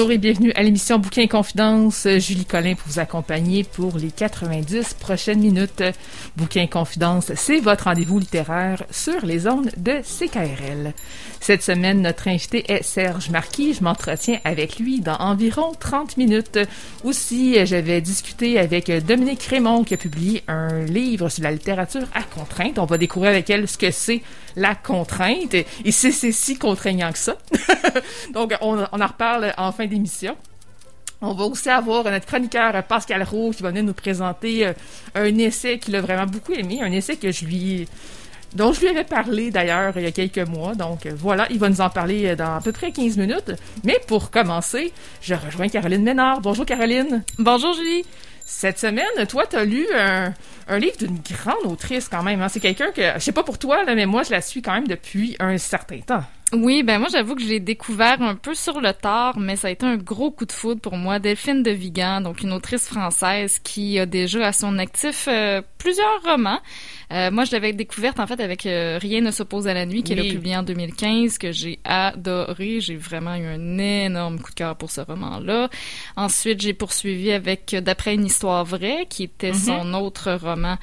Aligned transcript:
Bonjour 0.00 0.12
et 0.12 0.18
bienvenue 0.18 0.50
à 0.52 0.62
l'émission 0.62 0.98
Bouquin 0.98 1.26
Confidence. 1.26 2.08
Julie 2.16 2.46
Collin 2.46 2.74
pour 2.74 2.88
vous 2.88 3.00
accompagner 3.00 3.64
pour 3.64 3.98
les 3.98 4.10
90 4.10 4.94
prochaines 4.94 5.40
minutes. 5.40 5.82
Bouquin 6.40 6.66
Confidence, 6.66 7.32
c'est 7.34 7.60
votre 7.60 7.84
rendez-vous 7.84 8.18
littéraire 8.18 8.82
sur 8.90 9.26
les 9.26 9.46
ondes 9.46 9.70
de 9.76 10.00
CKRL. 10.00 10.94
Cette 11.38 11.62
semaine, 11.62 12.00
notre 12.00 12.28
invité 12.28 12.72
est 12.72 12.82
Serge 12.82 13.28
Marquis. 13.28 13.74
Je 13.74 13.84
m'entretiens 13.84 14.38
avec 14.44 14.78
lui 14.78 15.00
dans 15.00 15.16
environ 15.16 15.74
30 15.78 16.16
minutes. 16.16 16.58
Aussi, 17.04 17.58
j'avais 17.66 18.00
discuté 18.00 18.58
avec 18.58 18.90
Dominique 19.04 19.42
Raymond 19.42 19.84
qui 19.84 19.92
a 19.92 19.98
publié 19.98 20.42
un 20.48 20.82
livre 20.84 21.28
sur 21.28 21.42
la 21.42 21.52
littérature 21.52 22.08
à 22.14 22.22
contrainte. 22.22 22.78
On 22.78 22.86
va 22.86 22.96
découvrir 22.96 23.32
avec 23.32 23.50
elle 23.50 23.68
ce 23.68 23.76
que 23.76 23.90
c'est 23.90 24.22
la 24.56 24.74
contrainte. 24.74 25.52
Et 25.54 25.92
c'est 25.92 26.32
si 26.32 26.56
contraignant 26.56 27.12
que 27.12 27.18
ça. 27.18 27.36
Donc, 28.32 28.54
on, 28.62 28.78
on 28.92 29.00
en 29.00 29.06
reparle 29.06 29.52
en 29.58 29.72
fin 29.72 29.86
d'émission. 29.86 30.34
On 31.22 31.34
va 31.34 31.44
aussi 31.44 31.68
avoir 31.68 32.04
notre 32.04 32.24
chroniqueur 32.24 32.82
Pascal 32.84 33.22
Roux 33.22 33.50
qui 33.50 33.62
va 33.62 33.68
venir 33.68 33.84
nous 33.84 33.92
présenter 33.92 34.66
euh, 34.66 34.72
un 35.14 35.36
essai 35.36 35.78
qu'il 35.78 35.94
a 35.94 36.00
vraiment 36.00 36.24
beaucoup 36.24 36.52
aimé, 36.52 36.80
un 36.82 36.90
essai 36.92 37.16
que 37.16 37.30
je 37.30 37.44
lui 37.44 37.86
dont 38.54 38.72
je 38.72 38.80
lui 38.80 38.88
avais 38.88 39.04
parlé 39.04 39.50
d'ailleurs 39.50 39.92
il 39.96 40.02
y 40.02 40.06
a 40.06 40.12
quelques 40.12 40.48
mois. 40.48 40.74
Donc 40.74 41.04
euh, 41.04 41.12
voilà, 41.14 41.46
il 41.50 41.58
va 41.58 41.68
nous 41.68 41.82
en 41.82 41.90
parler 41.90 42.28
euh, 42.28 42.36
dans 42.36 42.56
à 42.56 42.60
peu 42.62 42.72
près 42.72 42.90
15 42.90 43.18
minutes. 43.18 43.52
Mais 43.84 44.00
pour 44.06 44.30
commencer, 44.30 44.94
je 45.20 45.34
rejoins 45.34 45.68
Caroline 45.68 46.02
Ménard. 46.02 46.40
Bonjour 46.40 46.64
Caroline. 46.64 47.22
Bonjour 47.38 47.74
Julie. 47.74 48.04
Cette 48.46 48.78
semaine, 48.78 49.26
toi, 49.28 49.44
tu 49.46 49.56
as 49.56 49.64
lu 49.64 49.86
un, 49.94 50.32
un 50.68 50.78
livre 50.78 50.96
d'une 50.96 51.18
grande 51.18 51.70
autrice 51.70 52.08
quand 52.08 52.22
même. 52.22 52.40
Hein. 52.40 52.48
C'est 52.48 52.60
quelqu'un 52.60 52.90
que, 52.92 53.02
je 53.14 53.20
sais 53.20 53.30
pas 53.30 53.44
pour 53.44 53.58
toi, 53.58 53.84
là, 53.84 53.94
mais 53.94 54.06
moi, 54.06 54.24
je 54.24 54.32
la 54.32 54.40
suis 54.40 54.60
quand 54.60 54.72
même 54.72 54.88
depuis 54.88 55.36
un 55.38 55.56
certain 55.56 56.00
temps. 56.00 56.24
Oui, 56.52 56.82
ben 56.82 56.98
moi 56.98 57.08
j'avoue 57.12 57.36
que 57.36 57.42
je 57.42 57.48
l'ai 57.48 57.60
découvert 57.60 58.20
un 58.20 58.34
peu 58.34 58.54
sur 58.54 58.80
le 58.80 58.92
tard, 58.92 59.38
mais 59.38 59.54
ça 59.54 59.68
a 59.68 59.70
été 59.70 59.86
un 59.86 59.96
gros 59.96 60.32
coup 60.32 60.46
de 60.46 60.52
foudre 60.52 60.80
pour 60.80 60.96
moi. 60.96 61.20
Delphine 61.20 61.62
de 61.62 61.70
Vigan, 61.70 62.20
donc 62.20 62.42
une 62.42 62.52
autrice 62.52 62.88
française 62.88 63.60
qui 63.62 64.00
a 64.00 64.06
déjà 64.06 64.48
à 64.48 64.52
son 64.52 64.78
actif 64.78 65.28
euh, 65.28 65.62
plusieurs 65.78 66.22
romans. 66.24 66.60
Euh, 67.12 67.30
moi, 67.32 67.44
je 67.44 67.52
l'avais 67.52 67.72
découverte 67.72 68.20
en 68.20 68.26
fait 68.26 68.40
avec 68.40 68.66
euh, 68.66 68.98
Rien 69.00 69.20
ne 69.20 69.30
s'oppose 69.32 69.66
à 69.66 69.74
la 69.74 69.84
nuit, 69.84 70.02
qu'elle 70.04 70.20
a 70.20 70.22
publié 70.22 70.56
en 70.56 70.62
2015, 70.62 71.38
que 71.38 71.50
j'ai 71.50 71.80
adoré. 71.84 72.80
J'ai 72.80 72.96
vraiment 72.96 73.34
eu 73.34 73.46
un 73.46 73.78
énorme 73.78 74.38
coup 74.38 74.50
de 74.50 74.54
cœur 74.54 74.76
pour 74.76 74.90
ce 74.90 75.00
roman-là. 75.00 75.68
Ensuite, 76.16 76.60
j'ai 76.60 76.72
poursuivi 76.72 77.32
avec 77.32 77.74
D'après 77.80 78.14
une 78.14 78.26
histoire 78.26 78.64
vraie, 78.64 79.06
qui 79.08 79.24
était 79.24 79.50
mm-hmm. 79.50 79.80
son 79.82 79.94
autre 79.94 80.32
roman 80.32 80.76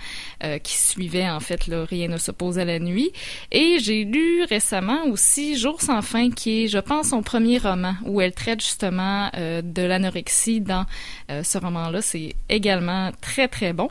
euh, 0.44 0.58
qui 0.58 0.78
suivait 0.78 1.30
en 1.30 1.40
fait 1.40 1.68
là, 1.68 1.86
Rien 1.86 2.08
ne 2.08 2.18
s'oppose 2.18 2.60
à 2.60 2.66
la 2.66 2.80
nuit. 2.80 3.12
Et 3.52 3.78
j'ai 3.80 4.04
lu 4.04 4.44
récemment 4.44 5.06
aussi 5.06 5.57
Jour 5.58 5.82
sans 5.82 6.02
fin, 6.02 6.30
qui 6.30 6.64
est, 6.64 6.68
je 6.68 6.78
pense, 6.78 7.10
son 7.10 7.22
premier 7.22 7.58
roman, 7.58 7.96
où 8.06 8.22
elle 8.22 8.34
traite 8.34 8.62
justement 8.62 9.30
de 9.36 9.82
l'anorexie 9.82 10.62
dans 10.62 10.86
ce 11.30 11.58
roman-là. 11.58 12.02
C'est 12.02 12.36
également 12.50 13.12
très 13.22 13.48
très 13.48 13.74
bon. 13.74 13.90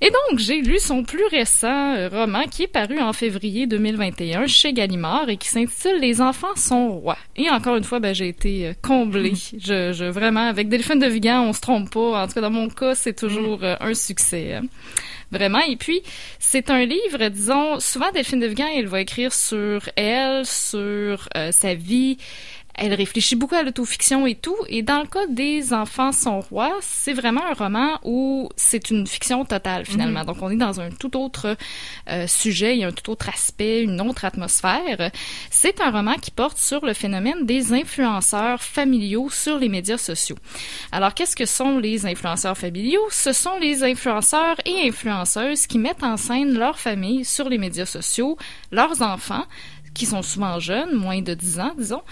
Et 0.00 0.10
donc, 0.10 0.38
j'ai 0.38 0.60
lu 0.60 0.78
son 0.78 1.04
plus 1.04 1.26
récent 1.26 1.94
euh, 1.94 2.08
roman 2.08 2.44
qui 2.50 2.64
est 2.64 2.68
paru 2.68 3.00
en 3.00 3.12
février 3.12 3.66
2021 3.66 4.46
chez 4.46 4.72
Gallimard 4.72 5.28
et 5.28 5.36
qui 5.36 5.48
s'intitule 5.48 6.00
Les 6.00 6.20
enfants 6.20 6.54
sont 6.56 6.88
rois. 6.90 7.18
Et 7.36 7.50
encore 7.50 7.76
une 7.76 7.84
fois, 7.84 8.00
ben, 8.00 8.14
j'ai 8.14 8.28
été 8.28 8.68
euh, 8.68 8.72
comblée. 8.82 9.34
Je, 9.34 9.92
je, 9.92 10.04
vraiment, 10.04 10.48
avec 10.48 10.68
Delphine 10.68 10.98
de 10.98 11.06
Vigan, 11.06 11.42
on 11.42 11.52
se 11.52 11.60
trompe 11.60 11.90
pas. 11.90 12.22
En 12.22 12.26
tout 12.26 12.34
cas, 12.34 12.40
dans 12.40 12.50
mon 12.50 12.68
cas, 12.68 12.94
c'est 12.94 13.14
toujours 13.14 13.60
euh, 13.62 13.76
un 13.80 13.94
succès. 13.94 14.60
Vraiment. 15.32 15.60
Et 15.60 15.76
puis, 15.76 16.02
c'est 16.38 16.70
un 16.70 16.84
livre, 16.84 17.28
disons, 17.28 17.80
souvent 17.80 18.10
Delphine 18.12 18.40
de 18.40 18.46
Vigan, 18.46 18.68
elle 18.76 18.86
va 18.86 19.00
écrire 19.00 19.32
sur 19.32 19.88
elle, 19.96 20.44
sur 20.46 21.28
sa 21.50 21.74
vie, 21.74 22.18
elle 22.74 22.94
réfléchit 22.94 23.36
beaucoup 23.36 23.54
à 23.54 23.62
l'autofiction 23.62 24.26
et 24.26 24.34
tout. 24.34 24.56
Et 24.68 24.82
dans 24.82 25.00
le 25.00 25.06
cas 25.06 25.26
des 25.28 25.72
Enfants 25.72 26.12
sont 26.12 26.40
rois, 26.40 26.78
c'est 26.80 27.12
vraiment 27.12 27.44
un 27.46 27.54
roman 27.54 27.98
où 28.04 28.48
c'est 28.56 28.90
une 28.90 29.06
fiction 29.06 29.44
totale 29.44 29.84
finalement. 29.84 30.20
Mhm. 30.20 30.26
Donc 30.26 30.36
on 30.40 30.50
est 30.50 30.56
dans 30.56 30.80
un 30.80 30.90
tout 30.90 31.16
autre 31.16 31.56
euh, 32.08 32.26
sujet, 32.26 32.74
il 32.74 32.80
y 32.80 32.84
a 32.84 32.88
un 32.88 32.92
tout 32.92 33.10
autre 33.10 33.28
aspect, 33.28 33.82
une 33.82 34.00
autre 34.00 34.24
atmosphère. 34.24 35.10
C'est 35.50 35.80
un 35.80 35.90
roman 35.90 36.14
qui 36.14 36.30
porte 36.30 36.58
sur 36.58 36.84
le 36.84 36.94
phénomène 36.94 37.44
des 37.44 37.72
influenceurs 37.72 38.62
familiaux 38.62 39.28
sur 39.30 39.58
les 39.58 39.68
médias 39.68 39.98
sociaux. 39.98 40.36
Alors 40.92 41.14
qu'est-ce 41.14 41.36
que 41.36 41.46
sont 41.46 41.78
les 41.78 42.06
influenceurs 42.06 42.56
familiaux? 42.56 43.06
Ce 43.10 43.32
sont 43.32 43.58
les 43.60 43.84
influenceurs 43.84 44.56
et 44.64 44.88
influenceuses 44.88 45.66
qui 45.66 45.78
mettent 45.78 46.02
en 46.02 46.16
scène 46.16 46.58
leur 46.58 46.78
famille 46.78 47.24
sur 47.24 47.48
les 47.48 47.58
médias 47.58 47.86
sociaux, 47.86 48.36
leurs 48.70 49.02
enfants 49.02 49.44
qui 49.94 50.06
sont 50.06 50.22
souvent 50.22 50.58
jeunes, 50.58 50.94
moins 50.94 51.20
de 51.20 51.34
10 51.34 51.60
ans, 51.60 51.72
disons, 51.78 52.02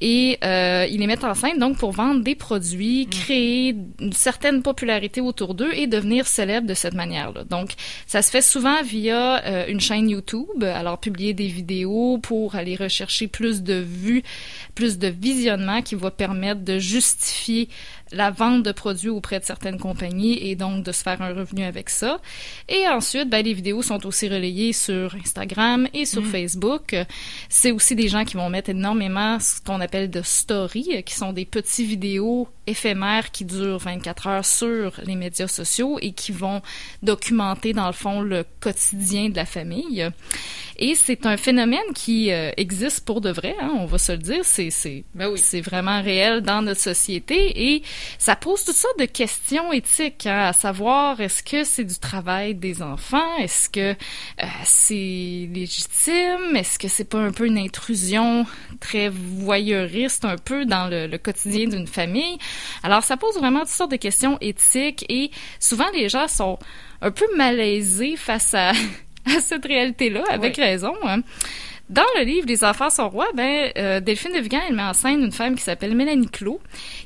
et 0.00 0.38
euh, 0.44 0.86
ils 0.90 1.00
les 1.00 1.06
mettent 1.06 1.24
en 1.24 1.34
scène 1.34 1.58
donc 1.58 1.78
pour 1.78 1.92
vendre 1.92 2.22
des 2.22 2.34
produits, 2.34 3.06
mm. 3.06 3.10
créer 3.10 3.76
une 4.00 4.12
certaine 4.12 4.62
popularité 4.62 5.20
autour 5.20 5.54
d'eux 5.54 5.72
et 5.72 5.86
devenir 5.86 6.26
célèbres 6.26 6.66
de 6.66 6.74
cette 6.74 6.94
manière-là. 6.94 7.44
Donc, 7.44 7.74
ça 8.06 8.22
se 8.22 8.30
fait 8.30 8.42
souvent 8.42 8.82
via 8.82 9.44
euh, 9.44 9.66
une 9.68 9.80
chaîne 9.80 10.10
YouTube, 10.10 10.62
alors 10.62 10.98
publier 10.98 11.34
des 11.34 11.46
vidéos 11.46 12.18
pour 12.18 12.54
aller 12.54 12.76
rechercher 12.76 13.26
plus 13.26 13.62
de 13.62 13.74
vues, 13.74 14.22
plus 14.74 14.98
de 14.98 15.08
visionnements 15.08 15.82
qui 15.82 15.94
va 15.94 16.10
permettre 16.10 16.60
de 16.62 16.78
justifier 16.78 17.68
la 18.12 18.30
vente 18.30 18.62
de 18.62 18.72
produits 18.72 19.08
auprès 19.08 19.40
de 19.40 19.44
certaines 19.44 19.78
compagnies 19.78 20.38
et 20.48 20.56
donc 20.56 20.84
de 20.84 20.92
se 20.92 21.02
faire 21.02 21.20
un 21.22 21.32
revenu 21.32 21.64
avec 21.64 21.90
ça. 21.90 22.20
Et 22.68 22.88
ensuite, 22.88 23.28
ben, 23.28 23.44
les 23.44 23.54
vidéos 23.54 23.82
sont 23.82 24.04
aussi 24.06 24.28
relayées 24.28 24.72
sur 24.72 25.14
Instagram 25.14 25.88
et 25.94 26.04
sur 26.04 26.22
mm. 26.22 26.26
Facebook. 26.26 26.96
C'est 27.48 27.72
aussi 27.72 27.94
des 27.94 28.08
gens 28.08 28.24
qui 28.24 28.36
vont 28.36 28.48
mettre 28.48 28.70
énormément 28.70 29.38
ce 29.40 29.60
qu'on 29.60 29.80
appelle 29.80 30.10
de 30.10 30.22
stories, 30.22 31.02
qui 31.04 31.14
sont 31.14 31.32
des 31.32 31.44
petits 31.44 31.84
vidéos 31.84 32.48
éphémères 32.66 33.30
qui 33.30 33.44
durent 33.44 33.78
24 33.78 34.26
heures 34.26 34.44
sur 34.44 35.00
les 35.04 35.16
médias 35.16 35.48
sociaux 35.48 35.98
et 36.00 36.12
qui 36.12 36.32
vont 36.32 36.62
documenter 37.02 37.72
dans 37.72 37.86
le 37.86 37.92
fond 37.92 38.20
le 38.20 38.44
quotidien 38.60 39.28
de 39.28 39.36
la 39.36 39.46
famille. 39.46 40.08
Et 40.82 40.94
c'est 40.94 41.26
un 41.26 41.36
phénomène 41.36 41.92
qui 41.94 42.32
euh, 42.32 42.52
existe 42.56 43.04
pour 43.04 43.20
de 43.20 43.30
vrai, 43.30 43.54
hein, 43.60 43.72
on 43.78 43.84
va 43.84 43.98
se 43.98 44.12
le 44.12 44.18
dire. 44.18 44.44
C'est 44.44 44.70
c'est 44.70 45.04
ben 45.14 45.28
oui. 45.28 45.38
c'est 45.38 45.60
vraiment 45.60 46.00
réel 46.00 46.40
dans 46.40 46.62
notre 46.62 46.80
société 46.80 47.74
et 47.74 47.82
ça 48.18 48.36
pose 48.36 48.64
toutes 48.64 48.76
sortes 48.76 48.98
de 48.98 49.04
questions 49.04 49.72
éthiques, 49.72 50.26
hein, 50.26 50.46
à 50.46 50.52
savoir 50.52 51.20
est-ce 51.20 51.42
que 51.42 51.64
c'est 51.64 51.84
du 51.84 51.98
travail 51.98 52.54
des 52.54 52.82
enfants, 52.82 53.36
est-ce 53.38 53.68
que 53.68 53.92
euh, 53.92 54.46
c'est 54.64 55.48
légitime, 55.52 56.56
est-ce 56.56 56.78
que 56.78 56.88
c'est 56.88 57.04
pas 57.04 57.18
un 57.18 57.32
peu 57.32 57.46
une 57.46 57.58
intrusion 57.58 58.46
très 58.80 59.08
voyeuriste 59.08 60.24
un 60.24 60.36
peu 60.36 60.64
dans 60.64 60.88
le, 60.88 61.06
le 61.06 61.18
quotidien 61.18 61.68
d'une 61.68 61.86
famille? 61.86 62.38
Alors 62.82 63.02
ça 63.02 63.16
pose 63.16 63.36
vraiment 63.36 63.60
toutes 63.60 63.68
sortes 63.68 63.90
de 63.90 63.96
questions 63.96 64.38
éthiques 64.40 65.04
et 65.08 65.30
souvent 65.58 65.90
les 65.94 66.08
gens 66.08 66.28
sont 66.28 66.58
un 67.02 67.10
peu 67.10 67.26
malaisés 67.36 68.16
face 68.16 68.54
à 68.54 68.72
à 69.26 69.40
cette 69.40 69.64
réalité-là, 69.64 70.24
avec 70.30 70.56
raison. 70.56 70.94
Hein. 71.04 71.22
Dans 71.90 72.02
le 72.16 72.22
livre 72.22 72.46
Les 72.46 72.62
enfants 72.62 72.88
sont 72.88 73.08
rois, 73.08 73.26
ben, 73.34 73.72
euh, 73.76 73.98
Delphine 73.98 74.32
de 74.32 74.38
Vigan, 74.38 74.60
elle 74.68 74.76
met 74.76 74.82
en 74.82 74.92
scène 74.92 75.24
une 75.24 75.32
femme 75.32 75.56
qui 75.56 75.62
s'appelle 75.62 75.96
Mélanie 75.96 76.28
Clot, 76.28 76.60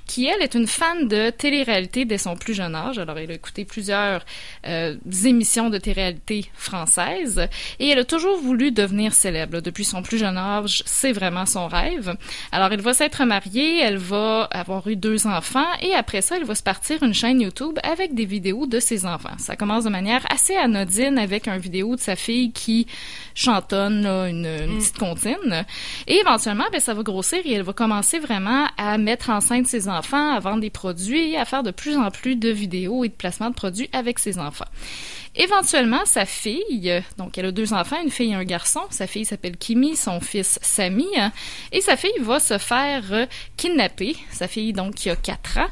qui, 0.06 0.26
elle, 0.26 0.42
est 0.42 0.54
une 0.54 0.66
fan 0.66 1.08
de 1.08 1.30
télé-réalité 1.30 2.04
dès 2.04 2.18
son 2.18 2.36
plus 2.36 2.52
jeune 2.52 2.74
âge. 2.74 2.98
Alors, 2.98 3.16
elle 3.16 3.30
a 3.30 3.34
écouté 3.34 3.64
plusieurs 3.64 4.22
euh, 4.66 4.96
émissions 5.24 5.70
de 5.70 5.78
télé-réalité 5.78 6.44
françaises 6.54 7.48
et 7.78 7.88
elle 7.88 8.00
a 8.00 8.04
toujours 8.04 8.38
voulu 8.38 8.72
devenir 8.72 9.14
célèbre. 9.14 9.62
Depuis 9.62 9.86
son 9.86 10.02
plus 10.02 10.18
jeune 10.18 10.36
âge, 10.36 10.82
c'est 10.84 11.12
vraiment 11.12 11.46
son 11.46 11.66
rêve. 11.66 12.14
Alors, 12.52 12.70
elle 12.70 12.82
va 12.82 12.92
s'être 12.92 13.24
mariée, 13.24 13.80
elle 13.80 13.96
va 13.96 14.50
avoir 14.50 14.86
eu 14.86 14.96
deux 14.96 15.26
enfants 15.26 15.64
et 15.80 15.94
après 15.94 16.20
ça, 16.20 16.36
elle 16.36 16.44
va 16.44 16.54
se 16.54 16.62
partir 16.62 17.02
une 17.02 17.14
chaîne 17.14 17.40
YouTube 17.40 17.78
avec 17.82 18.14
des 18.14 18.26
vidéos 18.26 18.66
de 18.66 18.80
ses 18.80 19.06
enfants. 19.06 19.38
Ça 19.38 19.56
commence 19.56 19.84
de 19.84 19.90
manière 19.90 20.26
assez 20.30 20.56
anodine 20.56 21.16
avec 21.16 21.48
un 21.48 21.56
vidéo 21.56 21.96
de 21.96 22.00
sa 22.00 22.16
fille 22.16 22.52
qui 22.52 22.86
chantonne 23.34 24.02
là, 24.02 24.28
une, 24.28 24.46
une, 24.46 24.73
mm. 24.74 24.78
petite 24.78 24.98
comptine. 24.98 25.66
Et 26.06 26.16
éventuellement, 26.16 26.64
ben, 26.72 26.80
ça 26.80 26.94
va 26.94 27.02
grossir 27.02 27.40
et 27.44 27.52
elle 27.52 27.62
va 27.62 27.72
commencer 27.72 28.18
vraiment 28.18 28.66
à 28.76 28.98
mettre 28.98 29.30
en 29.30 29.40
scène 29.40 29.64
ses 29.64 29.88
enfants, 29.88 30.34
à 30.34 30.40
vendre 30.40 30.60
des 30.60 30.70
produits, 30.70 31.36
à 31.36 31.44
faire 31.44 31.62
de 31.62 31.70
plus 31.70 31.96
en 31.96 32.10
plus 32.10 32.36
de 32.36 32.50
vidéos 32.50 33.04
et 33.04 33.08
de 33.08 33.14
placements 33.14 33.50
de 33.50 33.54
produits 33.54 33.88
avec 33.92 34.18
ses 34.18 34.38
enfants. 34.38 34.66
Éventuellement, 35.36 36.04
sa 36.04 36.26
fille, 36.26 37.02
donc 37.18 37.36
elle 37.38 37.46
a 37.46 37.52
deux 37.52 37.72
enfants, 37.72 38.00
une 38.02 38.10
fille 38.10 38.30
et 38.30 38.34
un 38.34 38.44
garçon. 38.44 38.82
Sa 38.90 39.08
fille 39.08 39.24
s'appelle 39.24 39.56
Kimi, 39.56 39.96
son 39.96 40.20
fils 40.20 40.60
Samy, 40.62 41.08
et 41.72 41.80
sa 41.80 41.96
fille 41.96 42.12
va 42.20 42.38
se 42.38 42.58
faire 42.58 43.26
kidnapper. 43.56 44.16
Sa 44.30 44.46
fille 44.46 44.72
donc 44.72 44.94
qui 44.94 45.10
a 45.10 45.16
quatre 45.16 45.58
ans 45.58 45.68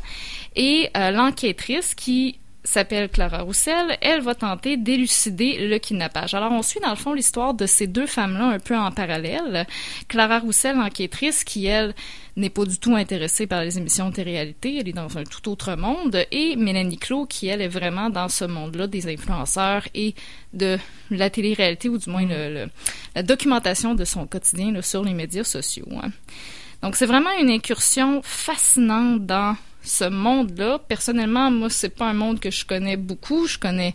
et 0.56 0.90
euh, 0.96 1.10
l'enquêtrice 1.10 1.94
qui 1.94 2.38
s'appelle 2.64 3.08
Clara 3.08 3.42
Roussel, 3.42 3.98
elle 4.00 4.20
va 4.20 4.34
tenter 4.34 4.76
d'élucider 4.76 5.66
le 5.66 5.78
kidnappage. 5.78 6.34
Alors, 6.34 6.52
on 6.52 6.62
suit 6.62 6.80
dans 6.80 6.90
le 6.90 6.96
fond 6.96 7.12
l'histoire 7.12 7.54
de 7.54 7.66
ces 7.66 7.86
deux 7.86 8.06
femmes-là 8.06 8.46
un 8.46 8.58
peu 8.58 8.76
en 8.76 8.90
parallèle. 8.92 9.66
Clara 10.08 10.38
Roussel, 10.38 10.78
enquêtrice, 10.78 11.42
qui, 11.42 11.66
elle, 11.66 11.94
n'est 12.36 12.50
pas 12.50 12.64
du 12.64 12.78
tout 12.78 12.94
intéressée 12.94 13.46
par 13.46 13.62
les 13.62 13.78
émissions 13.78 14.10
de 14.10 14.14
télé-réalité, 14.14 14.78
elle 14.78 14.88
est 14.88 14.92
dans 14.92 15.18
un 15.18 15.24
tout 15.24 15.50
autre 15.50 15.74
monde, 15.74 16.24
et 16.30 16.56
Mélanie 16.56 16.98
Clot, 16.98 17.26
qui, 17.26 17.48
elle, 17.48 17.60
est 17.60 17.68
vraiment 17.68 18.10
dans 18.10 18.28
ce 18.28 18.44
monde-là 18.44 18.86
des 18.86 19.12
influenceurs 19.12 19.86
et 19.94 20.14
de 20.52 20.78
la 21.10 21.30
télé-réalité, 21.30 21.88
ou 21.88 21.98
du 21.98 22.08
moins 22.08 22.26
le, 22.26 22.68
la 23.14 23.22
documentation 23.22 23.94
de 23.94 24.04
son 24.04 24.26
quotidien 24.26 24.80
sur 24.82 25.04
les 25.04 25.14
médias 25.14 25.44
sociaux. 25.44 25.88
Hein. 26.02 26.10
Donc, 26.82 26.96
c'est 26.96 27.06
vraiment 27.06 27.30
une 27.40 27.50
incursion 27.50 28.22
fascinante 28.22 29.26
dans 29.26 29.56
ce 29.82 30.04
monde-là. 30.04 30.78
Personnellement, 30.88 31.50
moi, 31.50 31.70
c'est 31.70 31.88
pas 31.88 32.06
un 32.06 32.12
monde 32.12 32.40
que 32.40 32.50
je 32.50 32.64
connais 32.64 32.96
beaucoup. 32.96 33.46
Je 33.46 33.58
connais 33.58 33.94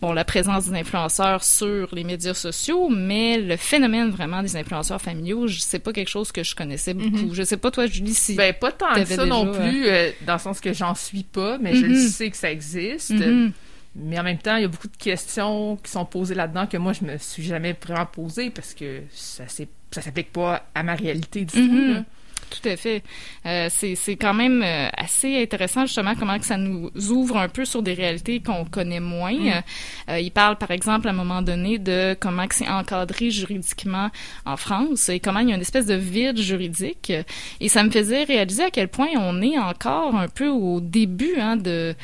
bon 0.00 0.12
la 0.12 0.24
présence 0.24 0.68
des 0.68 0.78
influenceurs 0.78 1.44
sur 1.44 1.94
les 1.94 2.04
médias 2.04 2.34
sociaux, 2.34 2.88
mais 2.88 3.38
le 3.38 3.56
phénomène 3.56 4.10
vraiment 4.10 4.42
des 4.42 4.56
influenceurs 4.56 5.00
familiaux, 5.00 5.46
c'est 5.48 5.78
pas 5.78 5.92
quelque 5.92 6.08
chose 6.08 6.32
que 6.32 6.42
je 6.42 6.54
connaissais 6.54 6.94
beaucoup. 6.94 7.26
Mm-hmm. 7.26 7.34
Je 7.34 7.42
sais 7.42 7.56
pas 7.56 7.70
toi, 7.70 7.86
Julie, 7.86 8.14
si 8.14 8.34
ben 8.34 8.54
pas 8.54 8.72
tant 8.72 8.94
que 8.94 9.04
ça 9.04 9.26
non 9.26 9.52
plus, 9.52 9.86
euh, 9.86 10.10
dans 10.26 10.34
le 10.34 10.38
sens 10.38 10.60
que 10.60 10.72
j'en 10.72 10.94
suis 10.94 11.24
pas, 11.24 11.58
mais 11.58 11.74
je 11.74 11.86
mm-hmm. 11.86 12.08
sais 12.08 12.30
que 12.30 12.36
ça 12.36 12.50
existe. 12.50 13.12
Mm-hmm. 13.12 13.52
Mais 13.96 14.18
en 14.18 14.22
même 14.22 14.38
temps, 14.38 14.56
il 14.56 14.62
y 14.62 14.64
a 14.64 14.68
beaucoup 14.68 14.88
de 14.88 14.96
questions 14.96 15.76
qui 15.82 15.90
sont 15.90 16.04
posées 16.04 16.34
là-dedans 16.34 16.66
que 16.66 16.76
moi, 16.76 16.92
je 16.92 17.04
me 17.04 17.18
suis 17.18 17.42
jamais 17.42 17.76
vraiment 17.84 18.06
posées 18.06 18.50
parce 18.50 18.72
que 18.74 19.00
ça 19.10 19.44
ça 19.48 20.02
s'applique 20.02 20.32
pas 20.32 20.64
à 20.74 20.82
ma 20.82 20.94
réalité 20.94 21.44
du 21.44 21.68
tout. 21.68 22.04
Tout 22.50 22.68
à 22.68 22.76
fait. 22.76 23.02
Euh, 23.46 23.68
c'est 23.70 24.16
quand 24.16 24.34
même 24.34 24.62
euh, 24.62 24.88
assez 24.96 25.40
intéressant 25.40 25.86
justement 25.86 26.14
comment 26.16 26.38
que 26.38 26.44
ça 26.44 26.56
nous 26.56 26.90
ouvre 27.10 27.36
un 27.36 27.48
peu 27.48 27.64
sur 27.64 27.82
des 27.82 27.94
réalités 27.94 28.40
qu'on 28.40 28.64
connaît 28.64 29.00
moins. 29.00 29.32
Mm. 29.32 29.62
Euh, 30.10 30.18
il 30.18 30.32
parle 30.32 30.56
par 30.56 30.72
exemple 30.72 31.06
à 31.06 31.10
un 31.10 31.14
moment 31.14 31.42
donné 31.42 31.78
de 31.78 32.16
comment 32.18 32.46
que 32.48 32.56
c'est 32.56 32.68
encadré 32.68 33.30
juridiquement 33.30 34.10
en 34.44 34.56
France 34.56 35.08
et 35.08 35.20
comment 35.20 35.40
il 35.40 35.50
y 35.50 35.52
a 35.52 35.54
une 35.54 35.60
espèce 35.60 35.86
de 35.86 35.94
vide 35.94 36.38
juridique. 36.38 37.12
Et 37.60 37.68
ça 37.68 37.84
me 37.84 37.90
faisait 37.90 38.24
réaliser 38.24 38.64
à 38.64 38.70
quel 38.70 38.88
point 38.88 39.08
on 39.16 39.40
est 39.40 39.58
encore 39.58 40.16
un 40.16 40.28
peu 40.28 40.48
au 40.48 40.80
début 40.80 41.36
hein, 41.38 41.56
de 41.56 41.94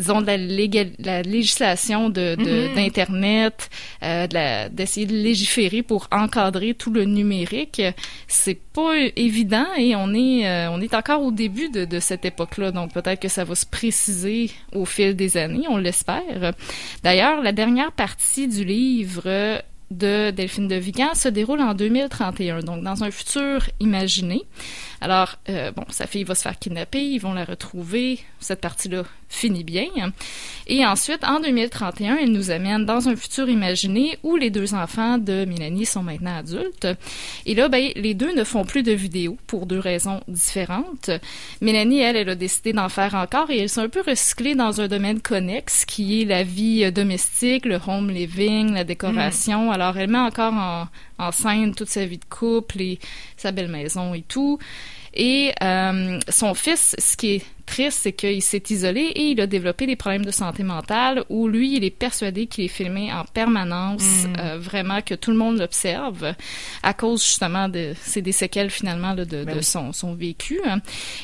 disons, 0.00 0.20
de 0.20 0.26
la, 0.26 0.36
légal, 0.36 0.90
la 0.98 1.22
législation 1.22 2.10
de, 2.10 2.34
mm-hmm. 2.36 2.74
d'Internet, 2.74 3.70
euh, 4.02 4.68
d'essayer 4.70 5.06
de, 5.06 5.14
légiférer 5.14 5.82
pour 5.82 6.08
encadrer 6.10 6.74
tout 6.74 6.90
le 6.90 7.04
numérique, 7.04 7.82
c'est 8.26 8.58
pas 8.72 8.96
évident 9.16 9.66
et 9.76 9.94
on 9.94 10.12
est, 10.14 10.48
euh, 10.48 10.70
on 10.70 10.80
est 10.80 10.94
encore 10.94 11.22
au 11.22 11.30
début 11.30 11.68
de, 11.68 11.84
de 11.84 12.00
cette 12.00 12.24
époque-là. 12.24 12.72
Donc 12.72 12.92
peut-être 12.92 13.20
que 13.20 13.28
ça 13.28 13.44
va 13.44 13.54
se 13.54 13.66
préciser 13.66 14.50
au 14.74 14.84
fil 14.84 15.14
des 15.14 15.36
années, 15.36 15.66
on 15.68 15.76
l'espère. 15.76 16.54
D'ailleurs, 17.02 17.42
la 17.42 17.52
dernière 17.52 17.92
partie 17.92 18.48
du 18.48 18.64
livre 18.64 19.62
de 19.90 20.30
Delphine 20.30 20.68
de 20.68 20.76
Vigan 20.76 21.14
se 21.14 21.28
déroule 21.28 21.60
en 21.60 21.74
2031, 21.74 22.60
donc 22.60 22.82
dans 22.84 23.02
un 23.02 23.10
futur 23.10 23.68
imaginé. 23.80 24.42
Alors, 25.00 25.36
euh, 25.48 25.72
bon, 25.72 25.84
sa 25.88 26.06
fille 26.06 26.24
va 26.24 26.34
se 26.34 26.42
faire 26.42 26.58
kidnapper, 26.58 27.02
ils 27.02 27.18
vont 27.18 27.34
la 27.34 27.44
retrouver, 27.44 28.20
cette 28.38 28.60
partie-là 28.60 29.04
finit 29.30 29.64
bien. 29.64 30.12
Et 30.66 30.84
ensuite, 30.84 31.24
en 31.24 31.40
2031, 31.40 32.18
elle 32.18 32.32
nous 32.32 32.50
amène 32.50 32.84
dans 32.84 33.08
un 33.08 33.16
futur 33.16 33.48
imaginé 33.48 34.18
où 34.22 34.36
les 34.36 34.50
deux 34.50 34.74
enfants 34.74 35.18
de 35.18 35.44
Mélanie 35.44 35.86
sont 35.86 36.02
maintenant 36.02 36.36
adultes. 36.36 36.88
Et 37.46 37.54
là, 37.54 37.68
ben, 37.68 37.90
les 37.96 38.14
deux 38.14 38.34
ne 38.34 38.44
font 38.44 38.64
plus 38.64 38.82
de 38.82 38.92
vidéos 38.92 39.38
pour 39.46 39.66
deux 39.66 39.78
raisons 39.78 40.20
différentes. 40.28 41.10
Mélanie, 41.60 42.00
elle, 42.00 42.16
elle 42.16 42.28
a 42.28 42.34
décidé 42.34 42.72
d'en 42.72 42.88
faire 42.88 43.14
encore 43.14 43.50
et 43.50 43.58
elle 43.58 43.68
s'est 43.68 43.80
un 43.80 43.88
peu 43.88 44.02
recyclée 44.06 44.54
dans 44.54 44.80
un 44.80 44.88
domaine 44.88 45.20
connexe 45.20 45.84
qui 45.84 46.22
est 46.22 46.24
la 46.24 46.42
vie 46.42 46.90
domestique, 46.92 47.66
le 47.66 47.78
home 47.86 48.10
living, 48.10 48.74
la 48.74 48.84
décoration. 48.84 49.70
Mm. 49.70 49.72
Alors, 49.72 49.96
elle 49.96 50.10
met 50.10 50.18
encore 50.18 50.52
en, 50.52 50.88
en 51.18 51.32
scène 51.32 51.74
toute 51.74 51.88
sa 51.88 52.04
vie 52.04 52.18
de 52.18 52.24
couple 52.24 52.80
et 52.80 52.98
sa 53.36 53.52
belle 53.52 53.68
maison 53.68 54.12
et 54.14 54.22
tout. 54.22 54.58
Et 55.14 55.52
euh, 55.62 56.18
son 56.28 56.54
fils, 56.54 56.94
ce 56.98 57.16
qui 57.16 57.34
est 57.34 57.44
triste, 57.66 58.00
c'est 58.02 58.12
qu'il 58.12 58.42
s'est 58.42 58.62
isolé 58.70 59.00
et 59.00 59.30
il 59.30 59.40
a 59.40 59.46
développé 59.46 59.86
des 59.86 59.96
problèmes 59.96 60.24
de 60.24 60.30
santé 60.30 60.62
mentale 60.62 61.24
où 61.28 61.48
lui, 61.48 61.76
il 61.76 61.84
est 61.84 61.90
persuadé 61.90 62.46
qu'il 62.46 62.64
est 62.64 62.68
filmé 62.68 63.12
en 63.12 63.24
permanence, 63.24 64.02
mm. 64.02 64.32
euh, 64.38 64.58
vraiment 64.58 65.02
que 65.02 65.14
tout 65.14 65.30
le 65.30 65.36
monde 65.36 65.58
l'observe 65.58 66.34
à 66.82 66.94
cause 66.94 67.24
justement 67.24 67.68
de 67.68 67.94
c'est 68.02 68.22
des 68.22 68.32
séquelles 68.32 68.70
finalement 68.70 69.14
de, 69.14 69.24
de 69.24 69.44
ben 69.44 69.62
son, 69.62 69.92
son 69.92 70.14
vécu. 70.14 70.60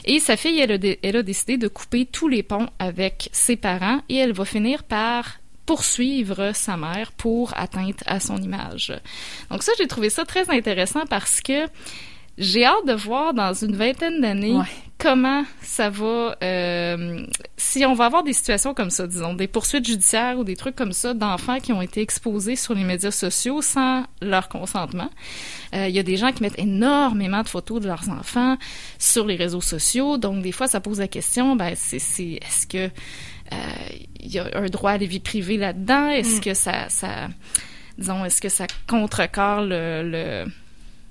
Et 0.05 0.21
sa 0.21 0.37
fille, 0.37 0.59
elle 0.59 0.73
a, 0.73 0.97
elle 1.03 1.17
a 1.17 1.23
décidé 1.23 1.57
de 1.57 1.69
couper 1.69 2.07
tous 2.07 2.29
les 2.29 2.43
ponts 2.43 2.69
avec 2.79 3.29
ses 3.33 3.57
parents 3.57 4.01
et 4.09 4.17
elle 4.17 4.33
va 4.33 4.45
finir 4.45 4.83
par 4.85 5.39
poursuivre 5.67 6.53
sa 6.55 6.77
mère 6.77 7.13
pour 7.13 7.53
atteinte 7.57 8.03
à 8.07 8.21
son 8.21 8.37
image. 8.37 8.93
Donc 9.51 9.65
ça, 9.65 9.73
j'ai 9.77 9.89
trouvé 9.89 10.11
ça 10.11 10.25
très 10.25 10.49
intéressant 10.49 11.05
parce 11.07 11.41
que 11.41 11.67
j'ai 12.39 12.65
hâte 12.65 12.87
de 12.87 12.93
voir 12.93 13.35
dans 13.35 13.53
une 13.55 13.75
vingtaine 13.77 14.21
d'années 14.21 14.59
comment 14.99 15.45
ça 15.61 15.91
va, 15.91 16.37
euh, 16.43 17.27
si 17.57 17.85
on 17.85 17.95
va 17.95 18.07
avoir 18.07 18.23
des 18.23 18.33
situations 18.33 18.75
comme 18.75 18.91
ça, 18.91 19.07
disons, 19.07 19.35
des 19.35 19.47
poursuites 19.47 19.87
judiciaires 19.87 20.39
ou 20.39 20.45
des 20.45 20.57
trucs 20.57 20.75
comme 20.75 20.93
ça 20.93 21.15
d'enfants 21.15 21.61
qui 21.61 21.73
ont 21.73 21.83
été 21.83 22.01
exposés 22.01 22.57
sur 22.57 22.75
les 22.75 22.85
médias 22.85 23.11
sociaux 23.11 23.61
sans 23.63 24.05
leur 24.23 24.49
consentement. 24.49 25.11
Euh, 25.75 25.89
il 25.89 25.95
y 25.95 25.99
a 25.99 26.03
des 26.03 26.17
gens 26.17 26.33
qui 26.33 26.43
mettent 26.43 26.59
énormément 26.59 27.43
de 27.43 27.49
photos 27.49 27.81
de 27.81 27.87
leurs 27.87 28.09
enfants 28.09 28.57
sur 28.99 29.27
les 29.27 29.37
réseaux 29.37 29.61
sociaux, 29.61 30.17
donc 30.19 30.43
des 30.43 30.53
fois 30.53 30.67
ça 30.67 30.81
pose 30.81 30.99
la 30.99 31.09
question, 31.09 31.57
ben 31.57 31.75
c'est, 31.77 31.97
est-ce 31.97 32.67
que 32.67 32.91
il 33.49 33.53
euh, 33.53 34.29
y 34.29 34.39
a 34.39 34.49
un 34.55 34.67
droit 34.67 34.93
à 34.93 34.99
la 34.99 35.07
vie 35.07 35.21
privée 35.21 35.57
là-dedans? 35.57 36.09
Est-ce 36.09 36.39
mm. 36.39 36.41
que 36.41 36.55
ça, 36.55 36.89
ça, 36.89 37.29
disons, 37.99 38.25
est-ce 38.25 38.41
que 38.41 38.49
ça 38.49 38.67
contrecarre 38.89 39.63
le 39.63 40.47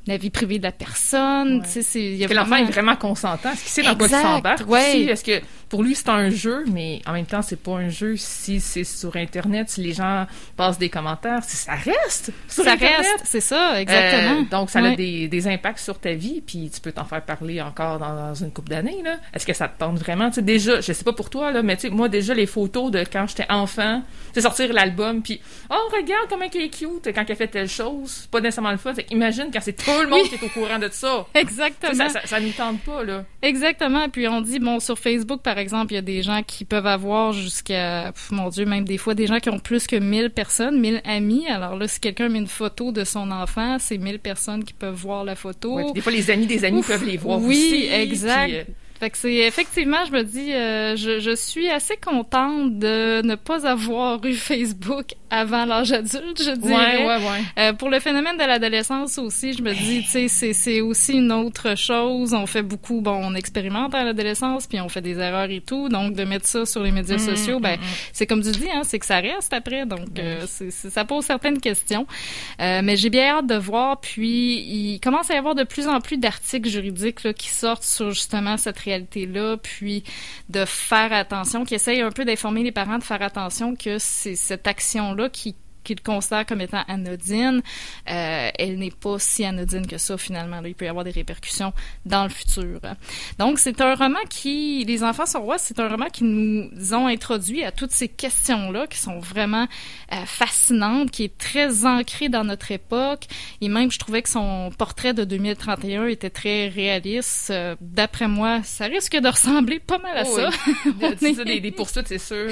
la 0.07 0.17
vie 0.17 0.29
privée 0.29 0.59
de 0.59 0.63
la 0.63 0.71
personne. 0.71 1.63
Tu 1.63 1.81
sais, 1.81 1.99
il 1.99 2.17
y 2.17 2.25
a 2.25 2.27
l'enfant 2.27 2.57
est 2.57 2.65
vraiment 2.65 2.95
consentant. 2.95 3.51
Est-ce 3.51 3.61
qu'il 3.61 3.71
sait 3.71 3.83
dans 3.83 3.95
quoi 3.95 4.07
il 4.07 4.15
s'embarque 4.15 4.69
ouais. 4.69 5.01
Est-ce 5.03 5.23
que 5.23 5.41
pour 5.69 5.81
lui 5.81 5.95
c'est 5.95 6.09
un 6.09 6.29
jeu, 6.29 6.63
mais 6.67 7.01
en 7.07 7.13
même 7.13 7.25
temps 7.25 7.41
c'est 7.41 7.59
pas 7.59 7.73
un 7.73 7.89
jeu 7.89 8.15
si 8.17 8.59
c'est 8.59 8.83
sur 8.83 9.15
Internet, 9.15 9.69
si 9.69 9.81
les 9.81 9.93
gens 9.93 10.27
passent 10.55 10.77
des 10.77 10.89
commentaires, 10.89 11.43
si 11.43 11.57
ça 11.57 11.73
reste 11.73 12.31
sur 12.47 12.63
ça 12.63 12.73
Internet. 12.73 12.99
reste, 12.99 13.21
c'est 13.25 13.41
ça, 13.41 13.81
exactement. 13.81 14.41
Euh, 14.41 14.49
donc 14.51 14.69
ça 14.69 14.79
a 14.79 14.95
des, 14.95 15.27
des, 15.27 15.47
impacts 15.47 15.79
sur 15.79 15.99
ta 15.99 16.13
vie, 16.13 16.41
puis 16.45 16.69
tu 16.73 16.81
peux 16.81 16.91
t'en 16.91 17.05
faire 17.05 17.23
parler 17.23 17.61
encore 17.61 17.99
dans, 17.99 18.33
une 18.35 18.51
couple 18.51 18.69
d'années. 18.69 19.01
Là, 19.03 19.17
est-ce 19.33 19.45
que 19.45 19.53
ça 19.53 19.67
te 19.67 19.79
tente 19.79 19.97
vraiment? 19.97 20.29
Tu 20.29 20.35
sais 20.35 20.41
déjà, 20.41 20.81
je 20.81 20.93
sais 20.93 21.03
pas 21.03 21.13
pour 21.13 21.29
toi 21.29 21.51
là, 21.51 21.63
mais 21.63 21.75
tu 21.75 21.83
sais 21.83 21.89
moi 21.89 22.09
déjà 22.09 22.33
les 22.33 22.45
photos 22.45 22.91
de 22.91 22.99
quand 22.99 23.25
j'étais 23.27 23.51
enfant, 23.51 24.03
c'est 24.33 24.41
sortir 24.41 24.71
l'album, 24.71 25.23
puis 25.23 25.41
oh 25.71 25.89
regarde 25.95 26.27
comment 26.29 26.45
il 26.53 26.61
est 26.61 26.69
cute 26.69 27.13
quand 27.13 27.23
il 27.27 27.31
a 27.31 27.35
fait 27.35 27.47
telle 27.47 27.69
chose, 27.69 28.27
pas 28.29 28.39
nécessairement 28.39 28.71
le 28.71 28.77
fun. 28.77 28.93
Imagine 29.09 29.49
quand 29.51 29.61
c'est 29.61 29.75
tout 29.95 30.03
le 30.03 30.09
monde 30.09 30.27
qui 30.27 30.35
est 30.35 30.43
au 30.43 30.49
courant 30.49 30.79
de 30.79 30.89
ça. 30.91 31.25
Exactement. 31.33 32.09
Ça, 32.09 32.21
ça, 32.25 32.39
nous 32.39 32.51
tente 32.51 32.81
pas, 32.81 33.03
là. 33.03 33.25
Exactement. 33.41 34.09
Puis 34.09 34.27
on 34.27 34.41
dit, 34.41 34.59
bon, 34.59 34.79
sur 34.79 34.97
Facebook, 34.97 35.41
par 35.41 35.57
exemple, 35.57 35.93
il 35.93 35.95
y 35.95 35.99
a 35.99 36.03
des 36.03 36.21
gens 36.21 36.41
qui 36.43 36.65
peuvent 36.65 36.87
avoir 36.87 37.33
jusqu'à, 37.33 38.13
mon 38.31 38.49
Dieu, 38.49 38.65
même 38.65 38.85
des 38.85 38.97
fois, 38.97 39.13
des 39.13 39.27
gens 39.27 39.39
qui 39.39 39.49
ont 39.49 39.59
plus 39.59 39.87
que 39.87 39.95
1000 39.95 40.29
personnes, 40.29 40.79
1000 40.79 41.01
amis. 41.05 41.47
Alors 41.47 41.75
là, 41.75 41.87
si 41.87 41.99
quelqu'un 41.99 42.29
met 42.29 42.39
une 42.39 42.47
photo 42.47 42.91
de 42.91 43.03
son 43.03 43.31
enfant, 43.31 43.77
c'est 43.79 43.97
1000 43.97 44.19
personnes 44.19 44.63
qui 44.63 44.73
peuvent 44.73 44.95
voir 44.95 45.23
la 45.23 45.35
photo. 45.35 45.91
des 45.93 46.01
fois, 46.01 46.11
les 46.11 46.31
amis 46.31 46.47
des 46.47 46.65
amis 46.65 46.83
peuvent 46.83 47.05
les 47.05 47.17
voir 47.17 47.39
oui, 47.39 47.55
aussi. 47.55 47.71
Oui, 47.73 47.89
exact. 47.93 48.53
Euh, 48.53 48.63
fait 48.99 49.09
que 49.09 49.17
c'est 49.17 49.33
effectivement, 49.33 50.05
je 50.07 50.11
me 50.11 50.23
dis, 50.23 50.53
euh, 50.53 50.95
je, 50.95 51.19
je, 51.19 51.35
suis 51.35 51.69
assez 51.69 51.97
contente 51.97 52.79
de 52.79 53.21
ne 53.23 53.35
pas 53.35 53.67
avoir 53.67 54.23
eu 54.25 54.33
Facebook 54.33 55.15
avant 55.35 55.65
l'âge 55.65 55.91
adulte, 55.91 56.41
je 56.41 56.55
dirais. 56.55 56.97
Ouais, 56.97 57.05
ouais, 57.05 57.17
ouais. 57.17 57.41
Euh, 57.59 57.73
pour 57.73 57.89
le 57.89 57.99
phénomène 57.99 58.37
de 58.37 58.43
l'adolescence 58.43 59.17
aussi, 59.17 59.53
je 59.53 59.61
me 59.61 59.73
dis, 59.73 60.03
tu 60.03 60.29
sais, 60.29 60.53
c'est 60.53 60.81
aussi 60.81 61.13
une 61.13 61.31
autre 61.31 61.75
chose. 61.77 62.33
On 62.33 62.45
fait 62.45 62.61
beaucoup, 62.61 63.01
bon, 63.01 63.19
on 63.21 63.35
expérimente 63.35 63.93
à 63.93 64.03
l'adolescence, 64.03 64.65
puis 64.65 64.79
on 64.79 64.87
fait 64.87 65.01
des 65.01 65.19
erreurs 65.19 65.49
et 65.49 65.61
tout. 65.61 65.89
Donc, 65.89 66.13
de 66.13 66.23
mettre 66.23 66.47
ça 66.47 66.65
sur 66.65 66.81
les 66.83 66.91
médias 66.91 67.17
mm, 67.17 67.35
sociaux, 67.35 67.59
ben, 67.59 67.77
mm, 67.77 67.81
mm. 67.81 67.85
c'est 68.13 68.25
comme 68.25 68.41
tu 68.41 68.51
dis, 68.51 68.69
hein, 68.73 68.81
c'est 68.83 68.97
que 68.97 69.05
ça 69.05 69.19
reste 69.19 69.51
après. 69.51 69.85
Donc, 69.85 70.17
euh, 70.17 70.45
ça 70.69 71.03
pose 71.03 71.25
certaines 71.25 71.59
questions. 71.59 72.07
Euh, 72.61 72.81
mais 72.83 72.95
j'ai 72.95 73.09
bien 73.09 73.37
hâte 73.37 73.47
de 73.47 73.55
voir. 73.55 73.99
Puis, 73.99 74.61
il 74.61 74.99
commence 74.99 75.29
à 75.29 75.35
y 75.35 75.37
avoir 75.37 75.55
de 75.55 75.63
plus 75.63 75.87
en 75.87 75.99
plus 75.99 76.17
d'articles 76.17 76.69
juridiques 76.69 77.23
là, 77.23 77.33
qui 77.33 77.49
sortent 77.49 77.83
sur 77.83 78.11
justement 78.11 78.55
cette 78.55 78.79
réalité-là, 78.79 79.57
puis 79.57 80.03
de 80.49 80.63
faire 80.63 81.11
attention, 81.11 81.65
qui 81.65 81.75
essayent 81.75 82.01
un 82.01 82.11
peu 82.11 82.23
d'informer 82.23 82.63
les 82.63 82.71
parents 82.71 82.97
de 82.97 83.03
faire 83.03 83.21
attention 83.21 83.75
que 83.75 83.97
c'est 83.99 84.35
cette 84.35 84.67
action-là 84.67 85.24
qui 85.29 85.55
qu'il 85.85 86.01
considère 86.01 86.45
comme 86.45 86.59
étant 86.59 86.83
anodine, 86.87 87.61
euh, 88.09 88.49
elle 88.57 88.77
n'est 88.77 88.91
pas 88.91 89.17
si 89.19 89.45
anodine 89.45 89.87
que 89.87 89.97
ça 89.97 90.17
finalement. 90.17 90.59
Là, 90.59 90.67
il 90.67 90.75
peut 90.75 90.85
y 90.85 90.87
avoir 90.89 91.05
des 91.05 91.11
répercussions 91.11 91.71
dans 92.05 92.23
le 92.23 92.29
futur. 92.29 92.81
Donc 93.39 93.59
c'est 93.59 93.79
un 93.79 93.95
roman 93.95 94.19
qui, 94.29 94.83
les 94.85 95.03
enfants 95.03 95.25
sont 95.25 95.41
rois, 95.41 95.57
c'est 95.57 95.79
un 95.79 95.87
roman 95.87 96.07
qui 96.11 96.23
nous 96.23 96.93
ont 96.93 97.07
introduit 97.07 97.63
à 97.63 97.71
toutes 97.71 97.91
ces 97.91 98.09
questions-là 98.09 98.87
qui 98.87 98.97
sont 98.97 99.19
vraiment 99.19 99.67
euh, 100.11 100.25
fascinantes, 100.25 101.11
qui 101.11 101.23
est 101.23 101.37
très 101.37 101.85
ancré 101.85 102.27
dans 102.27 102.43
notre 102.43 102.71
époque. 102.71 103.25
Et 103.61 103.69
même 103.69 103.91
je 103.91 103.99
trouvais 103.99 104.21
que 104.21 104.29
son 104.29 104.71
portrait 104.77 105.13
de 105.13 105.23
2031 105.23 106.07
était 106.07 106.29
très 106.29 106.67
réaliste. 106.67 107.51
Euh, 107.51 107.75
d'après 107.79 108.27
moi, 108.27 108.61
ça 108.63 108.85
risque 108.85 109.15
de 109.15 109.27
ressembler 109.27 109.79
pas 109.79 109.99
mal 109.99 110.17
à 110.17 110.23
oh 110.25 110.35
ça. 110.35 110.49
des, 111.45 111.59
des, 111.59 111.71
poursuites, 111.71 112.07
c'est 112.07 112.17
sûr. 112.17 112.49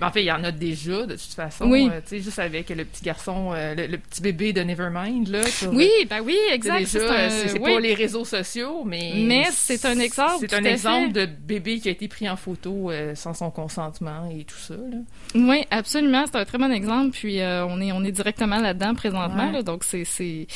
En 0.00 0.10
fait, 0.12 0.22
il 0.22 0.26
y 0.26 0.32
en 0.32 0.44
a 0.44 0.52
déjà 0.52 1.04
de 1.04 1.14
toute 1.14 1.34
façon. 1.34 1.66
Oui 1.66 1.90
juste 2.28 2.38
avec 2.38 2.68
le 2.68 2.84
petit 2.84 3.02
garçon, 3.02 3.52
euh, 3.54 3.74
le, 3.74 3.96
petit 3.96 4.20
bébé 4.20 4.52
de 4.52 4.60
Nevermind, 4.60 5.28
là. 5.28 5.40
oui, 5.72 5.90
ben 6.08 6.20
oui, 6.22 6.36
exact. 6.52 6.86
C'est 6.86 7.58
pas 7.58 7.80
les 7.80 7.94
réseaux 7.94 8.24
sociaux, 8.24 8.82
mais. 8.84 9.12
Mais 9.16 9.46
c'est 9.50 9.84
un 9.86 9.98
exemple. 9.98 10.46
C'est 10.48 10.54
un 10.54 10.64
exemple 10.64 11.12
de 11.12 11.26
bébé 11.26 11.80
qui 11.80 11.88
a 11.88 11.92
été 11.92 12.08
pris 12.08 12.28
en 12.28 12.36
photo 12.36 12.90
euh, 12.90 13.14
sans 13.14 13.34
son 13.34 13.50
consentement 13.50 14.28
et 14.30 14.44
tout 14.44 14.58
ça, 14.58 14.74
là. 14.74 14.98
Oui, 15.34 15.64
absolument. 15.70 16.24
C'est 16.26 16.38
un 16.38 16.44
très 16.44 16.58
bon 16.58 16.70
exemple. 16.70 17.10
Puis 17.10 17.40
euh, 17.40 17.64
on 17.66 17.80
est 17.80 17.92
on 17.92 18.04
est 18.04 18.12
directement 18.12 18.58
là-dedans 18.58 18.94
présentement, 18.94 19.50
là, 19.50 19.62
donc 19.62 19.84
c'est 19.84 20.04
c'est 20.04 20.46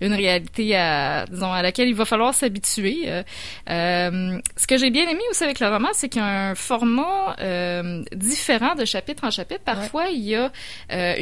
une 0.00 0.12
réalité 0.12 0.76
à 0.76 1.24
disons 1.30 1.52
à 1.52 1.62
laquelle 1.62 1.88
il 1.88 1.94
va 1.94 2.04
falloir 2.04 2.34
s'habituer. 2.34 3.08
ce 3.66 4.66
que 4.66 4.76
j'ai 4.76 4.90
bien 4.90 5.08
aimé 5.08 5.22
aussi 5.30 5.44
avec 5.44 5.60
le 5.60 5.68
roman, 5.68 5.88
c'est 5.92 6.08
qu'il 6.08 6.20
y 6.20 6.24
a 6.24 6.50
un 6.50 6.54
format 6.54 7.36
différent 8.14 8.74
de 8.74 8.84
chapitre 8.84 9.24
en 9.24 9.30
chapitre. 9.30 9.62
Parfois, 9.64 10.08
il 10.08 10.22
y 10.22 10.34
a 10.34 10.52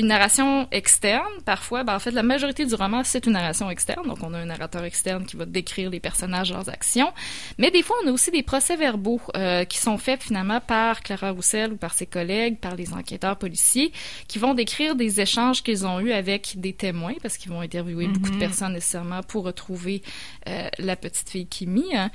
une 0.01 0.07
narration 0.07 0.67
externe. 0.73 1.31
Parfois, 1.45 1.85
ben, 1.85 1.95
en 1.95 1.99
fait, 1.99 2.11
la 2.11 2.23
majorité 2.23 2.65
du 2.65 2.75
roman, 2.75 3.03
c'est 3.05 3.27
une 3.27 3.35
narration 3.35 3.71
externe. 3.71 4.07
Donc, 4.09 4.19
on 4.23 4.33
a 4.35 4.39
un 4.39 4.47
narrateur 4.47 4.85
externe 4.85 5.27
qui 5.27 5.37
va 5.37 5.45
décrire 5.45 5.91
les 5.91 6.01
personnages, 6.01 6.53
leurs 6.53 6.69
actions. 6.69 7.13
Mais 7.59 7.71
des 7.71 7.83
fois, 7.83 7.97
on 8.03 8.09
a 8.09 8.11
aussi 8.11 8.31
des 8.31 8.43
procès-verbaux 8.43 9.21
euh, 9.37 9.65
qui 9.65 9.79
sont 9.79 9.99
faits 9.99 10.23
finalement 10.23 10.61
par 10.61 11.03
Clara 11.03 11.31
Roussel 11.31 11.73
ou 11.73 11.77
par 11.77 11.93
ses 11.93 12.07
collègues, 12.07 12.59
par 12.59 12.77
les 12.77 12.93
enquêteurs 12.95 13.37
policiers, 13.37 13.93
qui 14.27 14.39
vont 14.39 14.55
décrire 14.55 14.97
des 14.97 15.21
échanges 15.21 15.63
qu'ils 15.63 15.87
ont 15.87 16.01
eus 16.01 16.13
avec 16.13 16.55
des 16.57 16.73
témoins, 16.73 17.15
parce 17.23 17.37
qu'ils 17.37 17.53
vont 17.53 17.61
interviewer 17.61 18.09
beaucoup 18.09 18.31
de 18.31 18.35
mhm. 18.35 18.41
personnes 18.41 18.73
nécessairement 18.73 19.23
pour 19.23 19.45
retrouver 19.45 20.03
euh, 20.49 20.69
la 20.79 20.97
petite 20.97 21.29
fille 21.29 21.47
Kimi. 21.47 21.95
Hein. 21.95 22.11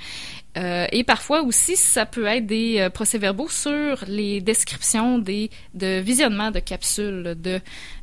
Euh, 0.56 0.86
et 0.90 1.04
parfois 1.04 1.42
aussi, 1.42 1.76
ça 1.76 2.06
peut 2.06 2.26
être 2.26 2.46
des 2.46 2.78
euh, 2.78 2.90
procès-verbaux 2.90 3.48
sur 3.48 4.04
les 4.06 4.40
descriptions 4.40 5.18
des 5.18 5.50
de 5.74 6.00
visionnement 6.00 6.50
de 6.50 6.60
capsules 6.60 7.36
de 7.38 7.60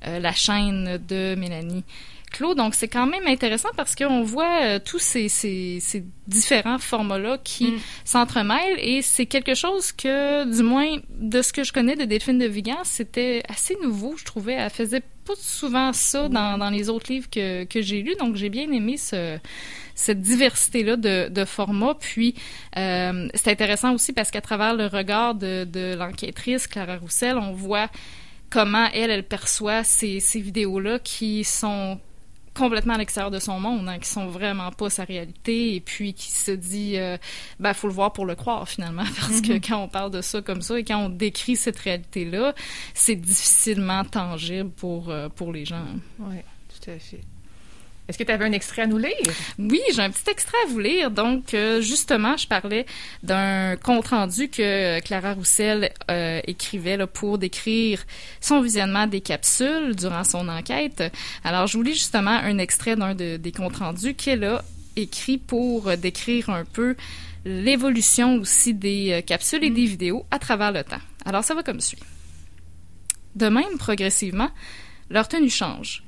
euh, 0.07 0.19
la 0.19 0.31
chaîne 0.33 0.99
de 1.07 1.35
Mélanie. 1.35 1.83
Claude, 2.31 2.57
donc 2.57 2.73
c'est 2.73 2.87
quand 2.87 3.05
même 3.05 3.27
intéressant 3.27 3.69
parce 3.77 3.93
qu'on 3.93 4.23
voit 4.23 4.79
tous 4.79 4.97
ces, 4.97 5.29
ces, 5.29 5.77
ces, 5.79 6.03
différents 6.25 6.79
formats-là 6.79 7.37
qui 7.43 7.67
mm. 7.67 7.79
s'entremêlent 8.05 8.79
et 8.79 9.03
c'est 9.03 9.27
quelque 9.27 9.53
chose 9.53 9.91
que, 9.91 10.43
du 10.51 10.63
moins, 10.63 10.97
de 11.19 11.43
ce 11.43 11.53
que 11.53 11.63
je 11.63 11.71
connais 11.71 11.95
de 11.95 12.05
Delphine 12.05 12.39
de 12.39 12.47
Vigan, 12.47 12.79
c'était 12.85 13.43
assez 13.47 13.77
nouveau, 13.83 14.15
je 14.17 14.25
trouvais. 14.25 14.53
Elle 14.53 14.71
faisait 14.71 15.03
pas 15.25 15.35
souvent 15.37 15.93
ça 15.93 16.27
dans, 16.27 16.57
dans 16.57 16.71
les 16.71 16.89
autres 16.89 17.11
livres 17.13 17.29
que, 17.29 17.65
que 17.65 17.83
j'ai 17.83 18.01
lus, 18.01 18.15
donc 18.15 18.35
j'ai 18.35 18.49
bien 18.49 18.71
aimé 18.71 18.97
ce 18.97 19.37
cette 19.95 20.21
diversité-là 20.21 20.95
de, 20.95 21.29
de 21.29 21.45
formats. 21.45 21.95
Puis, 21.99 22.35
euh, 22.77 23.27
c'est 23.33 23.51
intéressant 23.51 23.93
aussi 23.93 24.13
parce 24.13 24.31
qu'à 24.31 24.41
travers 24.41 24.75
le 24.75 24.87
regard 24.87 25.35
de, 25.35 25.65
de 25.65 25.95
l'enquêtrice 25.95 26.67
Clara 26.67 26.97
Roussel, 26.97 27.37
on 27.37 27.53
voit 27.53 27.89
comment 28.49 28.87
elle, 28.93 29.09
elle 29.09 29.27
perçoit 29.27 29.83
ces, 29.83 30.19
ces 30.19 30.39
vidéos-là 30.39 30.99
qui 30.99 31.43
sont 31.43 31.99
complètement 32.53 32.93
à 32.93 32.97
l'extérieur 32.97 33.31
de 33.31 33.39
son 33.39 33.59
monde, 33.59 33.87
hein, 33.89 33.97
qui 33.99 34.07
sont 34.07 34.27
vraiment 34.27 34.71
pas 34.71 34.89
sa 34.89 35.03
réalité, 35.03 35.75
et 35.75 35.81
puis 35.81 36.13
qui 36.13 36.31
se 36.31 36.51
dit, 36.51 36.97
euh, 36.97 37.17
ben 37.59 37.73
faut 37.73 37.87
le 37.87 37.93
voir 37.93 38.13
pour 38.13 38.25
le 38.25 38.35
croire 38.35 38.67
finalement, 38.69 39.03
parce 39.19 39.41
que 39.41 39.53
mm-hmm. 39.53 39.67
quand 39.67 39.83
on 39.83 39.87
parle 39.87 40.11
de 40.11 40.21
ça 40.21 40.41
comme 40.41 40.61
ça 40.61 40.77
et 40.79 40.83
quand 40.83 40.99
on 40.99 41.09
décrit 41.09 41.55
cette 41.55 41.79
réalité-là, 41.79 42.53
c'est 42.93 43.15
difficilement 43.15 44.03
tangible 44.05 44.69
pour 44.69 45.09
euh, 45.09 45.29
pour 45.29 45.51
les 45.51 45.65
gens. 45.65 45.85
Oui, 46.19 46.35
tout 46.69 46.91
à 46.91 46.99
fait. 46.99 47.21
Est-ce 48.07 48.17
que 48.17 48.23
tu 48.23 48.31
avais 48.31 48.45
un 48.45 48.51
extrait 48.51 48.81
à 48.81 48.87
nous 48.87 48.97
lire? 48.97 49.13
Oui, 49.57 49.81
j'ai 49.93 50.01
un 50.01 50.09
petit 50.09 50.29
extrait 50.29 50.57
à 50.65 50.69
vous 50.69 50.79
lire. 50.79 51.09
Donc, 51.09 51.53
euh, 51.53 51.79
justement, 51.81 52.35
je 52.35 52.47
parlais 52.47 52.85
d'un 53.23 53.77
compte-rendu 53.77 54.49
que 54.49 54.99
Clara 54.99 55.33
Roussel 55.33 55.91
euh, 56.11 56.41
écrivait 56.45 56.97
là, 56.97 57.07
pour 57.07 57.37
décrire 57.37 58.03
son 58.41 58.61
visionnement 58.61 59.07
des 59.07 59.21
capsules 59.21 59.95
durant 59.95 60.25
son 60.25 60.49
enquête. 60.49 61.03
Alors, 61.45 61.67
je 61.67 61.77
vous 61.77 61.83
lis 61.83 61.93
justement 61.93 62.31
un 62.31 62.57
extrait 62.57 62.97
d'un 62.97 63.15
de, 63.15 63.37
des 63.37 63.51
comptes-rendus 63.53 64.15
qu'elle 64.15 64.43
a 64.43 64.63
écrit 64.95 65.37
pour 65.37 65.95
décrire 65.97 66.49
un 66.49 66.65
peu 66.65 66.95
l'évolution 67.45 68.35
aussi 68.35 68.73
des 68.73 69.11
euh, 69.11 69.21
capsules 69.21 69.63
et 69.63 69.69
des 69.69 69.85
vidéos 69.85 70.25
à 70.31 70.39
travers 70.39 70.71
le 70.71 70.83
temps. 70.83 71.01
Alors, 71.25 71.43
ça 71.43 71.53
va 71.53 71.63
comme 71.63 71.81
suit. 71.81 71.99
De 73.35 73.47
même, 73.47 73.77
progressivement, 73.77 74.49
leur 75.09 75.27
tenue 75.27 75.49
change. 75.49 76.03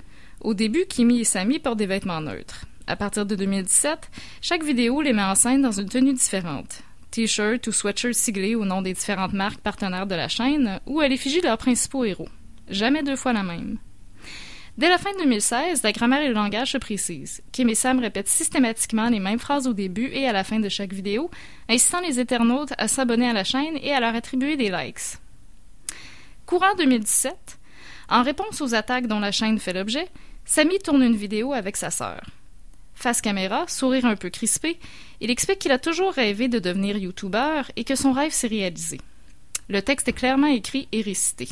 Au 0.46 0.54
début, 0.54 0.86
Kimi 0.88 1.22
et 1.22 1.24
Sami 1.24 1.58
portent 1.58 1.80
des 1.80 1.88
vêtements 1.88 2.22
neutres. 2.22 2.66
À 2.86 2.96
partir 2.96 3.26
de 3.26 3.34
2017, 3.34 4.12
chaque 4.42 4.64
vidéo 4.64 5.02
les 5.02 5.12
met 5.12 5.24
en 5.24 5.34
scène 5.34 5.64
dans 5.64 5.72
une 5.72 5.90
tenue 5.90 6.14
différente. 6.14 6.84
T-shirt 7.10 7.66
ou 7.66 7.72
sweatshirt 7.72 8.14
siglés 8.14 8.54
au 8.54 8.64
nom 8.64 8.84
des 8.84 8.94
différentes 8.94 9.34
marques 9.34 9.62
partenaires 9.62 10.06
de 10.06 10.14
la 10.14 10.28
chaîne 10.28 10.80
ou 10.86 11.00
à 11.00 11.08
l'effigie 11.08 11.42
de 11.42 11.48
leurs 11.48 11.58
principaux 11.58 12.06
héros. 12.06 12.30
Jamais 12.70 13.02
deux 13.02 13.16
fois 13.16 13.34
la 13.34 13.42
même. 13.42 13.80
Dès 14.78 14.88
la 14.88 15.00
fin 15.00 15.12
de 15.14 15.24
2016, 15.24 15.82
la 15.82 15.92
grammaire 15.92 16.22
et 16.22 16.28
le 16.28 16.36
langage 16.36 16.74
se 16.74 16.78
précisent. 16.78 17.42
Kim 17.52 17.68
et 17.70 17.74
Sam 17.74 17.98
répètent 17.98 18.28
systématiquement 18.28 19.10
les 19.10 19.20
mêmes 19.20 19.40
phrases 19.40 19.66
au 19.66 19.74
début 19.74 20.12
et 20.14 20.28
à 20.28 20.32
la 20.32 20.44
fin 20.44 20.60
de 20.60 20.70
chaque 20.70 20.94
vidéo, 20.94 21.32
incitant 21.70 22.02
les 22.02 22.20
internautes 22.20 22.74
à 22.78 22.88
s'abonner 22.88 23.28
à 23.28 23.34
la 23.34 23.44
chaîne 23.44 23.80
et 23.82 23.94
à 23.94 24.00
leur 24.00 24.14
attribuer 24.14 24.58
des 24.58 24.70
likes. 24.70 25.18
Courant 26.46 26.76
2017, 26.78 27.58
en 28.10 28.22
réponse 28.22 28.62
aux 28.62 28.76
attaques 28.76 29.08
dont 29.08 29.20
la 29.20 29.32
chaîne 29.32 29.58
fait 29.58 29.74
l'objet, 29.74 30.08
Samy 30.46 30.78
tourne 30.80 31.02
une 31.02 31.16
vidéo 31.16 31.54
avec 31.54 31.76
sa 31.76 31.90
sœur. 31.90 32.22
Face 32.94 33.20
caméra, 33.20 33.68
sourire 33.68 34.06
un 34.06 34.16
peu 34.16 34.30
crispé, 34.30 34.78
il 35.20 35.32
explique 35.32 35.60
qu'il 35.60 35.72
a 35.72 35.80
toujours 35.80 36.14
rêvé 36.14 36.48
de 36.48 36.60
devenir 36.60 36.98
youtubeur 36.98 37.70
et 37.76 37.84
que 37.84 37.96
son 37.96 38.14
rêve 38.14 38.32
s'est 38.32 38.48
réalisé. 38.48 39.02
Le 39.68 39.82
texte 39.82 40.08
est 40.08 40.14
clairement 40.14 40.48
écrit 40.48 40.88
et 40.92 41.02
récité. 41.02 41.50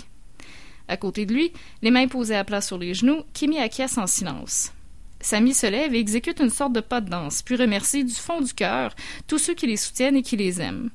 À 0.88 0.96
côté 0.96 1.26
de 1.26 1.34
lui, 1.34 1.52
les 1.82 1.92
mains 1.92 2.08
posées 2.08 2.36
à 2.36 2.44
plat 2.44 2.62
sur 2.62 2.78
les 2.78 2.94
genoux, 2.94 3.24
Kimi 3.34 3.58
acquiesce 3.58 3.98
en 3.98 4.08
silence. 4.08 4.72
Samy 5.20 5.54
se 5.54 5.66
lève 5.66 5.96
et 5.96 6.00
exécute 6.00 6.40
une 6.40 6.50
sorte 6.50 6.74
de 6.74 6.82
pas 6.82 7.02
de 7.02 7.10
danse, 7.10 7.42
puis 7.42 7.56
remercie 7.56 8.04
du 8.04 8.14
fond 8.14 8.42
du 8.42 8.54
cœur 8.54 8.94
tous 9.28 9.40
ceux 9.40 9.54
qui 9.54 9.68
les 9.68 9.78
soutiennent 9.78 10.18
et 10.18 10.22
qui 10.22 10.38
les 10.38 10.62
aiment. 10.62 10.92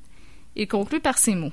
Il 0.55 0.67
conclut 0.67 1.01
par 1.01 1.17
ces 1.17 1.35
mots. 1.35 1.51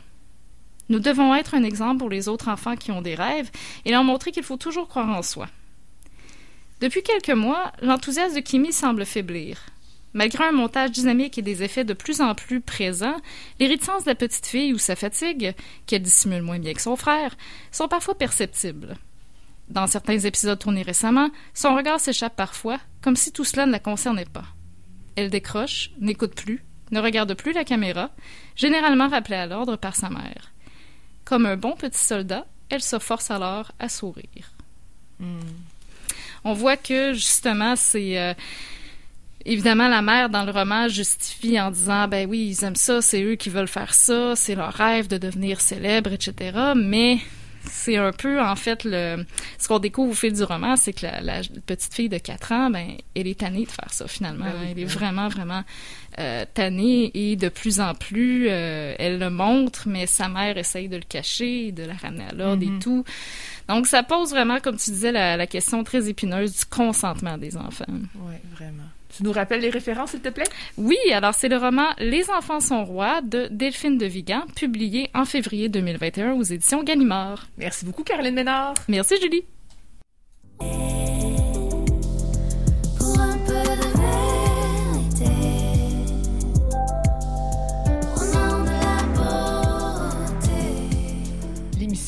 Nous 0.89 1.01
devons 1.01 1.35
être 1.35 1.55
un 1.55 1.65
exemple 1.65 1.99
pour 1.99 2.11
les 2.11 2.29
autres 2.29 2.49
enfants 2.49 2.77
qui 2.77 2.93
ont 2.93 3.03
des 3.03 3.15
rêves 3.15 3.51
et 3.85 3.91
leur 3.91 4.05
montrer 4.05 4.31
qu'il 4.31 4.45
faut 4.45 4.57
toujours 4.57 4.89
croire 4.89 5.09
en 5.09 5.23
soi. 5.23 5.49
Depuis 6.81 7.03
quelques 7.03 7.31
mois, 7.31 7.73
l'enthousiasme 7.81 8.37
de 8.37 8.41
Kimi 8.41 8.73
semble 8.73 9.07
faiblir. 9.07 9.59
Malgré 10.13 10.45
un 10.45 10.53
montage 10.53 10.91
dynamique 10.91 11.39
et 11.39 11.43
des 11.43 11.63
effets 11.63 11.85
de 11.85 11.95
plus 11.95 12.21
en 12.21 12.35
plus 12.35 12.61
présents, 12.61 13.17
les 13.61 13.67
réticences 13.67 14.05
de 14.05 14.11
la 14.11 14.15
petite 14.15 14.47
fille 14.47 14.75
ou 14.75 14.79
sa 14.79 14.97
fatigue, 14.97 15.55
qu'elle 15.87 16.03
dissimule 16.03 16.43
moins 16.43 16.59
bien 16.59 16.75
que 16.75 16.83
son 16.83 16.97
frère, 16.97 17.37
sont 17.73 17.89
parfois 17.89 18.15
perceptibles. 18.15 18.97
Dans 19.69 19.87
certains 19.87 20.19
épisodes 20.19 20.59
tournés 20.59 20.83
récemment, 20.83 21.31
son 21.55 21.75
regard 21.75 21.99
s'échappe 21.99 22.37
parfois, 22.37 22.79
comme 23.03 23.17
si 23.17 23.33
tout 23.33 23.45
cela 23.45 23.67
ne 23.67 23.73
la 23.73 23.79
concernait 23.79 24.27
pas. 24.27 24.47
Elle 25.17 25.31
décroche, 25.31 25.91
n'écoute 25.99 26.35
plus, 26.35 26.63
ne 26.93 27.01
regarde 27.01 27.35
plus 27.35 27.53
la 27.53 27.65
caméra, 27.65 28.11
généralement 28.55 29.09
rappelée 29.09 29.37
à 29.37 29.47
l'ordre 29.47 29.77
par 29.77 29.97
sa 29.97 30.11
mère. 30.11 30.53
Comme 31.25 31.47
un 31.47 31.57
bon 31.57 31.73
petit 31.73 31.99
soldat, 31.99 32.47
elle 32.69 32.83
se 32.83 32.99
force 32.99 33.31
alors 33.31 33.73
à 33.79 33.89
sourire. 33.89 34.53
Hmm 35.19 35.41
on 36.47 36.53
voit 36.53 36.77
que 36.77 37.13
justement 37.13 37.75
c'est 37.75 38.19
euh, 38.19 38.33
évidemment 39.45 39.89
la 39.89 40.01
mère 40.01 40.31
dans 40.31 40.45
le 40.45 40.53
roman 40.53 40.87
justifie 40.87 41.61
en 41.61 41.73
disant 41.73 42.07
ben 42.07 42.29
oui 42.29 42.55
ils 42.57 42.65
aiment 42.65 42.77
ça, 42.77 43.03
c'est 43.03 43.23
eux 43.23 43.35
qui 43.35 43.51
veulent 43.51 43.69
faire 43.69 43.93
ça, 43.95 44.37
c'est 44.37 44.55
leur 44.55 44.73
rêve 44.73 45.09
de 45.09 45.19
devenir 45.19 45.61
célèbre, 45.61 46.13
etc. 46.13 46.73
Mais 46.77 47.19
c'est 47.71 47.97
un 47.97 48.13
peu 48.13 48.41
en 48.41 48.57
fait 48.57 48.85
le 48.85 49.25
ce 49.59 49.69
qu'on 49.69 49.79
découvre 49.79 50.13
au 50.13 50.15
fil 50.15 50.33
du 50.33 50.43
roman, 50.43 50.77
c'est 50.77 50.93
que 50.93 51.07
la, 51.07 51.41
petite 51.67 51.95
fille 51.95 52.09
de 52.09 52.19
4 52.19 52.53
ans, 52.53 52.71
ben 52.71 52.93
elle 53.15 53.27
est 53.27 53.41
tannée 53.41 53.65
de 53.65 53.71
faire 53.71 53.93
ça 53.93 54.07
finalement. 54.07 54.45
Ben 54.45 54.69
elle 54.71 54.79
est 54.79 54.85
vraiment 54.85 55.29
vraiment 55.29 55.63
euh, 56.19 56.45
tannée 56.55 57.11
et 57.15 57.37
de 57.37 57.49
plus 57.49 57.81
en 57.81 57.95
plus 57.95 58.49
euh, 58.49 58.95
elle 58.99 59.19
le 59.19 59.31
montre, 59.31 59.85
mais 59.87 60.07
sa 60.07 60.29
mère 60.29 60.57
essaye 60.59 60.89
de 60.89 60.97
le 60.97 61.03
cacher, 61.03 61.73
de 61.73 61.85
la 61.85 61.95
ramener 61.95 62.25
à 62.31 62.33
l'ordre 62.33 62.63
et 62.63 62.67
mm-hmm. 62.67 62.79
tout. 62.81 63.05
Donc 63.69 63.87
ça 63.87 64.03
pose 64.03 64.31
vraiment, 64.31 64.61
comme 64.61 64.77
tu 64.77 64.91
disais, 64.91 65.13
la, 65.13 65.37
la 65.37 65.47
question 65.47 65.83
très 65.85 66.09
épineuse 66.09 66.57
du 66.57 66.65
consentement 66.67 67.37
des 67.37 67.57
enfants. 67.57 67.85
Oui, 67.89 68.35
vraiment. 68.55 68.85
Tu 69.17 69.23
nous 69.23 69.33
rappelles 69.33 69.61
les 69.61 69.71
références, 69.71 70.11
s'il 70.11 70.21
te 70.21 70.29
plaît? 70.29 70.45
Oui, 70.77 70.99
alors 71.13 71.33
c'est 71.35 71.49
le 71.49 71.57
roman 71.57 71.87
Les 71.99 72.29
enfants 72.31 72.61
sont 72.61 72.85
rois 72.85 73.23
de 73.23 73.49
Delphine 73.51 73.97
de 73.97 74.05
Vigan, 74.05 74.43
publié 74.55 75.11
en 75.15 75.25
février 75.25 75.71
2021 75.71 76.35
aux 76.35 76.43
éditions 76.43 76.83
Gallimard. 76.83 77.47
Merci 77.57 77.87
beaucoup, 77.87 78.03
Caroline 78.03 78.35
Ménard. 78.35 78.75
Merci, 78.89 79.15
Julie. 79.21 79.45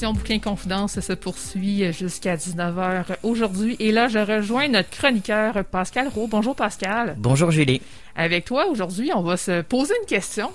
L'émission 0.08 0.12
Bouquin 0.12 0.38
Confidence 0.38 1.00
se 1.00 1.12
poursuit 1.12 1.92
jusqu'à 1.92 2.36
19h 2.36 3.04
aujourd'hui. 3.22 3.76
Et 3.78 3.92
là, 3.92 4.08
je 4.08 4.18
rejoins 4.18 4.68
notre 4.68 4.90
chroniqueur 4.90 5.64
Pascal 5.64 6.08
Roux. 6.08 6.28
Bonjour 6.28 6.54
Pascal. 6.54 7.14
Bonjour 7.18 7.50
Julie. 7.50 7.82
Avec 8.16 8.44
toi, 8.44 8.66
aujourd'hui, 8.68 9.10
on 9.14 9.22
va 9.22 9.36
se 9.36 9.62
poser 9.62 9.94
une 10.00 10.06
question. 10.06 10.50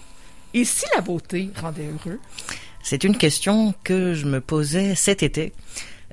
Et 0.54 0.66
si 0.66 0.86
la 0.96 1.02
beauté 1.02 1.50
rendait 1.60 1.88
heureux? 1.88 2.20
C'est 2.84 3.04
une 3.04 3.18
question 3.18 3.74
que 3.84 4.14
je 4.14 4.26
me 4.26 4.42
posais 4.42 4.96
cet 4.96 5.24
été. 5.24 5.54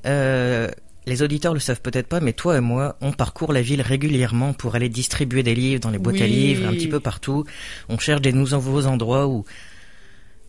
Euh, 0.07 0.69
les 1.07 1.23
auditeurs 1.23 1.55
le 1.55 1.61
savent 1.61 1.81
peut-être 1.81 2.09
pas, 2.09 2.21
mais 2.21 2.33
toi 2.33 2.57
et 2.57 2.61
moi, 2.61 2.97
on 3.01 3.13
parcourt 3.13 3.53
la 3.53 3.63
ville 3.63 3.83
régulièrement 3.83 4.53
pour 4.53 4.75
aller 4.77 4.89
distribuer 4.89 5.43
des 5.43 5.55
livres 5.55 5.81
dans 5.81 5.91
les 5.91 5.99
boîtes 5.99 6.21
à 6.21 6.27
livres, 6.27 6.69
un 6.69 6.73
petit 6.73 6.89
peu 6.89 7.01
partout. 7.01 7.45
On 7.89 7.99
cherche 7.99 8.21
des 8.21 8.33
nouveaux 8.33 8.87
endroits 8.87 9.27
où, 9.27 9.45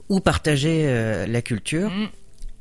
où 0.09 0.19
partager 0.19 0.83
euh, 0.85 1.25
la 1.25 1.41
culture. 1.41 1.89
Mm. 1.89 2.09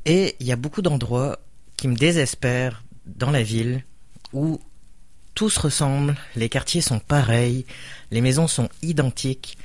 Et 0.05 0.35
il 0.39 0.47
y 0.47 0.51
a 0.51 0.55
beaucoup 0.55 0.81
d'endroits 0.81 1.39
qui 1.77 1.87
me 1.87 1.95
désespèrent 1.95 2.83
dans 3.05 3.31
la 3.31 3.43
ville 3.43 3.83
où 4.33 4.59
tout 5.35 5.49
se 5.49 5.59
ressemble, 5.59 6.15
les 6.35 6.49
quartiers 6.49 6.81
sont 6.81 6.99
pareils, 6.99 7.65
les 8.11 8.21
maisons 8.21 8.47
sont 8.47 8.69
identiques. 8.81 9.57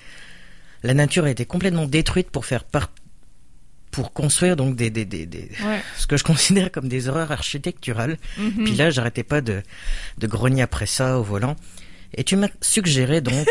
La 0.82 0.94
nature 0.94 1.24
a 1.24 1.30
été 1.30 1.44
complètement 1.44 1.86
détruite 1.86 2.30
pour 2.30 2.46
faire 2.46 2.64
part 2.64 2.90
pour 3.90 4.12
construire 4.12 4.56
donc 4.56 4.76
des, 4.76 4.90
des, 4.90 5.06
des, 5.06 5.24
des 5.24 5.50
ce 5.96 6.06
que 6.06 6.18
je 6.18 6.24
considère 6.24 6.70
comme 6.70 6.88
des 6.88 7.08
horreurs 7.08 7.32
architecturales. 7.32 8.18
Mhm. 8.36 8.64
Puis 8.64 8.74
là, 8.74 8.90
j'arrêtais 8.90 9.22
pas 9.22 9.40
de, 9.40 9.62
de 10.18 10.26
grogner 10.26 10.62
après 10.62 10.86
ça 10.86 11.18
au 11.18 11.22
volant. 11.22 11.56
Et 12.14 12.22
tu 12.22 12.36
m'as 12.36 12.48
suggéré 12.60 13.20
donc, 13.20 13.46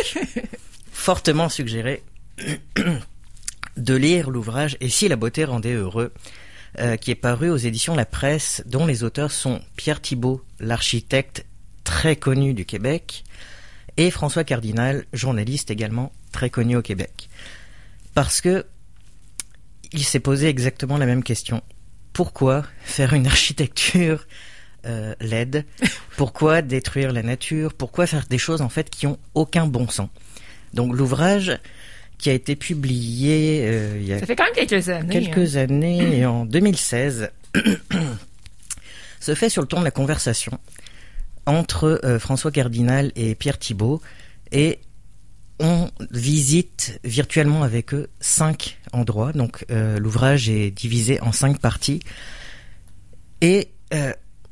fortement 0.92 1.50
suggéré, 1.50 2.04
de 3.77 3.96
lire 3.96 4.30
l'ouvrage 4.30 4.77
Et 4.82 4.89
si 4.89 5.08
la 5.08 5.15
beauté 5.15 5.46
rendait 5.46 5.74
heureux 5.74 6.13
euh, 6.79 6.98
qui 6.98 7.12
est 7.12 7.15
paru 7.15 7.50
aux 7.50 7.58
éditions 7.58 7.96
La 7.96 8.05
Presse, 8.05 8.63
dont 8.65 8.86
les 8.86 9.03
auteurs 9.03 9.32
sont 9.32 9.62
Pierre 9.75 10.01
Thibault, 10.01 10.44
l'architecte 10.60 11.46
très 11.84 12.15
connu 12.15 12.53
du 12.53 12.65
Québec, 12.65 13.24
et 13.98 14.12
François 14.12 14.44
Cardinal, 14.44 15.05
journaliste 15.13 15.72
également 15.72 16.12
très 16.32 16.50
connu 16.50 16.75
au 16.75 16.82
Québec. 16.82 17.29
Parce 18.13 18.41
que 18.41 18.65
il 19.94 20.03
s'est 20.03 20.20
posé 20.20 20.48
exactement 20.48 20.98
la 20.98 21.05
même 21.05 21.24
question. 21.24 21.62
Pourquoi 22.12 22.65
faire 22.82 23.13
une 23.13 23.27
architecture 23.27 24.25
euh, 24.86 25.15
laide 25.22 25.65
Pourquoi 26.17 26.62
détruire 26.62 27.13
la 27.13 27.24
nature? 27.24 27.74
Pourquoi 27.74 28.08
faire 28.08 28.25
des 28.29 28.38
choses 28.38 28.62
en 28.62 28.70
fait 28.70 28.89
qui 28.89 29.08
ont 29.08 29.17
aucun 29.34 29.67
bon 29.67 29.88
sens? 29.88 30.10
Donc 30.74 30.94
l'ouvrage 30.94 31.58
qui 32.17 32.29
a 32.29 32.34
été 32.34 32.55
publié 32.55 33.62
euh, 33.65 33.98
il 34.00 34.07
y 34.07 34.13
a 34.13 34.19
ça 34.19 34.25
fait 34.25 34.36
quand 34.36 34.45
même 34.45 34.53
quelques 34.53 34.89
années. 34.89 35.10
Quelques 35.10 35.57
hein. 35.57 35.62
années, 35.62 36.25
en 36.25 36.45
2016, 36.45 37.29
se 39.19 39.36
fait 39.36 39.50
sur 39.50 39.62
le 39.62 39.67
ton 39.67 39.79
de 39.79 39.84
la 39.84 39.91
conversation 39.91 40.60
entre 41.45 42.00
euh, 42.03 42.19
François 42.19 42.51
Cardinal 42.51 43.12
et 43.15 43.36
Pierre 43.36 43.60
Thibault 43.60 44.01
et 44.51 44.79
on 45.60 45.89
visite 46.12 46.99
virtuellement 47.04 47.63
avec 47.63 47.93
eux 47.93 48.10
cinq 48.19 48.80
endroits. 48.91 49.32
Donc 49.32 49.65
euh, 49.71 49.99
l'ouvrage 49.99 50.49
est 50.49 50.71
divisé 50.71 51.21
en 51.21 51.32
cinq 51.32 51.60
parties. 51.60 51.99
Et 53.41 53.69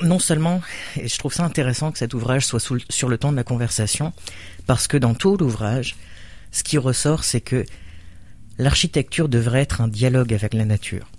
non 0.02 0.20
seulement, 0.20 0.62
et 0.98 1.08
je 1.08 1.18
trouve 1.18 1.34
ça 1.34 1.44
intéressant 1.44 1.92
que 1.92 1.98
cet 1.98 2.14
ouvrage 2.14 2.46
soit 2.46 2.60
sur 2.90 3.10
le 3.10 3.18
ton 3.18 3.32
de 3.32 3.38
la 3.38 3.44
conversation, 3.44 4.14
parce 4.66 4.88
que 4.88 4.98
dans 4.98 5.14
tout 5.14 5.38
l'ouvrage, 5.38 5.96
ce 6.54 6.64
qui 6.64 6.78
ressort, 6.78 7.26
c'est 7.26 7.42
que 7.42 7.66
l'architecture 8.58 9.28
devrait 9.28 9.62
être 9.62 9.82
un 9.82 9.90
dialogue 9.90 10.34
avec 10.34 10.54
la 10.54 10.64
nature. 10.64 11.12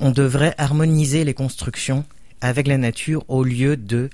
On 0.00 0.10
devrait 0.10 0.54
harmoniser 0.58 1.24
les 1.24 1.32
constructions 1.32 2.04
avec 2.40 2.66
la 2.66 2.76
nature 2.76 3.24
au 3.28 3.44
lieu 3.44 3.76
de 3.76 4.10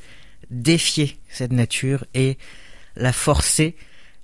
défier 0.51 1.19
cette 1.29 1.53
nature 1.53 2.05
et 2.15 2.39
la 2.95 3.13
forcer 3.13 3.75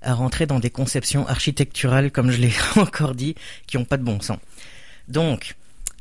à 0.01 0.13
rentrer 0.13 0.45
dans 0.45 0.59
des 0.59 0.69
conceptions 0.69 1.27
architecturales, 1.27 2.11
comme 2.11 2.31
je 2.31 2.39
l'ai 2.39 2.53
encore 2.75 3.15
dit, 3.15 3.35
qui 3.67 3.77
n'ont 3.77 3.85
pas 3.85 3.97
de 3.97 4.03
bon 4.03 4.21
sens. 4.21 4.39
Donc, 5.07 5.55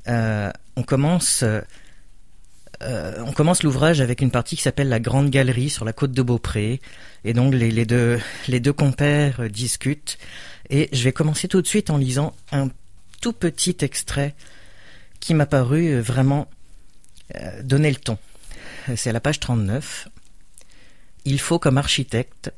euh, 0.09 0.50
on 0.77 0.83
commence 0.83 1.42
euh, 1.42 1.61
euh, 2.83 3.22
on 3.27 3.33
commence 3.33 3.62
l'ouvrage 3.62 4.00
avec 4.00 4.20
une 4.20 4.31
partie 4.31 4.57
qui 4.57 4.62
s'appelle 4.62 4.88
la 4.88 5.00
Grande 5.00 5.31
Galerie 5.31 5.70
sur 5.70 5.85
la 5.85 5.92
côte 5.92 6.12
de 6.12 6.22
Beaupré. 6.22 6.81
Et 7.24 7.32
donc 7.32 7.54
les, 7.54 7.87
deux, 7.87 8.20
les 8.48 8.60
deux 8.60 8.72
compères 8.72 9.40
euh, 9.40 9.48
discutent. 9.48 10.18
Et 10.70 10.88
je 10.92 11.02
vais 11.04 11.12
commencer 11.12 11.48
tout 11.48 11.62
de 11.62 11.66
suite 11.66 11.90
en 11.90 11.96
lisant 11.96 12.34
un 12.52 12.68
tout 13.20 13.32
petit 13.32 13.76
extrait 13.80 14.34
qui 15.20 15.34
m'a 15.34 15.46
paru 15.46 15.88
euh, 15.88 16.00
vraiment 16.02 16.48
donner 17.62 17.90
le 17.90 17.96
ton. 17.96 18.18
C'est 18.96 19.10
à 19.10 19.12
la 19.12 19.20
page 19.20 19.40
39. 19.40 20.08
Il 21.24 21.40
faut, 21.40 21.58
comme 21.58 21.78
architecte, 21.78 22.52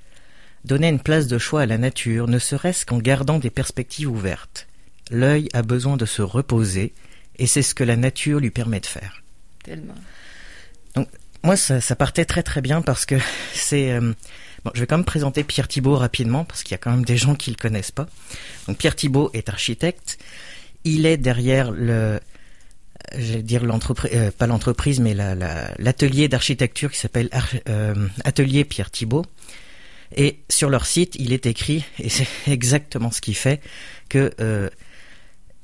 donner 0.65 0.89
une 0.89 1.01
place 1.01 1.29
de 1.29 1.39
choix 1.39 1.63
à 1.63 1.67
la 1.67 1.79
nature, 1.79 2.27
ne 2.27 2.39
serait-ce 2.39 2.85
qu'en 2.85 2.99
gardant 2.99 3.39
des 3.39 3.51
perspectives 3.51 4.11
ouvertes. 4.11 4.67
L'œil 5.11 5.49
a 5.53 5.63
besoin 5.63 5.97
de 5.97 6.05
se 6.05 6.23
reposer, 6.23 6.93
et 7.37 7.47
c'est 7.47 7.63
ce 7.63 7.75
que 7.75 7.85
la 7.85 7.97
nature 7.97 8.41
lui 8.41 8.51
permet 8.51 8.81
de 8.81 8.87
faire. 8.87 9.23
Donc 10.95 11.09
moi 11.45 11.57
ça, 11.57 11.81
partait 11.97 12.25
très 12.25 12.43
très 12.43 12.61
bien 12.61 12.83
parce 12.83 13.07
que 13.07 13.17
c'est 13.55 13.93
euh, 13.93 14.13
je 14.75 14.81
vais 14.81 14.87
quand 14.87 14.97
même 14.97 15.05
présenter 15.05 15.45
Pierre 15.45 15.69
Thibault 15.69 15.97
rapidement 15.97 16.45
parce 16.45 16.63
qu'il 16.63 16.73
y 16.73 16.75
a 16.75 16.79
quand 16.79 16.91
même 16.91 17.05
des 17.05 17.17
gens 17.17 17.35
qui 17.35 17.51
le 17.51 17.57
connaissent 17.57 17.91
pas. 17.91 18.07
Pierre 18.79 18.97
Thibault 18.97 19.31
est 19.33 19.49
architecte. 19.49 20.19
Il 20.85 21.07
est 21.07 21.17
derrière 21.17 21.71
le 21.71 22.21
euh, 23.15 24.31
pas 24.37 24.47
l'entreprise, 24.47 25.01
mais 25.01 25.15
l'atelier 25.15 26.29
d'architecture 26.29 26.91
qui 26.91 26.99
s'appelle 26.99 27.31
euh, 27.69 28.09
Atelier 28.25 28.65
Pierre 28.65 28.91
Thibault. 28.91 29.25
Et 30.17 30.41
sur 30.49 30.71
leur 30.71 30.87
site, 30.87 31.17
il 31.19 31.33
est 31.33 31.47
écrit, 31.47 31.85
et 31.99 32.09
c'est 32.09 32.29
exactement 32.47 33.11
ce 33.11 33.21
qu'il 33.21 33.37
fait, 33.37 33.61
que 34.09 34.71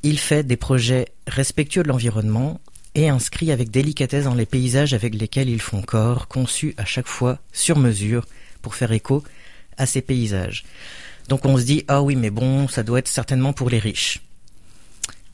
il 0.04 0.18
fait 0.18 0.42
des 0.42 0.56
projets 0.56 1.06
respectueux 1.28 1.84
de 1.84 1.88
l'environnement, 1.88 2.60
et 2.94 3.08
inscrit 3.08 3.50
avec 3.52 3.70
délicatesse 3.70 4.24
dans 4.24 4.34
les 4.34 4.46
paysages 4.46 4.94
avec 4.94 5.14
lesquels 5.14 5.48
ils 5.48 5.60
font 5.60 5.82
corps, 5.82 6.28
conçus 6.28 6.74
à 6.76 6.84
chaque 6.84 7.06
fois 7.06 7.38
sur 7.52 7.78
mesure 7.78 8.26
pour 8.62 8.74
faire 8.74 8.92
écho 8.92 9.22
à 9.76 9.86
ces 9.86 10.00
paysages. 10.00 10.64
Donc 11.28 11.44
on 11.44 11.58
se 11.58 11.64
dit 11.64 11.84
ah 11.88 12.02
oui 12.02 12.16
mais 12.16 12.30
bon 12.30 12.68
ça 12.68 12.82
doit 12.82 12.98
être 13.00 13.08
certainement 13.08 13.52
pour 13.52 13.70
les 13.70 13.78
riches. 13.78 14.22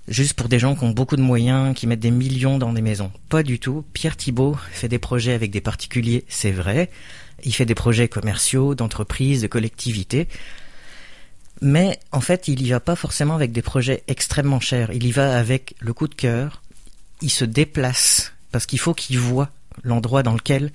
Juste 0.09 0.35
pour 0.35 0.49
des 0.49 0.59
gens 0.59 0.75
qui 0.75 0.85
ont 0.85 0.91
beaucoup 0.91 1.17
de 1.17 1.23
moyens, 1.23 1.77
qui 1.77 1.87
mettent 1.87 2.01
des 2.01 2.11
millions 2.11 2.57
dans 2.57 2.73
des 2.73 2.81
maisons. 2.81 3.13
Pas 3.29 3.43
du 3.43 3.59
tout. 3.59 3.85
Pierre 3.93 4.17
Thibault 4.17 4.57
fait 4.73 4.89
des 4.89 4.99
projets 4.99 5.35
avec 5.35 5.51
des 5.51 5.61
particuliers, 5.61 6.25
c'est 6.29 6.51
vrai. 6.51 6.91
Il 7.45 7.55
fait 7.55 7.67
des 7.67 7.75
projets 7.75 8.09
commerciaux, 8.09 8.75
d'entreprises, 8.75 9.43
de 9.43 9.49
collectivités. 9.49 10.27
Mais 11.61 11.99
en 12.11 12.23
fait, 12.23 12.49
il 12.49 12.67
y 12.67 12.71
va 12.71 12.81
pas 12.81 12.97
forcément 12.97 13.35
avec 13.35 13.53
des 13.53 13.61
projets 13.61 14.03
extrêmement 14.09 14.61
chers. 14.61 14.93
Il 14.93 15.05
y 15.05 15.13
va 15.13 15.37
avec 15.39 15.75
le 15.81 15.93
coup 15.93 16.09
de 16.09 16.15
cœur, 16.15 16.63
il 17.21 17.31
se 17.31 17.45
déplace 17.45 18.33
parce 18.51 18.65
qu'il 18.67 18.79
faut 18.79 18.95
qu'il 18.95 19.19
voit 19.19 19.51
l'endroit 19.83 20.23
dans 20.23 20.35
lequel 20.35 20.73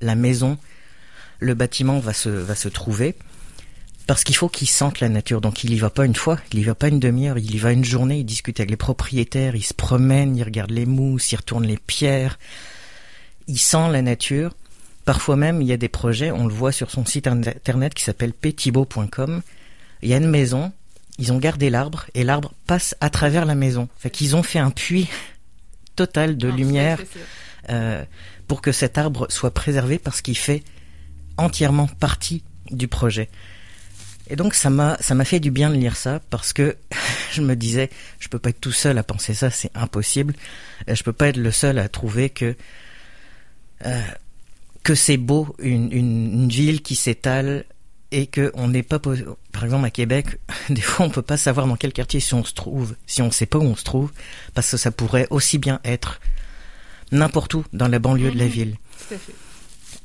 la 0.00 0.14
maison, 0.14 0.58
le 1.40 1.54
bâtiment 1.54 1.98
va 1.98 2.12
se, 2.12 2.28
va 2.28 2.54
se 2.54 2.68
trouver. 2.68 3.14
Parce 4.06 4.22
qu'il 4.22 4.36
faut 4.36 4.48
qu'il 4.48 4.68
sente 4.68 5.00
la 5.00 5.08
nature. 5.08 5.40
Donc 5.40 5.64
il 5.64 5.72
y 5.72 5.78
va 5.78 5.90
pas 5.90 6.06
une 6.06 6.14
fois, 6.14 6.38
il 6.52 6.60
y 6.60 6.64
va 6.64 6.76
pas 6.76 6.88
une 6.88 7.00
demi-heure, 7.00 7.38
il 7.38 7.52
y 7.52 7.58
va 7.58 7.72
une 7.72 7.84
journée, 7.84 8.18
il 8.18 8.24
discute 8.24 8.60
avec 8.60 8.70
les 8.70 8.76
propriétaires, 8.76 9.56
il 9.56 9.64
se 9.64 9.74
promène, 9.74 10.36
il 10.36 10.44
regarde 10.44 10.70
les 10.70 10.86
mousses, 10.86 11.32
il 11.32 11.36
retourne 11.36 11.66
les 11.66 11.78
pierres. 11.78 12.38
Il 13.48 13.58
sent 13.58 13.90
la 13.90 14.02
nature. 14.02 14.54
Parfois 15.04 15.36
même, 15.36 15.60
il 15.62 15.68
y 15.68 15.72
a 15.72 15.76
des 15.76 15.88
projets, 15.88 16.30
on 16.30 16.46
le 16.46 16.54
voit 16.54 16.72
sur 16.72 16.90
son 16.90 17.04
site 17.04 17.26
internet 17.26 17.94
qui 17.94 18.02
s'appelle 18.02 18.32
petibo.com. 18.32 19.42
Il 20.02 20.08
y 20.08 20.14
a 20.14 20.16
une 20.16 20.28
maison, 20.28 20.72
ils 21.18 21.32
ont 21.32 21.38
gardé 21.38 21.70
l'arbre 21.70 22.06
et 22.14 22.24
l'arbre 22.24 22.52
passe 22.66 22.96
à 23.00 23.10
travers 23.10 23.44
la 23.44 23.54
maison. 23.54 23.88
Fait 23.98 24.10
qu'ils 24.10 24.36
ont 24.36 24.42
fait 24.42 24.58
un 24.58 24.70
puits 24.70 25.08
totale 25.94 26.36
de 26.36 26.48
Non, 26.48 26.56
lumière 26.56 27.00
euh, 27.70 28.04
pour 28.46 28.60
que 28.60 28.72
cet 28.72 28.98
arbre 28.98 29.26
soit 29.30 29.52
préservé 29.52 29.98
parce 29.98 30.20
qu'il 30.22 30.36
fait 30.36 30.62
entièrement 31.36 31.86
partie 31.86 32.42
du 32.70 32.88
projet. 32.88 33.28
Et 34.28 34.34
donc 34.36 34.54
ça 34.54 34.70
m'a 34.70 34.96
ça 35.00 35.14
m'a 35.14 35.24
fait 35.24 35.38
du 35.38 35.50
bien 35.52 35.70
de 35.70 35.76
lire 35.76 35.96
ça 35.96 36.20
parce 36.30 36.52
que 36.52 36.76
je 37.32 37.40
me 37.42 37.54
disais 37.54 37.90
je 38.18 38.28
peux 38.28 38.38
pas 38.40 38.50
être 38.50 38.60
tout 38.60 38.72
seul 38.72 38.98
à 38.98 39.04
penser 39.04 39.34
ça 39.34 39.50
c'est 39.50 39.70
impossible 39.76 40.34
Euh, 40.88 40.94
je 40.96 41.02
peux 41.04 41.12
pas 41.12 41.28
être 41.28 41.36
le 41.36 41.52
seul 41.52 41.78
à 41.78 41.88
trouver 41.88 42.28
que 42.30 42.56
euh, 43.86 44.02
que 44.82 44.94
c'est 44.96 45.16
beau 45.16 45.54
une, 45.60 45.92
une, 45.92 46.32
une 46.42 46.48
ville 46.48 46.82
qui 46.82 46.96
s'étale 46.96 47.64
et 48.10 48.26
que 48.26 48.50
on 48.54 48.66
n'est 48.66 48.82
pas 48.82 48.98
par 48.98 49.62
exemple 49.64 49.84
à 49.86 49.90
Québec 49.90 50.26
des 50.70 50.80
fois 50.80 51.06
on 51.06 51.10
peut 51.10 51.22
pas 51.22 51.36
savoir 51.36 51.68
dans 51.68 51.76
quel 51.76 51.92
quartier 51.92 52.18
si 52.18 52.34
on 52.34 52.44
se 52.44 52.52
trouve 52.52 52.96
si 53.06 53.22
on 53.22 53.30
sait 53.30 53.46
pas 53.46 53.58
où 53.58 53.62
on 53.62 53.76
se 53.76 53.84
trouve 53.84 54.10
parce 54.54 54.68
que 54.72 54.76
ça 54.76 54.90
pourrait 54.90 55.28
aussi 55.30 55.58
bien 55.58 55.78
être 55.84 56.20
n'importe 57.12 57.54
où 57.54 57.64
dans 57.72 57.86
la 57.86 58.00
banlieue 58.00 58.32
de 58.32 58.38
la 58.38 58.46
Mhm. 58.46 58.50
ville 58.50 58.76
Tout 59.08 59.14
à 59.14 59.18
fait. 59.18 59.34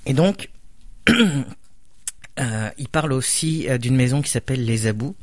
et 0.06 0.13
donc, 0.13 0.50
il 2.37 2.87
parle 2.91 3.13
aussi 3.13 3.67
euh, 3.69 3.77
d'une 3.77 3.95
maison 3.95 4.21
qui 4.21 4.29
s'appelle 4.29 4.65
Les 4.65 4.87
Abous, 4.87 5.15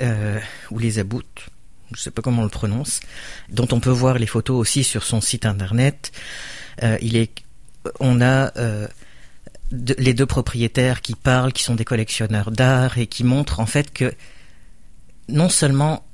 euh, 0.00 0.40
ou 0.70 0.78
Les 0.78 0.98
Aboutes, 0.98 1.50
je 1.94 2.00
sais 2.00 2.10
pas 2.10 2.22
comment 2.22 2.42
on 2.42 2.44
le 2.44 2.50
prononce, 2.50 3.00
dont 3.48 3.68
on 3.72 3.80
peut 3.80 3.90
voir 3.90 4.18
les 4.18 4.26
photos 4.26 4.56
aussi 4.56 4.84
sur 4.84 5.04
son 5.04 5.20
site 5.20 5.46
internet. 5.46 6.12
Euh, 6.82 6.98
il 7.00 7.16
est, 7.16 7.42
on 8.00 8.20
a 8.20 8.56
euh, 8.56 8.88
les 9.70 10.14
deux 10.14 10.26
propriétaires 10.26 11.00
qui 11.02 11.14
parlent, 11.14 11.52
qui 11.52 11.62
sont 11.62 11.74
des 11.74 11.84
collectionneurs 11.84 12.50
d'art 12.50 12.98
et 12.98 13.06
qui 13.06 13.24
montrent 13.24 13.60
en 13.60 13.66
fait 13.66 13.92
que 13.92 14.14
non 15.28 15.48
seulement 15.48 16.04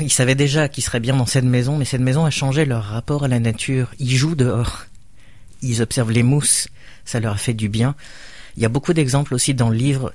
ils 0.00 0.12
savaient 0.12 0.34
déjà 0.34 0.68
qu'ils 0.68 0.82
seraient 0.82 1.00
bien 1.00 1.16
dans 1.16 1.26
cette 1.26 1.44
maison, 1.44 1.76
mais 1.76 1.84
cette 1.84 2.00
maison 2.00 2.24
a 2.24 2.30
changé 2.30 2.64
leur 2.64 2.82
rapport 2.82 3.24
à 3.24 3.28
la 3.28 3.38
nature. 3.38 3.92
Ils 3.98 4.16
jouent 4.16 4.34
dehors, 4.34 4.86
ils 5.62 5.82
observent 5.82 6.10
les 6.10 6.24
mousses, 6.24 6.68
ça 7.04 7.20
leur 7.20 7.34
a 7.34 7.38
fait 7.38 7.54
du 7.54 7.68
bien. 7.68 7.94
Il 8.58 8.62
y 8.62 8.64
a 8.64 8.68
beaucoup 8.68 8.92
d'exemples 8.92 9.34
aussi 9.34 9.54
dans 9.54 9.68
le 9.70 9.76
livre 9.76 10.12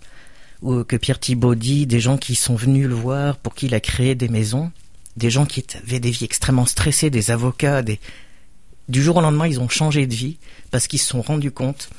où, 0.61 0.83
que 0.83 0.97
Pierre 0.97 1.17
Thibault 1.19 1.55
dit, 1.55 1.85
des 1.87 2.01
gens 2.01 2.17
qui 2.17 2.35
sont 2.35 2.55
venus 2.55 2.87
le 2.87 2.93
voir, 2.93 3.37
pour 3.37 3.55
qui 3.55 3.67
il 3.67 3.73
a 3.73 3.79
créé 3.79 4.15
des 4.15 4.27
maisons, 4.27 4.69
des 5.15 5.29
gens 5.29 5.45
qui 5.45 5.65
avaient 5.81 6.01
des 6.01 6.11
vies 6.11 6.25
extrêmement 6.25 6.65
stressées, 6.65 7.09
des 7.09 7.31
avocats, 7.31 7.81
des... 7.81 8.01
du 8.89 9.01
jour 9.01 9.15
au 9.15 9.21
lendemain, 9.21 9.47
ils 9.47 9.61
ont 9.61 9.69
changé 9.69 10.07
de 10.07 10.13
vie 10.13 10.37
parce 10.71 10.87
qu'ils 10.87 10.99
se 10.99 11.07
sont 11.07 11.21
rendus 11.21 11.51
compte 11.51 11.89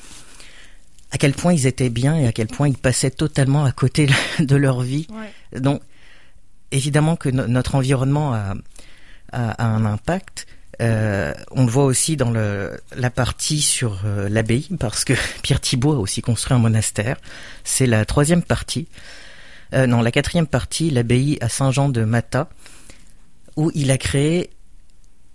à 1.09 1.17
quel 1.17 1.33
point 1.33 1.51
ils 1.53 1.65
étaient 1.65 1.89
bien 1.89 2.15
et 2.15 2.27
à 2.27 2.31
quel 2.31 2.45
point 2.47 2.67
ils 2.67 2.77
passaient 2.77 3.09
totalement 3.11 3.65
à 3.65 3.71
côté 3.71 4.07
de 4.39 4.55
leur 4.55 4.81
vie. 4.81 5.07
Ouais. 5.11 5.59
Donc, 5.59 5.81
évidemment 6.71 7.15
que 7.15 7.29
no- 7.29 7.47
notre 7.47 7.73
environnement 7.73 8.33
a, 8.33 8.53
a- 9.31 9.51
a 9.51 9.65
un 9.65 9.85
impact. 9.85 10.45
Euh, 10.81 11.33
on 11.51 11.65
le 11.65 11.71
voit 11.71 11.85
aussi 11.85 12.17
dans 12.17 12.31
la 12.31 13.09
partie 13.09 13.61
sur 13.61 14.01
euh, 14.05 14.27
l'abbaye, 14.29 14.67
parce 14.79 15.05
que 15.05 15.13
Pierre 15.41 15.61
Thibault 15.61 15.93
a 15.93 15.99
aussi 15.99 16.21
construit 16.21 16.55
un 16.55 16.59
monastère. 16.59 17.17
C'est 17.63 17.87
la 17.87 18.05
troisième 18.05 18.43
partie. 18.43 18.87
Euh, 19.73 19.87
non, 19.87 20.01
la 20.01 20.11
quatrième 20.11 20.47
partie, 20.47 20.89
l'abbaye 20.89 21.37
à 21.41 21.49
Saint-Jean 21.49 21.89
de 21.89 22.03
Mata, 22.03 22.49
où 23.55 23.71
il 23.73 23.91
a 23.91 23.97
créé 23.97 24.49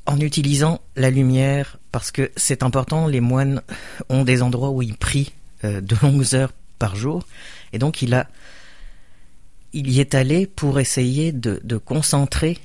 en 0.06 0.18
utilisant 0.20 0.80
la 0.96 1.10
lumière, 1.10 1.78
parce 1.92 2.10
que 2.10 2.30
c'est 2.36 2.62
important, 2.62 3.06
les 3.06 3.20
moines 3.20 3.62
ont 4.08 4.24
des 4.24 4.42
endroits 4.42 4.70
où 4.70 4.82
ils 4.82 4.96
prient 4.96 5.32
de 5.62 5.96
longues 6.02 6.34
heures 6.34 6.52
par 6.78 6.96
jour, 6.96 7.26
et 7.72 7.78
donc 7.78 8.02
il 8.02 8.14
a 8.14 8.26
il 9.72 9.90
y 9.90 10.00
est 10.00 10.14
allé 10.14 10.46
pour 10.46 10.80
essayer 10.80 11.32
de, 11.32 11.76
concentrer 11.76 12.58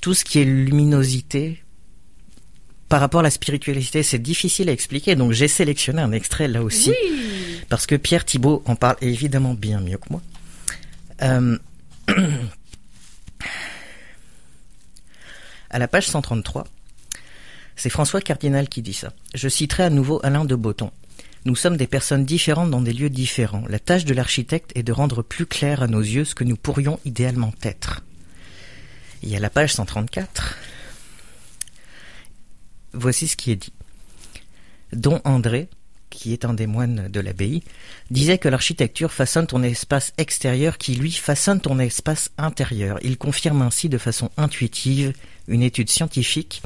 tout 0.00 0.14
ce 0.14 0.24
qui 0.24 0.38
est 0.40 0.44
luminosité 0.44 1.62
par 2.88 3.00
rapport 3.00 3.20
à 3.20 3.22
la 3.24 3.30
spiritualité. 3.30 4.02
C'est 4.02 4.18
difficile 4.18 4.68
à 4.68 4.72
expliquer, 4.72 5.16
donc 5.16 5.32
j'ai 5.32 5.48
sélectionné 5.48 6.00
un 6.02 6.12
extrait 6.12 6.48
là 6.48 6.62
aussi, 6.62 6.90
Oui. 6.90 7.60
parce 7.68 7.86
que 7.86 7.94
Pierre 7.96 8.24
Thibault 8.24 8.62
en 8.66 8.76
parle 8.76 8.96
évidemment 9.00 9.54
bien 9.54 9.80
mieux 9.80 9.98
que 9.98 10.08
moi. 10.10 10.22
Euh, 11.22 11.58
à 15.70 15.78
la 15.78 15.88
page 15.88 16.06
133, 16.08 16.64
c'est 17.74 17.90
François 17.90 18.20
Cardinal 18.20 18.68
qui 18.68 18.82
dit 18.82 18.94
ça. 18.94 19.12
Je 19.34 19.48
citerai 19.48 19.82
à 19.84 19.90
nouveau 19.90 20.20
Alain 20.22 20.44
de 20.44 20.54
Botton. 20.54 20.90
Nous 21.44 21.56
sommes 21.56 21.76
des 21.76 21.86
personnes 21.86 22.24
différentes 22.24 22.70
dans 22.70 22.80
des 22.80 22.92
lieux 22.92 23.10
différents. 23.10 23.64
La 23.68 23.78
tâche 23.78 24.04
de 24.04 24.14
l'architecte 24.14 24.72
est 24.74 24.82
de 24.82 24.92
rendre 24.92 25.22
plus 25.22 25.46
clair 25.46 25.82
à 25.82 25.86
nos 25.86 26.00
yeux 26.00 26.24
ce 26.24 26.34
que 26.34 26.44
nous 26.44 26.56
pourrions 26.56 26.98
idéalement 27.04 27.52
être. 27.62 28.02
Et 29.22 29.36
à 29.36 29.40
la 29.40 29.50
page 29.50 29.72
134, 29.74 30.56
voici 32.92 33.28
ce 33.28 33.36
qui 33.36 33.50
est 33.50 33.56
dit. 33.56 33.72
Don 34.92 35.20
André, 35.24 35.68
qui 36.10 36.32
est 36.32 36.44
un 36.44 36.54
des 36.54 36.66
moines 36.66 37.08
de 37.08 37.20
l'abbaye, 37.20 37.62
disait 38.10 38.38
que 38.38 38.48
l'architecture 38.48 39.12
façonne 39.12 39.46
ton 39.46 39.62
espace 39.62 40.12
extérieur 40.18 40.78
qui, 40.78 40.94
lui, 40.94 41.12
façonne 41.12 41.60
ton 41.60 41.78
espace 41.78 42.30
intérieur. 42.38 42.98
Il 43.02 43.18
confirme 43.18 43.62
ainsi 43.62 43.88
de 43.88 43.98
façon 43.98 44.30
intuitive 44.36 45.12
une 45.48 45.62
étude 45.62 45.90
scientifique 45.90 46.62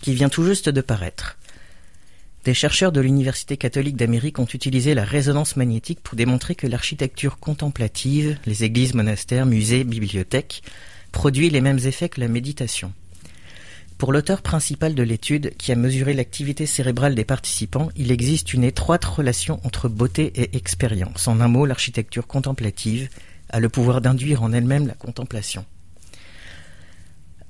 qui 0.00 0.14
vient 0.14 0.28
tout 0.28 0.44
juste 0.44 0.68
de 0.68 0.80
paraître. 0.80 1.36
Des 2.44 2.54
chercheurs 2.54 2.90
de 2.90 3.02
l'Université 3.02 3.58
catholique 3.58 3.96
d'Amérique 3.96 4.38
ont 4.38 4.46
utilisé 4.46 4.94
la 4.94 5.04
résonance 5.04 5.56
magnétique 5.56 6.00
pour 6.02 6.16
démontrer 6.16 6.54
que 6.54 6.66
l'architecture 6.66 7.38
contemplative, 7.38 8.38
les 8.46 8.64
églises, 8.64 8.94
monastères, 8.94 9.44
musées, 9.44 9.84
bibliothèques, 9.84 10.62
produit 11.10 11.50
les 11.50 11.60
mêmes 11.60 11.78
effets 11.78 12.08
que 12.08 12.20
la 12.20 12.28
méditation. 12.28 12.92
Pour 13.98 14.12
l'auteur 14.12 14.40
principal 14.40 14.94
de 14.94 15.02
l'étude, 15.02 15.54
qui 15.58 15.72
a 15.72 15.76
mesuré 15.76 16.14
l'activité 16.14 16.64
cérébrale 16.64 17.14
des 17.14 17.24
participants, 17.24 17.90
il 17.96 18.10
existe 18.10 18.54
une 18.54 18.64
étroite 18.64 19.04
relation 19.04 19.60
entre 19.64 19.90
beauté 19.90 20.32
et 20.36 20.56
expérience. 20.56 21.28
En 21.28 21.40
un 21.40 21.48
mot, 21.48 21.66
l'architecture 21.66 22.26
contemplative 22.26 23.10
a 23.50 23.60
le 23.60 23.68
pouvoir 23.68 24.00
d'induire 24.00 24.42
en 24.42 24.52
elle-même 24.52 24.86
la 24.86 24.94
contemplation. 24.94 25.66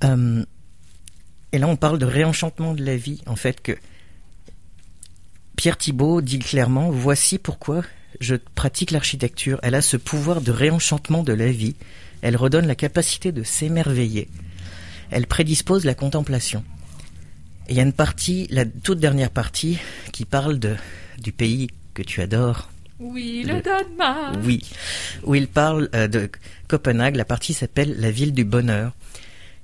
Euh, 0.03 0.43
et 1.53 1.57
là, 1.57 1.67
on 1.67 1.77
parle 1.77 1.99
de 1.99 2.05
réenchantement 2.05 2.73
de 2.73 2.83
la 2.83 2.97
vie, 2.97 3.21
en 3.27 3.35
fait, 3.35 3.61
que 3.61 3.77
Pierre 5.55 5.77
Thibault 5.77 6.21
dit 6.21 6.39
clairement, 6.39 6.89
voici 6.89 7.37
pourquoi 7.37 7.83
je 8.19 8.35
pratique 8.35 8.91
l'architecture. 8.91 9.59
Elle 9.63 9.75
a 9.75 9.81
ce 9.81 9.95
pouvoir 9.95 10.41
de 10.41 10.51
réenchantement 10.51 11.23
de 11.23 11.33
la 11.33 11.51
vie. 11.51 11.75
Elle 12.21 12.35
redonne 12.37 12.67
la 12.67 12.75
capacité 12.75 13.31
de 13.31 13.43
s'émerveiller. 13.43 14.29
Elle 15.09 15.27
prédispose 15.27 15.85
la 15.85 15.93
contemplation. 15.95 16.63
Et 17.67 17.71
il 17.73 17.77
y 17.77 17.79
a 17.79 17.83
une 17.83 17.93
partie, 17.93 18.47
la 18.51 18.65
toute 18.65 18.99
dernière 18.99 19.29
partie, 19.29 19.77
qui 20.11 20.25
parle 20.25 20.59
de, 20.59 20.75
du 21.21 21.31
pays 21.31 21.69
que 21.93 22.01
tu 22.01 22.21
adores. 22.21 22.69
Oui, 22.99 23.43
le 23.45 23.55
Le- 23.55 23.61
Danemark. 23.61 24.35
Oui. 24.43 24.61
Où 25.23 25.35
il 25.35 25.47
parle 25.47 25.89
euh, 25.95 26.07
de 26.07 26.29
Copenhague. 26.67 27.15
La 27.15 27.25
partie 27.25 27.53
s'appelle 27.53 27.95
la 27.99 28.11
ville 28.11 28.33
du 28.33 28.43
bonheur. 28.45 28.93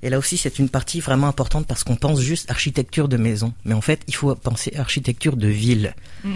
Et 0.02 0.10
là 0.10 0.18
aussi, 0.18 0.36
c'est 0.36 0.58
une 0.58 0.68
partie 0.68 1.00
vraiment 1.00 1.26
importante 1.28 1.66
parce 1.66 1.84
qu'on 1.84 1.96
pense 1.96 2.20
juste 2.20 2.50
architecture 2.50 3.08
de 3.08 3.16
maison. 3.16 3.52
Mais 3.64 3.74
en 3.74 3.80
fait, 3.80 4.00
il 4.08 4.14
faut 4.14 4.34
penser 4.34 4.72
architecture 4.76 5.36
de 5.36 5.48
ville. 5.48 5.94
Mm. 6.24 6.32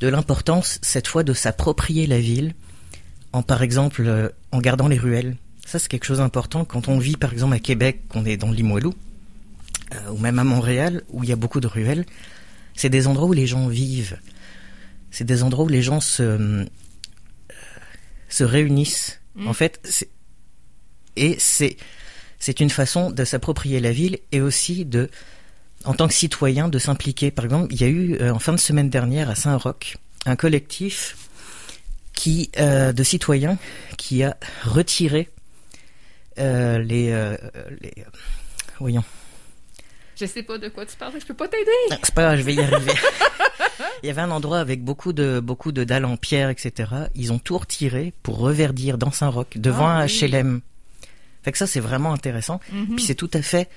De 0.00 0.08
l'importance, 0.08 0.78
cette 0.82 1.06
fois, 1.06 1.22
de 1.22 1.32
s'approprier 1.32 2.06
la 2.06 2.18
ville 2.18 2.54
en, 3.32 3.42
par 3.42 3.62
exemple, 3.62 4.02
euh, 4.06 4.28
en 4.52 4.60
gardant 4.60 4.88
les 4.88 4.98
ruelles. 4.98 5.36
Ça, 5.66 5.78
c'est 5.78 5.88
quelque 5.88 6.04
chose 6.04 6.18
d'important. 6.18 6.64
Quand 6.64 6.88
on 6.88 6.98
vit, 6.98 7.16
par 7.16 7.32
exemple, 7.32 7.54
à 7.54 7.58
Québec, 7.58 8.02
qu'on 8.08 8.24
est 8.24 8.36
dans 8.36 8.50
Limoilou, 8.50 8.94
euh, 9.94 10.10
ou 10.10 10.18
même 10.18 10.38
à 10.38 10.44
Montréal, 10.44 11.02
où 11.10 11.22
il 11.22 11.28
y 11.28 11.32
a 11.32 11.36
beaucoup 11.36 11.60
de 11.60 11.66
ruelles, 11.66 12.04
c'est 12.74 12.90
des 12.90 13.06
endroits 13.06 13.28
où 13.28 13.32
les 13.32 13.46
gens 13.46 13.68
vivent. 13.68 14.18
C'est 15.10 15.24
des 15.24 15.42
endroits 15.42 15.64
où 15.64 15.68
les 15.68 15.82
gens 15.82 16.00
se, 16.00 16.22
euh, 16.22 16.64
se 18.28 18.44
réunissent. 18.44 19.20
Mm. 19.36 19.48
En 19.48 19.52
fait, 19.52 20.06
et 21.16 21.36
c'est 21.38 21.76
c'est 22.38 22.60
une 22.60 22.68
façon 22.68 23.10
de 23.10 23.24
s'approprier 23.24 23.80
la 23.80 23.90
ville 23.90 24.18
et 24.30 24.42
aussi 24.42 24.84
de, 24.84 25.08
en 25.86 25.94
tant 25.94 26.08
que 26.08 26.12
citoyen, 26.12 26.68
de 26.68 26.78
s'impliquer. 26.78 27.30
Par 27.30 27.46
exemple, 27.46 27.72
il 27.72 27.80
y 27.80 27.84
a 27.84 27.88
eu 27.88 28.16
euh, 28.20 28.34
en 28.34 28.38
fin 28.38 28.52
de 28.52 28.58
semaine 28.58 28.90
dernière 28.90 29.30
à 29.30 29.34
Saint-Roch 29.34 29.96
un 30.26 30.36
collectif 30.36 31.16
qui 32.12 32.50
euh, 32.58 32.92
de 32.92 33.02
citoyens 33.02 33.56
qui 33.96 34.22
a 34.22 34.36
retiré 34.62 35.30
euh, 36.38 36.78
les, 36.78 37.10
euh, 37.12 37.36
les 37.80 37.92
euh, 37.98 38.04
voyons 38.80 39.04
Je 40.16 40.26
sais 40.26 40.42
pas 40.42 40.58
de 40.58 40.68
quoi 40.68 40.86
tu 40.86 40.96
parles, 40.96 41.12
je 41.20 41.26
peux 41.26 41.34
pas 41.34 41.48
t'aider. 41.48 41.70
ah, 41.90 41.96
C'est 42.02 42.14
pas 42.14 42.22
grave, 42.22 42.38
je 42.38 42.42
vais 42.42 42.54
y 42.54 42.60
arriver. 42.60 42.92
Il 44.02 44.06
y 44.06 44.10
avait 44.10 44.20
un 44.22 44.30
endroit 44.30 44.58
avec 44.58 44.82
beaucoup 44.84 45.12
de 45.12 45.40
beaucoup 45.40 45.72
de 45.72 45.82
dalles 45.84 46.04
en 46.04 46.16
pierre, 46.16 46.50
etc. 46.50 46.90
Ils 47.14 47.32
ont 47.32 47.38
tout 47.38 47.58
retiré 47.58 48.12
pour 48.22 48.38
reverdir 48.38 48.98
dans 48.98 49.10
Saint-Roch, 49.10 49.56
devant 49.56 49.86
Ah 49.86 50.02
un 50.02 50.06
oui. 50.06 50.20
HLM. 50.22 50.60
Fait 51.42 51.52
que 51.52 51.58
ça, 51.58 51.66
c'est 51.66 51.80
vraiment 51.80 52.12
intéressant. 52.12 52.60
Mhm. 52.72 52.96
Puis 52.96 53.04
c'est 53.04 53.14
tout 53.14 53.30
à 53.34 53.42
fait 53.42 53.68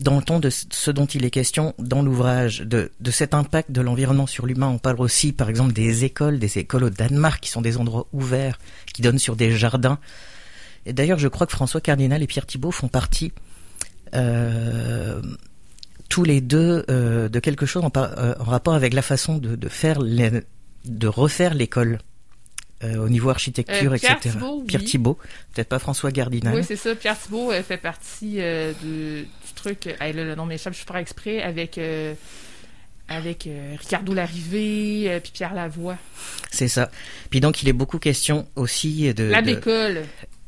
dans 0.00 0.16
le 0.16 0.22
ton 0.22 0.40
de 0.40 0.50
ce 0.50 0.64
ce 0.70 0.90
dont 0.90 1.06
il 1.06 1.24
est 1.24 1.30
question 1.30 1.72
dans 1.78 2.02
l'ouvrage, 2.02 2.60
de, 2.60 2.90
de 3.00 3.10
cet 3.12 3.32
impact 3.32 3.70
de 3.70 3.80
l'environnement 3.80 4.26
sur 4.26 4.44
l'humain. 4.46 4.68
On 4.68 4.78
parle 4.78 5.00
aussi, 5.00 5.32
par 5.32 5.48
exemple, 5.48 5.72
des 5.72 6.04
écoles, 6.04 6.38
des 6.40 6.58
écoles 6.58 6.84
au 6.84 6.90
Danemark, 6.90 7.40
qui 7.40 7.50
sont 7.50 7.62
des 7.62 7.76
endroits 7.78 8.06
ouverts, 8.12 8.58
qui 8.92 9.02
donnent 9.02 9.18
sur 9.20 9.36
des 9.36 9.52
jardins. 9.52 9.98
Et 10.86 10.92
d'ailleurs, 10.92 11.18
je 11.18 11.28
crois 11.28 11.46
que 11.46 11.52
François 11.52 11.80
Cardinal 11.80 12.22
et 12.22 12.26
Pierre 12.26 12.46
Thibault 12.46 12.70
font 12.70 12.88
partie, 12.88 13.32
euh, 14.14 15.22
tous 16.08 16.24
les 16.24 16.40
deux 16.40 16.84
euh, 16.90 17.28
de 17.28 17.38
quelque 17.40 17.66
chose 17.66 17.84
en, 17.84 17.90
euh, 17.96 18.34
en, 18.38 18.44
rapport 18.44 18.74
avec 18.74 18.92
la 18.94 19.02
façon 19.02 19.38
de, 19.38 19.56
de 19.56 19.68
faire 19.68 20.00
les, 20.00 20.30
de 20.84 21.06
refaire 21.06 21.54
l'école. 21.54 21.98
Euh, 22.82 22.96
au 22.96 23.08
niveau 23.08 23.30
architecture, 23.30 23.94
Pierre 23.94 23.94
etc. 23.94 24.16
Thibault, 24.32 24.62
Pierre. 24.66 24.84
Thibault, 24.84 25.18
peut-être 25.54 25.68
pas 25.68 25.78
François 25.78 26.10
Gardinal. 26.10 26.54
Oui, 26.54 26.64
c'est 26.64 26.76
ça. 26.76 26.94
Pierre 26.94 27.18
Thibault 27.18 27.50
fait 27.62 27.78
partie 27.78 28.38
du, 28.82 29.22
du 29.22 29.52
truc. 29.54 29.86
Hey, 30.00 30.12
là, 30.12 30.24
le 30.24 30.34
nom 30.34 30.44
m'échappe, 30.44 30.74
je 30.74 30.78
suis 30.78 30.86
pas 30.86 31.00
exprès 31.00 31.40
avec 31.40 31.78
avec 33.08 33.46
euh, 33.46 33.74
Ricardo 33.78 34.14
Larrivée 34.14 35.04
euh, 35.08 35.20
puis 35.20 35.32
Pierre 35.32 35.54
Lavoie. 35.54 35.96
C'est 36.50 36.68
ça. 36.68 36.90
Puis 37.30 37.40
donc 37.40 37.62
il 37.62 37.68
est 37.68 37.74
beaucoup 37.74 37.98
question 37.98 38.46
aussi 38.56 39.12
de 39.14 39.24
La 39.24 39.42
de- 39.42 39.54
Bécole. 39.54 40.04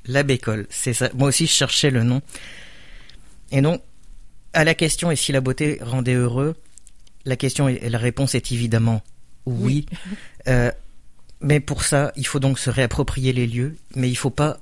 La 0.07 0.23
Bécole, 0.23 0.67
c'est 0.71 0.95
ça. 0.95 1.11
Moi 1.15 1.29
aussi 1.29 1.47
je 1.47 1.53
cherchais 1.53 1.91
le 1.91 2.03
nom. 2.03 2.23
Et 3.51 3.61
donc 3.61 3.83
à 4.53 4.65
la 4.65 4.75
question 4.75 5.11
et 5.11 5.17
si 5.17 5.33
la 5.33 5.41
beauté 5.41 5.79
rendait 5.81 6.15
heureux, 6.15 6.57
la 7.25 7.37
question 7.37 7.69
et 7.69 7.89
la 7.89 7.99
réponse 7.99 8.35
est 8.35 8.53
évidemment 8.53 9.03
oui. 9.47 9.87
Euh, 10.49 10.71
mais 11.41 11.59
pour 11.59 11.83
ça, 11.83 12.13
il 12.15 12.25
faut 12.25 12.39
donc 12.39 12.61
se 12.61 12.71
réapproprier 12.71 13.33
les 13.33 13.49
lieux, 13.49 13.75
mais 13.97 14.09
il 14.09 14.15
faut 14.15 14.31
pas 14.31 14.61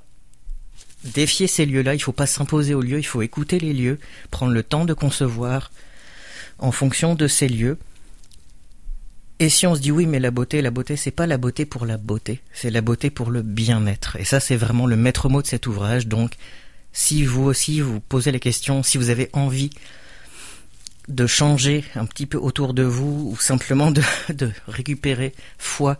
défier 1.03 1.45
ces 1.45 1.67
lieux-là, 1.67 1.93
il 1.93 1.99
faut 1.99 2.11
pas 2.11 2.25
s'imposer 2.25 2.73
aux 2.73 2.81
lieux, 2.81 2.97
il 2.97 3.05
faut 3.05 3.21
écouter 3.21 3.59
les 3.59 3.71
lieux, 3.71 3.99
prendre 4.31 4.51
le 4.51 4.63
temps 4.63 4.83
de 4.83 4.95
concevoir 4.95 5.71
en 6.57 6.71
fonction 6.71 7.13
de 7.13 7.27
ces 7.27 7.47
lieux. 7.47 7.77
Et 9.39 9.49
si 9.49 9.67
on 9.67 9.75
se 9.75 9.81
dit 9.81 9.91
oui, 9.91 10.05
mais 10.05 10.19
la 10.19 10.31
beauté, 10.31 10.61
la 10.61 10.71
beauté, 10.71 10.95
c'est 10.95 11.11
pas 11.11 11.27
la 11.27 11.37
beauté 11.37 11.65
pour 11.65 11.85
la 11.85 11.97
beauté, 11.97 12.41
c'est 12.53 12.69
la 12.69 12.81
beauté 12.81 13.09
pour 13.09 13.31
le 13.31 13.41
bien-être. 13.41 14.15
Et 14.15 14.23
ça, 14.23 14.39
c'est 14.39 14.55
vraiment 14.55 14.87
le 14.87 14.95
maître 14.95 15.27
mot 15.27 15.41
de 15.41 15.47
cet 15.47 15.67
ouvrage. 15.67 16.07
Donc, 16.07 16.35
si 16.93 17.25
vous 17.25 17.43
aussi 17.43 17.81
vous 17.81 17.99
posez 17.99 18.31
la 18.31 18.39
question, 18.39 18.81
si 18.81 18.97
vous 18.97 19.09
avez 19.09 19.29
envie 19.33 19.71
de 21.09 21.27
changer 21.27 21.83
un 21.95 22.05
petit 22.05 22.25
peu 22.25 22.37
autour 22.37 22.73
de 22.73 22.83
vous, 22.83 23.31
ou 23.31 23.37
simplement 23.37 23.91
de, 23.91 24.01
récupérer 24.67 25.33
foi 25.57 25.99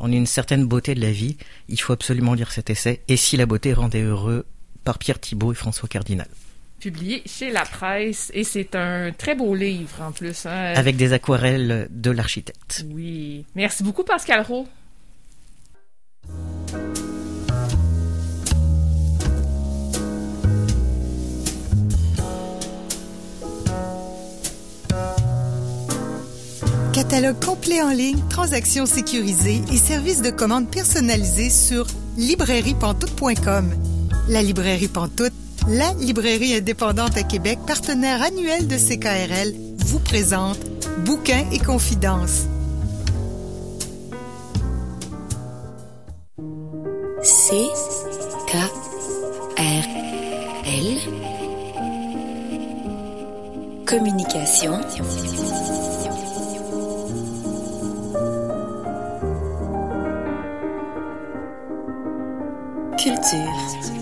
en 0.00 0.10
une 0.10 0.26
certaine 0.26 0.66
beauté 0.66 0.96
de 0.96 1.00
la 1.00 1.12
vie, 1.12 1.36
il 1.68 1.80
faut 1.80 1.92
absolument 1.92 2.34
lire 2.34 2.50
cet 2.50 2.70
essai. 2.70 3.02
Et 3.06 3.16
si 3.16 3.36
la 3.36 3.46
beauté 3.46 3.72
rendait 3.72 4.02
heureux 4.02 4.46
par 4.82 4.98
Pierre 4.98 5.20
Thibault 5.20 5.52
et 5.52 5.54
François 5.56 5.88
Cardinal. 5.88 6.28
Publié 6.80 7.22
chez 7.26 7.50
La 7.50 7.62
Presse 7.62 8.30
et 8.34 8.44
c'est 8.44 8.74
un 8.74 9.10
très 9.12 9.34
beau 9.34 9.54
livre 9.54 10.02
en 10.02 10.12
plus. 10.12 10.46
hein. 10.46 10.72
Avec 10.76 10.96
des 10.96 11.12
aquarelles 11.12 11.88
de 11.90 12.10
l'architecte. 12.10 12.84
Oui. 12.92 13.44
Merci 13.54 13.82
beaucoup 13.82 14.04
Pascal 14.04 14.42
Rowe. 14.42 14.66
Catalogue 26.92 27.44
complet 27.44 27.82
en 27.82 27.90
ligne, 27.90 28.20
transactions 28.30 28.86
sécurisées 28.86 29.60
et 29.72 29.76
services 29.76 30.22
de 30.22 30.30
commande 30.30 30.70
personnalisés 30.70 31.50
sur 31.50 31.86
librairiepantoute.com. 32.16 33.70
La 34.28 34.42
librairie 34.42 34.88
Pantoute, 34.88 35.32
la 35.68 35.92
librairie 35.94 36.54
indépendante 36.54 37.16
à 37.16 37.22
Québec, 37.22 37.58
partenaire 37.66 38.22
annuel 38.22 38.66
de 38.66 38.76
CKRL, 38.76 39.54
vous 39.86 39.98
présente 39.98 40.58
Bouquins 41.04 41.44
et 41.52 41.58
confidences. 41.58 42.46
C 47.22 47.54
K 48.46 48.56
R 49.56 49.84
L. 50.66 50.98
Communication. 53.86 54.80
Culture 62.98 63.93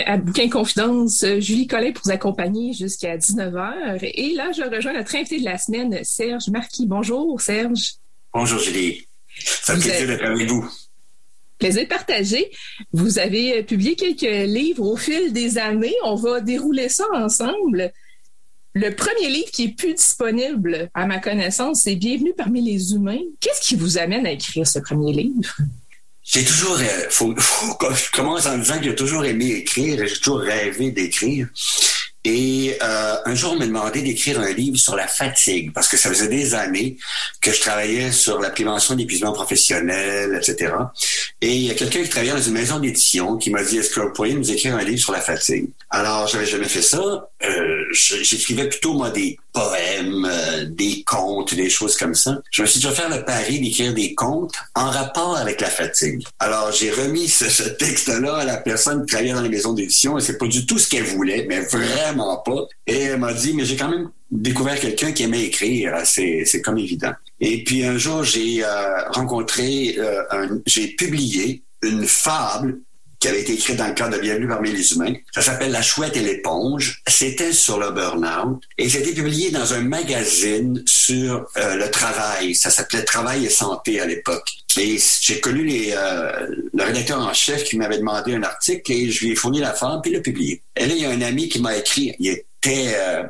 À 0.00 0.16
Bouquin 0.16 0.48
Confidence. 0.48 1.22
Euh, 1.22 1.38
Julie 1.38 1.66
Collin 1.66 1.92
pour 1.92 2.04
vous 2.04 2.10
accompagner 2.10 2.72
jusqu'à 2.72 3.18
19h. 3.18 3.98
Et 4.02 4.32
là, 4.34 4.50
je 4.52 4.62
rejoins 4.62 4.94
notre 4.94 5.14
invité 5.14 5.38
de 5.38 5.44
la 5.44 5.58
semaine, 5.58 5.98
Serge 6.02 6.48
Marquis. 6.48 6.86
Bonjour, 6.86 7.38
Serge. 7.40 7.96
Bonjour 8.32 8.58
Julie. 8.58 9.06
Ça 9.36 9.76
me 9.76 9.80
plaisir 9.82 10.06
d'être 10.06 10.24
avec 10.24 10.48
vous. 10.48 10.66
Plaisir 11.58 11.86
partagé. 11.88 12.50
Vous 12.92 13.18
avez 13.18 13.58
euh, 13.58 13.62
publié 13.62 13.94
quelques 13.94 14.22
livres 14.22 14.86
au 14.86 14.96
fil 14.96 15.32
des 15.32 15.58
années. 15.58 15.94
On 16.04 16.14
va 16.14 16.40
dérouler 16.40 16.88
ça 16.88 17.04
ensemble. 17.12 17.92
Le 18.74 18.94
premier 18.94 19.28
livre 19.28 19.50
qui 19.50 19.64
est 19.64 19.76
plus 19.76 19.92
disponible, 19.92 20.88
à 20.94 21.06
ma 21.06 21.18
connaissance, 21.18 21.82
c'est 21.82 21.96
Bienvenue 21.96 22.32
parmi 22.34 22.62
les 22.62 22.94
humains. 22.94 23.20
Qu'est-ce 23.40 23.60
qui 23.60 23.76
vous 23.76 23.98
amène 23.98 24.26
à 24.26 24.32
écrire 24.32 24.66
ce 24.66 24.78
premier 24.78 25.12
livre? 25.12 25.54
J'ai 26.24 26.44
toujours, 26.44 26.78
euh, 26.78 27.06
faut, 27.10 27.34
faut 27.38 27.76
je 27.94 28.10
commence 28.10 28.46
en 28.46 28.58
disant 28.58 28.78
que 28.78 28.84
j'ai 28.84 28.94
toujours 28.94 29.24
aimé 29.24 29.50
écrire 29.50 30.02
et 30.02 30.08
j'ai 30.08 30.18
toujours 30.18 30.40
rêvé 30.40 30.90
d'écrire. 30.90 31.48
Et 32.24 32.78
euh, 32.80 33.16
un 33.24 33.34
jour, 33.34 33.52
on 33.52 33.56
m'a 33.56 33.66
demandé 33.66 34.00
d'écrire 34.00 34.38
un 34.38 34.52
livre 34.52 34.76
sur 34.76 34.94
la 34.94 35.08
fatigue, 35.08 35.72
parce 35.72 35.88
que 35.88 35.96
ça 35.96 36.08
faisait 36.08 36.28
des 36.28 36.54
années 36.54 36.96
que 37.40 37.50
je 37.52 37.60
travaillais 37.60 38.12
sur 38.12 38.40
la 38.40 38.50
prévention 38.50 38.94
d'épuisement 38.94 39.32
professionnel, 39.32 40.38
etc. 40.40 40.72
Et 41.40 41.52
il 41.52 41.62
y 41.62 41.70
a 41.72 41.74
quelqu'un 41.74 42.00
qui 42.02 42.08
travaillait 42.08 42.34
dans 42.34 42.40
une 42.40 42.52
maison 42.52 42.78
d'édition 42.78 43.38
qui 43.38 43.50
m'a 43.50 43.64
dit, 43.64 43.78
est-ce 43.78 43.90
que 43.90 44.00
vous 44.00 44.12
pourriez 44.12 44.34
nous 44.34 44.52
écrire 44.52 44.76
un 44.76 44.84
livre 44.84 45.00
sur 45.00 45.12
la 45.12 45.20
fatigue? 45.20 45.68
Alors, 45.90 46.28
j'avais 46.28 46.46
jamais 46.46 46.68
fait 46.68 46.82
ça. 46.82 47.28
Euh, 47.44 47.84
J'écrivais 47.92 48.68
plutôt, 48.68 48.94
moi, 48.94 49.10
des 49.10 49.36
poèmes, 49.52 50.24
euh, 50.24 50.64
des 50.64 51.02
contes, 51.04 51.54
des 51.54 51.68
choses 51.68 51.96
comme 51.96 52.14
ça. 52.14 52.40
Je 52.50 52.62
me 52.62 52.66
suis 52.66 52.80
déjà 52.80 52.92
fait 52.92 53.08
le 53.08 53.24
pari 53.24 53.60
d'écrire 53.60 53.92
des 53.92 54.14
contes 54.14 54.54
en 54.74 54.90
rapport 54.90 55.36
avec 55.36 55.60
la 55.60 55.68
fatigue. 55.68 56.24
Alors, 56.38 56.72
j'ai 56.72 56.90
remis 56.90 57.28
ce, 57.28 57.62
texte-là 57.68 58.36
à 58.36 58.44
la 58.44 58.56
personne 58.56 59.00
qui 59.00 59.12
travaillait 59.12 59.34
dans 59.34 59.42
les 59.42 59.48
maisons 59.48 59.72
d'édition 59.72 60.16
et 60.18 60.20
c'est 60.20 60.38
pas 60.38 60.46
du 60.46 60.66
tout 60.66 60.78
ce 60.78 60.88
qu'elle 60.88 61.04
voulait, 61.04 61.46
mais 61.48 61.60
vraiment 61.60 62.38
pas. 62.38 62.66
Et 62.86 63.02
elle 63.02 63.18
m'a 63.18 63.32
dit, 63.32 63.52
mais 63.54 63.64
j'ai 63.64 63.76
quand 63.76 63.90
même 63.90 64.10
découvert 64.30 64.78
quelqu'un 64.78 65.12
qui 65.12 65.24
aimait 65.24 65.44
écrire. 65.44 65.94
C'est, 66.04 66.44
c'est 66.46 66.62
comme 66.62 66.78
évident. 66.78 67.12
Et 67.40 67.64
puis 67.64 67.84
un 67.84 67.98
jour, 67.98 68.24
j'ai 68.24 68.64
euh, 68.64 69.08
rencontré, 69.10 69.96
j'ai 70.66 70.88
publié 70.88 71.62
une 71.82 72.06
fable 72.06 72.78
qui 73.22 73.28
avait 73.28 73.42
été 73.42 73.52
écrite 73.52 73.76
dans 73.76 73.86
le 73.86 73.94
cadre 73.94 74.16
de 74.16 74.20
Bienvenue 74.20 74.48
parmi 74.48 74.72
les 74.72 74.94
humains. 74.94 75.14
Ça 75.32 75.42
s'appelle 75.42 75.70
La 75.70 75.80
chouette 75.80 76.16
et 76.16 76.22
l'éponge. 76.22 77.02
C'était 77.06 77.52
sur 77.52 77.78
le 77.78 77.92
burn-out 77.92 78.60
et 78.78 78.88
c'était 78.88 79.12
publié 79.12 79.52
dans 79.52 79.74
un 79.74 79.82
magazine 79.82 80.82
sur 80.86 81.46
euh, 81.56 81.76
le 81.76 81.88
travail. 81.88 82.56
Ça 82.56 82.70
s'appelait 82.70 83.04
Travail 83.04 83.46
et 83.46 83.48
santé 83.48 84.00
à 84.00 84.06
l'époque. 84.06 84.50
Et 84.76 84.98
j'ai 85.20 85.38
connu 85.38 85.64
les, 85.64 85.94
euh, 85.96 86.48
le 86.74 86.82
rédacteur 86.82 87.20
en 87.20 87.32
chef 87.32 87.62
qui 87.62 87.76
m'avait 87.76 87.98
demandé 87.98 88.34
un 88.34 88.42
article 88.42 88.90
et 88.90 89.08
je 89.08 89.24
lui 89.24 89.32
ai 89.32 89.36
fourni 89.36 89.60
la 89.60 89.72
femme 89.72 90.00
puis 90.02 90.10
l'a 90.10 90.18
publié. 90.18 90.60
Et 90.74 90.86
là, 90.86 90.92
il 90.92 91.00
y 91.00 91.04
a 91.04 91.10
un 91.10 91.22
ami 91.22 91.48
qui 91.48 91.60
m'a 91.60 91.76
écrit. 91.76 92.16
Euh, 92.66 93.24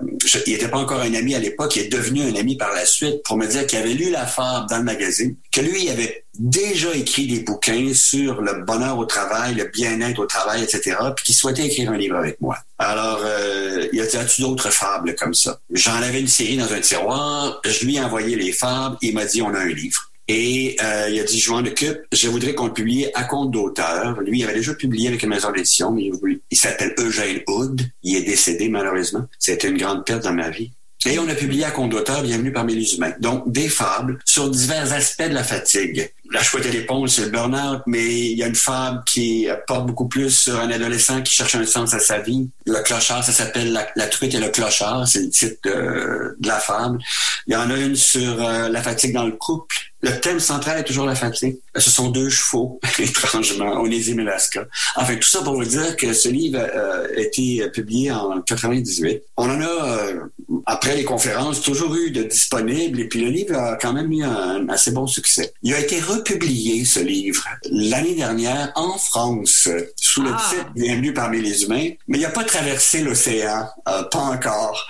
il 0.47 0.55
était 0.55 0.69
pas 0.69 0.79
encore 0.79 1.01
un 1.01 1.15
ami 1.15 1.35
à 1.35 1.39
l'époque. 1.39 1.77
Il 1.77 1.83
est 1.83 1.89
devenu 1.89 2.23
un 2.23 2.35
ami 2.35 2.57
par 2.57 2.73
la 2.73 2.85
suite 2.85 3.23
pour 3.25 3.37
me 3.37 3.47
dire 3.47 3.67
qu'il 3.67 3.79
avait 3.79 3.95
lu 3.95 4.11
la 4.11 4.27
femme 4.27 4.67
dans 4.69 4.79
le 4.79 4.85
magazine, 4.85 5.37
que 5.51 5.61
lui 5.61 5.85
il 5.85 5.91
avait 5.91 6.25
déjà 6.39 6.95
écrit 6.95 7.27
des 7.27 7.41
bouquins 7.41 7.93
sur 7.95 8.41
le 8.41 8.65
bonheur 8.65 8.99
au 8.99 9.05
travail, 9.05 9.55
le 9.55 9.65
bien-être 9.65 10.19
au 10.19 10.27
travail, 10.27 10.63
etc., 10.63 10.97
puis 11.15 11.27
qu'il 11.27 11.35
souhaitait 11.35 11.67
écrire 11.67 11.91
un 11.91 11.97
livre 11.97 12.17
avec 12.17 12.41
moi. 12.41 12.57
Alors, 12.79 13.21
euh, 13.23 13.87
il 13.93 14.01
a 14.01 14.07
dit, 14.07 14.17
as-tu 14.17 14.43
d'autres 14.43 14.71
fables 14.71 15.15
comme 15.15 15.35
ça? 15.35 15.61
J'en 15.73 15.97
avais 15.97 16.21
une 16.21 16.29
série 16.29 16.57
dans 16.57 16.73
un 16.73 16.81
tiroir, 16.81 17.61
je 17.65 17.85
lui 17.85 17.97
ai 17.97 18.01
envoyé 18.01 18.37
les 18.37 18.53
fables, 18.53 18.97
il 19.03 19.15
m'a 19.15 19.25
dit, 19.25 19.43
on 19.43 19.55
a 19.55 19.59
un 19.59 19.69
livre. 19.69 20.12
Et 20.29 20.77
euh, 20.83 21.09
il 21.11 21.21
a 21.21 21.25
dit, 21.25 21.39
je 21.39 21.51
m'en 21.51 21.59
occupe, 21.59 21.99
je 22.13 22.29
voudrais 22.29 22.55
qu'on 22.55 22.67
le 22.67 22.73
publie 22.73 23.07
à 23.15 23.25
compte 23.25 23.51
d'auteur. 23.51 24.21
Lui, 24.21 24.41
il 24.41 24.45
avait 24.45 24.55
déjà 24.55 24.75
publié 24.75 25.09
avec 25.09 25.23
une 25.23 25.31
maison 25.31 25.51
d'édition, 25.51 25.91
mais 25.91 26.11
il, 26.51 26.57
s'appelle 26.57 26.95
Eugène 26.99 27.41
Hood. 27.49 27.83
Il 28.03 28.17
est 28.17 28.23
décédé, 28.23 28.69
malheureusement. 28.69 29.27
C'était 29.39 29.69
une 29.69 29.79
grande 29.79 30.05
perte 30.05 30.23
dans 30.23 30.33
ma 30.33 30.51
vie. 30.51 30.71
Et 31.05 31.19
on 31.19 31.29
a 31.29 31.35
publié 31.35 31.65
à 31.65 31.73
compte 31.73 31.91
d'auteur 31.91 32.23
Bienvenue 32.23 32.53
parmi 32.53 32.77
les 32.77 32.95
humains. 32.95 33.13
Donc, 33.19 33.51
des 33.51 33.69
fables 33.69 34.19
sur 34.25 34.49
divers 34.49 34.93
aspects 34.93 35.29
de 35.29 35.35
la 35.35 35.43
fatigue. 35.43 36.09
La 36.33 36.43
chouette 36.43 36.67
et 36.67 36.71
l'éponge, 36.71 37.11
c'est 37.11 37.23
le 37.23 37.31
burn-out, 37.31 37.83
mais 37.87 38.05
il 38.05 38.39
y 38.39 38.43
a 38.43 38.47
une 38.47 38.55
fable 38.55 39.03
qui 39.05 39.49
porte 39.67 39.87
beaucoup 39.87 40.09
plus 40.09 40.31
sur 40.31 40.59
un 40.59 40.71
adolescent 40.71 41.23
qui 41.23 41.37
cherche 41.37 41.55
un 41.55 41.67
sens 41.67 41.93
à 41.95 41.99
sa 41.99 42.21
vie. 42.21 42.49
Le 42.67 42.81
clochard, 42.83 43.25
ça 43.25 43.33
s'appelle 43.33 43.73
la, 43.95 44.07
truite 44.07 44.35
et 44.35 44.39
le 44.39 44.49
clochard, 44.49 45.07
c'est 45.07 45.21
le 45.21 45.31
titre 45.31 45.57
de, 45.65 46.37
la 46.47 46.59
fable. 46.59 46.99
Il 47.47 47.55
y 47.55 47.57
en 47.57 47.71
a 47.71 47.77
une 47.77 47.97
sur 47.97 48.43
euh, 48.43 48.69
la 48.69 48.83
fatigue 48.83 49.13
dans 49.13 49.27
le 49.27 49.33
couple. 49.33 49.77
Le 50.01 50.19
thème 50.21 50.41
central 50.41 50.81
est 50.81 50.85
toujours 50.85 51.07
la 51.07 51.15
fatigue. 51.15 51.59
Ce 51.77 51.91
sont 51.91 52.11
deux 52.11 52.29
chevaux, 52.29 52.81
étrangement, 52.99 53.81
Onésime 53.81 54.21
et 54.21 54.23
Alaska. 54.23 54.67
Enfin, 54.97 55.15
tout 55.15 55.29
ça 55.29 55.43
pour 55.43 55.55
vous 55.55 55.65
dire 55.65 55.97
que 55.97 56.13
ce 56.13 56.29
livre 56.29 56.59
euh, 56.59 57.07
a 57.17 57.21
été 57.21 57.69
publié 57.71 58.11
en 58.11 58.41
98. 58.41 59.23
On 59.37 59.49
en 59.49 59.61
a, 59.61 59.65
euh, 59.65 60.21
après 60.67 60.97
les 60.97 61.05
conférences, 61.05 61.61
toujours 61.61 61.95
eu 61.95 62.11
de 62.11 62.25
disponibles, 62.25 63.01
et 63.01 63.09
puis 63.09 63.21
le 63.21 63.31
livre 63.31 63.57
a 63.57 63.77
quand 63.77 63.93
même 63.93 64.11
eu 64.13 64.25
un, 64.25 64.69
assez 64.69 64.91
bon 64.91 65.07
succès. 65.07 65.53
Il 65.63 65.73
a 65.75 65.79
été 65.79 66.01
republié, 66.29 66.85
ce 66.85 67.01
livre, 67.01 67.45
l'année 67.71 68.15
dernière 68.15 68.73
en 68.75 68.97
France, 68.99 69.69
sous 69.97 70.23
le 70.23 70.31
ah. 70.33 70.51
titre 70.51 70.71
Bienvenue 70.75 71.13
parmi 71.13 71.41
les 71.41 71.65
humains, 71.65 71.91
mais 72.09 72.19
il 72.19 72.23
n'a 72.23 72.31
pas 72.31 72.45
traversé 72.45 73.03
l'océan, 73.03 73.67
euh, 73.89 74.03
pas 74.05 74.19
encore. 74.19 74.89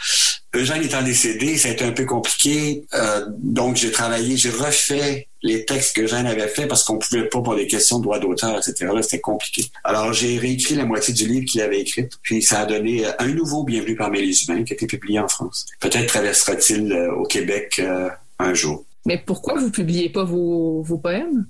Eugène 0.55 0.83
étant 0.83 1.03
décédé, 1.03 1.57
ça 1.57 1.69
a 1.69 1.71
été 1.73 1.85
un 1.85 1.93
peu 1.93 2.05
compliqué. 2.05 2.85
Euh, 2.93 3.25
donc, 3.39 3.77
j'ai 3.77 3.91
travaillé, 3.91 4.37
j'ai 4.37 4.51
refait 4.51 5.29
les 5.43 5.65
textes 5.65 5.97
que 5.97 6.03
Eugène 6.03 6.27
avait 6.27 6.47
fait 6.49 6.67
parce 6.67 6.85
qu'on 6.85 6.99
pouvait 6.99 7.25
pas 7.25 7.41
pour 7.41 7.57
des 7.57 7.67
questions 7.67 7.99
de 7.99 8.03
droit 8.05 8.19
d'auteur, 8.19 8.59
etc. 8.59 8.91
C'était 9.01 9.21
compliqué. 9.21 9.65
Alors, 9.83 10.13
j'ai 10.13 10.39
réécrit 10.39 10.75
la 10.75 10.85
moitié 10.85 11.15
du 11.15 11.27
livre 11.27 11.47
qu'il 11.47 11.63
avait 11.63 11.81
écrit, 11.81 12.07
puis 12.23 12.43
ça 12.43 12.61
a 12.61 12.67
donné 12.67 13.05
un 13.19 13.29
nouveau 13.29 13.65
Bienvenue 13.65 13.97
parmi 13.97 14.21
les 14.21 14.45
humains 14.45 14.63
qui 14.63 14.75
a 14.75 14.77
été 14.77 14.87
publié 14.87 15.19
en 15.19 15.29
France. 15.29 15.67
Peut-être 15.81 16.07
traversera-t-il 16.07 16.93
euh, 16.93 17.15
au 17.15 17.25
Québec 17.25 17.77
euh, 17.79 18.11
un 18.39 18.53
jour. 18.53 18.85
Mais 19.07 19.19
pourquoi 19.19 19.59
vous 19.59 19.71
publiez 19.71 20.09
pas 20.09 20.25
vos, 20.25 20.83
vos 20.83 20.99
poèmes? 20.99 21.47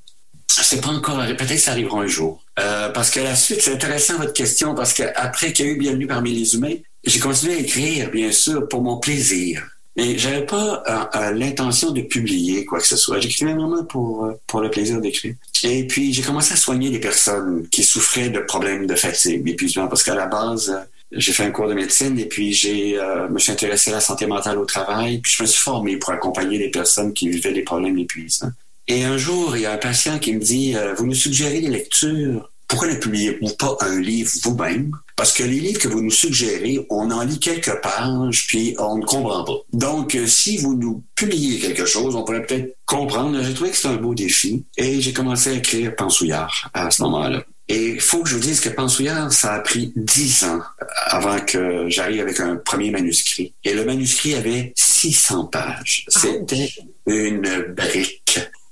C'est 0.48 0.80
pas 0.80 0.88
encore, 0.88 1.18
peut-être 1.18 1.48
que 1.48 1.56
ça 1.56 1.72
arrivera 1.72 2.00
un 2.00 2.06
jour. 2.06 2.42
Euh, 2.58 2.90
parce 2.90 3.10
que 3.10 3.20
la 3.20 3.34
suite, 3.34 3.62
c'est 3.62 3.72
intéressant 3.72 4.18
votre 4.18 4.32
question, 4.32 4.74
parce 4.74 4.92
qu'après 4.92 5.52
qu'il 5.52 5.66
y 5.66 5.68
a 5.68 5.72
eu 5.72 5.76
Bienvenue 5.76 6.06
parmi 6.06 6.32
les 6.32 6.54
humains, 6.54 6.74
j'ai 7.04 7.20
continué 7.20 7.54
à 7.54 7.58
écrire, 7.58 8.10
bien 8.10 8.32
sûr, 8.32 8.68
pour 8.68 8.82
mon 8.82 8.98
plaisir. 8.98 9.66
Mais 9.96 10.16
j'avais 10.16 10.46
pas 10.46 10.82
euh, 10.86 11.18
euh, 11.18 11.32
l'intention 11.32 11.90
de 11.90 12.00
publier 12.02 12.64
quoi 12.64 12.80
que 12.80 12.86
ce 12.86 12.96
soit. 12.96 13.20
J'écrivais 13.20 13.54
vraiment 13.54 13.84
pour, 13.84 14.30
pour 14.46 14.60
le 14.60 14.70
plaisir 14.70 15.00
d'écrire. 15.00 15.34
Et 15.64 15.86
puis, 15.86 16.12
j'ai 16.12 16.22
commencé 16.22 16.52
à 16.54 16.56
soigner 16.56 16.90
des 16.90 17.00
personnes 17.00 17.66
qui 17.68 17.82
souffraient 17.82 18.30
de 18.30 18.40
problèmes 18.40 18.86
de 18.86 18.94
fatigue, 18.94 19.44
d'épuisement, 19.44 19.88
parce 19.88 20.02
qu'à 20.02 20.14
la 20.14 20.26
base, 20.26 20.74
j'ai 21.12 21.32
fait 21.32 21.44
un 21.44 21.50
cours 21.50 21.68
de 21.68 21.74
médecine 21.74 22.18
et 22.18 22.26
puis 22.26 22.52
j'ai 22.52 22.98
me 23.30 23.38
suis 23.38 23.52
intéressé 23.52 23.90
à 23.90 23.94
la 23.94 24.00
santé 24.00 24.26
mentale 24.26 24.58
au 24.58 24.64
travail, 24.64 25.18
puis 25.18 25.32
je 25.36 25.42
me 25.42 25.48
suis 25.48 25.60
formé 25.60 25.96
pour 25.96 26.10
accompagner 26.10 26.58
des 26.58 26.70
personnes 26.70 27.12
qui 27.12 27.28
vivaient 27.28 27.52
des 27.52 27.62
problèmes 27.62 27.96
d'épuisement. 27.96 28.50
Et 28.88 29.04
un 29.04 29.16
jour, 29.16 29.56
il 29.56 29.62
y 29.62 29.66
a 29.66 29.72
un 29.72 29.78
patient 29.78 30.18
qui 30.18 30.34
me 30.34 30.40
dit, 30.40 30.74
vous 30.96 31.06
me 31.06 31.14
suggérez 31.14 31.60
des 31.60 31.68
lectures 31.68 32.48
pourquoi 32.72 32.88
ne 32.88 32.94
publiez-vous 32.94 33.54
pas 33.56 33.76
un 33.80 34.00
livre 34.00 34.30
vous-même? 34.44 34.96
Parce 35.14 35.34
que 35.34 35.42
les 35.42 35.60
livres 35.60 35.78
que 35.78 35.88
vous 35.88 36.00
nous 36.00 36.10
suggérez, 36.10 36.86
on 36.88 37.10
en 37.10 37.22
lit 37.22 37.38
quelques 37.38 37.82
pages, 37.82 38.46
puis 38.46 38.74
on 38.78 38.96
ne 38.96 39.04
comprend 39.04 39.44
pas. 39.44 39.58
Donc, 39.74 40.14
euh, 40.14 40.26
si 40.26 40.56
vous 40.56 40.74
nous 40.74 41.04
publiez 41.14 41.58
quelque 41.58 41.84
chose, 41.84 42.16
on 42.16 42.24
pourrait 42.24 42.46
peut-être 42.46 42.78
comprendre. 42.86 43.42
J'ai 43.42 43.52
trouvé 43.52 43.72
que 43.72 43.76
c'était 43.76 43.88
un 43.88 43.96
beau 43.96 44.14
défi. 44.14 44.64
Et 44.78 45.02
j'ai 45.02 45.12
commencé 45.12 45.50
à 45.50 45.52
écrire 45.52 45.94
Pensouillard 45.94 46.70
à 46.72 46.90
ce 46.90 47.02
moment-là. 47.02 47.44
Et 47.68 47.90
il 47.90 48.00
faut 48.00 48.22
que 48.22 48.28
je 48.28 48.34
vous 48.34 48.40
dise 48.40 48.60
que 48.60 48.68
Pensouillard, 48.68 49.32
ça 49.32 49.54
a 49.54 49.60
pris 49.60 49.92
dix 49.96 50.44
ans 50.44 50.60
avant 51.06 51.38
que 51.40 51.88
j'arrive 51.88 52.20
avec 52.20 52.40
un 52.40 52.56
premier 52.56 52.90
manuscrit. 52.90 53.54
Et 53.64 53.74
le 53.74 53.84
manuscrit 53.84 54.34
avait 54.34 54.72
600 54.76 55.46
pages. 55.46 56.04
C'était 56.08 56.70
une 57.06 57.72
brique 57.74 58.22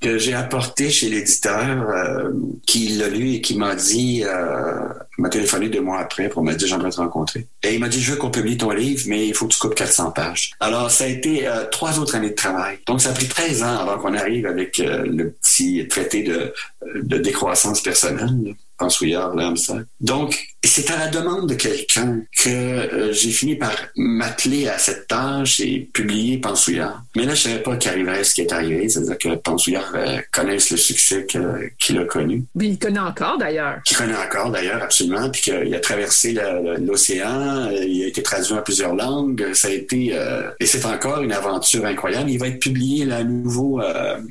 que 0.00 0.16
j'ai 0.16 0.32
apporté 0.32 0.88
chez 0.88 1.10
l'éditeur 1.10 1.88
euh, 1.90 2.30
qui 2.66 2.88
l'a 2.88 3.08
lu 3.08 3.34
et 3.34 3.40
qui 3.42 3.56
m'a 3.56 3.74
dit, 3.74 4.22
euh, 4.24 4.88
m'a 5.18 5.28
téléphoné 5.28 5.68
deux 5.68 5.82
mois 5.82 5.98
après 5.98 6.30
pour 6.30 6.42
me 6.42 6.54
dire 6.54 6.66
j'aimerais 6.66 6.90
te 6.90 6.96
rencontrer. 6.96 7.46
Et 7.62 7.74
il 7.74 7.80
m'a 7.80 7.88
dit 7.88 8.00
je 8.00 8.12
veux 8.12 8.16
qu'on 8.16 8.30
publie 8.30 8.56
ton 8.56 8.70
livre, 8.70 9.02
mais 9.06 9.26
il 9.26 9.34
faut 9.34 9.46
que 9.46 9.52
tu 9.52 9.58
coupes 9.58 9.74
400 9.74 10.12
pages. 10.12 10.52
Alors 10.58 10.90
ça 10.90 11.04
a 11.04 11.06
été 11.06 11.46
euh, 11.46 11.66
trois 11.70 11.98
autres 11.98 12.14
années 12.14 12.30
de 12.30 12.34
travail. 12.34 12.78
Donc 12.86 13.02
ça 13.02 13.10
a 13.10 13.12
pris 13.12 13.28
13 13.28 13.62
ans 13.62 13.78
avant 13.78 13.98
qu'on 13.98 14.14
arrive 14.14 14.46
avec 14.46 14.78
le 14.78 15.32
petit 15.32 15.86
traité 15.86 16.22
de, 16.22 16.54
de 17.02 17.18
décroissance 17.18 17.82
personnelle. 17.82 18.54
Pensouillard, 18.80 19.34
ça. 19.56 19.74
Donc, 20.00 20.42
c'est 20.64 20.90
à 20.90 20.98
la 20.98 21.08
demande 21.08 21.50
de 21.50 21.54
quelqu'un 21.54 22.22
que 22.42 22.48
euh, 22.48 23.12
j'ai 23.12 23.30
fini 23.30 23.56
par 23.56 23.74
m'atteler 23.94 24.68
à 24.68 24.78
cette 24.78 25.06
tâche 25.06 25.60
et 25.60 25.90
publier 25.92 26.38
Pensouillard. 26.38 27.02
Mais 27.14 27.26
là, 27.26 27.34
je 27.34 27.42
savais 27.42 27.62
pas 27.62 27.76
qu'arriverait 27.76 28.24
ce 28.24 28.32
qui 28.32 28.40
est 28.40 28.52
arrivé, 28.52 28.88
c'est-à-dire 28.88 29.18
que 29.18 29.34
Pensouillard 29.36 29.92
euh, 29.94 30.18
connaisse 30.32 30.70
le 30.70 30.78
succès 30.78 31.26
qu'il 31.26 31.98
a 31.98 32.04
connu. 32.04 32.44
Oui, 32.54 32.70
il 32.70 32.78
connaît 32.78 33.00
encore 33.00 33.36
d'ailleurs. 33.36 33.82
Qu'il 33.84 33.98
connaît 33.98 34.16
encore 34.16 34.50
d'ailleurs, 34.50 34.82
absolument, 34.82 35.28
puis 35.28 35.42
qu'il 35.42 35.74
a 35.74 35.80
traversé 35.80 36.34
l'océan, 36.78 37.66
euh, 37.66 37.84
il 37.84 38.04
a 38.04 38.06
été 38.06 38.22
traduit 38.22 38.54
en 38.54 38.62
plusieurs 38.62 38.94
langues, 38.94 39.52
ça 39.52 39.68
a 39.68 39.72
été, 39.72 40.18
et 40.58 40.66
c'est 40.66 40.86
encore 40.86 41.20
une 41.20 41.32
aventure 41.32 41.84
incroyable. 41.84 42.30
Il 42.30 42.38
va 42.38 42.48
être 42.48 42.60
publié 42.60 43.04
là, 43.04 43.18
à 43.18 43.24
nouveau 43.24 43.82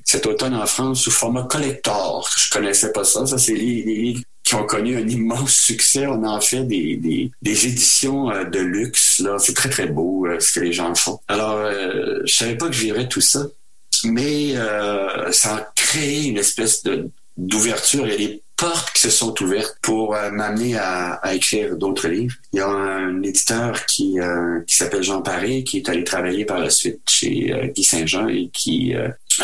cet 0.04 0.26
automne 0.26 0.56
en 0.56 0.66
France 0.66 1.02
sous 1.02 1.12
format 1.12 1.44
collector. 1.44 2.28
Je 2.36 2.50
connaissais 2.50 2.92
pas 2.92 3.04
ça, 3.04 3.28
ça 3.28 3.38
c'est 3.38 3.54
les, 3.54 3.84
les 3.84 4.16
qui 4.50 4.56
ont 4.56 4.66
connu 4.66 4.98
un 4.98 5.08
immense 5.08 5.54
succès. 5.54 6.08
On 6.08 6.24
en 6.24 6.42
fait 6.42 6.64
des, 6.64 6.96
des, 6.98 7.68
éditions 7.68 8.32
euh, 8.32 8.46
de 8.46 8.58
luxe. 8.60 9.20
Là, 9.20 9.38
c'est 9.38 9.54
très 9.54 9.70
très 9.70 9.86
beau 9.86 10.26
euh, 10.26 10.40
ce 10.40 10.54
que 10.54 10.60
les 10.62 10.74
gens 10.74 10.96
font. 10.96 11.20
Alors, 11.28 11.58
euh, 11.58 12.22
je 12.26 12.34
savais 12.34 12.56
pas 12.56 12.66
que 12.66 12.74
je 12.74 13.04
tout 13.04 13.22
ça, 13.22 13.46
mais 14.06 14.58
euh, 14.58 15.32
ça 15.32 15.56
a 15.56 15.72
créé 15.76 16.24
une 16.24 16.38
espèce 16.38 16.82
de 16.82 17.12
d'ouverture. 17.38 18.08
Il 18.08 18.12
y 18.12 18.16
a 18.16 18.28
des 18.28 18.44
portes 18.58 18.92
qui 18.92 19.02
se 19.02 19.12
sont 19.12 19.40
ouvertes 19.42 19.78
pour 19.84 20.14
m'amener 20.34 20.76
à, 20.76 21.14
à, 21.14 21.36
écrire 21.36 21.78
d'autres 21.78 22.10
livres. 22.10 22.36
Il 22.52 22.58
y 22.58 22.60
a 22.60 22.68
un 22.68 23.22
éditeur 23.22 23.86
qui, 23.86 24.18
qui 24.68 24.76
s'appelle 24.76 25.04
Jean 25.04 25.22
Paré, 25.22 25.64
qui 25.64 25.78
est 25.78 25.88
allé 25.88 26.04
travailler 26.04 26.44
par 26.44 26.60
la 26.60 26.70
suite 26.70 27.00
chez 27.08 27.72
Guy 27.74 27.84
Saint-Jean 27.86 28.28
et 28.28 28.50
qui 28.52 28.94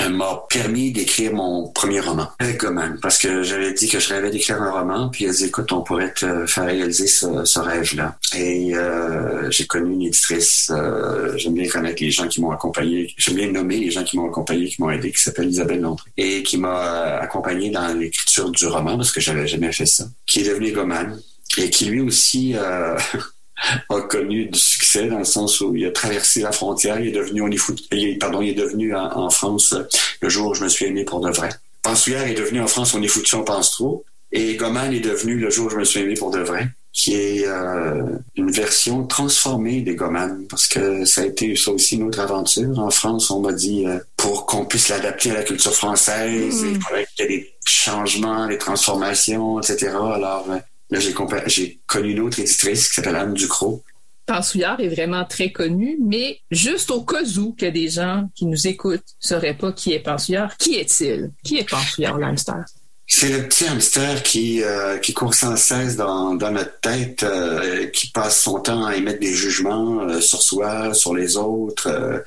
m'a 0.10 0.44
permis 0.50 0.92
d'écrire 0.92 1.34
mon 1.34 1.68
premier 1.70 2.00
roman 2.00 2.28
avec 2.40 2.60
Goman 2.60 2.98
parce 3.02 3.18
que 3.18 3.44
j'avais 3.44 3.74
dit 3.74 3.88
que 3.88 4.00
je 4.00 4.14
rêvais 4.14 4.30
d'écrire 4.30 4.62
un 4.62 4.72
roman 4.72 5.10
puis 5.10 5.26
elle 5.26 5.34
dit 5.34 5.46
écoute 5.46 5.72
on 5.72 5.82
pourrait 5.82 6.14
te 6.14 6.46
faire 6.46 6.66
réaliser 6.66 7.08
ce, 7.08 7.60
rêve-là. 7.60 8.18
Et 8.36 8.76
euh, 8.76 9.50
j'ai 9.52 9.66
connu 9.66 9.94
une 9.94 10.02
éditrice 10.04 10.72
euh, 10.74 11.38
j'aime 11.38 11.54
bien 11.54 11.68
connaître 11.68 12.02
les 12.02 12.12
gens 12.12 12.28
qui 12.28 12.42
m'ont 12.42 12.52
accompagné 12.52 13.14
j'aime 13.18 13.36
bien 13.36 13.52
nommer 13.52 13.78
les 13.78 13.92
gens 13.92 14.04
qui 14.04 14.18
m'ont 14.18 14.28
accompagné 14.28 14.68
qui 14.68 14.82
m'ont 14.82 14.90
aidé 14.90 15.12
qui 15.12 15.22
s'appelle 15.22 15.50
Isabelle 15.50 15.82
Londré 15.82 16.12
et 16.18 16.44
qui 16.44 16.58
m'a 16.58 17.18
accompagné 17.18 17.70
dans 17.70 17.88
l'écriture 17.98 18.52
du 18.52 18.68
roman 18.68 18.98
parce 18.98 19.12
que 19.12 19.22
j'avais 19.22 19.48
jamais 19.48 19.72
fait 19.72 19.86
ça 19.86 20.06
qui 20.26 20.42
est 20.42 20.50
devenu 20.50 20.72
Goman 20.72 21.20
et 21.58 21.70
qui 21.70 21.86
lui 21.86 22.02
aussi 22.02 22.54
euh, 22.56 22.98
a 23.90 24.02
connu 24.02 24.48
du 24.48 24.60
succès 24.96 25.10
dans 25.10 25.20
le 25.20 25.26
sens 25.26 25.62
où 25.62 25.76
il 25.76 25.86
a 25.86 25.92
traversé 25.92 26.42
la 26.42 26.52
frontière, 26.52 27.00
il 27.00 27.08
est 27.08 27.12
devenu 27.12 27.42
on 27.42 27.50
est 27.52 28.20
pardon, 28.20 28.42
il 28.42 28.50
est 28.50 28.54
devenu 28.54 28.96
en, 28.96 29.30
France 29.30 29.76
le 30.22 30.30
jour 30.30 30.52
où 30.52 30.54
je 30.54 30.64
me 30.64 30.70
suis 30.70 30.86
aimé 30.86 31.04
pour 31.04 31.20
de 31.20 31.32
vrai. 31.32 31.50
Pensouillère 31.82 32.28
est 32.28 32.34
devenu 32.34 32.62
en 32.62 32.68
France 32.68 32.94
on 32.94 33.02
est 33.02 33.08
foutu, 33.08 33.36
on 33.36 33.44
pense 33.44 33.72
trop. 33.72 34.06
Et 34.32 34.56
Goman 34.56 34.92
est 34.94 35.00
devenu 35.00 35.36
le 35.38 35.50
jour 35.50 35.68
où 35.68 35.70
je 35.70 35.78
me 35.78 35.84
suis 35.84 36.02
aimé 36.02 36.16
pour 36.16 36.32
de 36.32 36.40
vrai, 36.40 36.68
qui 36.92 37.14
est 37.14 37.46
euh, 37.46 38.04
une 38.36 38.52
version 38.52 39.06
transformée 39.06 39.82
des 39.82 39.96
Goman, 39.96 40.46
parce 40.50 40.68
que 40.68 41.06
ça 41.06 41.22
a 41.22 41.26
été 41.26 41.56
ça 41.56 41.72
aussi 41.72 41.96
une 41.96 42.04
autre 42.04 42.20
aventure. 42.20 42.78
En 42.80 42.90
France, 42.90 43.30
on 43.32 43.40
m'a 43.40 43.54
dit 43.54 43.86
euh, 43.86 44.00
pour 44.18 44.46
qu'on 44.46 44.66
puisse 44.66 44.90
l'adapter 44.90 45.32
à 45.32 45.36
la 45.36 45.44
culture 45.44 45.74
française, 45.74 46.64
mm. 46.64 46.70
il 46.70 46.82
faudrait 46.82 47.08
qu'il 47.16 47.26
y 47.26 47.34
ait 47.34 47.38
des 47.38 47.54
changements, 47.66 48.48
des 48.48 48.58
transformations, 48.58 49.60
etc. 49.62 49.92
Alors 49.94 50.48
euh, 50.50 50.58
Là, 50.92 51.00
j'ai 51.00 51.80
connu 51.88 52.12
une 52.12 52.20
autre 52.20 52.40
éditrice 52.40 52.88
qui 52.88 52.94
s'appelle 52.94 53.16
Anne 53.16 53.34
Ducrot. 53.34 53.84
Pensouillard 54.26 54.80
est 54.80 54.90
vraiment 54.90 55.26
très 55.26 55.52
connu, 55.52 55.98
mais 56.02 56.40
juste 56.50 56.90
au 56.92 57.04
cas 57.04 57.24
où 57.38 57.56
a 57.62 57.72
des 57.72 57.90
gens 57.90 58.28
qui 58.36 58.46
nous 58.46 58.68
écoutent 58.68 58.96
ne 59.24 59.28
sauraient 59.28 59.58
pas 59.58 59.72
qui 59.72 59.94
est 59.94 60.00
Pensouillard, 60.00 60.58
qui 60.58 60.76
est-il? 60.76 61.32
Qui 61.44 61.58
est 61.58 61.70
Pensouillard, 61.70 62.18
l'hamster? 62.18 62.64
C'est 63.08 63.30
le 63.30 63.48
petit 63.48 63.68
hamster 63.68 64.24
qui, 64.24 64.64
euh, 64.64 64.98
court 65.14 65.36
sans 65.36 65.56
cesse 65.56 65.96
dans, 65.96 66.34
dans 66.34 66.50
notre 66.50 66.80
tête, 66.80 67.22
euh, 67.22 67.86
qui 67.88 68.08
passe 68.08 68.42
son 68.42 68.60
temps 68.60 68.84
à 68.84 68.96
émettre 68.96 69.20
des 69.20 69.34
jugements 69.34 70.02
euh, 70.02 70.20
sur 70.22 70.42
soi, 70.42 70.92
sur 70.96 71.14
les 71.14 71.38
autres, 71.38 72.24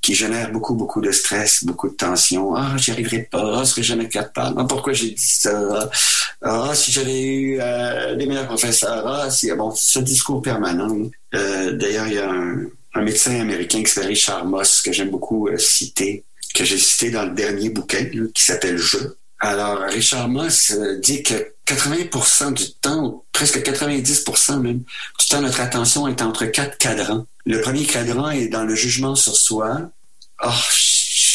qui 0.00 0.14
génère 0.14 0.50
beaucoup, 0.50 0.74
beaucoup 0.74 1.00
de 1.00 1.12
stress, 1.12 1.64
beaucoup 1.64 1.88
de 1.88 1.94
tension. 1.94 2.54
Ah, 2.54 2.74
j'y 2.76 2.90
arriverai 2.90 3.28
pas, 3.30 3.58
ah, 3.58 3.64
je 3.64 3.70
serai 3.70 3.82
jamais 3.82 4.08
capable. 4.08 4.56
Ah, 4.58 4.64
pourquoi 4.64 4.92
j'ai 4.92 5.10
dit 5.10 5.16
ça? 5.22 5.90
Ah, 6.42 6.72
si 6.74 6.90
j'avais 6.90 7.22
eu 7.22 7.58
des 8.16 8.26
meilleurs 8.26 8.46
professeurs. 8.46 9.06
Ah, 9.06 9.30
si, 9.30 9.50
bon, 9.52 9.72
ce 9.74 9.98
discours 10.00 10.42
permanent. 10.42 11.10
D'ailleurs, 11.32 12.06
il 12.06 12.14
y 12.14 12.18
a 12.18 12.30
un, 12.30 13.02
médecin 13.02 13.38
américain 13.40 13.82
qui 13.82 13.90
s'appelle 13.90 14.10
Richard 14.10 14.44
Moss, 14.46 14.82
que 14.82 14.92
j'aime 14.92 15.10
beaucoup 15.10 15.48
citer, 15.56 16.24
que 16.54 16.64
j'ai 16.64 16.78
cité 16.78 17.10
dans 17.10 17.24
le 17.24 17.30
dernier 17.32 17.70
bouquin, 17.70 18.06
qui 18.34 18.42
s'appelle 18.42 18.78
Je 18.78 18.98
alors, 19.40 19.80
Richard 19.88 20.28
Moss 20.28 20.70
euh, 20.70 20.98
dit 20.98 21.22
que 21.22 21.54
80% 21.70 22.52
du 22.52 22.72
temps, 22.74 23.24
presque 23.32 23.58
90% 23.58 24.60
même, 24.60 24.78
du 24.78 25.26
temps, 25.28 25.40
notre 25.40 25.60
attention 25.60 26.08
est 26.08 26.20
entre 26.20 26.46
quatre 26.46 26.76
cadrans. 26.78 27.26
Le 27.46 27.60
premier 27.60 27.86
cadran 27.86 28.30
est 28.30 28.48
dans 28.48 28.64
le 28.64 28.74
jugement 28.74 29.14
sur 29.14 29.36
soi. 29.36 29.90
Oh, 30.44 30.48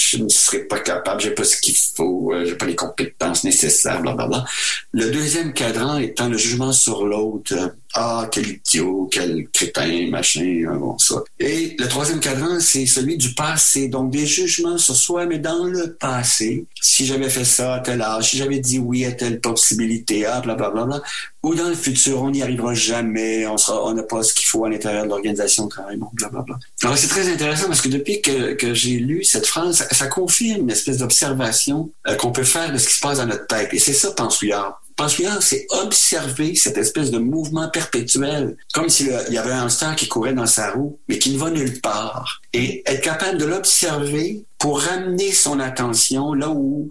je 0.10 0.18
ne 0.18 0.30
serais 0.30 0.60
pas 0.60 0.80
capable, 0.80 1.22
j'ai 1.22 1.32
pas 1.32 1.44
ce 1.44 1.58
qu'il 1.58 1.76
faut, 1.76 2.34
euh, 2.34 2.46
j'ai 2.46 2.56
pas 2.56 2.66
les 2.66 2.76
compétences 2.76 3.44
nécessaires, 3.44 4.02
blablabla. 4.02 4.46
Le 4.92 5.10
deuxième 5.10 5.54
cadran 5.54 5.98
étant 5.98 6.28
le 6.28 6.38
jugement 6.38 6.74
sur 6.74 7.06
l'autre. 7.06 7.54
Ah, 7.98 8.28
quel 8.30 8.50
idiot, 8.50 9.08
quel 9.10 9.48
crétin, 9.54 10.10
machin, 10.10 10.66
hein, 10.70 10.76
bon, 10.76 10.98
ça. 10.98 11.24
Et 11.40 11.78
le 11.80 11.88
troisième 11.88 12.20
cadran, 12.20 12.60
c'est 12.60 12.86
celui 12.86 13.16
du 13.16 13.34
passé. 13.34 13.88
Donc, 13.88 14.12
des 14.12 14.26
jugements 14.26 14.78
sur 14.78 14.98
soi, 14.98 15.26
mais 15.26 15.40
dans 15.40 15.64
le 15.64 15.94
passé. 15.94 16.66
Si 16.82 17.06
j'avais 17.06 17.30
fait 17.30 17.46
ça 17.46 17.76
à 17.76 17.80
tel 17.80 18.02
âge, 18.02 18.32
si 18.32 18.38
j'avais 18.38 18.60
dit 18.60 18.80
oui 18.80 19.06
à 19.06 19.14
telle 19.14 19.40
possibilité, 19.40 20.26
ah, 20.26 20.42
blablabla. 20.42 21.02
Ou 21.42 21.56
dans 21.56 21.70
le 21.70 21.76
futur, 21.76 22.22
on 22.22 22.32
n'y 22.32 22.42
arrivera 22.42 22.74
jamais, 22.74 23.48
on 23.48 23.56
sera, 23.56 23.94
n'a 23.94 24.04
pas 24.04 24.24
ce 24.24 24.34
qu'il 24.34 24.46
faut 24.46 24.66
à 24.66 24.70
l'intérieur 24.70 25.06
de 25.06 25.10
l'organisation 25.10 25.66
de 25.66 25.70
travail, 25.70 25.96
bon, 25.96 26.10
blablabla. 26.12 26.60
Alors, 26.84 26.98
c'est 26.98 27.08
très 27.08 27.32
intéressant 27.32 27.68
parce 27.68 27.80
que 27.80 27.88
depuis 27.88 28.22
que, 28.22 28.56
que 28.56 28.74
j'ai 28.74 28.98
lu 28.98 29.24
cette 29.24 29.48
phrase, 29.48 29.88
ça, 29.90 30.08
confirme 30.08 30.64
une 30.64 30.72
espèce 30.72 30.98
d'observation 30.98 31.90
euh, 32.08 32.16
qu'on 32.16 32.34
peut 32.34 32.44
faire 32.44 32.74
de 32.74 32.78
ce 32.78 32.88
qui 32.88 32.96
se 32.96 33.00
passe 33.00 33.20
dans 33.20 33.26
notre 33.26 33.48
tête. 33.48 33.70
Et 33.74 33.80
c'est 33.80 33.94
ça, 33.94 34.12
Pensouillard 34.12 34.82
Pensouillard, 34.96 35.44
c'est 35.44 35.68
observer 35.72 36.56
cette 36.56 36.78
espèce 36.78 37.12
de 37.12 37.18
mouvement 37.18 37.70
perpétuel, 37.70 38.56
comme 38.74 38.90
s'il 38.90 39.08
y 39.08 39.38
avait 39.38 39.52
un 39.52 39.64
hamster 39.64 39.96
qui 39.96 40.08
courait 40.08 40.34
dans 40.34 40.46
sa 40.46 40.72
roue, 40.72 41.00
mais 41.10 41.20
qui 41.20 41.32
ne 41.32 41.38
va 41.38 41.50
nulle 41.50 41.82
part. 41.82 42.42
Et 42.54 42.82
être 42.86 43.02
capable 43.02 43.38
de 43.38 43.46
l'observer 43.46 44.46
pour 44.58 44.82
ramener 44.82 45.32
son 45.32 45.60
attention 45.60 46.34
là 46.34 46.50
où 46.50 46.90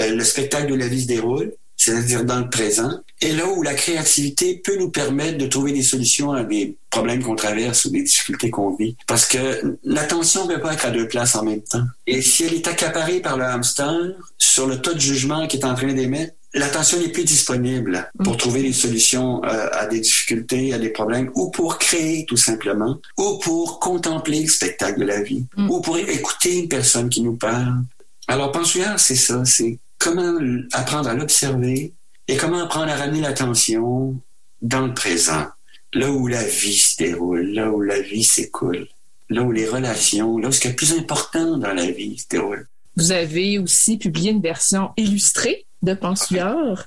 euh, 0.00 0.14
le 0.14 0.24
spectacle 0.24 0.70
de 0.70 0.76
la 0.76 0.86
vie 0.86 1.02
se 1.02 1.06
déroule, 1.06 1.52
c'est-à-dire 1.76 2.24
dans 2.24 2.40
le 2.40 2.50
présent, 2.50 3.00
et 3.20 3.32
là 3.32 3.46
où 3.48 3.62
la 3.62 3.74
créativité 3.74 4.60
peut 4.62 4.76
nous 4.78 4.90
permettre 4.90 5.38
de 5.38 5.46
trouver 5.46 5.72
des 5.72 5.82
solutions 5.82 6.32
à 6.32 6.44
des 6.44 6.76
problèmes 6.90 7.22
qu'on 7.22 7.36
traverse 7.36 7.84
ou 7.86 7.90
des 7.90 8.02
difficultés 8.02 8.50
qu'on 8.50 8.76
vit. 8.76 8.96
Parce 9.06 9.26
que 9.26 9.78
l'attention 9.84 10.46
ne 10.46 10.54
peut 10.54 10.60
pas 10.60 10.74
être 10.74 10.86
à 10.86 10.90
deux 10.90 11.08
places 11.08 11.34
en 11.34 11.44
même 11.44 11.62
temps. 11.62 11.84
Et 12.06 12.20
si 12.22 12.44
elle 12.44 12.54
est 12.54 12.68
accaparée 12.68 13.20
par 13.20 13.36
le 13.36 13.44
hamster 13.44 13.92
sur 14.38 14.66
le 14.66 14.80
tas 14.80 14.94
de 14.94 15.00
jugement 15.00 15.46
qui 15.46 15.56
est 15.56 15.64
en 15.64 15.74
train 15.74 15.92
d'émettre, 15.92 16.34
l'attention 16.58 16.98
n'est 16.98 17.08
plus 17.08 17.24
disponible 17.24 18.10
pour 18.24 18.34
mm. 18.34 18.38
trouver 18.38 18.62
des 18.62 18.72
solutions 18.72 19.44
euh, 19.44 19.68
à 19.72 19.86
des 19.86 20.00
difficultés, 20.00 20.72
à 20.72 20.78
des 20.78 20.90
problèmes, 20.90 21.30
ou 21.34 21.50
pour 21.50 21.78
créer 21.78 22.24
tout 22.26 22.36
simplement, 22.36 22.98
ou 23.18 23.38
pour 23.38 23.78
contempler 23.80 24.42
le 24.42 24.48
spectacle 24.48 25.00
de 25.00 25.04
la 25.04 25.22
vie, 25.22 25.44
mm. 25.56 25.70
ou 25.70 25.80
pour 25.80 25.98
écouter 25.98 26.60
une 26.60 26.68
personne 26.68 27.08
qui 27.08 27.22
nous 27.22 27.36
parle. 27.36 27.82
Alors, 28.28 28.52
pensouillard, 28.52 28.98
c'est 28.98 29.16
ça, 29.16 29.44
c'est 29.44 29.78
comment 29.98 30.38
apprendre 30.72 31.08
à 31.08 31.14
l'observer 31.14 31.92
et 32.28 32.36
comment 32.36 32.64
apprendre 32.64 32.90
à 32.90 32.96
ramener 32.96 33.20
l'attention 33.20 34.20
dans 34.62 34.86
le 34.86 34.94
présent, 34.94 35.46
là 35.92 36.10
où 36.10 36.26
la 36.26 36.42
vie 36.42 36.76
se 36.76 36.96
déroule, 36.96 37.52
là 37.52 37.70
où 37.70 37.80
la 37.80 38.00
vie 38.00 38.24
s'écoule, 38.24 38.88
là 39.28 39.42
où 39.42 39.52
les 39.52 39.68
relations, 39.68 40.38
là 40.38 40.48
où 40.48 40.52
ce 40.52 40.60
qui 40.60 40.68
est 40.68 40.70
le 40.70 40.76
plus 40.76 40.94
important 40.94 41.56
dans 41.58 41.72
la 41.72 41.90
vie 41.90 42.18
se 42.18 42.26
déroule. 42.28 42.66
Vous 42.96 43.12
avez 43.12 43.58
aussi 43.58 43.98
publié 43.98 44.30
une 44.30 44.40
version 44.40 44.90
illustrée 44.96 45.66
de 45.82 45.94
Pensouillard. 45.94 46.86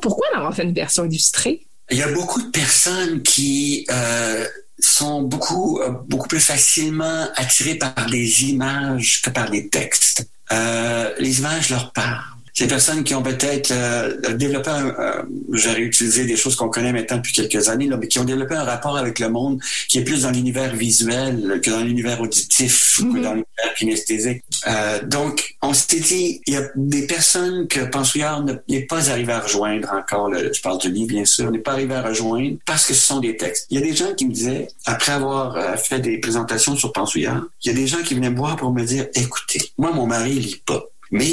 Pourquoi 0.00 0.26
avoir 0.34 0.54
fait 0.54 0.64
une 0.64 0.74
version 0.74 1.04
illustrée? 1.04 1.66
Il 1.90 1.98
y 1.98 2.02
a 2.02 2.12
beaucoup 2.12 2.42
de 2.42 2.50
personnes 2.50 3.22
qui 3.22 3.86
euh, 3.90 4.46
sont 4.78 5.22
beaucoup, 5.22 5.80
euh, 5.80 5.90
beaucoup 6.06 6.28
plus 6.28 6.40
facilement 6.40 7.28
attirées 7.36 7.76
par 7.76 8.06
des 8.10 8.44
images 8.44 9.22
que 9.22 9.30
par 9.30 9.50
des 9.50 9.68
textes. 9.68 10.28
Euh, 10.52 11.14
les 11.18 11.38
images 11.40 11.70
leur 11.70 11.92
parlent 11.92 12.37
ces 12.58 12.66
personnes 12.66 13.04
qui 13.04 13.14
ont 13.14 13.22
peut-être 13.22 13.70
euh, 13.70 14.34
développé 14.34 14.70
un, 14.70 14.88
euh, 14.88 15.22
j'ai 15.52 15.70
réutilisé 15.70 16.24
des 16.24 16.34
choses 16.34 16.56
qu'on 16.56 16.68
connaît 16.68 16.92
maintenant 16.92 17.18
depuis 17.18 17.32
quelques 17.32 17.68
années, 17.68 17.86
là, 17.86 17.96
mais 17.96 18.08
qui 18.08 18.18
ont 18.18 18.24
développé 18.24 18.56
un 18.56 18.64
rapport 18.64 18.96
avec 18.96 19.20
le 19.20 19.28
monde 19.28 19.60
qui 19.88 19.98
est 19.98 20.02
plus 20.02 20.22
dans 20.22 20.32
l'univers 20.32 20.74
visuel 20.74 21.60
que 21.62 21.70
dans 21.70 21.82
l'univers 21.82 22.20
auditif 22.20 22.96
que 22.98 23.02
mm-hmm. 23.04 23.22
dans 23.22 23.34
l'univers 23.34 23.74
kinesthésique. 23.76 24.42
Euh, 24.66 25.00
donc, 25.04 25.54
on 25.62 25.72
s'était 25.72 26.00
dit, 26.00 26.40
il 26.48 26.54
y 26.54 26.56
a 26.56 26.62
des 26.74 27.06
personnes 27.06 27.68
que 27.68 27.78
Pensouillard 27.78 28.44
n'est 28.68 28.86
pas 28.86 29.08
arrivé 29.08 29.32
à 29.34 29.38
rejoindre 29.38 29.92
encore, 29.92 30.28
le, 30.28 30.52
je 30.52 30.60
parle 30.60 30.78
du 30.78 30.90
livre 30.90 31.10
bien 31.10 31.24
sûr, 31.24 31.52
n'est 31.52 31.60
pas 31.60 31.74
arrivé 31.74 31.94
à 31.94 32.02
rejoindre 32.02 32.56
parce 32.66 32.86
que 32.86 32.92
ce 32.92 33.06
sont 33.06 33.20
des 33.20 33.36
textes. 33.36 33.68
Il 33.70 33.78
y 33.78 33.82
a 33.82 33.86
des 33.86 33.94
gens 33.94 34.12
qui 34.16 34.26
me 34.26 34.32
disaient, 34.32 34.66
après 34.84 35.12
avoir 35.12 35.54
euh, 35.54 35.76
fait 35.76 36.00
des 36.00 36.18
présentations 36.18 36.74
sur 36.74 36.92
Pensouillard, 36.92 37.44
il 37.62 37.68
y 37.68 37.70
a 37.70 37.74
des 37.74 37.86
gens 37.86 38.02
qui 38.02 38.14
venaient 38.14 38.30
me 38.30 38.36
voir 38.36 38.56
pour 38.56 38.72
me 38.72 38.82
dire, 38.82 39.06
écoutez, 39.14 39.60
moi 39.78 39.92
mon 39.92 40.08
mari 40.08 40.32
lit 40.32 40.60
pas 40.66 40.84
mais 41.10 41.26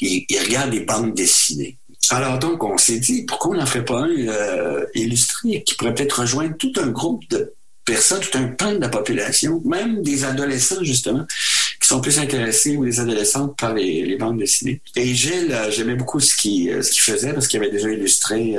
il, 0.00 0.38
regarde 0.38 0.72
les 0.72 0.80
bandes 0.80 1.14
dessinées. 1.14 1.78
Alors 2.10 2.38
donc, 2.38 2.62
on 2.64 2.76
s'est 2.76 2.98
dit, 2.98 3.24
pourquoi 3.24 3.52
on 3.52 3.58
n'en 3.58 3.66
ferait 3.66 3.84
pas 3.84 4.00
un 4.00 4.10
euh, 4.10 4.84
illustré 4.94 5.62
qui 5.62 5.74
pourrait 5.74 5.94
peut-être 5.94 6.20
rejoindre 6.20 6.56
tout 6.56 6.72
un 6.76 6.88
groupe 6.88 7.22
de 7.30 7.54
personnes, 7.84 8.20
tout 8.20 8.38
un 8.38 8.48
pan 8.48 8.72
de 8.72 8.78
la 8.78 8.88
population, 8.88 9.62
même 9.64 10.02
des 10.02 10.24
adolescents 10.24 10.82
justement, 10.82 11.26
qui 11.80 11.88
sont 11.88 12.00
plus 12.00 12.18
intéressés 12.18 12.76
ou 12.76 12.84
des 12.84 13.00
adolescentes 13.00 13.56
par 13.58 13.74
les, 13.74 14.16
bandes 14.16 14.38
dessinées. 14.38 14.80
Et 14.94 15.14
Gilles, 15.14 15.52
euh, 15.52 15.70
j'aimais 15.70 15.94
beaucoup 15.94 16.20
ce 16.20 16.36
qu'il 16.36 16.70
euh, 16.70 16.82
ce 16.82 16.92
qu'il 16.92 17.02
faisait 17.02 17.32
parce 17.32 17.48
qu'il 17.48 17.60
avait 17.60 17.72
déjà 17.72 17.90
illustré 17.90 18.56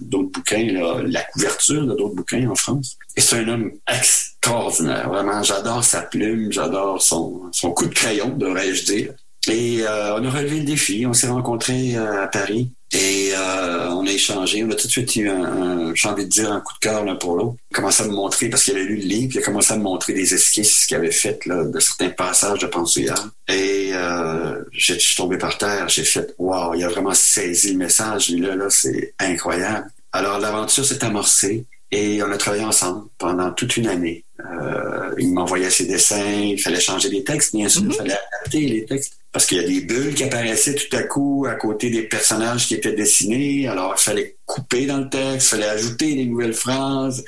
d'autres 0.00 0.30
bouquins, 0.30 1.02
la 1.06 1.22
couverture 1.24 1.86
de 1.86 1.94
d'autres 1.94 2.14
bouquins 2.14 2.48
en 2.48 2.54
France. 2.54 2.96
Et 3.16 3.20
c'est 3.20 3.36
un 3.36 3.48
homme 3.48 3.72
extraordinaire, 3.92 5.08
vraiment. 5.08 5.42
J'adore 5.42 5.84
sa 5.84 6.02
plume, 6.02 6.50
j'adore 6.50 7.02
son 7.02 7.50
coup 7.72 7.86
de 7.86 7.94
crayon, 7.94 8.30
devrais-je 8.36 8.84
dire. 8.84 9.14
Et 9.48 9.82
euh, 9.82 10.16
on 10.16 10.24
a 10.24 10.30
relevé 10.30 10.58
le 10.58 10.64
défi. 10.64 11.06
On 11.06 11.12
s'est 11.12 11.28
rencontrés 11.28 11.96
euh, 11.96 12.24
à 12.24 12.26
Paris 12.26 12.72
et 12.92 13.30
euh, 13.34 13.88
on 13.90 14.06
a 14.06 14.10
échangé. 14.10 14.64
On 14.64 14.70
a 14.70 14.74
tout 14.74 14.86
de 14.86 14.92
suite 14.92 15.14
eu 15.16 15.28
un, 15.28 15.94
j'ai 15.94 16.08
envie 16.08 16.24
de 16.24 16.28
dire, 16.28 16.52
un 16.52 16.60
coup 16.60 16.74
de 16.74 16.78
cœur 16.80 17.04
l'un 17.04 17.14
pour 17.14 17.36
l'autre. 17.36 17.56
Il 17.70 17.74
a 17.74 17.76
commencé 17.76 18.02
à 18.02 18.06
me 18.06 18.12
montrer, 18.12 18.48
parce 18.48 18.64
qu'il 18.64 18.74
avait 18.74 18.84
lu 18.84 18.96
le 18.96 19.02
livre, 19.02 19.32
il 19.34 19.38
a 19.38 19.42
commencé 19.42 19.72
à 19.72 19.76
me 19.76 19.82
montrer 19.82 20.12
des 20.12 20.34
esquisses 20.34 20.86
qu'il 20.86 20.96
avait 20.96 21.12
faites 21.12 21.46
là, 21.46 21.64
de 21.64 21.78
certains 21.78 22.10
passages 22.10 22.58
de 22.58 22.66
Pensouillard. 22.66 23.28
Et 23.48 23.90
euh, 23.92 24.60
je 24.72 24.94
suis 24.94 25.16
tombé 25.16 25.38
par 25.38 25.56
terre. 25.56 25.88
J'ai 25.88 26.04
fait, 26.04 26.34
waouh, 26.38 26.74
il 26.74 26.84
a 26.84 26.88
vraiment 26.88 27.14
saisi 27.14 27.72
le 27.72 27.78
message. 27.78 28.30
Lui, 28.30 28.40
là, 28.40 28.56
là 28.56 28.68
c'est 28.70 29.14
incroyable. 29.20 29.86
Alors 30.12 30.40
l'aventure 30.40 30.84
s'est 30.84 31.04
amorcée. 31.04 31.64
Et 31.92 32.22
on 32.22 32.30
a 32.30 32.36
travaillé 32.36 32.64
ensemble 32.64 33.08
pendant 33.18 33.50
toute 33.52 33.76
une 33.76 33.88
année. 33.88 34.24
Euh, 34.40 35.12
il 35.18 35.32
m'envoyait 35.32 35.70
ses 35.70 35.86
dessins, 35.86 36.32
il 36.32 36.60
fallait 36.60 36.80
changer 36.80 37.08
les 37.08 37.24
textes, 37.24 37.54
bien 37.54 37.68
sûr, 37.68 37.82
il 37.82 37.88
mm-hmm. 37.88 37.96
fallait 37.96 38.12
adapter 38.12 38.60
les 38.60 38.84
textes 38.84 39.20
parce 39.32 39.46
qu'il 39.46 39.58
y 39.58 39.64
a 39.64 39.66
des 39.66 39.80
bulles 39.82 40.14
qui 40.14 40.24
apparaissaient 40.24 40.74
tout 40.74 40.96
à 40.96 41.02
coup 41.04 41.46
à 41.48 41.54
côté 41.54 41.90
des 41.90 42.02
personnages 42.02 42.66
qui 42.66 42.74
étaient 42.74 42.92
dessinés. 42.92 43.68
Alors, 43.68 43.94
il 43.96 44.00
fallait 44.00 44.36
couper 44.44 44.86
dans 44.86 44.98
le 44.98 45.08
texte, 45.08 45.48
il 45.48 45.50
fallait 45.50 45.68
ajouter 45.68 46.14
des 46.14 46.24
nouvelles 46.24 46.54
phrases. 46.54 47.24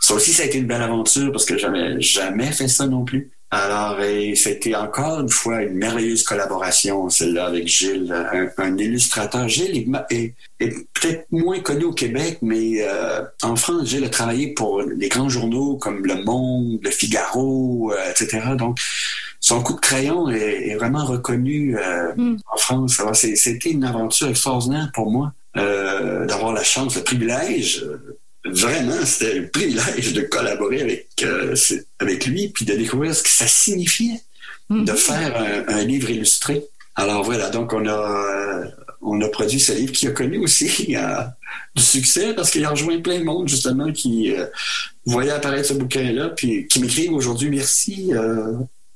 Ça 0.00 0.14
aussi, 0.14 0.32
ça 0.32 0.42
a 0.42 0.46
été 0.46 0.58
une 0.58 0.66
belle 0.66 0.82
aventure 0.82 1.30
parce 1.30 1.44
que 1.44 1.56
j'avais 1.56 2.00
jamais 2.00 2.50
fait 2.52 2.68
ça 2.68 2.86
non 2.86 3.04
plus. 3.04 3.30
Alors, 3.50 3.98
et 4.02 4.34
c'était 4.34 4.74
encore 4.74 5.20
une 5.20 5.30
fois 5.30 5.62
une 5.62 5.74
merveilleuse 5.74 6.22
collaboration, 6.22 7.08
celle-là, 7.08 7.46
avec 7.46 7.66
Gilles, 7.66 8.12
un, 8.58 8.76
illustrateur. 8.76 9.48
Gilles 9.48 9.90
est, 10.10 10.34
peut-être 10.58 11.26
moins 11.30 11.60
connu 11.60 11.84
au 11.84 11.92
Québec, 11.92 12.38
mais 12.42 12.82
euh, 12.82 13.22
en 13.42 13.56
France, 13.56 13.88
Gilles 13.88 14.04
a 14.04 14.10
travaillé 14.10 14.52
pour 14.52 14.84
des 14.84 15.08
grands 15.08 15.30
journaux 15.30 15.76
comme 15.76 16.04
Le 16.04 16.22
Monde, 16.24 16.78
Le 16.82 16.90
Figaro, 16.90 17.90
euh, 17.92 18.10
etc. 18.10 18.40
Donc, 18.58 18.78
son 19.40 19.62
coup 19.62 19.74
de 19.74 19.80
crayon 19.80 20.28
est, 20.28 20.74
vraiment 20.74 21.06
reconnu 21.06 21.78
euh, 21.78 22.12
hmm. 22.16 22.36
en 22.52 22.56
France. 22.58 23.00
c'était 23.14 23.70
une 23.70 23.84
aventure 23.84 24.28
extraordinaire 24.28 24.90
pour 24.92 25.10
moi 25.10 25.32
d'avoir 25.54 26.52
la 26.52 26.62
chance, 26.62 26.94
le 26.94 27.02
privilège. 27.02 27.84
Vraiment, 28.50 29.04
c'était 29.04 29.34
le 29.34 29.48
privilège 29.48 30.12
de 30.12 30.22
collaborer 30.22 30.82
avec, 30.82 31.08
euh, 31.22 31.54
avec 31.98 32.26
lui 32.26 32.48
puis 32.48 32.64
de 32.64 32.74
découvrir 32.74 33.14
ce 33.14 33.22
que 33.22 33.28
ça 33.28 33.46
signifiait 33.46 34.20
hmm. 34.68 34.84
de 34.84 34.92
faire 34.92 35.64
un, 35.68 35.84
livre 35.84 36.10
illustré. 36.10 36.64
Alors 36.94 37.22
voilà, 37.22 37.50
donc 37.50 37.72
on 37.72 37.86
a 37.86 38.64
on 39.00 39.20
a 39.20 39.28
produit 39.28 39.60
ce 39.60 39.72
livre 39.72 39.92
qui 39.92 40.08
a 40.08 40.10
connu 40.10 40.38
aussi 40.38 40.96
du 41.76 41.82
succès 41.82 42.34
parce 42.34 42.50
qu'il 42.50 42.64
a 42.64 42.70
rejoint 42.70 43.00
plein 43.00 43.20
de 43.20 43.24
monde 43.24 43.48
justement 43.48 43.92
qui 43.92 44.34
voyait 45.06 45.30
apparaître 45.30 45.68
ce 45.68 45.74
bouquin-là 45.74 46.30
puis 46.30 46.66
qui 46.66 46.80
m'écrivent 46.80 47.12
aujourd'hui 47.12 47.48
merci 47.48 48.12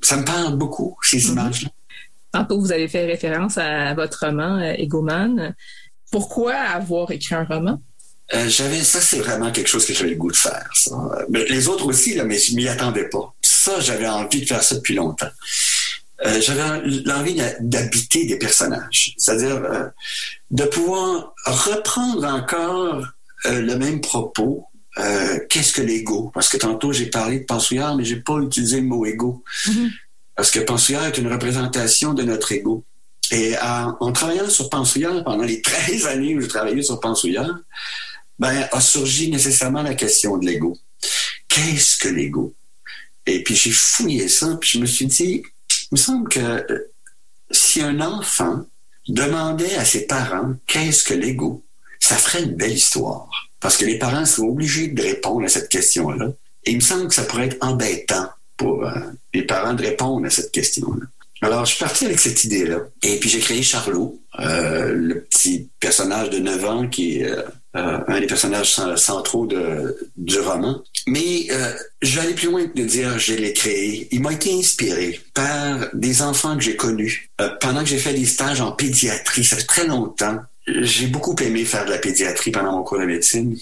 ça 0.02 0.16
me 0.16 0.24
parle 0.24 0.56
beaucoup, 0.56 0.96
ces 1.00 1.18
mhm. 1.18 1.32
images-là. 1.32 1.70
Tantôt, 2.32 2.60
vous 2.60 2.72
avez 2.72 2.88
fait 2.88 3.06
référence 3.06 3.58
à 3.58 3.94
votre 3.94 4.26
roman, 4.26 4.58
euh, 4.58 4.74
Egoman. 4.76 5.54
Pourquoi 6.10 6.54
avoir 6.54 7.10
écrit 7.10 7.34
un 7.34 7.44
roman? 7.44 7.80
Euh, 8.34 8.48
j'avais 8.48 8.82
ça, 8.82 9.00
c'est 9.00 9.18
vraiment 9.18 9.50
quelque 9.52 9.68
chose 9.68 9.84
que 9.84 9.92
j'avais 9.92 10.10
le 10.10 10.16
goût 10.16 10.30
de 10.30 10.36
faire. 10.36 10.70
Mais 11.28 11.44
les 11.44 11.68
autres 11.68 11.86
aussi, 11.86 12.14
là, 12.14 12.24
mais 12.24 12.38
je 12.38 12.54
m'y 12.54 12.66
attendais 12.68 13.08
pas. 13.08 13.34
Ça, 13.42 13.80
j'avais 13.80 14.08
envie 14.08 14.40
de 14.40 14.46
faire 14.46 14.62
ça 14.62 14.74
depuis 14.76 14.94
longtemps. 14.94 15.30
Euh, 16.24 16.40
j'avais 16.40 16.62
l'envie 17.04 17.40
d'habiter 17.60 18.26
des 18.26 18.38
personnages, 18.38 19.14
c'est-à-dire 19.18 19.60
de 20.50 20.64
pouvoir 20.64 21.34
reprendre 21.44 22.24
encore 22.26 23.06
le 23.44 23.74
même 23.74 24.00
propos, 24.00 24.66
euh, 24.98 25.38
qu'est-ce 25.48 25.72
que 25.72 25.82
l'ego? 25.82 26.30
Parce 26.34 26.48
que 26.48 26.56
tantôt, 26.56 26.92
j'ai 26.92 27.06
parlé 27.06 27.40
de 27.40 27.44
pensouillard, 27.44 27.96
mais 27.96 28.04
j'ai 28.04 28.20
pas 28.20 28.38
utilisé 28.38 28.80
le 28.80 28.86
mot 28.86 29.04
ego. 29.06 29.42
Mm-hmm. 29.66 29.90
Parce 30.36 30.50
que 30.50 30.60
pensouillard 30.60 31.06
est 31.06 31.18
une 31.18 31.30
représentation 31.32 32.14
de 32.14 32.22
notre 32.22 32.52
ego. 32.52 32.84
Et 33.30 33.54
en, 33.58 34.12
travaillant 34.12 34.48
sur 34.50 34.68
Pensouillard, 34.68 35.24
pendant 35.24 35.44
les 35.44 35.62
13 35.62 36.06
années 36.06 36.36
où 36.36 36.40
j'ai 36.40 36.48
travaillé 36.48 36.82
sur 36.82 37.00
Pensouillard, 37.00 37.58
ben, 38.38 38.68
a 38.72 38.80
surgi 38.80 39.30
nécessairement 39.30 39.82
la 39.82 39.94
question 39.94 40.36
de 40.38 40.46
l'ego. 40.46 40.76
Qu'est-ce 41.48 41.98
que 41.98 42.08
l'ego? 42.08 42.54
Et 43.26 43.42
puis 43.42 43.54
j'ai 43.54 43.70
fouillé 43.70 44.28
ça, 44.28 44.56
puis 44.60 44.70
je 44.70 44.78
me 44.78 44.86
suis 44.86 45.06
dit, 45.06 45.42
il 45.44 45.88
me 45.92 45.96
semble 45.96 46.28
que 46.28 46.40
euh, 46.40 46.92
si 47.50 47.80
un 47.82 48.00
enfant 48.00 48.64
demandait 49.08 49.76
à 49.76 49.84
ses 49.84 50.06
parents 50.06 50.54
qu'est-ce 50.66 51.04
que 51.04 51.14
l'ego, 51.14 51.62
ça 52.00 52.16
ferait 52.16 52.42
une 52.42 52.54
belle 52.54 52.72
histoire. 52.72 53.28
Parce 53.60 53.76
que 53.76 53.84
les 53.84 53.98
parents 53.98 54.26
sont 54.26 54.44
obligés 54.44 54.88
de 54.88 55.02
répondre 55.02 55.44
à 55.44 55.48
cette 55.48 55.68
question-là. 55.68 56.32
Et 56.64 56.72
il 56.72 56.76
me 56.76 56.80
semble 56.80 57.08
que 57.08 57.14
ça 57.14 57.22
pourrait 57.24 57.46
être 57.46 57.64
embêtant 57.64 58.28
pour 58.56 58.84
euh, 58.84 58.90
les 59.34 59.42
parents 59.42 59.74
de 59.74 59.82
répondre 59.82 60.26
à 60.26 60.30
cette 60.30 60.50
question-là. 60.50 61.06
Alors, 61.42 61.64
je 61.64 61.74
suis 61.74 61.84
parti 61.84 62.06
avec 62.06 62.20
cette 62.20 62.44
idée-là. 62.44 62.78
Et 63.02 63.18
puis, 63.18 63.28
j'ai 63.28 63.40
créé 63.40 63.62
Charlot, 63.62 64.20
euh, 64.38 64.92
le 64.92 65.22
petit 65.22 65.68
personnage 65.80 66.30
de 66.30 66.38
9 66.38 66.64
ans 66.64 66.88
qui 66.88 67.24
euh, 67.76 67.98
un 68.06 68.20
des 68.20 68.26
personnages 68.26 68.74
centraux 68.96 69.46
du 69.46 70.38
roman. 70.40 70.82
Mais 71.06 71.48
vais 72.02 72.20
aller 72.20 72.34
plus 72.34 72.48
loin 72.48 72.66
que 72.66 72.78
de 72.78 72.84
dire 72.84 73.18
je 73.18 73.34
l'ai 73.34 73.52
créé. 73.52 74.08
Il 74.12 74.20
m'a 74.20 74.32
été 74.32 74.52
inspiré 74.52 75.20
par 75.34 75.88
des 75.94 76.22
enfants 76.22 76.56
que 76.56 76.62
j'ai 76.62 76.76
connus 76.76 77.30
pendant 77.60 77.80
que 77.80 77.86
j'ai 77.86 77.98
fait 77.98 78.14
des 78.14 78.26
stages 78.26 78.60
en 78.60 78.72
pédiatrie. 78.72 79.44
Ça 79.44 79.56
fait 79.56 79.66
très 79.66 79.86
longtemps. 79.86 80.38
J'ai 80.66 81.08
beaucoup 81.08 81.34
aimé 81.40 81.64
faire 81.64 81.84
de 81.86 81.90
la 81.90 81.98
pédiatrie 81.98 82.52
pendant 82.52 82.72
mon 82.72 82.82
cours 82.84 82.98
de 82.98 83.04
médecine 83.04 83.56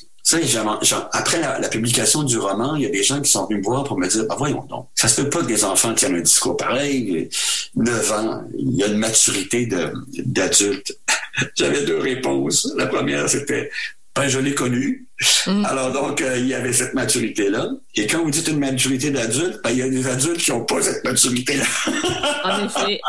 après 1.12 1.40
la, 1.40 1.68
publication 1.68 2.22
du 2.22 2.38
roman, 2.38 2.76
il 2.76 2.82
y 2.82 2.86
a 2.86 2.90
des 2.90 3.02
gens 3.02 3.20
qui 3.20 3.30
sont 3.30 3.46
venus 3.46 3.60
me 3.60 3.64
voir 3.64 3.84
pour 3.84 3.98
me 3.98 4.06
dire, 4.06 4.26
bah 4.26 4.36
voyons 4.38 4.64
donc, 4.68 4.88
ça 4.94 5.08
se 5.08 5.22
peut 5.22 5.30
pas 5.30 5.40
que 5.40 5.46
des 5.46 5.64
enfants 5.64 5.94
tiennent 5.94 6.16
un 6.16 6.20
discours 6.20 6.56
pareil, 6.56 7.28
9 7.76 8.12
ans, 8.12 8.44
il 8.56 8.76
y 8.76 8.84
a 8.84 8.86
une 8.86 8.98
maturité 8.98 9.66
d'adulte. 9.66 10.96
J'avais 11.56 11.84
deux 11.84 11.98
réponses. 11.98 12.70
La 12.76 12.86
première, 12.86 13.28
c'était, 13.28 13.70
ben, 14.14 14.28
je 14.28 14.38
l'ai 14.38 14.54
connu. 14.54 15.06
Mm. 15.46 15.64
Alors 15.64 15.92
donc, 15.92 16.20
euh, 16.20 16.38
il 16.38 16.48
y 16.48 16.54
avait 16.54 16.72
cette 16.72 16.94
maturité-là. 16.94 17.68
Et 17.94 18.06
quand 18.06 18.22
vous 18.22 18.30
dites 18.30 18.48
une 18.48 18.58
maturité 18.58 19.10
d'adulte, 19.10 19.60
ben, 19.62 19.70
il 19.70 19.78
y 19.78 19.82
a 19.82 19.88
des 19.88 20.06
adultes 20.08 20.38
qui 20.38 20.50
n'ont 20.50 20.64
pas 20.64 20.82
cette 20.82 21.04
maturité-là. 21.04 21.64
en 22.44 22.66
effet. 22.66 23.00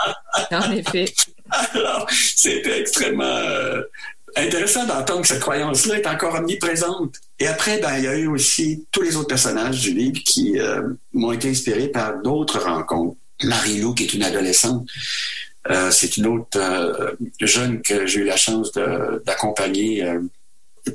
En 0.52 0.72
effet. 0.72 1.14
Alors, 1.50 2.08
c'était 2.10 2.82
extrêmement... 2.82 3.24
Euh, 3.24 3.82
intéressant 4.38 4.86
d'entendre 4.86 5.24
que 5.24 5.28
cette 5.28 5.42
croyance-là 5.42 5.98
est 5.98 6.08
encore 6.08 6.36
omniprésente. 6.36 7.16
Et 7.38 7.48
après, 7.48 7.80
ben, 7.80 7.98
il 7.98 8.06
y 8.06 8.08
a 8.08 8.16
eu 8.16 8.28
aussi 8.28 8.86
tous 8.90 9.02
les 9.02 9.18
autres 9.18 9.28
personnages 9.28 9.82
du 9.82 9.94
livre 9.94 10.22
qui 10.24 10.58
euh, 10.58 10.84
m'ont 11.12 11.34
été 11.34 11.50
inspirés 11.50 11.90
par 11.90 12.22
d'autres 12.22 12.60
rencontres. 12.60 13.18
Marie-Lou, 13.44 13.94
qui 13.94 14.04
est 14.04 14.14
une 14.14 14.24
adolescente, 14.24 14.88
c'est 15.90 16.16
une 16.18 16.28
autre 16.28 17.18
jeune 17.42 17.82
que 17.82 18.06
j'ai 18.06 18.20
eu 18.20 18.24
la 18.24 18.38
chance 18.38 18.72
d'accompagner. 19.26 20.08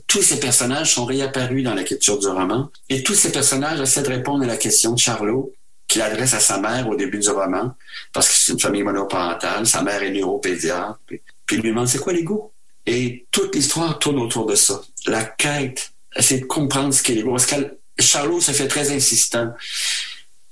Tous 0.06 0.22
ces 0.22 0.40
personnages 0.40 0.94
sont 0.94 1.04
réapparus 1.04 1.64
dans 1.64 1.74
l'écriture 1.74 2.18
du 2.18 2.26
roman 2.26 2.70
et 2.88 3.02
tous 3.02 3.14
ces 3.14 3.32
personnages 3.32 3.80
essaient 3.80 4.02
de 4.02 4.08
répondre 4.08 4.44
à 4.44 4.46
la 4.46 4.56
question 4.56 4.92
de 4.92 4.98
Charlot 4.98 5.52
qu'il 5.86 6.02
adresse 6.02 6.34
à 6.34 6.40
sa 6.40 6.58
mère 6.58 6.88
au 6.88 6.96
début 6.96 7.18
du 7.18 7.30
roman 7.30 7.72
parce 8.12 8.28
que 8.28 8.34
c'est 8.34 8.52
une 8.52 8.60
famille 8.60 8.82
monoparentale, 8.82 9.66
sa 9.66 9.82
mère 9.82 10.02
est 10.02 10.10
neuropédiatre, 10.10 10.98
puis, 11.06 11.20
il 11.52 11.60
lui 11.60 11.70
demande 11.70 11.86
c'est 11.86 11.98
quoi 11.98 12.12
l'ego? 12.12 12.52
Et 12.86 13.26
toute 13.30 13.54
l'histoire 13.54 13.98
tourne 13.98 14.18
autour 14.18 14.46
de 14.46 14.54
ça. 14.54 14.80
La 15.06 15.24
quête, 15.24 15.92
c'est 16.18 16.40
de 16.40 16.44
comprendre 16.44 16.92
ce 16.92 17.02
qu'est 17.02 17.14
l'ego. 17.14 17.30
Parce 17.30 17.46
que 17.46 17.78
Charlot 17.98 18.40
se 18.40 18.52
fait 18.52 18.68
très 18.68 18.90
insistant. 18.92 19.52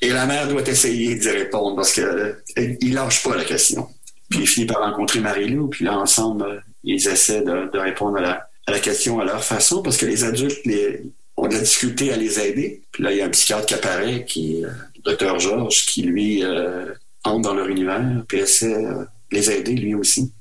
Et 0.01 0.11
la 0.11 0.27
mère 0.27 0.49
doit 0.49 0.67
essayer 0.69 1.15
d'y 1.15 1.31
répondre 1.31 1.77
parce 1.77 1.93
qu'il 1.93 2.37
il 2.81 2.95
lâche 2.95 3.23
pas 3.23 3.37
la 3.37 3.45
question. 3.45 3.89
Puis 4.29 4.41
il 4.41 4.47
finit 4.47 4.67
par 4.67 4.81
rencontrer 4.81 5.21
Marie-Lou, 5.21 5.69
puis 5.69 5.85
là, 5.85 5.99
ensemble, 5.99 6.65
ils 6.83 7.09
essaient 7.09 7.43
de, 7.43 7.79
répondre 7.79 8.19
à 8.19 8.21
la, 8.21 8.49
question 8.81 9.21
à 9.21 9.25
leur 9.25 9.45
façon 9.45 9.83
parce 9.83 9.97
que 9.97 10.07
les 10.07 10.25
adultes 10.25 10.63
ont 11.37 11.49
de 11.49 11.55
la 11.55 11.61
difficulté 11.61 12.13
à 12.13 12.17
les 12.17 12.39
aider. 12.41 12.83
Puis 12.93 13.03
là, 13.03 13.13
il 13.13 13.19
y 13.19 13.21
a 13.21 13.27
un 13.27 13.31
psychiatre 13.31 13.67
qui 13.67 13.75
apparaît, 13.75 14.25
qui 14.25 14.59
est 14.59 14.65
euh, 14.65 14.71
docteur 15.05 15.39
Georges, 15.41 15.87
qui 15.87 16.03
lui 16.03 16.45
euh, 16.45 16.93
entre 17.25 17.43
dans 17.43 17.55
leur 17.55 17.69
univers, 17.69 18.03
puis 18.29 18.39
essaie 18.39 18.69
de 18.69 18.87
euh, 18.87 19.05
les 19.33 19.51
aider 19.51 19.73
lui 19.73 19.95
aussi. 19.95 20.33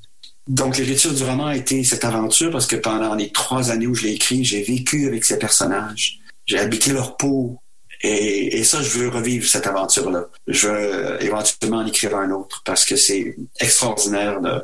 Donc, 0.48 0.78
l'écriture 0.78 1.14
du 1.14 1.24
roman 1.24 1.48
a 1.48 1.56
été 1.56 1.84
cette 1.84 2.04
aventure 2.04 2.52
parce 2.52 2.68
que 2.68 2.76
pendant 2.76 3.16
les 3.16 3.32
trois 3.32 3.72
années 3.72 3.88
où 3.88 3.96
je 3.96 4.04
l'ai 4.04 4.14
écrit, 4.14 4.44
j'ai 4.44 4.62
vécu 4.62 5.08
avec 5.08 5.24
ces 5.24 5.40
personnages. 5.40 6.20
J'ai 6.46 6.60
habité 6.60 6.92
leur 6.92 7.16
peau. 7.16 7.58
Et, 8.02 8.58
et, 8.58 8.66
ça, 8.66 8.82
je 8.82 9.00
veux 9.00 9.08
revivre 9.08 9.48
cette 9.48 9.66
aventure-là. 9.66 10.28
Je 10.48 10.68
veux 10.68 11.24
éventuellement 11.24 11.78
en 11.78 11.86
écrire 11.86 12.18
un 12.18 12.32
autre 12.32 12.62
parce 12.66 12.84
que 12.84 12.98
c'est 12.98 13.38
extraordinaire 13.62 14.42
de 14.42 14.62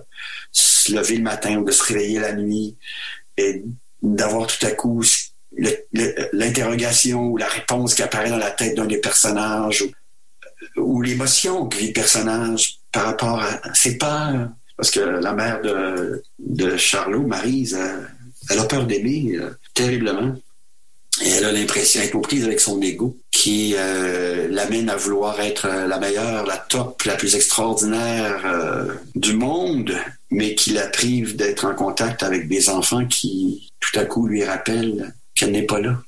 se 0.52 0.94
lever 0.94 1.16
le 1.16 1.24
matin 1.24 1.56
ou 1.58 1.64
de 1.64 1.72
se 1.72 1.84
réveiller 1.84 2.20
la 2.20 2.34
nuit 2.34 2.76
d'avoir 4.02 4.48
tout 4.48 4.66
à 4.66 4.72
coup 4.72 5.04
l'interrogation 6.34 7.28
ou 7.28 7.38
la 7.38 7.48
réponse 7.48 7.96
qui 7.96 8.04
apparaît 8.04 8.30
dans 8.30 8.38
la 8.38 8.52
tête 8.52 8.76
d'un 8.76 8.86
des 8.86 9.00
personnages 9.00 9.84
ou, 10.76 11.02
l'émotion 11.02 11.68
que 11.68 11.78
vit 11.78 11.88
le 11.88 11.94
personnage 11.94 12.80
par 12.92 13.06
rapport 13.06 13.42
à 13.42 13.74
ses 13.74 13.98
peurs, 13.98 14.50
parce 14.78 14.92
que 14.92 15.00
la 15.00 15.34
mère 15.34 15.62
de, 15.62 16.24
de 16.40 16.78
Charlot, 16.78 17.26
Marise, 17.26 17.78
elle 18.50 18.60
a 18.60 18.66
peur 18.66 18.86
d'aimer 18.86 19.36
euh, 19.36 19.52
terriblement. 19.74 20.36
Et 21.22 21.30
elle 21.30 21.46
a 21.46 21.52
l'impression 21.52 22.02
d'être 22.02 22.16
aux 22.16 22.22
prises 22.22 22.46
avec 22.46 22.60
son 22.60 22.82
ego 22.82 23.18
qui 23.32 23.74
euh, 23.78 24.48
l'amène 24.50 24.90
à 24.90 24.96
vouloir 24.96 25.40
être 25.42 25.68
la 25.68 26.00
meilleure, 26.00 26.46
la 26.46 26.58
top, 26.58 27.04
la 27.04 27.16
plus 27.16 27.36
extraordinaire 27.36 28.96
du 29.16 29.34
monde, 29.34 29.94
mais 30.32 30.56
qui 30.56 30.72
la 30.72 30.88
prive 30.88 31.36
d'être 31.36 31.66
en 31.66 31.76
contact 31.76 32.24
avec 32.24 32.48
des 32.48 32.70
enfants 32.70 33.06
qui 33.06 33.72
tout 33.80 34.00
à 34.00 34.06
coup 34.06 34.28
lui 34.28 34.44
rappellent 34.44 35.14
qu'elle 35.36 35.52
n'est 35.52 35.66
pas 35.66 35.82
là. 35.82 36.02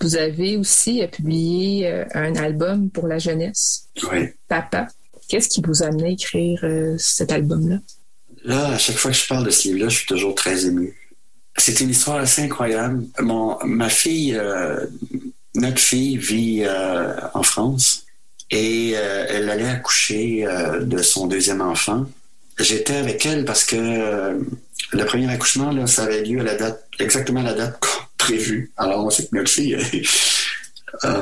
Vous 0.00 0.16
avez 0.16 0.56
aussi 0.56 1.02
publié 1.10 2.04
un 2.14 2.34
album 2.36 2.90
pour 2.90 3.06
la 3.06 3.18
jeunesse. 3.18 3.88
Oui. 4.12 4.28
Papa. 4.48 4.88
Qu'est-ce 5.28 5.48
qui 5.48 5.62
vous 5.62 5.82
a 5.82 5.86
amené 5.86 6.08
à 6.08 6.10
écrire 6.10 6.64
cet 6.98 7.32
album-là? 7.32 7.78
Là, 8.44 8.68
à 8.68 8.78
chaque 8.78 8.96
fois 8.96 9.10
que 9.10 9.16
je 9.16 9.26
parle 9.26 9.46
de 9.46 9.50
ce 9.50 9.68
livre-là, 9.68 9.88
je 9.88 9.96
suis 9.98 10.06
toujours 10.06 10.34
très 10.34 10.66
ému. 10.66 10.94
C'est 11.56 11.80
une 11.80 11.90
histoire 11.90 12.18
assez 12.18 12.42
incroyable. 12.42 13.04
Mon, 13.20 13.58
ma 13.64 13.88
fille, 13.88 14.34
euh, 14.34 14.86
notre 15.54 15.78
fille 15.78 16.16
vit 16.16 16.64
euh, 16.64 17.14
en 17.32 17.42
France 17.42 18.04
et 18.50 18.92
euh, 18.96 19.26
elle 19.28 19.48
allait 19.48 19.68
accoucher 19.68 20.46
de 20.80 20.98
son 20.98 21.26
deuxième 21.26 21.60
enfant. 21.60 22.06
J'étais 22.58 22.96
avec 22.96 23.24
elle 23.26 23.44
parce 23.44 23.64
que 23.64 24.38
le 24.92 25.04
premier 25.06 25.30
accouchement, 25.30 25.70
là, 25.70 25.86
ça 25.86 26.04
avait 26.04 26.22
lieu 26.22 26.40
à 26.40 26.44
la 26.44 26.54
date, 26.54 26.88
exactement 26.98 27.40
à 27.40 27.44
la 27.44 27.54
date 27.54 27.80
prévue. 28.18 28.72
Alors, 28.76 29.04
on 29.04 29.10
sait 29.10 29.26
que 29.26 29.36
notre 29.36 29.50
fille, 29.50 29.76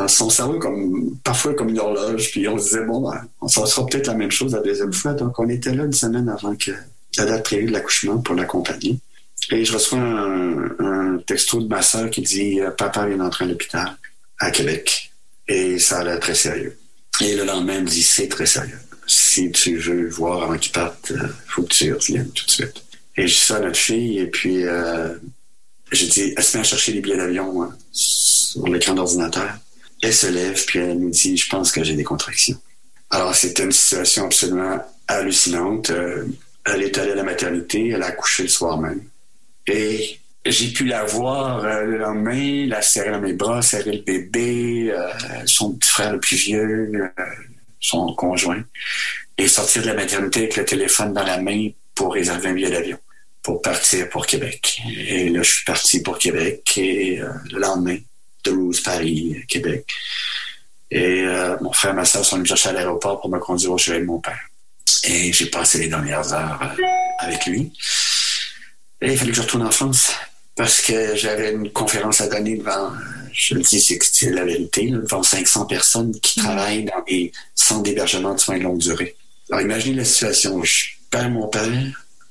son 0.08 0.28
cerveau 0.28 0.58
comme 0.58 1.16
parfois 1.24 1.54
comme 1.54 1.70
une 1.70 1.78
horloge, 1.78 2.30
puis 2.30 2.46
on 2.48 2.58
se 2.58 2.64
disait 2.64 2.84
bon, 2.84 3.00
ben, 3.00 3.48
ça 3.48 3.64
sera 3.66 3.86
peut-être 3.86 4.08
la 4.08 4.14
même 4.14 4.30
chose 4.30 4.52
la 4.52 4.60
deuxième 4.60 4.92
fois. 4.92 5.14
Donc, 5.14 5.38
on 5.38 5.48
était 5.48 5.72
là 5.72 5.84
une 5.84 5.92
semaine 5.92 6.28
avant 6.28 6.54
que 6.54 6.72
la 7.16 7.26
date 7.26 7.44
prévue 7.44 7.66
de 7.66 7.72
l'accouchement 7.72 8.18
pour 8.18 8.34
l'accompagner. 8.34 8.98
Et 9.50 9.64
je 9.64 9.72
reçois 9.72 9.98
un, 9.98 11.18
texto 11.26 11.60
de 11.60 11.68
ma 11.68 11.82
soeur 11.82 12.10
qui 12.10 12.20
dit 12.22 12.60
euh, 12.60 12.70
Papa 12.70 13.06
vient 13.06 13.18
d'entrer 13.18 13.44
à 13.44 13.48
l'hôpital 13.48 13.96
à 14.40 14.50
Québec. 14.50 15.12
Et 15.46 15.78
ça 15.78 16.00
a 16.00 16.04
l'air 16.04 16.20
très 16.20 16.34
sérieux. 16.34 16.76
Et 17.20 17.36
le 17.36 17.44
lendemain, 17.44 17.74
elle 17.74 17.84
me 17.84 17.88
dit 17.88 18.02
C'est 18.02 18.28
très 18.28 18.46
sérieux. 18.46 18.78
Si 19.06 19.50
tu 19.52 19.76
veux 19.76 20.08
voir 20.08 20.44
avant 20.44 20.58
qu'il 20.58 20.72
parte, 20.72 21.10
il 21.10 21.16
euh, 21.16 21.28
faut 21.46 21.62
que 21.62 21.74
tu 21.74 21.92
reviennes 21.92 22.30
tout 22.30 22.46
de 22.46 22.50
suite. 22.50 22.84
Et 23.16 23.28
je 23.28 23.34
dis 23.34 23.40
ça 23.40 23.56
à 23.56 23.60
notre 23.60 23.76
fille, 23.76 24.18
et 24.18 24.26
puis 24.26 24.64
euh, 24.64 25.14
j'ai 25.92 26.06
dit 26.06 26.34
Elle 26.36 26.42
se 26.42 26.56
met 26.56 26.62
à 26.62 26.64
chercher 26.64 26.92
les 26.92 27.00
billets 27.00 27.18
d'avion 27.18 27.62
hein, 27.62 27.76
sur 27.92 28.66
l'écran 28.66 28.94
d'ordinateur. 28.94 29.50
Elle 30.02 30.14
se 30.14 30.26
lève, 30.26 30.64
puis 30.64 30.78
elle 30.78 30.98
nous 30.98 31.10
dit 31.10 31.36
Je 31.36 31.48
pense 31.48 31.70
que 31.70 31.84
j'ai 31.84 31.94
des 31.94 32.04
contractions. 32.04 32.58
Alors, 33.10 33.34
c'était 33.34 33.64
une 33.64 33.72
situation 33.72 34.24
absolument 34.24 34.82
hallucinante. 35.06 35.90
Euh, 35.90 36.24
elle 36.64 36.82
est 36.82 36.96
allée 36.96 37.12
à 37.12 37.16
la 37.16 37.24
maternité, 37.24 37.88
elle 37.88 38.02
a 38.02 38.06
accouché 38.06 38.44
le 38.44 38.48
soir 38.48 38.80
même. 38.80 39.02
Et 39.66 40.18
j'ai 40.44 40.72
pu 40.72 40.84
la 40.84 41.04
voir 41.04 41.64
euh, 41.64 41.82
le 41.82 41.98
lendemain, 41.98 42.66
la 42.66 42.82
serrer 42.82 43.10
dans 43.10 43.20
mes 43.20 43.32
bras, 43.32 43.62
serrer 43.62 43.92
le 43.92 44.02
bébé, 44.02 44.90
euh, 44.90 45.08
son 45.46 45.74
petit 45.74 45.88
frère 45.88 46.12
le 46.12 46.20
plus 46.20 46.36
vieux, 46.36 46.90
euh, 46.94 47.24
son 47.78 48.12
conjoint, 48.14 48.62
et 49.38 49.46
sortir 49.46 49.82
de 49.82 49.86
la 49.86 49.94
maternité 49.94 50.40
avec 50.40 50.56
le 50.56 50.64
téléphone 50.64 51.12
dans 51.12 51.22
la 51.22 51.38
main 51.38 51.68
pour 51.94 52.14
réserver 52.14 52.48
un 52.48 52.54
billet 52.54 52.70
d'avion, 52.70 52.98
pour 53.42 53.62
partir 53.62 54.08
pour 54.08 54.26
Québec. 54.26 54.80
Et 54.96 55.28
là, 55.28 55.42
je 55.42 55.50
suis 55.50 55.64
parti 55.64 56.02
pour 56.02 56.18
Québec, 56.18 56.76
et 56.76 57.20
le 57.50 57.58
lendemain, 57.58 57.98
Toulouse, 58.42 58.80
Paris, 58.80 59.36
Québec. 59.48 59.86
Et 60.90 61.24
mon 61.60 61.72
frère 61.72 61.92
et 61.92 61.94
ma 61.94 62.04
soeur 62.04 62.24
sont 62.24 62.36
venus 62.36 62.48
chercher 62.48 62.70
à 62.70 62.72
l'aéroport 62.72 63.20
pour 63.20 63.30
me 63.30 63.38
conduire 63.38 63.72
au 63.72 63.78
chevet 63.78 64.00
de 64.00 64.04
mon 64.04 64.20
père. 64.20 64.48
Et 65.04 65.32
j'ai 65.32 65.46
passé 65.46 65.78
les 65.78 65.88
dernières 65.88 66.32
heures 66.32 66.74
avec 67.18 67.46
lui. 67.46 67.72
Il 69.02 69.16
fallait 69.16 69.30
que 69.30 69.36
je 69.36 69.42
retourne 69.42 69.66
en 69.66 69.70
France 69.70 70.12
parce 70.56 70.80
que 70.80 71.16
j'avais 71.16 71.52
une 71.52 71.72
conférence 71.72 72.20
à 72.20 72.28
donner 72.28 72.56
devant, 72.56 72.92
je 73.32 73.54
le 73.54 73.62
dis, 73.62 73.80
c'est 73.80 74.30
la 74.30 74.44
vérité, 74.44 74.90
devant 74.90 75.22
500 75.22 75.66
personnes 75.66 76.12
qui 76.20 76.40
mm. 76.40 76.42
travaillent 76.42 76.84
dans 76.84 77.02
des 77.08 77.32
centres 77.54 77.82
d'hébergement 77.82 78.34
de 78.34 78.40
soins 78.40 78.58
de 78.58 78.62
longue 78.62 78.78
durée. 78.78 79.16
Alors 79.50 79.62
imaginez 79.62 79.96
la 79.96 80.04
situation. 80.04 80.62
Je 80.62 80.90
perds 81.10 81.30
mon 81.30 81.48
père, 81.48 81.68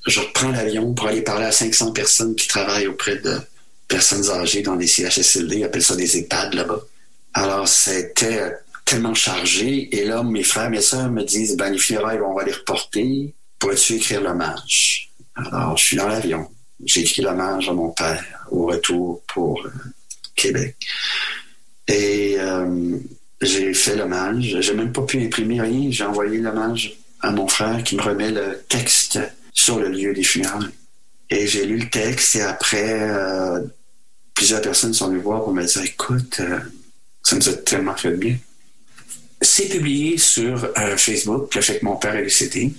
je 0.08 0.20
reprends 0.20 0.50
l'avion 0.50 0.94
pour 0.94 1.08
aller 1.08 1.22
parler 1.22 1.46
à 1.46 1.52
500 1.52 1.92
personnes 1.92 2.36
qui 2.36 2.48
travaillent 2.48 2.88
auprès 2.88 3.18
de 3.18 3.40
personnes 3.88 4.30
âgées 4.30 4.62
dans 4.62 4.76
des 4.76 4.88
CHSLD, 4.88 5.58
ils 5.58 5.64
appellent 5.66 5.84
ça 5.84 5.96
des 5.96 6.18
EHPAD 6.18 6.54
là-bas. 6.54 6.82
Alors, 7.34 7.68
c'était 7.68 8.54
tellement 8.86 9.14
chargé. 9.14 9.96
Et 9.96 10.06
là, 10.06 10.24
mes 10.24 10.44
frères, 10.44 10.70
mes 10.70 10.82
soeurs 10.82 11.12
me 11.12 11.24
disent, 11.24 11.58
ben, 11.58 11.70
les 11.70 11.78
funérailles, 11.78 12.20
on 12.22 12.34
va 12.34 12.44
les 12.44 12.54
reporter. 12.54 13.34
Pourrais-tu 13.60 13.96
écrire 13.96 14.22
l'hommage? 14.22 15.12
Alors, 15.36 15.78
je 15.78 15.84
suis 15.84 15.98
dans 15.98 16.08
l'avion. 16.08 16.50
J'ai 16.86 17.02
écrit 17.02 17.22
l'hommage 17.22 17.70
à 17.70 17.74
mon 17.74 17.90
père 17.90 18.24
au 18.52 18.66
retour 18.66 19.22
pour 19.28 19.66
euh, 19.66 19.70
Québec. 20.36 20.76
Et 21.88 22.36
euh, 22.40 22.98
j'ai 23.42 23.74
fait 23.74 23.96
l'hommage. 23.96 24.58
J'ai 24.60 24.74
même 24.74 24.92
pas 24.92 25.04
pu 25.04 25.24
imprimer 25.24 25.62
rien. 25.62 25.92
J'ai 25.92 26.04
envoyé 26.04 26.38
l'hommage 26.38 26.98
à 27.22 27.32
mon 27.32 27.48
frère 27.48 27.84
qui 27.84 27.96
me 27.96 28.02
remet 28.02 28.32
le 28.32 28.64
texte 28.68 29.20
sur 29.54 29.80
le 29.80 29.90
lieu 29.90 30.14
des 30.14 30.24
funérailles. 30.24 30.70
Et 31.30 31.48
j'ai 31.48 31.66
lu 31.66 31.78
le 31.78 31.90
texte 31.90 32.36
et 32.36 32.42
après, 32.42 33.00
euh, 33.10 33.62
plusieurs 34.34 34.62
personnes 34.62 34.94
sont 34.94 35.08
venues 35.10 35.20
voir 35.20 35.44
pour 35.44 35.54
me 35.54 35.64
dire, 35.64 35.84
écoute, 35.84 36.42
ça 37.24 37.36
nous 37.36 37.50
a 37.50 37.54
tellement 37.54 37.96
fait 37.96 38.12
de 38.12 38.18
bien. 38.18 38.38
C'est 39.42 39.70
publié 39.70 40.18
sur 40.18 40.70
Facebook, 40.98 41.56
le 41.56 41.62
fait 41.62 41.80
que 41.80 41.86
mon 41.86 41.96
père 41.96 42.16
est 42.16 42.24
décédé. 42.24 42.74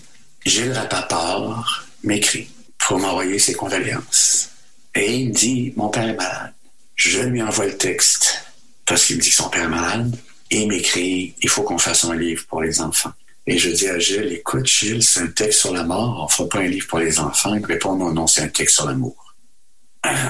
Gilles 0.44 0.72
Rapaport 0.72 1.84
m'écrit 2.04 2.48
pour 2.86 2.98
m'envoyer 2.98 3.38
ses 3.38 3.54
condoléances. 3.54 4.50
Et 4.94 5.14
il 5.14 5.28
me 5.28 5.34
dit, 5.34 5.72
mon 5.76 5.88
père 5.88 6.08
est 6.08 6.14
malade. 6.14 6.52
Je 6.94 7.20
lui 7.20 7.42
envoie 7.42 7.66
le 7.66 7.76
texte 7.76 8.44
parce 8.84 9.06
qu'il 9.06 9.16
me 9.16 9.22
dit 9.22 9.30
son 9.30 9.48
père 9.48 9.64
est 9.64 9.68
malade. 9.68 10.14
Et 10.50 10.62
il 10.62 10.68
m'écrit, 10.68 11.34
il 11.40 11.48
faut 11.48 11.62
qu'on 11.62 11.78
fasse 11.78 12.04
un 12.04 12.14
livre 12.14 12.44
pour 12.46 12.60
les 12.60 12.80
enfants. 12.80 13.12
Et 13.46 13.58
je 13.58 13.70
dis 13.70 13.88
à 13.88 13.98
Gilles, 13.98 14.32
écoute, 14.32 14.66
Gilles, 14.66 15.02
c'est 15.02 15.20
un 15.20 15.26
texte 15.28 15.60
sur 15.60 15.72
la 15.72 15.82
mort, 15.82 16.24
on 16.24 16.28
fera 16.28 16.48
pas 16.48 16.58
un 16.58 16.68
livre 16.68 16.86
pour 16.86 16.98
les 16.98 17.18
enfants. 17.18 17.54
Il 17.54 17.64
répond, 17.64 17.96
non, 17.96 18.12
non, 18.12 18.26
c'est 18.26 18.42
un 18.42 18.48
texte 18.48 18.76
sur 18.76 18.86
l'amour. 18.86 19.16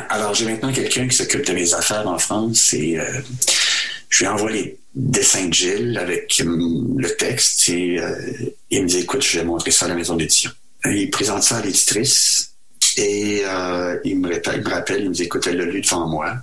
Alors, 0.09 0.35
j'ai 0.35 0.45
maintenant 0.45 0.73
quelqu'un 0.73 1.09
qui 1.09 1.17
s'occupe 1.17 1.45
de 1.47 1.53
mes 1.53 1.75
affaires 1.75 2.07
en 2.07 2.19
France 2.19 2.73
et 2.75 2.99
euh, 2.99 3.21
je 4.09 4.21
lui 4.21 4.29
envoie 4.29 4.51
les 4.51 4.79
dessins 4.95 5.47
de 5.47 5.53
Gilles 5.53 5.99
avec 5.99 6.41
hum, 6.45 6.95
le 6.99 7.17
texte 7.17 7.69
et 7.71 7.99
euh, 7.99 8.15
il 8.71 8.83
me 8.83 8.89
dit, 8.89 9.01
écoute, 9.01 9.23
je 9.23 9.39
vais 9.39 9.45
montrer 9.45 9.71
ça 9.71 9.87
à 9.87 9.89
la 9.89 9.95
maison 9.95 10.15
d'édition. 10.15 10.51
Il 10.85 11.11
présente 11.11 11.43
ça 11.43 11.59
à 11.59 11.63
l'éditrice 11.63 12.55
et 12.97 13.43
euh, 13.47 13.99
il, 14.05 14.19
me 14.19 14.69
rappelle, 14.69 15.03
il 15.03 15.09
me 15.09 15.15
dit, 15.15 15.25
écoute, 15.25 15.47
elle 15.47 15.59
l'a 15.59 15.65
lu 15.65 15.81
devant 15.81 16.09
moi. 16.09 16.35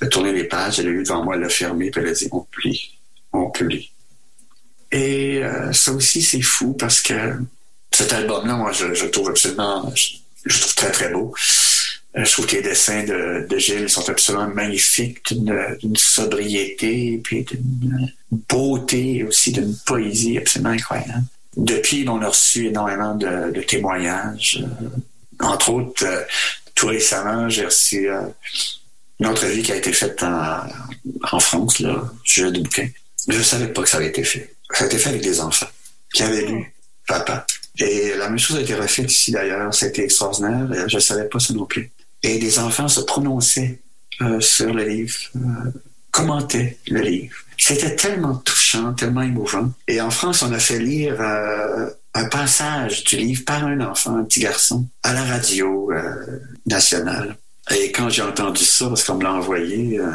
Elle 0.00 0.06
a 0.06 0.10
tourné 0.10 0.32
les 0.32 0.44
pages, 0.44 0.78
elle 0.78 0.86
l'a 0.86 0.92
lu 0.92 1.02
devant 1.02 1.24
moi, 1.24 1.36
elle 1.36 1.42
l'a 1.42 1.48
fermé, 1.48 1.90
puis 1.90 2.00
elle 2.00 2.08
a 2.08 2.12
dit, 2.12 2.28
on 2.32 2.40
publie, 2.40 2.98
on 3.32 3.50
publie. 3.50 3.90
Et 4.90 5.42
euh, 5.42 5.72
ça 5.72 5.92
aussi, 5.92 6.22
c'est 6.22 6.42
fou 6.42 6.74
parce 6.74 7.00
que 7.00 7.38
cet 7.90 8.12
album-là, 8.12 8.56
moi, 8.56 8.72
je, 8.72 8.92
je 8.94 9.06
trouve 9.06 9.30
absolument, 9.30 9.90
je, 9.94 10.16
je, 10.44 10.60
trouve 10.60 10.74
très, 10.74 10.90
très 10.90 11.10
beau. 11.10 11.34
Euh, 12.16 12.24
je 12.24 12.32
trouve 12.32 12.46
que 12.46 12.56
les 12.56 12.62
dessins 12.62 13.04
de, 13.04 13.46
de 13.48 13.58
Gilles 13.58 13.88
sont 13.88 14.08
absolument 14.10 14.48
magnifiques, 14.48 15.32
d'une 15.32 15.96
sobriété, 15.96 17.20
puis 17.24 17.44
d'une 17.44 18.12
beauté, 18.48 19.24
aussi 19.24 19.52
d'une 19.52 19.74
poésie 19.86 20.36
absolument 20.36 20.70
incroyable. 20.70 21.24
Depuis, 21.56 22.08
on 22.08 22.22
a 22.22 22.28
reçu 22.28 22.66
énormément 22.66 23.14
de, 23.14 23.60
témoignages. 23.62 24.62
Euh, 24.62 24.88
entre 25.40 25.70
autres, 25.70 26.04
euh, 26.04 26.22
tout 26.74 26.86
récemment, 26.86 27.48
j'ai 27.48 27.64
reçu 27.64 28.10
euh, 28.10 28.22
une 29.20 29.26
entrevue 29.26 29.62
qui 29.62 29.72
a 29.72 29.76
été 29.76 29.92
faite 29.92 30.22
en, 30.22 31.40
France, 31.40 31.80
là, 31.80 32.10
sujet 32.24 32.50
du 32.50 32.60
bouquin. 32.60 32.88
Je 33.28 33.42
savais 33.42 33.68
pas 33.68 33.82
que 33.82 33.88
ça 33.88 33.98
avait 33.98 34.08
été 34.08 34.24
fait. 34.24 34.54
Ça 34.72 34.84
a 34.84 34.86
été 34.86 34.98
fait 34.98 35.10
avec 35.10 35.22
des 35.22 35.40
enfants 35.40 35.68
qui 36.12 36.22
avaient 36.22 36.46
lu 36.46 36.72
Papa. 37.06 37.46
Et 37.78 38.14
la 38.16 38.28
même 38.28 38.38
chose 38.38 38.56
a 38.58 38.60
été 38.60 38.74
refaite 38.74 39.10
ici 39.10 39.32
d'ailleurs. 39.32 39.70
Été 39.82 40.04
extraordinaire. 40.04 40.88
Je 40.88 40.96
ne 40.96 41.00
savais 41.00 41.24
pas 41.24 41.38
ça 41.38 41.54
non 41.54 41.66
plus. 41.66 41.90
Et 42.22 42.38
des 42.38 42.58
enfants 42.58 42.88
se 42.88 43.00
prononçaient 43.00 43.78
euh, 44.20 44.40
sur 44.40 44.72
le 44.72 44.84
livre, 44.84 45.16
euh, 45.36 45.70
commentaient 46.10 46.78
le 46.86 47.00
livre. 47.00 47.34
C'était 47.64 47.94
tellement 47.94 48.34
touchant, 48.34 48.92
tellement 48.92 49.22
émouvant. 49.22 49.70
Et 49.86 50.00
en 50.00 50.10
France, 50.10 50.42
on 50.42 50.52
a 50.52 50.58
fait 50.58 50.80
lire 50.80 51.20
euh, 51.20 51.88
un 52.12 52.24
passage 52.24 53.04
du 53.04 53.16
livre 53.16 53.44
par 53.44 53.64
un 53.64 53.80
enfant, 53.82 54.16
un 54.16 54.24
petit 54.24 54.40
garçon, 54.40 54.84
à 55.04 55.12
la 55.12 55.22
radio 55.22 55.92
euh, 55.92 56.40
nationale. 56.66 57.36
Et 57.70 57.92
quand 57.92 58.08
j'ai 58.08 58.22
entendu 58.22 58.64
ça, 58.64 58.88
parce 58.88 59.04
qu'on 59.04 59.14
me 59.14 59.22
l'a 59.22 59.34
envoyé, 59.34 60.00
euh, 60.00 60.10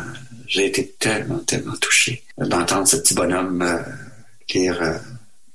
j'ai 0.46 0.66
été 0.66 0.94
tellement, 1.00 1.40
tellement 1.40 1.78
touché 1.78 2.22
d'entendre 2.38 2.86
ce 2.86 2.98
petit 2.98 3.14
bonhomme 3.14 3.66
lire 4.54 5.00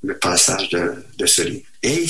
le 0.03 0.16
passage 0.16 0.70
de, 0.70 1.26
ce 1.26 1.43
livre. 1.43 1.66
Et 1.82 2.07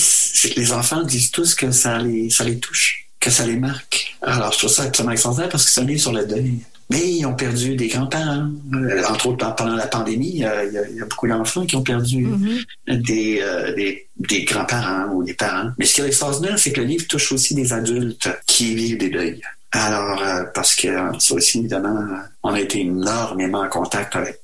les 0.57 0.73
enfants 0.73 1.03
disent 1.03 1.33
tous 1.33 1.57
que 1.57 1.73
ça 1.73 1.99
les, 1.99 2.31
ça 2.31 2.45
les 2.45 2.61
touche, 2.61 3.09
que 3.19 3.31
ça 3.31 3.45
les 3.45 3.57
marque. 3.57 4.17
Alors, 4.23 4.53
je 4.53 4.59
trouve 4.59 4.71
ça 4.71 4.85
absolument 4.85 5.13
extraordinaire 5.13 5.51
parce 5.51 5.65
que 5.65 5.73
c'est 5.73 5.81
un 5.81 5.87
livre 5.87 6.01
sur 6.01 6.13
le 6.13 6.25
deuil. 6.25 6.61
Mais 6.93 7.07
ils 7.19 7.27
ont 7.27 7.35
perdu 7.35 7.75
des 7.75 7.89
grands-parents. 7.89 8.49
Euh, 8.75 9.03
entre 9.09 9.25
autres, 9.29 9.55
pendant 9.55 9.77
la 9.77 9.87
pandémie, 9.87 10.33
il 10.35 10.41
y 10.41 10.45
a, 10.45 10.65
il 10.65 10.97
y 11.01 11.01
a 11.01 11.07
beaucoup 11.07 11.27
d'enfants 11.27 11.65
qui 11.69 11.75
ont 11.77 11.87
perdu 11.95 12.21
mm 12.27 12.37
-hmm. 12.37 13.03
des, 13.11 13.31
euh, 13.41 13.75
des, 13.79 13.93
des 14.31 14.43
grands-parents 14.51 15.07
ou 15.15 15.25
des 15.25 15.37
parents. 15.45 15.71
Mais 15.79 15.87
ce 15.87 15.93
qui 15.95 16.01
est 16.03 16.07
extraordinaire, 16.13 16.59
c'est 16.63 16.73
que 16.75 16.81
le 16.85 16.89
livre 16.93 17.07
touche 17.13 17.29
aussi 17.35 17.53
des 17.61 17.69
adultes 17.81 18.29
qui 18.51 18.67
vivent 18.81 18.99
des 19.05 19.13
deuils. 19.19 19.43
Alors, 19.87 20.19
euh, 20.23 20.43
parce 20.57 20.73
que 20.81 20.91
ça 21.25 21.31
aussi, 21.39 21.55
évidemment, 21.61 21.99
on 22.47 22.53
a 22.59 22.61
été 22.67 22.77
énormément 22.81 23.63
en 23.67 23.71
contact 23.79 24.13
avec 24.23 24.41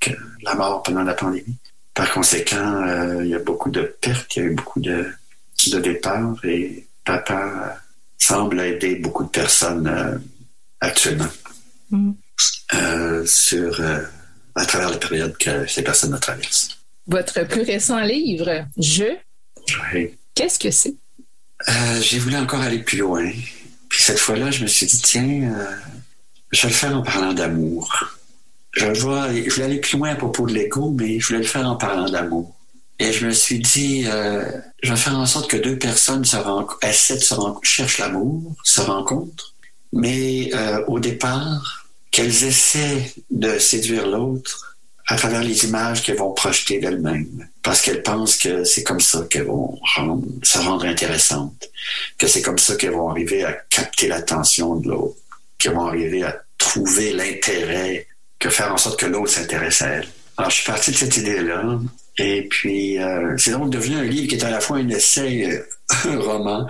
la 0.46 0.55
mort 0.61 0.78
pendant 0.84 1.05
la 1.12 1.16
pandémie. 1.22 1.59
Par 1.99 2.09
conséquent, 2.16 2.68
il 3.24 3.30
y 3.34 3.38
a 3.40 3.42
beaucoup 3.51 3.72
de 3.78 3.82
pertes, 4.05 4.30
il 4.34 4.38
y 4.38 4.42
a 4.44 4.46
eu 4.51 4.55
beaucoup 4.61 4.80
de, 4.90 4.99
de 5.72 5.78
départs 5.88 6.36
et 6.55 6.86
papa 7.05 7.36
semble 8.30 8.59
aider 8.72 8.92
beaucoup 9.05 9.24
de 9.28 9.34
personnes 9.42 9.88
actuellement 10.88 11.32
mm. 11.90 12.12
Euh, 12.75 13.25
sur, 13.27 13.81
à 14.55 14.64
travers 14.66 14.91
la 14.91 14.97
période 14.97 15.37
que 15.39 15.66
ces 15.66 15.83
personnes 15.83 16.19
traversent. 16.21 16.79
Votre 17.07 17.47
plus 17.47 17.62
récent 17.62 18.01
livre, 18.01 18.66
Je, 18.79 19.05
oui. 19.95 20.14
qu'est-ce 20.35 20.59
que 20.59 20.71
c'est? 20.71 20.95
J'ai 22.01 22.19
voulu 22.19 22.37
encore 22.37 22.61
aller 22.61 22.81
plus 22.81 22.99
loin. 22.99 23.31
Puis 23.89 24.03
cette 24.03 24.19
fois-là, 24.19 24.51
je 24.51 24.62
me 24.62 24.66
suis 24.66 24.87
dit, 24.87 25.01
tiens, 25.01 25.55
je 26.53 26.62
vais 26.62 26.69
le 26.69 26.75
faire 26.75 26.95
en 26.95 27.03
parlant 27.03 27.33
d'amour 27.33 28.19
je 28.79 29.01
vois, 29.01 29.33
je 29.33 29.51
voulais 29.51 29.66
aller 29.66 29.81
plus 29.81 29.99
loin 29.99 30.11
à 30.11 30.14
propos 30.14 30.47
de 30.47 30.53
l'ego, 30.55 30.95
mais 30.99 31.19
je 31.21 31.27
voulais 31.29 31.41
le 31.41 31.47
faire 31.47 31.66
en 31.66 31.77
parlant 31.77 32.09
d'amour. 32.09 32.55
Et 32.99 33.12
je 33.12 33.27
me 33.27 33.33
suis 33.33 33.61
dit, 33.61 34.05
euh, 34.07 34.45
je 34.83 34.91
vais 34.91 34.97
faire 34.99 35.16
en 35.16 35.27
sorte 35.27 35.49
que 35.49 35.57
deux 35.57 35.79
personnes 35.79 36.25
se 36.25 36.37
rencontrent, 36.37 36.79
essaient 36.83 37.16
de 37.16 37.21
se 37.21 37.35
rencontrent, 37.35 37.61
cherchent 37.62 37.99
l'amour, 37.99 38.57
se 38.64 38.81
rencontrent, 38.81 39.55
mais 39.93 40.51
euh, 40.55 40.85
au 40.87 40.99
départ, 40.99 41.78
qu'elles 42.19 42.43
essaient 42.43 43.12
de 43.31 43.61
séduire 43.61 44.05
l'autre 44.09 44.77
à 45.07 45.14
travers 45.14 45.41
les 45.41 45.64
images 45.64 46.03
qu'elles 46.03 46.16
vont 46.16 46.33
projeter 46.33 46.81
d'elles-mêmes, 46.81 47.49
parce 47.62 47.81
qu'elles 47.81 48.03
pensent 48.03 48.37
que 48.37 48.64
c'est 48.64 48.83
comme 48.83 48.99
ça 48.99 49.25
qu'elles 49.31 49.47
vont 49.47 49.79
se 50.43 50.59
rendre 50.59 50.85
intéressantes, 50.85 51.71
que 52.19 52.27
c'est 52.27 52.43
comme 52.43 52.59
ça 52.59 52.75
qu'elles 52.75 52.91
vont 52.91 53.09
arriver 53.09 53.45
à 53.45 53.53
capter 53.53 54.09
l'attention 54.09 54.75
de 54.75 54.89
l'autre, 54.89 55.14
qu'elles 55.59 55.75
vont 55.75 55.87
arriver 55.87 56.25
à 56.25 56.43
trouver 56.59 57.12
l'intérêt 57.12 58.09
que 58.41 58.51
faire 58.51 58.73
en 58.73 58.79
sorte 58.79 58.99
que 58.99 59.07
l'autre 59.07 59.31
s'intéresse 59.31 59.81
à 59.83 59.87
elle. 59.87 60.09
Alors, 60.39 60.51
je 60.51 60.57
suis 60.57 60.66
parti 60.66 60.91
de 60.91 60.97
cette 60.97 61.16
idée-là. 61.16 61.79
Et 62.16 62.49
puis, 62.49 62.99
euh, 62.99 63.37
c'est 63.37 63.53
donc 63.53 63.71
devenu 63.71 63.95
un 63.95 64.03
livre 64.03 64.27
qui 64.27 64.35
est 64.35 64.45
à 64.45 64.51
la 64.51 64.61
fois 64.61 64.79
un 64.79 64.89
essai, 64.89 65.64
un 66.05 66.19
roman, 66.19 66.66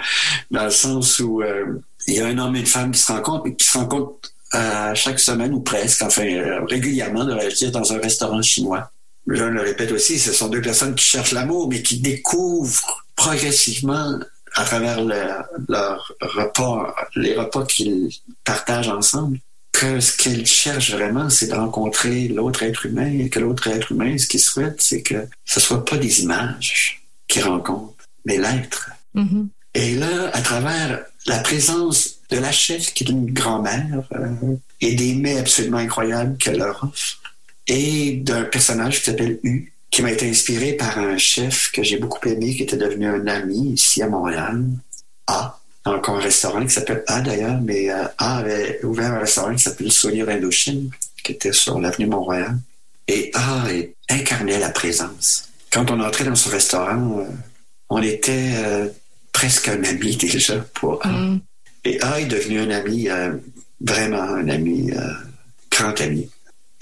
dans 0.50 0.64
le 0.64 0.70
sens 0.70 1.18
où 1.20 1.40
euh, 1.40 1.80
il 2.06 2.16
y 2.16 2.20
a 2.20 2.26
un 2.26 2.36
homme 2.36 2.54
et 2.54 2.60
une 2.60 2.66
femme 2.66 2.90
qui 2.90 3.00
se 3.00 3.10
rencontrent, 3.10 3.44
mais 3.46 3.54
qui 3.54 3.66
se 3.66 3.78
rencontrent 3.78 4.30
à 4.52 4.94
chaque 4.94 5.20
semaine 5.20 5.52
ou 5.52 5.60
presque, 5.60 6.02
enfin 6.02 6.24
régulièrement, 6.68 7.24
de 7.24 7.32
réagir 7.32 7.70
dans 7.70 7.92
un 7.92 7.98
restaurant 7.98 8.42
chinois. 8.42 8.90
Je 9.26 9.44
le 9.44 9.60
répète 9.60 9.92
aussi, 9.92 10.18
ce 10.18 10.32
sont 10.32 10.48
deux 10.48 10.62
personnes 10.62 10.94
qui 10.94 11.04
cherchent 11.04 11.32
l'amour, 11.32 11.68
mais 11.68 11.82
qui 11.82 11.98
découvrent 11.98 13.04
progressivement 13.14 14.18
à 14.54 14.64
travers 14.64 15.04
leur, 15.04 15.46
leur 15.68 16.12
repas, 16.20 16.94
les 17.14 17.36
repas 17.36 17.66
qu'ils 17.66 18.10
partagent 18.44 18.88
ensemble, 18.88 19.38
que 19.72 20.00
ce 20.00 20.16
qu'elle 20.16 20.46
cherche 20.46 20.92
vraiment, 20.92 21.28
c'est 21.28 21.48
de 21.48 21.54
rencontrer 21.54 22.28
l'autre 22.28 22.62
être 22.62 22.86
humain 22.86 23.12
et 23.20 23.28
que 23.28 23.38
l'autre 23.38 23.68
être 23.68 23.92
humain, 23.92 24.16
ce 24.16 24.26
qu'il 24.26 24.40
souhaite, 24.40 24.80
c'est 24.80 25.02
que 25.02 25.28
ce 25.44 25.60
soit 25.60 25.84
pas 25.84 25.98
des 25.98 26.22
images 26.22 27.02
qu'il 27.28 27.44
rencontre, 27.44 27.94
mais 28.24 28.38
l'être. 28.38 28.90
Mm 29.14 29.24
-hmm. 29.24 29.46
Et 29.74 29.94
là, 29.94 30.30
à 30.32 30.40
travers 30.40 31.04
la 31.26 31.38
présence 31.38 32.17
de 32.30 32.38
la 32.38 32.52
chef, 32.52 32.92
qui 32.92 33.04
est 33.04 33.08
une 33.08 33.32
grand-mère, 33.32 34.02
euh, 34.14 34.56
et 34.80 34.94
des 34.94 35.14
mets 35.14 35.38
absolument 35.38 35.78
incroyables 35.78 36.36
qu'elle 36.36 36.58
leur 36.58 36.84
offre, 36.84 37.20
et 37.66 38.12
d'un 38.16 38.44
personnage 38.44 38.98
qui 38.98 39.06
s'appelle 39.06 39.38
U, 39.42 39.72
qui 39.90 40.02
m'a 40.02 40.12
été 40.12 40.28
inspiré 40.28 40.72
par 40.74 40.98
un 40.98 41.16
chef 41.16 41.72
que 41.72 41.82
j'ai 41.82 41.96
beaucoup 41.96 42.26
aimé, 42.28 42.54
qui 42.54 42.62
était 42.62 42.76
devenu 42.76 43.06
un 43.06 43.26
ami 43.26 43.72
ici 43.72 44.02
à 44.02 44.08
Montréal, 44.08 44.64
A, 45.26 45.58
encore 45.84 46.16
un 46.16 46.20
restaurant 46.20 46.62
qui 46.64 46.70
s'appelle 46.70 47.02
A 47.06 47.20
d'ailleurs, 47.22 47.60
mais 47.62 47.90
euh, 47.90 48.04
A 48.18 48.38
avait 48.38 48.84
ouvert 48.84 49.14
un 49.14 49.20
restaurant 49.20 49.54
qui 49.54 49.62
s'appelle 49.62 49.90
Souvenir 49.90 50.26
d'Indochine, 50.26 50.90
qui 51.24 51.32
était 51.32 51.52
sur 51.52 51.80
l'avenue 51.80 52.06
Mont-Royal. 52.06 52.58
Et 53.06 53.30
A 53.34 53.64
incarnait 54.10 54.58
la 54.58 54.68
présence. 54.68 55.48
Quand 55.72 55.90
on 55.90 56.00
entrait 56.00 56.24
dans 56.24 56.34
ce 56.34 56.50
restaurant, 56.50 57.20
euh, 57.20 57.24
on 57.88 58.02
était 58.02 58.52
presque 59.32 59.68
un 59.68 59.82
ami 59.84 60.16
déjà 60.20 60.56
pour 60.74 61.04
A. 61.06 61.08
Mm. 61.08 61.40
Et 61.84 62.00
A 62.02 62.20
est 62.20 62.26
devenu 62.26 62.60
un 62.60 62.70
ami, 62.70 63.08
euh, 63.08 63.32
vraiment 63.80 64.22
un 64.22 64.48
ami, 64.48 64.90
euh, 64.92 65.12
grand 65.70 65.98
ami. 66.00 66.28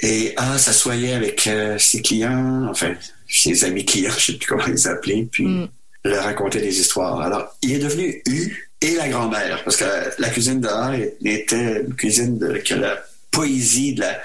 Et 0.01 0.35
A 0.37 0.59
s'assoyait 0.59 1.15
avec 1.15 1.47
euh, 1.47 1.79
ses 1.79 2.03
clients, 2.03 2.67
enfin, 2.69 2.95
ses 3.29 3.65
amis 3.65 3.85
clients, 3.85 4.11
je 4.19 4.33
ne 4.33 4.37
sais 4.37 4.39
plus 4.39 4.47
comment 4.47 4.67
les 4.67 4.87
appeler, 4.87 5.29
puis 5.31 5.47
Mm. 5.47 5.69
leur 6.05 6.25
racontait 6.25 6.61
des 6.61 6.79
histoires. 6.81 7.21
Alors, 7.21 7.57
il 7.63 7.73
est 7.73 7.79
devenu 7.79 8.23
U 8.27 8.71
et 8.81 8.95
la 8.95 9.09
grand-mère, 9.09 9.65
parce 9.65 9.77
que 9.77 9.85
la, 9.85 10.11
la 10.19 10.29
cuisine 10.29 10.61
de 10.61 10.69
A 10.69 10.93
était 11.25 11.83
une 11.87 11.95
cuisine 11.95 12.39
de, 12.39 12.59
que 12.59 12.75
la 12.75 13.03
poésie 13.31 13.95
de 13.95 14.01
la 14.01 14.21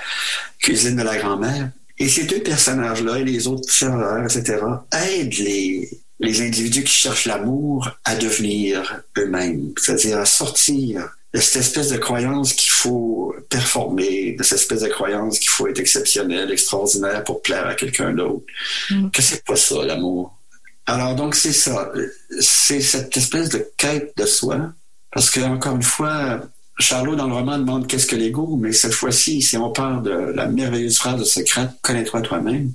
cuisine 0.59 0.95
de 0.97 1.03
la 1.03 1.17
grand-mère. 1.17 1.69
Et 1.97 2.07
ces 2.07 2.23
deux 2.23 2.41
personnages-là 2.41 3.19
et 3.19 3.23
les 3.23 3.47
autres 3.47 3.71
serveurs, 3.71 4.23
etc., 4.23 4.57
aident 4.91 5.37
les, 5.39 5.89
les 6.21 6.41
individus 6.41 6.83
qui 6.83 6.93
cherchent 6.93 7.25
l'amour 7.25 7.89
à 8.05 8.15
devenir 8.15 9.01
eux-mêmes, 9.17 9.73
c'est-à-dire 9.77 10.19
à 10.19 10.25
sortir 10.25 11.09
de 11.33 11.39
cette 11.39 11.61
espèce 11.61 11.89
de 11.89 11.97
croyance 11.97 12.53
qu'il 12.53 12.71
faut 12.71 13.33
performer, 13.49 14.33
de 14.33 14.43
cette 14.43 14.59
espèce 14.59 14.81
de 14.81 14.87
croyance 14.87 15.39
qu'il 15.39 15.49
faut 15.49 15.67
être 15.67 15.79
exceptionnel, 15.79 16.51
extraordinaire 16.51 17.23
pour 17.23 17.41
plaire 17.41 17.65
à 17.67 17.73
quelqu'un 17.73 18.11
d'autre. 18.11 18.45
Mm. 18.89 19.09
Que 19.09 19.21
c'est 19.21 19.43
pas 19.43 19.55
ça, 19.55 19.83
l'amour. 19.83 20.37
Alors 20.85 21.15
donc 21.15 21.35
c'est 21.35 21.53
ça, 21.53 21.91
c'est 22.39 22.81
cette 22.81 23.15
espèce 23.15 23.49
de 23.49 23.65
quête 23.77 24.13
de 24.17 24.25
soi, 24.25 24.73
parce 25.11 25.29
que 25.29 25.39
encore 25.39 25.75
une 25.75 25.83
fois, 25.83 26.41
Charlot 26.79 27.15
dans 27.15 27.27
le 27.27 27.33
roman 27.33 27.57
demande 27.57 27.87
qu'est-ce 27.87 28.07
que 28.07 28.15
l'ego, 28.15 28.57
mais 28.59 28.73
cette 28.73 28.93
fois-ci, 28.93 29.41
si 29.41 29.57
on 29.57 29.71
parle 29.71 30.03
de 30.03 30.11
la 30.11 30.47
merveilleuse 30.47 30.97
phrase 30.97 31.19
de 31.19 31.23
Socrate, 31.23 31.77
connais-toi 31.81 32.21
toi-même, 32.21 32.73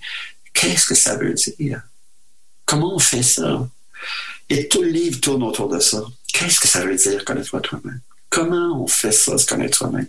qu'est-ce 0.55 0.87
que 0.87 0.95
ça 0.95 1.17
veut 1.17 1.35
dire? 1.35 1.83
Comment 2.67 2.95
on 2.97 2.99
fait 2.99 3.23
ça? 3.23 3.67
Et 4.49 4.69
tout 4.69 4.83
le 4.83 4.89
livre 4.89 5.21
tourne 5.21 5.43
autour 5.43 5.69
de 5.69 5.81
ça. 5.81 6.05
Qu'est-ce 6.33 6.61
que 6.61 6.69
ça 6.69 6.85
veut 6.85 6.97
dire 6.97 7.25
connais-toi 7.25 7.61
toi-même? 7.61 8.01
Comment 8.29 8.83
on 8.83 8.87
fait 8.87 9.13
ça, 9.13 9.39
se 9.39 9.47
connaître 9.47 9.79
soi-même? 9.79 10.09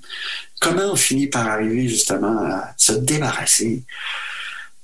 Comment 0.59 0.91
on 0.91 0.95
finit 0.95 1.27
par 1.27 1.47
arriver 1.47 1.87
justement 1.87 2.37
à 2.39 2.73
se 2.77 2.91
débarrasser 2.93 3.83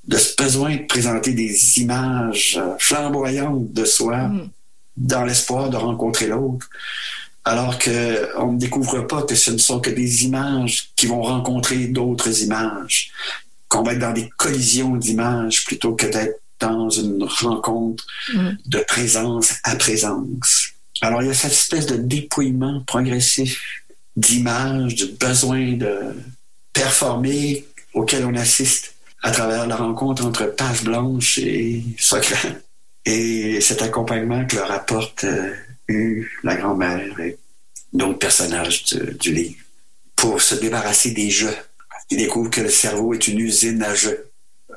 de 0.07 0.17
ce 0.17 0.35
besoin 0.35 0.75
de 0.77 0.83
présenter 0.85 1.33
des 1.33 1.79
images 1.79 2.57
euh, 2.61 2.75
flamboyantes 2.79 3.71
de 3.73 3.85
soi 3.85 4.29
Mm. 4.29 4.49
dans 4.97 5.25
l'espoir 5.25 5.69
de 5.69 5.77
rencontrer 5.77 6.27
l'autre, 6.27 6.69
alors 7.45 7.79
que 7.79 8.29
on 8.37 8.51
ne 8.53 8.59
découvre 8.59 9.01
pas 9.07 9.23
que 9.23 9.33
ce 9.35 9.51
ne 9.51 9.57
sont 9.57 9.79
que 9.79 9.89
des 9.89 10.23
images 10.25 10.91
qui 10.95 11.07
vont 11.07 11.21
rencontrer 11.23 11.87
d'autres 11.87 12.43
images, 12.43 13.11
qu'on 13.67 13.81
va 13.83 13.93
être 13.93 13.99
dans 13.99 14.13
des 14.13 14.29
collisions 14.37 14.95
d'images 14.95 15.65
plutôt 15.65 15.95
que 15.95 16.05
d'être 16.05 16.39
dans 16.71 16.89
une 16.89 17.23
rencontre 17.23 18.05
Mm. 18.33 18.49
de 18.65 18.79
présence 18.79 19.53
à 19.63 19.75
présence. 19.75 20.69
Alors 21.01 21.21
il 21.21 21.27
y 21.27 21.31
a 21.31 21.33
cette 21.33 21.51
espèce 21.51 21.85
de 21.87 21.97
dépouillement 21.97 22.81
progressif 22.85 23.61
d'images, 24.15 24.95
du 24.95 25.05
besoin 25.19 25.73
de 25.73 26.15
performer 26.71 27.65
auquel 27.93 28.25
on 28.25 28.35
assiste 28.35 28.95
à 29.21 29.31
travers 29.31 29.67
la 29.67 29.75
rencontre 29.75 30.25
entre 30.25 30.45
Page 30.45 30.83
Blanche 30.83 31.37
et 31.39 31.83
Socrate. 31.97 32.63
Et 33.05 33.59
cet 33.61 33.81
accompagnement 33.81 34.45
que 34.45 34.55
leur 34.55 34.71
apporte 34.71 35.25
euh, 35.25 35.53
U, 35.89 36.31
la 36.43 36.55
grand-mère 36.55 37.19
et 37.19 37.37
d'autres 37.91 38.19
personnages 38.19 38.85
du, 38.85 39.13
du 39.15 39.33
livre 39.33 39.55
pour 40.15 40.41
se 40.41 40.55
débarrasser 40.55 41.11
des 41.11 41.29
jeux. 41.29 41.55
Ils 42.09 42.17
découvrent 42.17 42.49
que 42.49 42.61
le 42.61 42.69
cerveau 42.69 43.13
est 43.13 43.27
une 43.27 43.39
usine 43.39 43.83
à 43.83 43.93
jeux. 43.93 44.29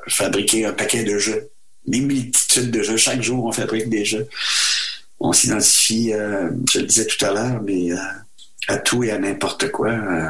Fabriquer 0.09 0.65
un 0.65 0.73
paquet 0.73 1.03
de 1.03 1.17
jeux, 1.17 1.49
des 1.87 2.01
multitudes 2.01 2.71
de 2.71 2.83
jeux. 2.83 2.97
Chaque 2.97 3.21
jour, 3.21 3.45
on 3.45 3.51
fabrique 3.51 3.89
des 3.89 4.05
jeux. 4.05 4.27
On 5.19 5.33
s'identifie, 5.33 6.13
euh, 6.13 6.49
je 6.71 6.79
le 6.79 6.85
disais 6.85 7.05
tout 7.07 7.25
à 7.25 7.31
l'heure, 7.31 7.61
mais 7.63 7.91
euh, 7.91 7.97
à 8.67 8.77
tout 8.77 9.03
et 9.03 9.11
à 9.11 9.17
n'importe 9.17 9.71
quoi. 9.71 9.89
Euh, 9.89 10.29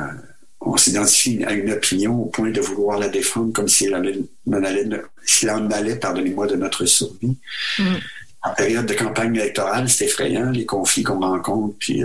on 0.62 0.78
s'identifie 0.78 1.44
à 1.46 1.54
une 1.54 1.72
opinion 1.72 2.16
au 2.22 2.26
point 2.26 2.52
de 2.52 2.62
vouloir 2.62 2.98
la 3.00 3.10
défendre 3.10 3.52
comme 3.54 3.68
s'il 3.68 3.94
en 3.94 4.00
allait, 4.00 4.20
en 4.48 4.64
allait, 4.64 4.86
s'il 5.26 5.50
en 5.50 5.70
allait 5.72 5.98
pardonnez-moi, 5.98 6.48
de 6.48 6.56
notre 6.56 6.86
survie. 6.86 7.36
Mm. 7.80 7.84
En 8.44 8.54
période 8.54 8.86
de 8.86 8.94
campagne 8.94 9.36
électorale, 9.36 9.90
c'est 9.90 10.06
effrayant, 10.06 10.52
les 10.52 10.66
conflits 10.66 11.04
qu'on 11.04 11.20
rencontre, 11.20 11.76
puis 11.80 12.02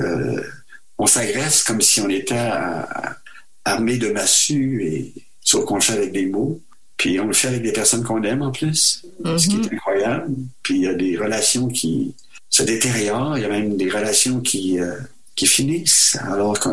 on 0.98 1.06
s'agresse 1.06 1.62
comme 1.62 1.80
si 1.80 2.00
on 2.00 2.08
était 2.08 2.34
à- 2.34 2.80
à- 2.82 3.16
armé 3.64 3.96
de 3.96 4.10
massues, 4.10 4.82
et, 4.84 5.12
sauf 5.40 5.64
qu'on 5.66 5.76
le 5.76 5.80
fait 5.82 5.92
avec 5.92 6.12
des 6.12 6.26
mots. 6.26 6.60
Puis 7.02 7.18
on 7.18 7.26
le 7.26 7.32
fait 7.32 7.48
avec 7.48 7.62
des 7.62 7.72
personnes 7.72 8.04
qu'on 8.04 8.22
aime 8.22 8.42
en 8.42 8.52
plus, 8.52 9.02
ce 9.36 9.48
qui 9.48 9.56
est 9.56 9.74
incroyable. 9.74 10.32
Puis 10.62 10.76
il 10.76 10.82
y 10.82 10.86
a 10.86 10.94
des 10.94 11.16
relations 11.18 11.66
qui 11.66 12.14
se 12.48 12.62
détériorent, 12.62 13.36
il 13.36 13.42
y 13.42 13.44
a 13.44 13.48
même 13.48 13.76
des 13.76 13.90
relations 13.90 14.38
qui, 14.40 14.78
euh, 14.78 14.94
qui 15.34 15.46
finissent, 15.46 16.16
alors 16.22 16.60
que 16.60 16.68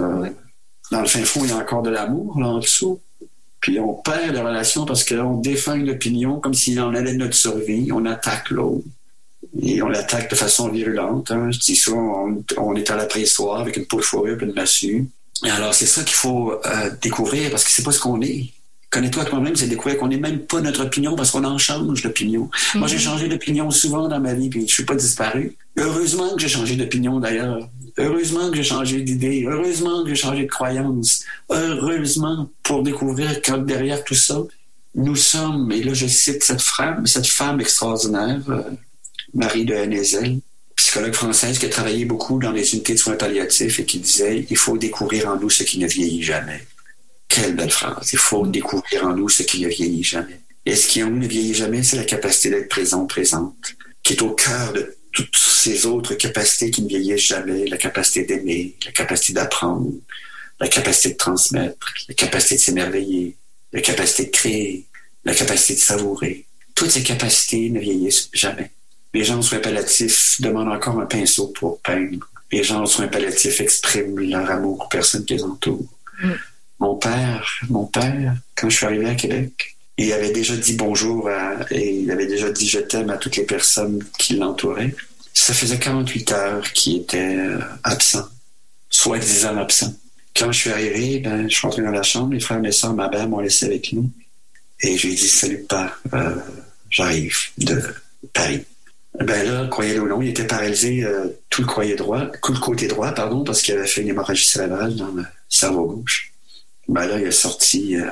dans 0.91 1.01
le 1.01 1.07
fin 1.07 1.23
fond, 1.23 1.41
il 1.45 1.49
y 1.49 1.53
a 1.53 1.57
encore 1.57 1.81
de 1.81 1.89
l'amour 1.89 2.39
là 2.39 2.45
en 2.47 2.59
dessous. 2.59 2.99
Puis 3.59 3.79
on 3.79 3.93
perd 3.95 4.35
la 4.35 4.43
relation 4.43 4.85
parce 4.85 5.03
qu'on 5.03 5.37
défend 5.37 5.73
une 5.73 5.89
opinion 5.89 6.39
comme 6.39 6.53
s'il 6.53 6.79
en 6.79 6.93
allait 6.93 7.13
de 7.13 7.17
notre 7.17 7.33
survie. 7.35 7.89
On 7.91 8.05
attaque 8.05 8.51
l'autre. 8.51 8.85
Et 9.63 9.81
on 9.81 9.87
l'attaque 9.89 10.29
de 10.29 10.35
façon 10.35 10.69
virulente. 10.69 11.31
hein. 11.31 11.49
Je 11.49 11.57
dis 11.59 11.75
souvent, 11.75 12.27
on, 12.27 12.43
on 12.61 12.75
est 12.75 12.91
à 12.91 12.95
la 12.95 13.05
préhistoire 13.05 13.61
avec 13.61 13.77
une 13.77 13.85
peau 13.87 13.97
de 13.97 14.03
fourrure 14.03 14.37
et 14.39 14.45
une 14.45 14.53
massue. 14.53 15.07
Et 15.45 15.49
alors, 15.49 15.73
c'est 15.73 15.87
ça 15.87 16.03
qu'il 16.03 16.13
faut 16.15 16.53
euh, 16.53 16.91
découvrir 17.01 17.49
parce 17.49 17.63
que 17.63 17.71
c'est 17.71 17.83
pas 17.83 17.91
ce 17.91 17.99
qu'on 17.99 18.21
est. 18.21 18.51
Connais-toi 18.89 19.25
toi-même, 19.25 19.55
c'est 19.55 19.67
découvrir 19.67 19.99
qu'on 19.99 20.07
n'est 20.07 20.17
même 20.17 20.39
pas 20.39 20.61
notre 20.61 20.83
opinion 20.83 21.15
parce 21.15 21.29
qu'on 21.29 21.43
en 21.43 21.59
change 21.59 22.01
d'opinion. 22.01 22.49
Moi, 22.73 22.87
j'ai 22.87 22.97
changé 22.97 23.27
d'opinion 23.27 23.69
souvent 23.69 24.07
dans 24.07 24.19
ma 24.19 24.33
vie 24.33 24.49
puis 24.49 24.67
je 24.67 24.73
suis 24.73 24.85
pas 24.85 24.95
disparu. 24.95 25.55
Heureusement 25.77 26.33
que 26.35 26.41
j'ai 26.41 26.47
changé 26.47 26.75
d'opinion 26.75 27.19
d'ailleurs. 27.19 27.69
Heureusement 27.97 28.49
que 28.49 28.57
j'ai 28.57 28.63
changé 28.63 29.01
d'idée. 29.01 29.45
Heureusement 29.47 30.03
que 30.03 30.09
j'ai 30.09 30.15
changé 30.15 30.43
de 30.43 30.49
croyance. 30.49 31.23
Heureusement 31.51 32.49
pour 32.63 32.81
découvrir 32.81 33.41
que 33.41 33.51
derrière 33.57 34.03
tout 34.03 34.15
ça, 34.15 34.41
nous 34.95 35.15
sommes, 35.15 35.71
et 35.71 35.83
là 35.83 35.93
je 35.93 36.07
cite 36.07 36.43
cette 36.43 36.61
femme, 36.61 37.05
cette 37.05 37.27
femme 37.27 37.61
extraordinaire, 37.61 38.41
euh, 38.49 38.61
Marie 39.35 39.65
de 39.65 39.75
Hennezel, 39.75 40.39
psychologue 40.75 41.13
française 41.13 41.59
qui 41.59 41.67
a 41.67 41.69
travaillé 41.69 42.05
beaucoup 42.05 42.39
dans 42.39 42.51
les 42.51 42.73
unités 42.73 42.93
de 42.93 42.99
soins 42.99 43.15
palliatifs 43.15 43.79
et 43.79 43.85
qui 43.85 43.99
disait 43.99 44.47
il 44.49 44.57
faut 44.57 44.77
découvrir 44.77 45.27
en 45.27 45.37
nous 45.37 45.49
ce 45.49 45.63
qui 45.63 45.77
ne 45.77 45.87
vieillit 45.87 46.23
jamais. 46.23 46.65
Quelle 47.29 47.55
belle 47.55 47.71
phrase. 47.71 48.09
Il 48.11 48.19
faut 48.19 48.45
découvrir 48.45 49.05
en 49.05 49.15
nous 49.15 49.29
ce 49.29 49.43
qui 49.43 49.61
ne 49.61 49.69
vieillit 49.69 50.03
jamais. 50.03 50.41
Et 50.65 50.75
ce 50.75 50.87
qui 50.87 51.01
en 51.03 51.09
nous 51.09 51.19
ne 51.19 51.27
vieillit 51.27 51.53
jamais, 51.53 51.83
c'est 51.83 51.95
la 51.95 52.03
capacité 52.03 52.49
d'être 52.49 52.69
présent, 52.69 53.05
présente, 53.05 53.75
qui 54.03 54.13
est 54.13 54.21
au 54.21 54.31
cœur 54.31 54.73
de 54.73 54.97
toutes 55.11 55.37
ces 55.37 55.85
autres 55.85 56.15
capacités 56.15 56.71
qui 56.71 56.81
ne 56.81 56.87
vieillissent 56.87 57.27
jamais, 57.27 57.65
la 57.67 57.77
capacité 57.77 58.23
d'aimer, 58.23 58.75
la 58.85 58.91
capacité 58.91 59.33
d'apprendre, 59.33 59.91
la 60.59 60.67
capacité 60.67 61.09
de 61.13 61.17
transmettre, 61.17 61.93
la 62.07 62.15
capacité 62.15 62.55
de 62.55 62.59
s'émerveiller, 62.59 63.35
la 63.71 63.81
capacité 63.81 64.25
de 64.25 64.31
créer, 64.31 64.85
la 65.23 65.33
capacité 65.33 65.75
de 65.75 65.79
savourer. 65.79 66.45
Toutes 66.75 66.91
ces 66.91 67.03
capacités 67.03 67.69
ne 67.69 67.79
vieillissent 67.79 68.29
jamais. 68.33 68.71
Les 69.13 69.23
gens 69.23 69.37
en 69.37 69.41
soins 69.41 69.59
palliatifs 69.59 70.39
demandent 70.39 70.71
encore 70.71 70.99
un 70.99 71.05
pinceau 71.05 71.47
pour 71.47 71.79
peindre. 71.81 72.29
Les 72.51 72.63
gens 72.63 72.81
en 72.81 72.85
soins 72.85 73.07
palliatifs 73.07 73.59
expriment 73.61 74.19
leur 74.19 74.49
amour 74.49 74.85
aux 74.85 74.87
personnes 74.87 75.25
qui 75.25 75.35
les 75.35 75.43
entourent. 75.43 75.87
Mm. 76.21 76.33
Mon 76.79 76.95
père, 76.95 77.59
mon 77.69 77.85
père, 77.85 78.35
quand 78.55 78.69
je 78.69 78.75
suis 78.77 78.85
arrivé 78.85 79.05
à 79.07 79.15
Québec, 79.15 79.75
il 79.97 80.13
avait 80.13 80.31
déjà 80.31 80.55
dit 80.55 80.75
bonjour 80.75 81.29
et 81.71 81.93
il 81.93 82.09
avait 82.09 82.27
déjà 82.27 82.49
dit 82.51 82.67
je 82.67 82.79
t'aime 82.79 83.09
à 83.09 83.17
toutes 83.17 83.35
les 83.35 83.43
personnes 83.43 84.01
qui 84.17 84.37
l'entouraient. 84.37 84.95
Ça 85.33 85.53
faisait 85.53 85.77
48 85.77 86.31
heures 86.31 86.73
qu'il 86.73 86.97
était 86.97 87.35
euh, 87.35 87.59
absent, 87.83 88.27
soi-disant 88.89 89.57
absent. 89.57 89.93
Quand 90.35 90.51
je 90.51 90.59
suis 90.59 90.69
arrivé, 90.69 91.19
ben, 91.19 91.49
je 91.49 91.55
suis 91.55 91.67
rentré 91.67 91.81
dans 91.81 91.91
la 91.91 92.03
chambre, 92.03 92.33
les 92.33 92.39
frères 92.39 92.63
et 92.63 92.71
sœurs, 92.71 92.93
ma 92.93 93.09
mère 93.09 93.27
m'ont 93.27 93.39
laissé 93.39 93.65
avec 93.65 93.91
nous. 93.91 94.09
Et 94.81 94.97
j'ai 94.97 95.09
dit 95.09 95.27
salut 95.27 95.65
père, 95.67 96.01
euh, 96.13 96.35
j'arrive 96.89 97.37
de 97.57 97.81
Paris. 98.33 98.63
Ben 99.19 99.45
là, 99.45 99.67
croyez-le 99.67 100.01
ou 100.01 100.07
non, 100.07 100.21
il 100.21 100.29
était 100.29 100.47
paralysé 100.47 101.03
euh, 101.03 101.27
tout 101.49 101.61
le 101.61 101.95
droit, 101.95 102.27
tout 102.41 102.53
le 102.53 102.59
côté 102.59 102.87
droit, 102.87 103.11
pardon, 103.11 103.43
parce 103.43 103.61
qu'il 103.61 103.75
avait 103.75 103.87
fait 103.87 104.01
une 104.01 104.09
hémorragie 104.09 104.45
cérébrale 104.45 104.95
dans 104.95 105.11
le 105.11 105.25
cerveau 105.49 105.85
gauche. 105.85 106.31
Ben 106.89 107.05
là, 107.05 107.19
il 107.19 107.27
a 107.27 107.31
sorti 107.31 107.95
euh, 107.95 108.09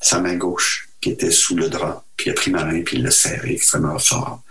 sa 0.00 0.20
main 0.20 0.36
gauche 0.36 0.90
qui 1.00 1.10
était 1.10 1.30
sous 1.30 1.56
le 1.56 1.70
drap, 1.70 2.04
puis 2.16 2.26
il 2.26 2.30
a 2.30 2.34
pris 2.34 2.50
ma 2.50 2.64
main, 2.64 2.82
puis 2.82 2.98
il 2.98 3.02
l'a 3.02 3.10
serré 3.10 3.52
extrêmement 3.52 3.98
fort, 3.98 4.42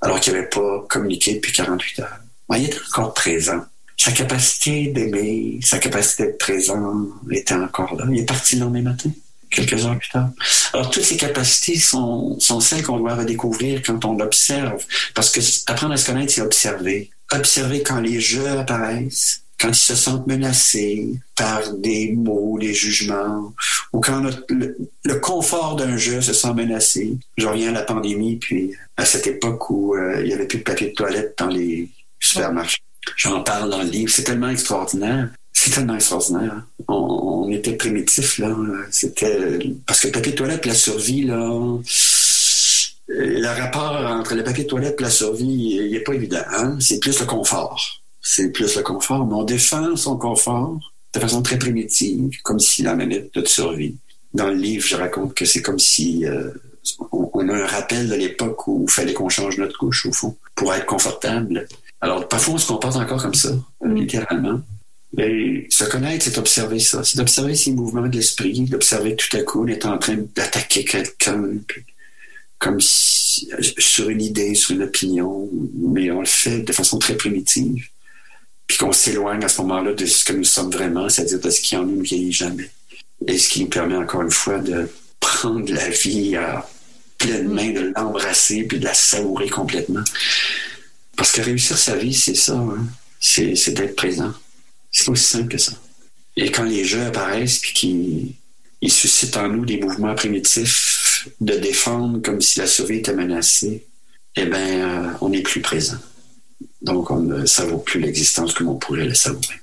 alors 0.00 0.20
qu'il 0.20 0.32
n'avait 0.32 0.48
pas 0.48 0.84
communiqué 0.88 1.34
depuis 1.34 1.52
48 1.52 2.00
heures. 2.00 2.20
Ben, 2.48 2.58
il 2.58 2.66
était 2.66 2.78
encore 2.92 3.14
présent. 3.14 3.64
Sa 3.96 4.12
capacité 4.12 4.88
d'aimer, 4.88 5.58
sa 5.64 5.78
capacité 5.78 6.24
d'être 6.24 6.38
présent 6.38 7.06
était 7.30 7.54
encore 7.54 7.96
là. 7.96 8.04
Il 8.10 8.20
est 8.20 8.26
parti 8.26 8.54
le 8.56 8.60
lendemain 8.60 8.82
matin, 8.82 9.10
quelques 9.50 9.84
heures 9.84 9.98
plus 9.98 10.10
tard. 10.10 10.28
Alors, 10.72 10.90
toutes 10.90 11.02
ces 11.02 11.16
capacités 11.16 11.80
sont, 11.80 12.38
sont 12.38 12.60
celles 12.60 12.84
qu'on 12.84 12.98
doit 12.98 13.16
redécouvrir 13.16 13.82
quand 13.84 14.04
on 14.04 14.20
observe. 14.20 14.84
Parce 15.14 15.30
que 15.30 15.40
apprendre 15.66 15.94
à 15.94 15.96
se 15.96 16.06
connaître, 16.06 16.32
c'est 16.32 16.42
observer. 16.42 17.10
Observer 17.32 17.82
quand 17.82 17.98
les 17.98 18.20
jeux 18.20 18.46
apparaissent, 18.46 19.42
quand 19.60 19.68
ils 19.68 19.74
se 19.74 19.94
sentent 19.94 20.26
menacés 20.26 21.14
par 21.34 21.72
des 21.72 22.12
mots, 22.12 22.58
des 22.58 22.74
jugements, 22.74 23.54
ou 23.92 24.00
quand 24.00 24.22
le, 24.48 25.14
confort 25.20 25.76
d'un 25.76 25.96
jeu 25.96 26.20
se 26.20 26.32
sent 26.32 26.52
menacé. 26.54 27.16
Je 27.36 27.46
reviens 27.46 27.70
à 27.70 27.72
la 27.72 27.82
pandémie, 27.82 28.36
puis 28.36 28.72
à 28.96 29.04
cette 29.04 29.26
époque 29.26 29.70
où 29.70 29.94
euh, 29.94 30.20
il 30.20 30.26
n'y 30.26 30.34
avait 30.34 30.46
plus 30.46 30.58
de 30.58 30.64
papier 30.64 30.88
de 30.88 30.94
toilette 30.94 31.34
dans 31.38 31.48
les 31.48 31.88
supermarchés. 32.20 32.78
J'en 33.16 33.42
parle 33.42 33.70
dans 33.70 33.82
le 33.82 33.88
livre. 33.88 34.10
C'est 34.10 34.24
tellement 34.24 34.48
extraordinaire. 34.48 35.30
C'est 35.52 35.70
tellement 35.70 35.94
extraordinaire. 35.94 36.66
On, 36.88 37.48
était 37.50 37.76
primitifs, 37.76 38.38
là. 38.38 38.54
C'était. 38.90 39.58
Parce 39.86 40.00
que 40.00 40.08
le 40.08 40.12
papier 40.12 40.32
de 40.32 40.36
toilette, 40.36 40.66
la 40.66 40.74
survie, 40.74 41.22
là. 41.22 41.78
Le 43.08 43.46
rapport 43.46 44.04
entre 44.04 44.34
le 44.34 44.42
papier 44.42 44.64
de 44.64 44.68
toilette 44.68 44.96
et 44.98 45.02
la 45.04 45.10
survie, 45.10 45.78
il 45.80 45.92
n'est 45.92 46.00
pas 46.00 46.14
évident. 46.14 46.42
Hein? 46.50 46.76
C'est 46.80 46.98
plus 46.98 47.18
le 47.20 47.26
confort. 47.26 48.02
C'est 48.28 48.50
plus 48.50 48.74
le 48.76 48.82
confort. 48.82 49.24
Mais 49.24 49.34
on 49.34 49.44
défend 49.44 49.94
son 49.94 50.16
confort 50.16 50.80
de 51.14 51.20
façon 51.20 51.42
très 51.42 51.58
primitive, 51.58 52.30
comme 52.42 52.58
s'il 52.58 52.88
en 52.88 52.98
avait 52.98 53.30
de 53.32 53.46
survie. 53.46 53.94
Dans 54.34 54.48
le 54.48 54.56
livre, 54.56 54.84
je 54.84 54.96
raconte 54.96 55.32
que 55.32 55.44
c'est 55.44 55.62
comme 55.62 55.78
si 55.78 56.26
euh, 56.26 56.50
on, 57.12 57.48
a 57.48 57.54
un 57.54 57.66
rappel 57.66 58.08
de 58.08 58.14
l'époque 58.16 58.66
où 58.66 58.84
il 58.88 58.92
fallait 58.92 59.12
qu'on 59.12 59.28
change 59.28 59.58
notre 59.58 59.78
couche, 59.78 60.06
au 60.06 60.12
fond, 60.12 60.36
pour 60.56 60.74
être 60.74 60.86
confortable. 60.86 61.68
Alors, 62.00 62.26
parfois, 62.26 62.54
on 62.54 62.58
se 62.58 62.66
comporte 62.66 62.96
encore 62.96 63.22
comme 63.22 63.34
ça, 63.34 63.52
mm. 63.80 63.94
littéralement. 63.94 64.60
Mais 65.16 65.68
se 65.70 65.84
connaître, 65.84 66.24
c'est 66.24 66.36
observer 66.36 66.80
ça. 66.80 67.04
C'est 67.04 67.18
d'observer 67.18 67.54
ces 67.54 67.70
mouvements 67.70 68.08
de 68.08 68.16
l'esprit, 68.16 68.60
d'observer 68.62 69.14
tout 69.14 69.34
à 69.36 69.42
coup, 69.42 69.62
on 69.62 69.68
est 69.68 69.86
en 69.86 69.98
train 69.98 70.18
d'attaquer 70.34 70.84
quelqu'un, 70.84 71.44
comme 72.58 72.80
si, 72.80 73.48
sur 73.78 74.08
une 74.08 74.20
idée, 74.20 74.56
sur 74.56 74.74
une 74.74 74.82
opinion, 74.82 75.48
mais 75.74 76.10
on 76.10 76.20
le 76.20 76.26
fait 76.26 76.62
de 76.62 76.72
façon 76.72 76.98
très 76.98 77.14
primitive. 77.14 77.86
Puis 78.66 78.78
qu'on 78.78 78.92
s'éloigne 78.92 79.44
à 79.44 79.48
ce 79.48 79.60
moment-là 79.62 79.92
de 79.92 80.06
ce 80.06 80.24
que 80.24 80.32
nous 80.32 80.44
sommes 80.44 80.70
vraiment, 80.70 81.08
c'est-à-dire 81.08 81.40
de 81.40 81.50
ce 81.50 81.60
qui 81.60 81.76
en 81.76 81.84
nous 81.84 81.96
ne 81.96 82.02
vieillit 82.02 82.32
jamais. 82.32 82.70
Et 83.26 83.38
ce 83.38 83.48
qui 83.48 83.62
nous 83.62 83.68
permet 83.68 83.96
encore 83.96 84.22
une 84.22 84.30
fois 84.30 84.58
de 84.58 84.88
prendre 85.20 85.72
la 85.72 85.88
vie 85.88 86.36
à 86.36 86.68
pleine 87.18 87.48
main, 87.48 87.70
de 87.70 87.92
l'embrasser 87.96 88.64
puis 88.64 88.78
de 88.78 88.84
la 88.84 88.94
savourer 88.94 89.48
complètement. 89.48 90.04
Parce 91.16 91.32
que 91.32 91.40
réussir 91.40 91.78
sa 91.78 91.96
vie, 91.96 92.14
c'est 92.14 92.34
ça. 92.34 92.54
Hein. 92.54 92.86
C'est, 93.18 93.70
d'être 93.70 93.96
présent. 93.96 94.32
C'est 94.90 95.08
aussi 95.08 95.24
simple 95.24 95.48
que 95.48 95.58
ça. 95.58 95.72
Et 96.36 96.50
quand 96.50 96.64
les 96.64 96.84
jeux 96.84 97.02
apparaissent 97.02 97.58
puis 97.58 97.72
qu'ils 97.72 98.92
suscitent 98.92 99.36
en 99.36 99.48
nous 99.48 99.64
des 99.64 99.80
mouvements 99.80 100.14
primitifs 100.14 101.28
de 101.40 101.54
défendre 101.56 102.20
comme 102.20 102.40
si 102.40 102.58
la 102.58 102.66
survie 102.66 102.98
était 102.98 103.14
menacée, 103.14 103.86
eh 104.36 104.44
bien, 104.44 104.58
euh, 104.58 105.12
on 105.22 105.30
n'est 105.30 105.42
plus 105.42 105.62
présent. 105.62 105.96
Donc, 106.82 107.10
on 107.10 107.20
ne 107.20 107.46
savoure 107.46 107.84
plus 107.84 108.00
l'existence 108.00 108.54
comme 108.54 108.68
on 108.68 108.76
pourrait 108.76 109.04
le 109.06 109.14
savourer. 109.14 109.60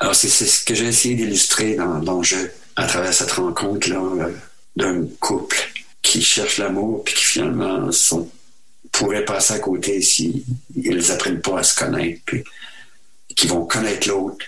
Alors, 0.00 0.14
c'est, 0.14 0.28
ce 0.28 0.64
que 0.64 0.74
j'ai 0.74 0.86
essayé 0.86 1.14
d'illustrer 1.14 1.74
dans, 1.74 1.98
dans 2.00 2.18
le 2.18 2.24
jeu 2.24 2.52
à 2.76 2.86
travers 2.86 3.14
cette 3.14 3.32
rencontre-là 3.32 4.02
euh, 4.26 4.32
d'un 4.76 5.06
couple 5.20 5.56
qui 6.02 6.22
cherche 6.22 6.58
l'amour 6.58 7.02
puis 7.04 7.14
qui 7.14 7.24
finalement 7.24 7.90
sont, 7.90 8.30
pourraient 8.92 9.24
passer 9.24 9.54
à 9.54 9.58
côté 9.58 10.00
si 10.02 10.44
ils 10.74 11.10
apprennent 11.10 11.40
pas 11.40 11.60
à 11.60 11.62
se 11.62 11.74
connaître 11.74 12.20
puis 12.24 12.44
qui 13.34 13.46
vont 13.46 13.66
connaître 13.66 14.08
l'autre 14.08 14.44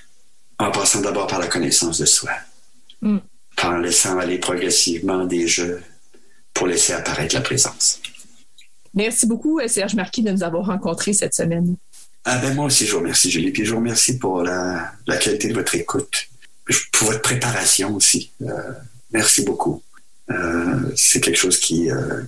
en 0.58 0.70
passant 0.70 1.00
d'abord 1.00 1.26
par 1.26 1.38
la 1.38 1.46
connaissance 1.46 1.98
de 1.98 2.06
soi, 2.06 2.32
mm. 3.02 3.18
en 3.62 3.76
laissant 3.78 4.18
aller 4.18 4.38
progressivement 4.38 5.24
des 5.24 5.46
jeux 5.46 5.82
pour 6.52 6.66
laisser 6.66 6.92
apparaître 6.92 7.34
la 7.34 7.40
présence. 7.40 7.97
Merci 8.94 9.26
beaucoup, 9.26 9.60
Serge 9.66 9.94
Marquis, 9.94 10.22
de 10.22 10.30
nous 10.30 10.42
avoir 10.42 10.66
rencontrés 10.66 11.12
cette 11.12 11.34
semaine. 11.34 11.76
Ah 12.24 12.38
ben 12.38 12.54
moi 12.54 12.66
aussi, 12.66 12.84
je 12.84 12.92
vous 12.92 12.98
remercie, 12.98 13.30
Julie. 13.30 13.50
Puis 13.50 13.64
je 13.64 13.70
vous 13.70 13.78
remercie 13.78 14.18
pour 14.18 14.42
la, 14.42 14.92
la 15.06 15.16
qualité 15.16 15.48
de 15.48 15.54
votre 15.54 15.74
écoute, 15.74 16.28
pour 16.92 17.08
votre 17.08 17.22
préparation 17.22 17.94
aussi. 17.94 18.32
Euh, 18.42 18.72
merci 19.12 19.42
beaucoup. 19.42 19.82
Euh, 20.30 20.92
c'est 20.94 21.20
quelque 21.20 21.38
chose 21.38 21.58
qui, 21.58 21.90
euh, 21.90 22.22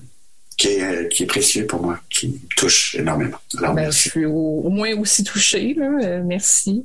qui, 0.57 0.69
est, 0.69 1.09
qui, 1.09 1.25
est, 1.25 1.27
précieux 1.27 1.67
pour 1.67 1.83
moi, 1.83 2.01
qui 2.09 2.29
me 2.29 2.39
touche 2.57 2.95
énormément. 2.95 3.39
Alors, 3.59 3.75
ben, 3.75 3.91
je 3.91 4.09
suis 4.09 4.25
au, 4.25 4.69
moins 4.71 4.97
aussi 4.99 5.25
touchée. 5.25 5.75
Là. 5.75 5.91
Euh, 6.03 6.23
merci. 6.25 6.85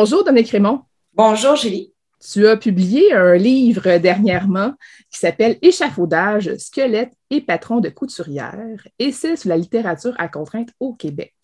Bonjour, 0.00 0.22
Dominique 0.22 0.50
Raymond. 0.50 0.82
Bonjour, 1.12 1.56
Julie. 1.56 1.92
Tu 2.24 2.46
as 2.46 2.56
publié 2.56 3.12
un 3.14 3.34
livre 3.34 3.96
dernièrement 3.96 4.74
qui 5.10 5.18
s'appelle 5.18 5.58
Échafaudage, 5.60 6.54
squelette 6.56 7.12
et 7.30 7.40
patron 7.40 7.80
de 7.80 7.88
couturière, 7.88 8.86
essai 9.00 9.34
sur 9.34 9.48
la 9.48 9.56
littérature 9.56 10.14
à 10.18 10.28
contrainte 10.28 10.68
au 10.78 10.94
Québec, 10.94 11.34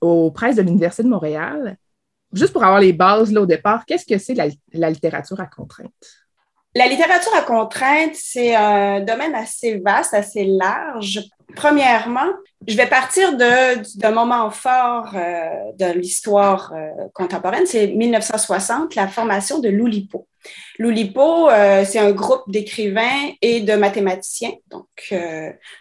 aux 0.00 0.32
presses 0.32 0.56
de 0.56 0.62
l'Université 0.62 1.04
de 1.04 1.08
Montréal. 1.08 1.76
Juste 2.32 2.52
pour 2.52 2.64
avoir 2.64 2.80
les 2.80 2.92
bases 2.92 3.30
là, 3.30 3.42
au 3.42 3.46
départ, 3.46 3.86
qu'est-ce 3.86 4.06
que 4.06 4.18
c'est 4.18 4.34
la, 4.34 4.48
la 4.72 4.90
littérature 4.90 5.38
à 5.38 5.46
contrainte? 5.46 5.92
La 6.74 6.88
littérature 6.88 7.34
à 7.36 7.42
contrainte, 7.42 8.14
c'est 8.14 8.56
un 8.56 9.02
domaine 9.02 9.36
assez 9.36 9.78
vaste, 9.78 10.14
assez 10.14 10.46
large. 10.46 11.20
Premièrement, 11.56 12.28
je 12.66 12.76
vais 12.76 12.86
partir 12.86 13.36
d'un 13.36 14.10
moment 14.10 14.50
fort 14.50 15.12
euh, 15.14 15.48
de 15.78 15.92
l'histoire 15.98 16.72
euh, 16.74 16.90
contemporaine, 17.14 17.66
c'est 17.66 17.86
1960, 17.86 18.94
la 18.94 19.08
formation 19.08 19.58
de 19.60 19.68
l'Oulipo. 19.68 20.26
L'Oulipo, 20.78 21.48
euh, 21.48 21.84
c'est 21.84 21.98
un 21.98 22.12
groupe 22.12 22.44
d'écrivains 22.48 23.30
et 23.40 23.60
de 23.60 23.74
mathématiciens, 23.74 24.52
donc 24.70 25.14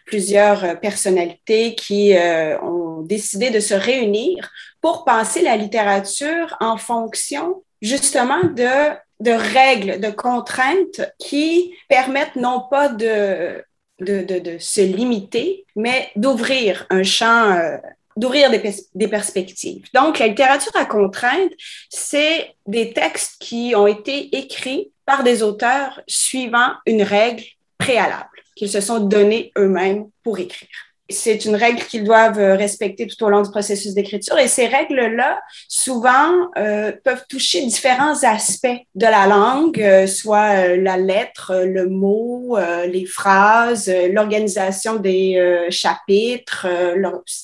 plusieurs 0.05 0.79
personnalités 0.79 1.75
qui 1.75 2.13
ont 2.61 3.01
décidé 3.01 3.49
de 3.49 3.59
se 3.59 3.73
réunir 3.73 4.51
pour 4.81 5.05
penser 5.05 5.41
la 5.41 5.55
littérature 5.55 6.55
en 6.59 6.77
fonction 6.77 7.63
justement 7.81 8.43
de 8.43 8.97
de 9.19 9.31
règles, 9.31 9.99
de 9.99 10.09
contraintes 10.09 11.01
qui 11.17 11.73
permettent 11.89 12.37
non 12.37 12.61
pas 12.69 12.87
de, 12.87 13.63
de, 13.99 14.21
de, 14.21 14.57
se 14.59 14.81
limiter, 14.81 15.65
mais 15.75 16.09
d'ouvrir 16.15 16.85
un 16.89 17.03
champ, 17.03 17.51
euh, 17.55 17.77
d'ouvrir 18.17 18.49
des, 18.49 18.61
des, 18.95 19.07
perspectives. 19.07 19.87
Donc, 19.93 20.19
la 20.19 20.27
littérature 20.27 20.75
à 20.75 20.85
contraintes, 20.85 21.51
c'est 21.89 22.55
des 22.65 22.93
textes 22.93 23.35
qui 23.39 23.73
ont 23.75 23.87
été 23.87 24.35
écrits 24.37 24.91
par 25.05 25.23
des 25.23 25.43
auteurs 25.43 26.01
suivant 26.07 26.73
une 26.85 27.03
règle 27.03 27.43
préalable 27.77 28.29
qu'ils 28.55 28.69
se 28.69 28.81
sont 28.81 28.99
donnés 28.99 29.51
eux-mêmes 29.57 30.09
pour 30.23 30.37
écrire 30.37 30.88
c'est 31.09 31.45
une 31.45 31.55
règle 31.55 31.83
qu'ils 31.83 32.03
doivent 32.03 32.39
euh, 32.39 32.55
respecter 32.55 33.07
tout 33.07 33.23
au 33.23 33.29
long 33.29 33.41
du 33.41 33.49
processus 33.49 33.93
d'écriture. 33.93 34.37
Et 34.37 34.47
ces 34.47 34.67
règles-là, 34.67 35.41
souvent, 35.67 36.49
euh, 36.57 36.91
peuvent 37.03 37.25
toucher 37.27 37.65
différents 37.65 38.23
aspects 38.23 38.67
de 38.95 39.05
la 39.05 39.27
langue, 39.27 39.81
euh, 39.81 40.07
soit 40.07 40.75
la 40.77 40.97
lettre, 40.97 41.63
le 41.65 41.87
mot, 41.87 42.57
les 42.85 43.05
phrases, 43.05 43.91
l'organisation 44.11 44.97
des 44.97 45.67
chapitres, 45.69 46.67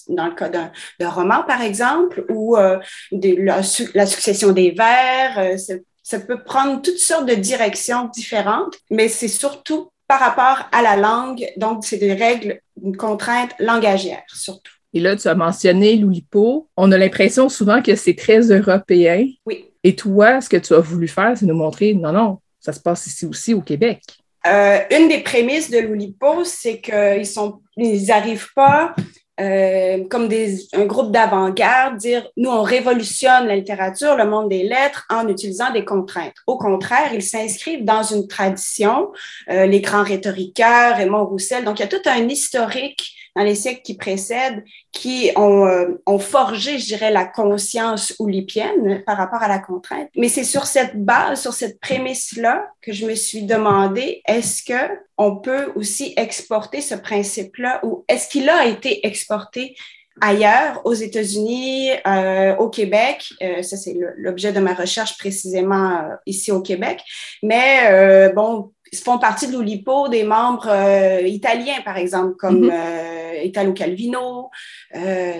dans 0.09 0.25
le 0.25 0.35
cas 0.35 0.49
d'un 0.49 1.09
roman, 1.09 1.43
par 1.43 1.61
exemple, 1.61 2.25
ou 2.29 2.55
la, 2.55 3.63
succession 3.63 4.51
des 4.51 4.71
vers. 4.71 5.57
ça 6.03 6.19
peut 6.19 6.43
prendre 6.43 6.81
toutes 6.81 6.99
sortes 6.99 7.25
de 7.25 7.35
directions 7.35 8.09
différentes, 8.13 8.75
mais 8.89 9.07
c'est 9.07 9.27
surtout 9.27 9.91
par 10.07 10.19
rapport 10.19 10.67
à 10.71 10.81
la 10.81 10.95
langue. 10.95 11.47
Donc, 11.57 11.85
c'est 11.85 11.97
des 11.97 12.13
règles, 12.13 12.59
une 12.83 12.95
contrainte 12.95 13.51
langagière 13.59 14.23
surtout. 14.27 14.71
Et 14.93 15.01
là, 15.01 15.15
tu 15.15 15.27
as 15.27 15.35
mentionné 15.35 15.97
l'Oulipo. 15.97 16.69
On 16.77 16.91
a 16.93 16.97
l'impression 16.97 17.49
souvent 17.49 17.81
que 17.81 17.95
c'est 17.95 18.15
très 18.15 18.39
européen. 18.39 19.27
Oui. 19.45 19.65
Et 19.83 19.95
toi, 19.95 20.39
ce 20.39 20.47
que 20.47 20.57
tu 20.57 20.73
as 20.73 20.79
voulu 20.79 21.07
faire, 21.07 21.37
c'est 21.37 21.45
nous 21.45 21.55
montrer, 21.55 21.93
non, 21.93 22.13
non, 22.13 22.39
ça 22.59 22.71
se 22.71 22.79
passe 22.79 23.05
ici 23.05 23.25
aussi 23.25 23.53
au 23.53 23.61
Québec. 23.61 24.01
Euh, 24.47 24.79
une 24.91 25.09
des 25.09 25.19
prémices 25.19 25.69
de 25.69 25.79
l'Oulipo, 25.79 26.43
c'est 26.43 26.79
qu'ils 26.79 27.27
sont, 27.27 27.61
ils 27.75 28.05
n'arrivent 28.07 28.53
pas 28.55 28.95
euh, 29.39 30.05
comme 30.09 30.27
des, 30.27 30.67
un 30.73 30.85
groupe 30.85 31.11
d'avant-garde, 31.11 31.97
dire 31.97 32.25
nous, 32.37 32.49
on 32.49 32.61
révolutionne 32.61 33.47
la 33.47 33.55
littérature, 33.55 34.15
le 34.15 34.25
monde 34.25 34.49
des 34.49 34.63
lettres 34.63 35.05
en 35.09 35.27
utilisant 35.27 35.71
des 35.71 35.83
contraintes. 35.83 36.35
Au 36.47 36.57
contraire, 36.57 37.13
ils 37.13 37.21
s'inscrivent 37.21 37.83
dans 37.83 38.03
une 38.03 38.27
tradition, 38.27 39.11
euh, 39.49 39.65
les 39.65 39.81
grands 39.81 40.03
rhétoriqueurs, 40.03 40.95
Raymond 40.95 41.25
Roussel. 41.25 41.65
Donc, 41.65 41.79
il 41.79 41.81
y 41.81 41.85
a 41.85 41.87
tout 41.87 42.09
un 42.09 42.27
historique 42.29 43.15
dans 43.35 43.43
les 43.43 43.55
siècles 43.55 43.81
qui 43.81 43.97
précèdent 43.97 44.63
qui 44.91 45.31
ont, 45.35 45.65
euh, 45.65 46.01
ont 46.05 46.19
forgé, 46.19 46.79
je 46.79 46.85
dirais, 46.85 47.11
la 47.11 47.25
conscience 47.25 48.13
oulipienne 48.19 49.03
par 49.05 49.17
rapport 49.17 49.43
à 49.43 49.47
la 49.47 49.59
contrainte. 49.59 50.09
Mais 50.15 50.29
c'est 50.29 50.43
sur 50.43 50.65
cette 50.65 51.03
base, 51.03 51.41
sur 51.41 51.53
cette 51.53 51.79
prémisse-là 51.79 52.65
que 52.81 52.93
je 52.93 53.05
me 53.05 53.15
suis 53.15 53.43
demandé, 53.43 54.21
est-ce 54.27 54.63
que 54.63 54.99
on 55.17 55.37
peut 55.37 55.71
aussi 55.75 56.13
exporter 56.17 56.81
ce 56.81 56.95
principe-là 56.95 57.79
ou 57.83 58.03
est-ce 58.07 58.27
qu'il 58.27 58.49
a 58.49 58.65
été 58.65 59.05
exporté 59.05 59.75
ailleurs, 60.21 60.81
aux 60.85 60.93
États-Unis, 60.93 61.89
euh, 62.07 62.55
au 62.57 62.69
Québec? 62.69 63.27
Euh, 63.41 63.61
ça, 63.61 63.77
c'est 63.77 63.95
l'objet 64.17 64.51
de 64.51 64.59
ma 64.59 64.73
recherche 64.73 65.17
précisément 65.17 65.97
euh, 65.97 66.15
ici 66.25 66.51
au 66.51 66.61
Québec. 66.61 67.01
Mais 67.43 67.87
euh, 67.89 68.29
bon, 68.33 68.71
font 69.03 69.17
partie 69.17 69.47
de 69.47 69.53
l'Oulipo 69.53 70.07
des 70.07 70.23
membres 70.23 70.69
euh, 70.69 71.21
italiens, 71.21 71.81
par 71.83 71.97
exemple, 71.97 72.35
comme 72.35 72.67
mm-hmm. 72.69 73.45
Italo 73.45 73.73
Calvino, 73.73 74.49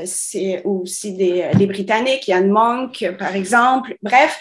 c'est 0.05 0.61
aussi 0.63 1.13
des, 1.13 1.49
des 1.55 1.65
Britanniques, 1.65 2.27
Yann 2.27 2.49
Monk, 2.49 3.05
par 3.17 3.35
exemple. 3.35 3.95
Bref, 4.01 4.39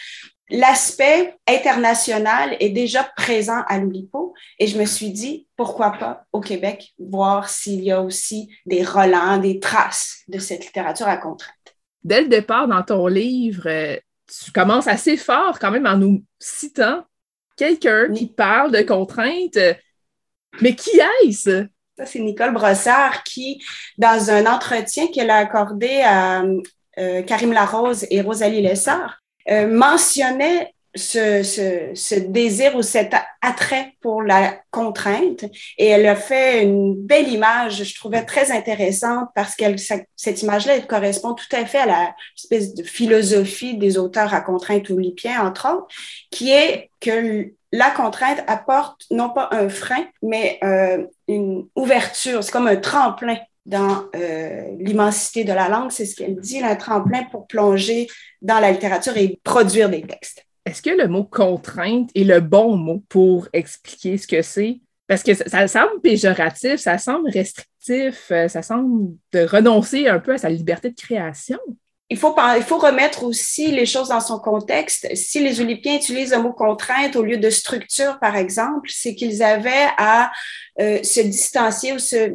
l'aspect 0.51 1.37
international 1.49 2.57
est 2.61 2.71
déjà 2.71 3.05
présent 3.17 3.63
à 3.67 3.79
l'Oulipo 3.79 4.35
et 4.59 4.67
je 4.67 4.79
me 4.79 4.85
suis 4.85 5.11
dit, 5.11 5.49
pourquoi 5.57 5.93
pas 5.93 6.27
au 6.33 6.41
Québec, 6.41 6.95
voir 6.99 7.49
s'il 7.49 7.83
y 7.83 7.91
a 7.91 8.03
aussi 8.03 8.51
des 8.67 8.83
relents, 8.83 9.39
des 9.39 9.59
traces 9.61 10.23
de 10.29 10.39
cette 10.39 10.65
littérature 10.65 11.09
à 11.09 11.17
contrainte. 11.17 11.55
Dès 12.03 12.23
le 12.23 12.29
départ, 12.29 12.69
dans 12.69 12.83
ton 12.83 13.07
livre, 13.07 13.67
euh, 13.67 13.97
tu 14.45 14.53
commences 14.53 14.87
assez 14.87 15.17
fort 15.17 15.59
quand 15.59 15.71
même 15.71 15.87
en 15.87 15.97
nous 15.97 16.23
citant 16.39 17.05
quelqu'un 17.57 18.13
qui 18.13 18.27
parle 18.27 18.73
de 18.73 18.83
contraintes. 18.83 19.59
Mais 20.61 20.75
qui 20.75 20.91
est-ce? 21.25 21.67
Ça, 21.97 22.07
c'est 22.07 22.19
Nicole 22.19 22.53
Brossard 22.53 23.23
qui, 23.23 23.63
dans 23.99 24.31
un 24.31 24.47
entretien 24.47 25.07
qu'elle 25.09 25.31
a 25.31 25.37
accordé 25.37 26.01
à 26.05 26.43
euh, 26.99 27.23
Karim 27.23 27.53
Larose 27.53 28.07
et 28.11 28.21
Rosalie 28.21 28.63
Lessard, 28.63 29.21
euh, 29.51 29.69
mentionnait 29.69 30.74
ce, 30.95 31.43
ce, 31.43 31.91
ce, 31.95 32.15
désir 32.15 32.77
ou 32.77 32.83
cet 32.83 33.15
attrait 33.43 33.95
pour 34.01 34.23
la 34.23 34.57
contrainte. 34.71 35.45
Et 35.79 35.89
elle 35.89 36.07
a 36.07 36.17
fait 36.17 36.63
une 36.63 36.95
belle 36.95 37.29
image, 37.29 37.85
je 37.85 37.95
trouvais 37.95 38.25
très 38.25 38.53
intéressante 38.53 39.29
parce 39.35 39.57
que 39.57 39.65
cette 40.17 40.43
image-là 40.43 40.77
elle 40.77 40.87
correspond 40.87 41.35
tout 41.35 41.57
à 41.57 41.65
fait 41.67 41.79
à 41.79 41.87
la 41.87 42.15
espèce 42.37 42.75
de 42.75 42.83
philosophie 42.83 43.77
des 43.77 43.99
auteurs 43.99 44.33
à 44.33 44.41
contrainte 44.41 44.89
oulipiens, 44.91 45.47
entre 45.47 45.69
autres, 45.69 45.89
qui 46.31 46.51
est 46.51 46.91
que 47.01 47.53
la 47.73 47.91
contrainte 47.91 48.43
apporte 48.47 49.05
non 49.11 49.31
pas 49.31 49.49
un 49.51 49.69
frein, 49.69 50.07
mais 50.23 50.59
euh, 50.63 51.05
une 51.27 51.67
ouverture, 51.75 52.45
c'est 52.45 52.53
comme 52.53 52.69
un 52.69 52.77
tremplin 52.77 53.37
dans 53.67 54.05
euh, 54.15 54.69
l'immensité 54.79 55.45
de 55.45 55.53
la 55.53 55.69
langue, 55.69 55.91
c'est 55.91 56.05
ce 56.05 56.15
qu'elle 56.15 56.37
dit, 56.37 56.63
un 56.63 56.77
tremplin 56.77 57.25
pour 57.31 57.47
plonger 57.47 58.07
dans 58.43 58.61
la 58.61 58.71
littérature 58.71 59.17
et 59.17 59.41
produire 59.43 59.89
des 59.89 60.03
textes. 60.03 60.45
Est-ce 60.75 60.83
que 60.83 60.91
le 60.91 61.07
mot 61.07 61.23
contrainte 61.23 62.11
est 62.17 62.25
le 62.25 62.41
bon 62.41 62.77
mot 62.77 63.01
pour 63.09 63.47
expliquer 63.53 64.19
ce 64.19 64.27
que 64.27 64.43
c'est? 64.43 64.81
Parce 65.07 65.23
que 65.23 65.33
ça, 65.33 65.69
semble 65.69 66.01
péjoratif, 66.01 66.81
ça 66.81 66.99
semble 66.99 67.31
restrictif, 67.31 68.33
euh, 68.33 68.49
ça 68.49 68.61
semble 68.61 69.15
de 69.33 69.45
renoncer 69.45 70.09
un 70.09 70.19
peu 70.19 70.33
à 70.33 70.39
sa 70.39 70.49
liberté 70.49 70.91
de 70.91 70.97
création 70.97 71.61
il 72.11 72.19
faut, 72.19 72.35
il 72.57 72.63
faut 72.63 72.77
remettre 72.77 73.25
aussi 73.25 73.69
les 73.69 73.87
choses 73.87 74.09
dans 74.09 74.21
son 74.21 74.39
contexte. 74.39 75.09
Si 75.15 75.41
les 75.41 75.61
Olympiens 75.63 75.97
utilisent 75.97 76.33
le 76.33 76.43
mot 76.43 76.53
contrainte 76.53 77.17
au 77.17 77.23
lieu 77.23 77.39
de 77.39 77.49
structure, 77.49 78.19
par 78.21 78.37
exemple, 78.37 78.91
c'est 78.93 79.15
qu'ils 79.15 79.43
avaient 79.43 79.89
à 79.97 80.31
euh, 80.81 81.03
se 81.03 81.21
distancier 81.21 81.95
ou 81.95 81.99
se, 81.99 82.35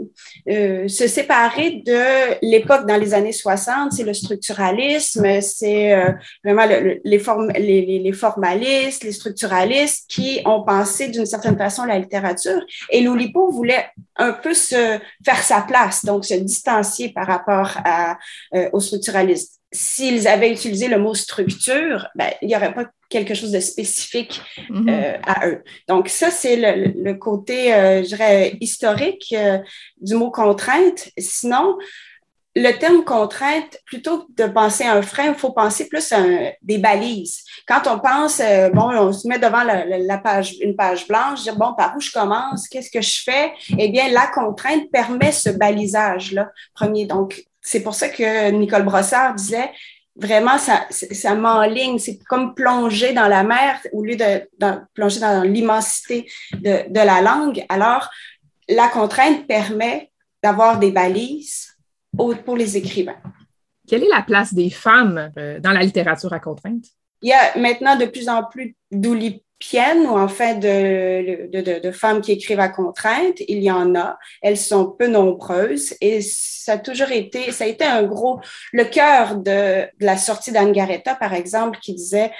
euh, 0.49 0.87
se 0.87 1.07
séparer 1.07 1.83
de 1.85 2.39
l'époque 2.41 2.87
dans 2.87 2.97
les 2.97 3.13
années 3.13 3.31
60. 3.31 3.91
C'est 3.91 4.03
le 4.03 4.13
structuralisme, 4.15 5.39
c'est 5.41 5.93
euh, 5.93 6.13
vraiment 6.43 6.65
le, 6.65 6.99
les, 7.03 7.19
form 7.19 7.51
les, 7.51 7.99
les, 7.99 8.13
formalistes, 8.13 9.03
les 9.03 9.11
structuralistes 9.11 10.09
qui 10.09 10.41
ont 10.45 10.63
pensé 10.63 11.09
d'une 11.09 11.27
certaine 11.27 11.57
façon 11.57 11.85
la 11.85 11.99
littérature. 11.99 12.61
Et 12.89 13.01
l'Oulipo 13.01 13.51
voulait 13.51 13.85
un 14.15 14.33
peu 14.33 14.55
se 14.55 14.97
faire 15.23 15.43
sa 15.43 15.61
place, 15.61 16.05
donc 16.05 16.25
se 16.25 16.33
distancier 16.33 17.09
par 17.09 17.27
rapport 17.27 17.77
à, 17.85 18.17
euh, 18.55 18.69
aux 18.73 18.79
structuralistes 18.79 19.59
s'ils 19.71 20.27
avaient 20.27 20.51
utilisé 20.51 20.87
le 20.87 20.97
mot 20.97 21.13
structure, 21.13 22.07
ben, 22.15 22.31
il 22.41 22.47
n'y 22.47 22.55
aurait 22.55 22.73
pas 22.73 22.85
quelque 23.09 23.33
chose 23.33 23.51
de 23.51 23.59
spécifique 23.59 24.41
mm-hmm. 24.69 24.89
euh, 24.89 25.17
à 25.25 25.47
eux. 25.47 25.63
Donc, 25.87 26.09
ça, 26.09 26.31
c'est 26.31 26.55
le, 26.55 26.91
le, 26.95 27.13
côté, 27.15 27.73
euh, 27.73 28.03
je 28.03 28.07
dirais, 28.09 28.57
historique 28.61 29.33
euh, 29.37 29.59
du 29.99 30.15
mot 30.15 30.31
contrainte. 30.31 31.09
Sinon, 31.17 31.77
le 32.55 32.71
terme 32.73 33.03
contrainte, 33.03 33.77
plutôt 33.85 34.23
que 34.23 34.43
de 34.43 34.51
penser 34.51 34.83
à 34.83 34.95
un 34.95 35.01
frein, 35.01 35.27
il 35.27 35.35
faut 35.35 35.51
penser 35.51 35.87
plus 35.87 36.11
à 36.11 36.23
des 36.61 36.77
balises. 36.77 37.43
Quand 37.67 37.81
on 37.87 37.99
pense, 37.99 38.39
euh, 38.39 38.69
bon, 38.69 38.89
on 38.91 39.13
se 39.13 39.27
met 39.27 39.39
devant 39.39 39.63
la, 39.63 39.85
la, 39.85 40.17
page, 40.17 40.55
une 40.59 40.75
page 40.75 41.07
blanche, 41.07 41.43
dire, 41.43 41.55
bon, 41.55 41.73
par 41.75 41.95
où 41.95 42.01
je 42.01 42.11
commence, 42.11 42.67
qu'est-ce 42.67 42.89
que 42.91 43.01
je 43.01 43.21
fais? 43.23 43.53
Eh 43.77 43.89
bien, 43.89 44.09
la 44.09 44.27
contrainte 44.27 44.89
permet 44.91 45.31
ce 45.31 45.49
balisage-là, 45.49 46.49
premier. 46.73 47.05
Donc, 47.05 47.43
c'est 47.61 47.83
pour 47.83 47.93
ça 47.93 48.09
que 48.09 48.51
Nicole 48.51 48.83
Brossard 48.83 49.35
disait 49.35 49.71
vraiment, 50.15 50.57
ça, 50.57 50.85
ça 50.89 51.35
m'enligne. 51.35 51.97
C'est 51.97 52.19
comme 52.25 52.53
plonger 52.53 53.13
dans 53.13 53.27
la 53.27 53.43
mer 53.43 53.79
au 53.93 54.03
lieu 54.03 54.15
de, 54.15 54.41
plonger 54.93 55.19
dans 55.19 55.43
l'immensité 55.43 56.29
de, 56.53 56.89
de 56.89 56.99
la 56.99 57.21
langue. 57.21 57.65
Alors, 57.69 58.09
la 58.67 58.87
contrainte 58.87 59.47
permet 59.47 60.11
d'avoir 60.43 60.79
des 60.79 60.91
balises 60.91 61.75
pour 62.15 62.57
les 62.57 62.77
écrivains. 62.77 63.19
Quelle 63.87 64.03
est 64.03 64.09
la 64.09 64.21
place 64.21 64.53
des 64.53 64.69
femmes 64.69 65.31
euh, 65.37 65.59
dans 65.59 65.71
la 65.71 65.81
littérature 65.81 66.31
à 66.33 66.39
contrainte? 66.39 66.85
Il 67.21 67.29
y 67.29 67.33
a 67.33 67.57
maintenant 67.57 67.95
de 67.95 68.05
plus 68.05 68.29
en 68.29 68.43
plus 68.43 68.75
d'oulies 69.59 70.07
ou 70.07 70.17
en 70.17 70.27
fait 70.27 70.59
de, 70.59 71.47
de, 71.51 71.79
de, 71.79 71.91
femmes 71.91 72.21
qui 72.21 72.31
écrivent 72.31 72.59
à 72.59 72.69
contrainte. 72.69 73.39
Il 73.47 73.61
y 73.61 73.71
en 73.71 73.95
a. 73.95 74.17
Elles 74.41 74.57
sont 74.57 74.91
peu 74.91 75.07
nombreuses 75.07 75.95
et 76.01 76.21
ça 76.21 76.73
a 76.73 76.77
toujours 76.77 77.11
été, 77.11 77.51
ça 77.51 77.63
a 77.65 77.67
été 77.67 77.85
un 77.85 78.03
gros, 78.03 78.39
le 78.71 78.85
cœur 78.85 79.35
de, 79.35 79.83
de 79.83 80.05
la 80.05 80.17
sortie 80.17 80.51
d'Anne 80.51 80.71
Garetta, 80.71 81.15
par 81.15 81.33
exemple, 81.33 81.79
qui 81.81 81.93
disait 81.93 82.31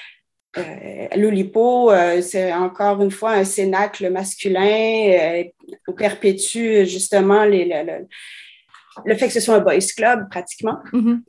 euh, 0.57 1.07
L'Oulipo, 1.15 1.91
euh, 1.91 2.22
c'est 2.22 2.51
encore 2.53 3.01
une 3.01 3.11
fois 3.11 3.32
un 3.32 3.43
cénacle 3.43 4.09
masculin, 4.09 5.11
euh, 5.11 5.43
perpétue 5.97 6.86
justement 6.86 7.43
les, 7.45 7.65
le, 7.65 8.07
le, 9.05 9.15
fait 9.15 9.28
que 9.28 9.34
ce 9.34 9.39
soit 9.39 9.55
un 9.55 9.59
boys 9.59 9.78
club 9.95 10.28
pratiquement. 10.30 10.78
Mm-hmm. 10.91 11.22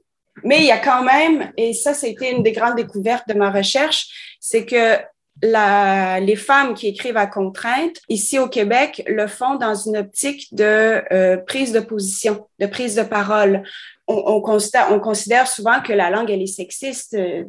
Mais 0.44 0.58
il 0.60 0.64
y 0.64 0.70
a 0.70 0.78
quand 0.78 1.02
même, 1.02 1.52
et 1.56 1.74
ça, 1.74 1.92
c'était 1.92 2.32
une 2.32 2.42
des 2.42 2.52
grandes 2.52 2.76
découvertes 2.76 3.28
de 3.28 3.34
ma 3.34 3.50
recherche, 3.50 4.36
c'est 4.40 4.64
que 4.64 4.96
la, 5.42 6.20
les 6.20 6.36
femmes 6.36 6.74
qui 6.74 6.88
écrivent 6.88 7.16
à 7.16 7.26
contrainte, 7.26 7.96
ici 8.08 8.38
au 8.38 8.48
Québec, 8.48 9.02
le 9.06 9.26
font 9.26 9.56
dans 9.56 9.74
une 9.74 9.96
optique 9.96 10.54
de 10.54 11.02
euh, 11.12 11.36
prise 11.38 11.72
de 11.72 11.80
position, 11.80 12.46
de 12.58 12.66
prise 12.66 12.94
de 12.96 13.02
parole. 13.02 13.62
On, 14.06 14.22
on, 14.26 14.40
considère, 14.40 14.88
on 14.92 15.00
considère 15.00 15.46
souvent 15.46 15.80
que 15.80 15.92
la 15.92 16.10
langue, 16.10 16.30
elle 16.30 16.42
est 16.42 16.46
sexiste 16.46 17.14
euh, 17.14 17.44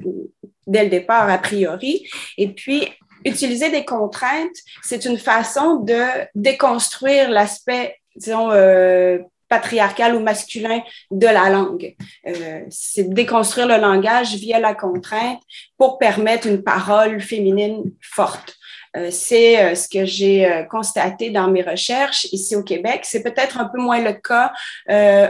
dès 0.67 0.83
le 0.83 0.89
départ, 0.89 1.29
a 1.29 1.37
priori. 1.37 2.07
Et 2.37 2.49
puis, 2.49 2.87
utiliser 3.25 3.69
des 3.69 3.85
contraintes, 3.85 4.57
c'est 4.83 5.05
une 5.05 5.17
façon 5.17 5.77
de 5.77 6.03
déconstruire 6.35 7.29
l'aspect, 7.29 7.97
disons, 8.15 8.51
euh, 8.51 9.19
patriarcal 9.51 10.15
ou 10.15 10.21
masculin 10.21 10.81
de 11.11 11.27
la 11.27 11.49
langue. 11.49 11.93
Euh, 12.25 12.61
c'est 12.69 13.09
déconstruire 13.09 13.67
le 13.67 13.75
langage 13.75 14.35
via 14.35 14.61
la 14.61 14.73
contrainte 14.73 15.41
pour 15.77 15.97
permettre 15.97 16.47
une 16.47 16.63
parole 16.63 17.19
féminine 17.19 17.83
forte. 17.99 18.55
Euh, 18.95 19.09
c'est 19.11 19.61
euh, 19.61 19.75
ce 19.75 19.89
que 19.89 20.05
j'ai 20.05 20.65
constaté 20.69 21.31
dans 21.31 21.49
mes 21.49 21.63
recherches 21.63 22.27
ici 22.31 22.55
au 22.55 22.63
Québec. 22.63 23.01
C'est 23.03 23.23
peut-être 23.23 23.59
un 23.59 23.65
peu 23.65 23.81
moins 23.81 24.01
le 24.01 24.13
cas 24.13 24.53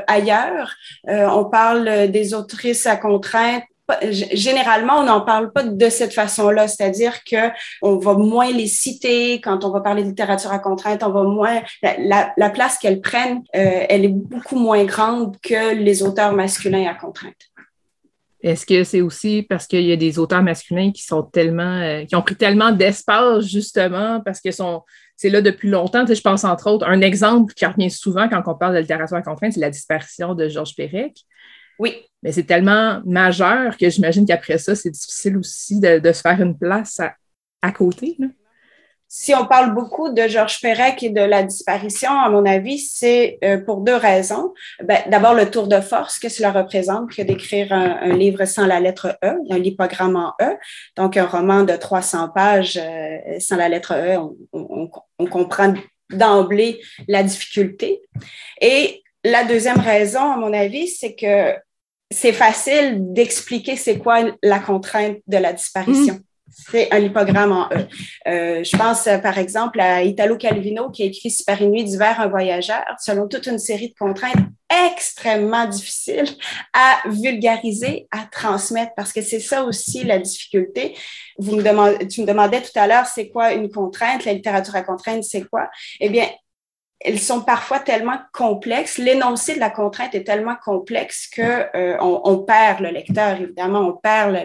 ailleurs. 0.07 0.75
on 1.07 1.45
parle 1.45 2.11
des 2.11 2.35
autrices 2.35 2.85
à 2.85 2.97
contrainte 2.97 3.63
généralement, 4.11 4.99
on 4.99 5.03
n'en 5.03 5.21
parle 5.21 5.51
pas 5.51 5.63
de 5.63 5.89
cette 5.89 6.13
façon-là, 6.13 6.67
c'est-à-dire 6.67 7.23
que 7.23 7.49
on 7.81 7.97
va 7.97 8.13
moins 8.13 8.51
les 8.51 8.67
citer 8.67 9.39
quand 9.41 9.63
on 9.65 9.71
va 9.71 9.81
parler 9.81 10.03
de 10.03 10.09
littérature 10.09 10.51
à 10.51 10.59
contrainte, 10.59 11.03
on 11.03 11.11
va 11.11 11.23
moins 11.23 11.61
la, 11.81 12.33
la, 12.35 12.49
place 12.49 12.77
qu'elles 12.77 13.01
prennent, 13.01 13.41
euh, 13.55 13.85
elle 13.89 14.05
est 14.05 14.13
beaucoup 14.13 14.57
moins 14.57 14.83
grande 14.83 15.37
que 15.41 15.75
les 15.75 16.03
auteurs 16.03 16.33
masculins 16.33 16.87
à 16.89 16.93
contrainte. 16.93 17.51
Est-ce 18.43 18.65
que 18.65 18.83
c'est 18.83 19.01
aussi 19.01 19.43
parce 19.43 19.67
qu'il 19.67 19.83
y 19.83 19.91
a 19.91 19.95
des 19.95 20.17
auteurs 20.17 20.41
masculins 20.41 20.91
qui 20.91 21.03
sont 21.03 21.21
tellement, 21.21 21.77
euh, 21.77 22.05
qui 22.05 22.15
ont 22.15 22.21
pris 22.21 22.35
tellement 22.35 22.71
d'espace 22.71 23.45
justement 23.45 24.19
parce 24.21 24.41
que 24.41 24.49
c'est 25.15 25.29
là 25.29 25.41
depuis 25.41 25.69
longtemps. 25.69 26.05
je 26.07 26.21
pense 26.21 26.43
entre 26.43 26.69
autres, 26.71 26.87
un 26.87 27.01
exemple 27.01 27.53
qui 27.53 27.65
revient 27.65 27.91
souvent 27.91 28.27
quand 28.27 28.41
on 28.47 28.55
parle 28.55 28.73
de 28.73 28.79
littérature 28.79 29.17
à 29.17 29.21
contrainte, 29.21 29.53
c'est 29.53 29.59
la 29.59 29.69
disparition 29.69 30.33
de 30.33 30.49
Georges 30.49 30.75
Perec. 30.75 31.15
Oui. 31.81 32.05
Mais 32.21 32.31
c'est 32.31 32.43
tellement 32.43 33.01
majeur 33.05 33.75
que 33.75 33.89
j'imagine 33.89 34.27
qu'après 34.27 34.59
ça, 34.59 34.75
c'est 34.75 34.91
difficile 34.91 35.37
aussi 35.37 35.79
de, 35.79 35.99
se 36.11 36.21
faire 36.21 36.39
une 36.39 36.55
place 36.55 37.01
à, 37.61 37.71
côté. 37.71 38.15
Là 38.19 38.27
si 39.13 39.35
on 39.35 39.45
parle 39.45 39.73
beaucoup 39.73 40.13
de 40.13 40.25
Georges 40.29 40.61
Perec 40.61 41.03
et 41.03 41.09
de 41.09 41.19
la 41.19 41.43
disparition, 41.43 42.11
à 42.11 42.29
mon 42.29 42.45
avis, 42.45 42.79
c'est 42.79 43.39
euh, 43.43 43.57
pour 43.57 43.81
deux 43.81 43.97
raisons. 43.97 44.53
Ben, 44.81 45.01
d'abord, 45.07 45.33
le 45.33 45.51
tour 45.51 45.67
de 45.67 45.81
force 45.81 46.17
que 46.17 46.29
cela 46.29 46.49
représente 46.53 47.13
que 47.13 47.21
d'écrire 47.21 47.73
un, 47.73 48.15
livre 48.15 48.45
sans 48.45 48.65
la 48.65 48.79
lettre 48.79 49.17
E, 49.21 49.33
un 49.49 49.57
lipogramme 49.57 50.15
en 50.15 50.33
E, 50.41 50.55
donc 50.95 51.17
un 51.17 51.25
roman 51.25 51.63
de 51.63 51.75
300 51.75 52.29
pages 52.29 52.79
euh, 52.81 53.37
sans 53.39 53.57
la 53.57 53.67
lettre 53.67 53.93
E, 53.97 54.17
on, 54.53 54.89
on 55.19 55.25
comprend 55.25 55.73
d'emblée 56.09 56.79
la 57.09 57.21
difficulté. 57.21 58.01
Et 58.61 59.03
la 59.25 59.43
deuxième 59.43 59.79
raison, 59.79 60.31
à 60.31 60.37
mon 60.37 60.53
avis, 60.53 60.87
c'est 60.87 61.15
que 61.15 61.53
c'est 62.11 62.33
facile 62.33 62.97
d'expliquer 63.13 63.75
c'est 63.75 63.97
quoi 63.97 64.19
la 64.43 64.59
contrainte 64.59 65.17
de 65.27 65.37
la 65.37 65.53
disparition. 65.53 66.15
Mm 66.15 66.23
c'est 66.51 66.91
un 66.93 66.99
lipogramme 66.99 67.51
en 67.51 67.69
E. 67.69 67.87
Euh, 68.27 68.63
je 68.63 68.77
pense, 68.77 69.07
euh, 69.07 69.17
par 69.17 69.37
exemple, 69.37 69.79
à 69.79 70.03
Italo 70.03 70.37
Calvino 70.37 70.89
qui 70.89 71.03
a 71.03 71.05
écrit 71.05 71.31
Super 71.31 71.61
nuit 71.65 71.83
d'hiver, 71.83 72.19
un 72.19 72.27
voyageur, 72.27 72.83
selon 72.99 73.27
toute 73.27 73.47
une 73.47 73.59
série 73.59 73.89
de 73.89 73.95
contraintes 73.95 74.35
extrêmement 74.89 75.65
difficiles 75.65 76.29
à 76.73 76.99
vulgariser, 77.09 78.07
à 78.11 78.25
transmettre, 78.31 78.93
parce 78.95 79.11
que 79.11 79.21
c'est 79.21 79.39
ça 79.39 79.63
aussi 79.63 80.03
la 80.03 80.19
difficulté. 80.19 80.95
Vous 81.37 81.55
me 81.55 81.63
demandez, 81.63 82.07
tu 82.07 82.21
me 82.21 82.25
demandais 82.25 82.61
tout 82.61 82.77
à 82.77 82.87
l'heure, 82.87 83.05
c'est 83.05 83.29
quoi 83.29 83.53
une 83.53 83.69
contrainte? 83.69 84.25
La 84.25 84.33
littérature 84.33 84.75
à 84.75 84.81
contrainte, 84.81 85.23
c'est 85.23 85.43
quoi? 85.49 85.69
Eh 85.99 86.09
bien, 86.09 86.27
elles 87.03 87.19
sont 87.19 87.41
parfois 87.41 87.79
tellement 87.79 88.19
complexes. 88.33 88.97
L'énoncé 88.97 89.55
de 89.55 89.59
la 89.59 89.69
contrainte 89.69 90.13
est 90.15 90.23
tellement 90.23 90.55
complexe 90.63 91.27
que 91.27 91.65
euh, 91.75 91.97
on, 91.99 92.37
perd 92.39 92.81
le 92.81 92.89
lecteur, 92.89 93.39
évidemment, 93.41 93.79
on 93.79 93.93
perd 93.93 94.37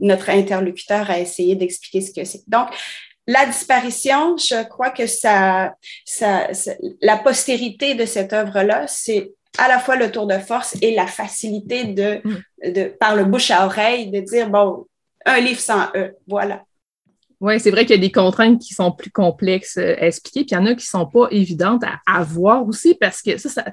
notre 0.00 0.30
interlocuteur 0.30 1.10
à 1.10 1.18
essayer 1.18 1.56
d'expliquer 1.56 2.00
ce 2.00 2.12
que 2.12 2.24
c'est. 2.24 2.42
Donc, 2.48 2.68
la 3.26 3.46
disparition, 3.46 4.36
je 4.36 4.66
crois 4.68 4.90
que 4.90 5.06
ça, 5.06 5.74
ça, 6.04 6.48
la 7.00 7.16
postérité 7.16 7.94
de 7.94 8.04
cette 8.04 8.32
œuvre-là, 8.32 8.86
c'est 8.86 9.32
à 9.58 9.68
la 9.68 9.78
fois 9.78 9.96
le 9.96 10.10
tour 10.10 10.26
de 10.26 10.38
force 10.38 10.76
et 10.82 10.94
la 10.94 11.06
facilité 11.06 11.84
de, 11.84 12.20
mm. 12.24 12.72
de, 12.72 12.84
par 12.84 13.16
le 13.16 13.24
bouche 13.24 13.50
à 13.50 13.66
oreille, 13.66 14.10
de 14.10 14.20
dire, 14.20 14.48
bon, 14.48 14.86
un 15.24 15.40
livre 15.40 15.60
sans 15.60 15.88
E, 15.94 16.16
voilà. 16.26 16.64
Oui, 17.40 17.58
c'est 17.58 17.70
vrai 17.70 17.86
qu'il 17.86 17.96
y 17.96 17.98
a 17.98 18.02
des 18.02 18.12
contraintes 18.12 18.60
qui 18.60 18.74
sont 18.74 18.92
plus 18.92 19.10
complexes 19.10 19.78
euh, 19.78 19.96
à 19.98 20.06
expliquer, 20.06 20.44
puis 20.44 20.50
il 20.50 20.54
y 20.54 20.56
en 20.58 20.66
a 20.66 20.74
qui 20.74 20.86
ne 20.86 20.98
sont 20.98 21.06
pas 21.06 21.26
évidentes 21.30 21.82
à, 22.06 22.22
voir 22.22 22.66
aussi, 22.66 22.94
parce 22.94 23.22
que 23.22 23.38
ça, 23.38 23.64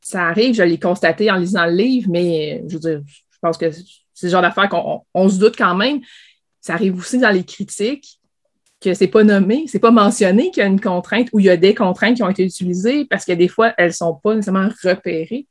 ça, 0.00 0.24
arrive, 0.24 0.54
je 0.54 0.64
l'ai 0.64 0.78
constaté 0.78 1.30
en 1.30 1.36
lisant 1.36 1.66
le 1.66 1.72
livre, 1.72 2.08
mais 2.10 2.64
je 2.66 2.74
veux 2.74 2.80
dire, 2.80 3.02
je 3.06 3.38
pense 3.40 3.56
que 3.56 3.70
c'est 3.70 4.26
le 4.26 4.30
genre 4.30 4.42
d'affaire 4.42 4.68
qu'on 4.68 5.28
se 5.28 5.38
doute 5.38 5.56
quand 5.56 5.74
même. 5.76 6.00
Ça 6.60 6.74
arrive 6.74 6.98
aussi 6.98 7.18
dans 7.18 7.30
les 7.30 7.44
critiques 7.44 8.20
que 8.80 8.94
c'est 8.94 9.06
pas 9.06 9.22
nommé, 9.22 9.66
c'est 9.68 9.78
pas 9.78 9.92
mentionné 9.92 10.50
qu'il 10.50 10.60
y 10.60 10.66
a 10.66 10.68
une 10.68 10.80
contrainte 10.80 11.28
ou 11.32 11.38
il 11.38 11.46
y 11.46 11.50
a 11.50 11.56
des 11.56 11.74
contraintes 11.74 12.16
qui 12.16 12.22
ont 12.24 12.28
été 12.28 12.44
utilisées 12.44 13.04
parce 13.04 13.24
que 13.24 13.32
des 13.32 13.48
fois, 13.48 13.72
elles 13.78 13.88
ne 13.88 13.92
sont 13.92 14.14
pas 14.14 14.34
nécessairement 14.34 14.68
repérées. 14.82 15.46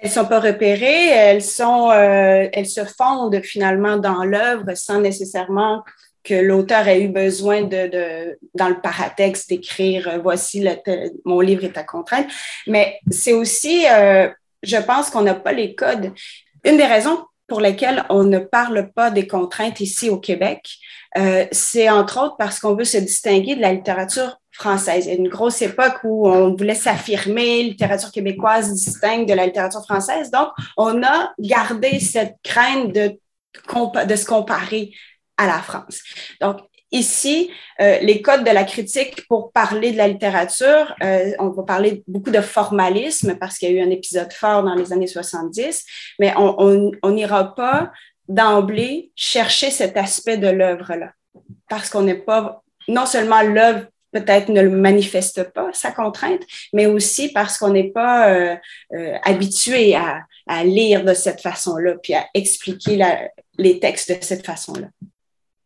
Elles 0.00 0.10
sont 0.10 0.26
pas 0.26 0.40
repérées, 0.40 1.08
elles 1.08 1.42
sont, 1.42 1.90
euh, 1.90 2.48
elles 2.52 2.66
se 2.66 2.84
fondent 2.84 3.40
finalement 3.42 3.96
dans 3.96 4.24
l'œuvre 4.24 4.74
sans 4.74 5.00
nécessairement 5.00 5.82
que 6.22 6.34
l'auteur 6.34 6.86
a 6.86 6.96
eu 6.96 7.08
besoin 7.08 7.62
de, 7.62 8.38
dans 8.54 8.68
le 8.68 8.80
paratexte 8.80 9.48
d'écrire 9.48 10.08
euh, 10.08 10.18
voici 10.18 10.66
mon 11.24 11.40
livre 11.40 11.64
est 11.64 11.78
à 11.78 11.84
contrainte. 11.84 12.26
Mais 12.66 13.00
c'est 13.10 13.32
aussi, 13.32 13.86
euh, 13.90 14.28
je 14.62 14.76
pense 14.76 15.10
qu'on 15.10 15.22
n'a 15.22 15.34
pas 15.34 15.52
les 15.52 15.74
codes. 15.74 16.12
Une 16.64 16.76
des 16.76 16.86
raisons 16.86 17.24
pour 17.48 17.60
lesquelles 17.60 18.04
on 18.10 18.24
ne 18.24 18.38
parle 18.38 18.92
pas 18.92 19.10
des 19.10 19.26
contraintes 19.26 19.80
ici 19.80 20.10
au 20.10 20.18
Québec, 20.18 20.76
euh, 21.16 21.46
c'est 21.50 21.88
entre 21.88 22.22
autres 22.22 22.36
parce 22.36 22.60
qu'on 22.60 22.74
veut 22.74 22.84
se 22.84 22.98
distinguer 22.98 23.56
de 23.56 23.62
la 23.62 23.72
littérature 23.72 24.36
française. 24.52 25.06
Il 25.06 25.08
y 25.08 25.12
a 25.12 25.18
une 25.18 25.28
grosse 25.28 25.62
époque 25.62 25.98
où 26.04 26.28
on 26.28 26.54
voulait 26.54 26.74
s'affirmer, 26.74 27.62
littérature 27.62 28.12
québécoise 28.12 28.72
distincte 28.72 29.28
de 29.28 29.34
la 29.34 29.46
littérature 29.46 29.82
française. 29.82 30.30
Donc, 30.30 30.48
on 30.76 31.02
a 31.02 31.32
gardé 31.38 31.98
cette 32.00 32.36
crainte 32.42 32.92
de, 32.92 33.18
de 34.04 34.16
se 34.16 34.26
comparer 34.26 34.92
à 35.38 35.46
la 35.46 35.60
France. 35.60 36.02
Donc, 36.40 36.58
ici, 36.92 37.50
euh, 37.80 37.98
les 38.00 38.22
codes 38.22 38.44
de 38.44 38.50
la 38.50 38.64
critique 38.64 39.26
pour 39.28 39.52
parler 39.52 39.92
de 39.92 39.96
la 39.96 40.08
littérature, 40.08 40.94
euh, 41.02 41.32
on 41.38 41.48
va 41.48 41.62
parler 41.62 42.02
beaucoup 42.06 42.30
de 42.30 42.40
formalisme 42.40 43.36
parce 43.36 43.58
qu'il 43.58 43.70
y 43.70 43.72
a 43.72 43.82
eu 43.82 43.86
un 43.86 43.90
épisode 43.90 44.32
fort 44.32 44.62
dans 44.62 44.74
les 44.74 44.92
années 44.92 45.06
70, 45.06 45.84
mais 46.18 46.32
on 46.36 47.10
n'ira 47.10 47.54
pas 47.54 47.92
d'emblée 48.28 49.10
chercher 49.16 49.70
cet 49.70 49.96
aspect 49.96 50.36
de 50.36 50.48
l'œuvre-là 50.48 51.12
parce 51.68 51.90
qu'on 51.90 52.02
n'est 52.02 52.14
pas, 52.14 52.62
non 52.88 53.06
seulement 53.06 53.42
l'œuvre 53.42 53.86
peut-être 54.12 54.48
ne 54.48 54.62
le 54.62 54.70
manifeste 54.70 55.52
pas, 55.52 55.68
sa 55.72 55.92
contrainte, 55.92 56.40
mais 56.72 56.86
aussi 56.86 57.30
parce 57.30 57.58
qu'on 57.58 57.70
n'est 57.70 57.90
pas 57.90 58.30
euh, 58.30 58.56
habitué 59.22 59.94
à, 59.94 60.22
à, 60.46 60.64
lire 60.64 61.04
de 61.04 61.12
cette 61.12 61.42
façon-là, 61.42 61.96
puis 62.02 62.14
à 62.14 62.26
expliquer 62.32 62.96
la, 62.96 63.28
les 63.58 63.78
textes 63.80 64.10
de 64.10 64.24
cette 64.24 64.46
façon-là. 64.46 64.88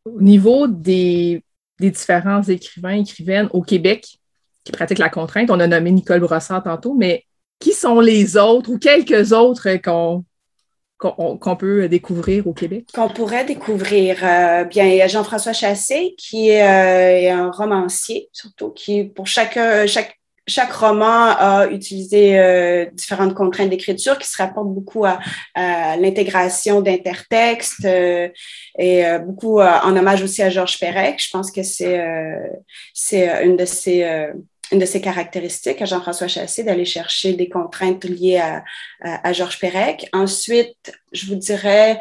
Au 0.05 0.21
niveau 0.21 0.67
des, 0.67 1.43
différents 1.79 2.43
écrivains, 2.43 3.01
écrivaines 3.01 3.49
au 3.53 3.63
Québec 3.63 4.19
qui 4.65 4.73
pratiquent 4.73 4.99
la 4.99 5.09
contrainte, 5.09 5.51
on 5.51 5.59
a 5.59 5.67
nommé 5.67 5.91
Nicole 5.91 6.21
Brossard 6.21 6.63
tantôt, 6.63 6.95
mais 6.95 7.25
qui 7.59 7.73
sont 7.73 8.01
les 8.01 8.37
autres 8.37 8.71
ou 8.71 8.79
quelques 8.79 9.33
autres 9.33 9.69
qu'on 10.99 11.57
peut 11.57 11.89
découvrir 11.89 12.47
au 12.47 12.53
Québec? 12.53 12.87
Qu'on 12.95 13.09
pourrait 13.09 13.45
découvrir. 13.45 14.19
Euh, 14.23 14.65
bien, 14.65 14.87
il 14.87 14.97
y 14.97 15.03
a 15.03 15.09
Jean-François 15.09 15.53
Chassé, 15.53 16.15
qui 16.17 16.51
est 16.51 16.63
euh, 16.63 17.35
un 17.35 17.51
romancier, 17.51 18.29
surtout, 18.33 18.71
qui, 18.71 19.05
pour 19.05 19.27
chaque, 19.27 19.59
chaque 19.87 20.17
chaque 20.47 20.73
roman 20.73 21.37
a 21.39 21.69
utilisé 21.69 22.39
euh, 22.39 22.87
différentes 22.93 23.35
contraintes 23.35 23.71
d'écriture 23.71 24.19
qui 24.19 24.29
se 24.29 24.37
rapportent 24.37 24.75
beaucoup 24.75 25.05
à, 25.05 25.19
l'intégration 25.55 26.81
d'intertextes 26.81 27.85
euh, 27.85 28.29
et 28.79 29.07
euh, 29.07 29.19
beaucoup 29.19 29.61
en 29.61 29.97
hommage 29.97 30.23
aussi 30.23 30.43
à 30.43 30.51
Georges 30.51 30.79
Perec. 30.79 31.23
Je 31.23 31.31
pense 31.31 31.51
que 31.51 31.63
c'est 31.63 32.03
c'est 32.93 33.45
une 33.45 33.57
de 33.57 33.65
ses 33.65 34.03
une 34.73 34.79
de 34.79 34.87
ses 34.87 35.01
caractéristiques 35.01 35.83
à 35.83 35.85
Jean-François 35.85 36.29
Chassé 36.29 36.65
d'aller 36.65 36.87
chercher 36.87 37.35
des 37.35 37.49
contraintes 37.49 38.05
liées 38.05 38.39
à, 38.39 38.65
à, 39.03 39.29
à 39.29 39.33
Georges 39.33 39.59
Perec. 39.59 40.09
Ensuite, 40.15 40.93
je 41.13 41.27
vous 41.27 41.35
dirais 41.35 42.01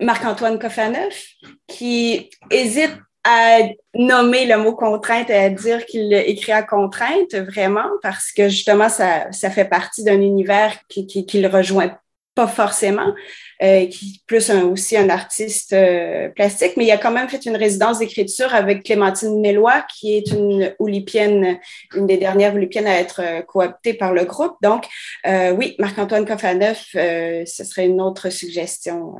Marc-Antoine 0.00 0.58
Kofaneuf, 0.58 1.34
qui 1.68 2.30
hésite 2.50 2.92
à 3.24 3.58
nommer 3.94 4.46
le 4.46 4.58
mot 4.58 4.74
contrainte 4.74 5.30
et 5.30 5.34
à 5.34 5.48
dire 5.48 5.86
qu'il 5.86 6.12
écrit 6.12 6.52
à 6.52 6.62
contrainte, 6.62 7.34
vraiment, 7.34 7.88
parce 8.02 8.32
que 8.32 8.48
justement, 8.48 8.88
ça, 8.88 9.32
ça 9.32 9.50
fait 9.50 9.64
partie 9.64 10.04
d'un 10.04 10.20
univers 10.20 10.78
qui, 10.88 11.06
qui, 11.06 11.24
qui, 11.26 11.40
le 11.40 11.48
rejoint 11.48 11.96
pas 12.34 12.48
forcément, 12.48 13.14
euh, 13.62 13.86
qui 13.86 14.22
plus 14.26 14.50
un, 14.50 14.64
aussi 14.64 14.96
un 14.96 15.08
artiste 15.08 15.72
euh, 15.72 16.28
plastique, 16.30 16.72
mais 16.76 16.84
il 16.84 16.90
a 16.90 16.98
quand 16.98 17.12
même 17.12 17.28
fait 17.28 17.46
une 17.46 17.56
résidence 17.56 18.00
d'écriture 18.00 18.52
avec 18.54 18.82
Clémentine 18.82 19.40
Mélois, 19.40 19.82
qui 19.82 20.16
est 20.16 20.32
une 20.32 20.74
oulipienne, 20.78 21.58
une 21.94 22.06
des 22.06 22.16
dernières 22.16 22.54
oulipiennes 22.54 22.88
à 22.88 22.98
être 22.98 23.20
euh, 23.22 23.42
cooptée 23.42 23.94
par 23.94 24.12
le 24.12 24.24
groupe. 24.24 24.56
Donc, 24.62 24.86
euh, 25.26 25.52
oui, 25.52 25.76
Marc-Antoine 25.78 26.26
Kofaneuf, 26.26 26.88
ce 26.92 27.64
serait 27.64 27.86
une 27.86 28.00
autre 28.00 28.30
suggestion. 28.30 29.14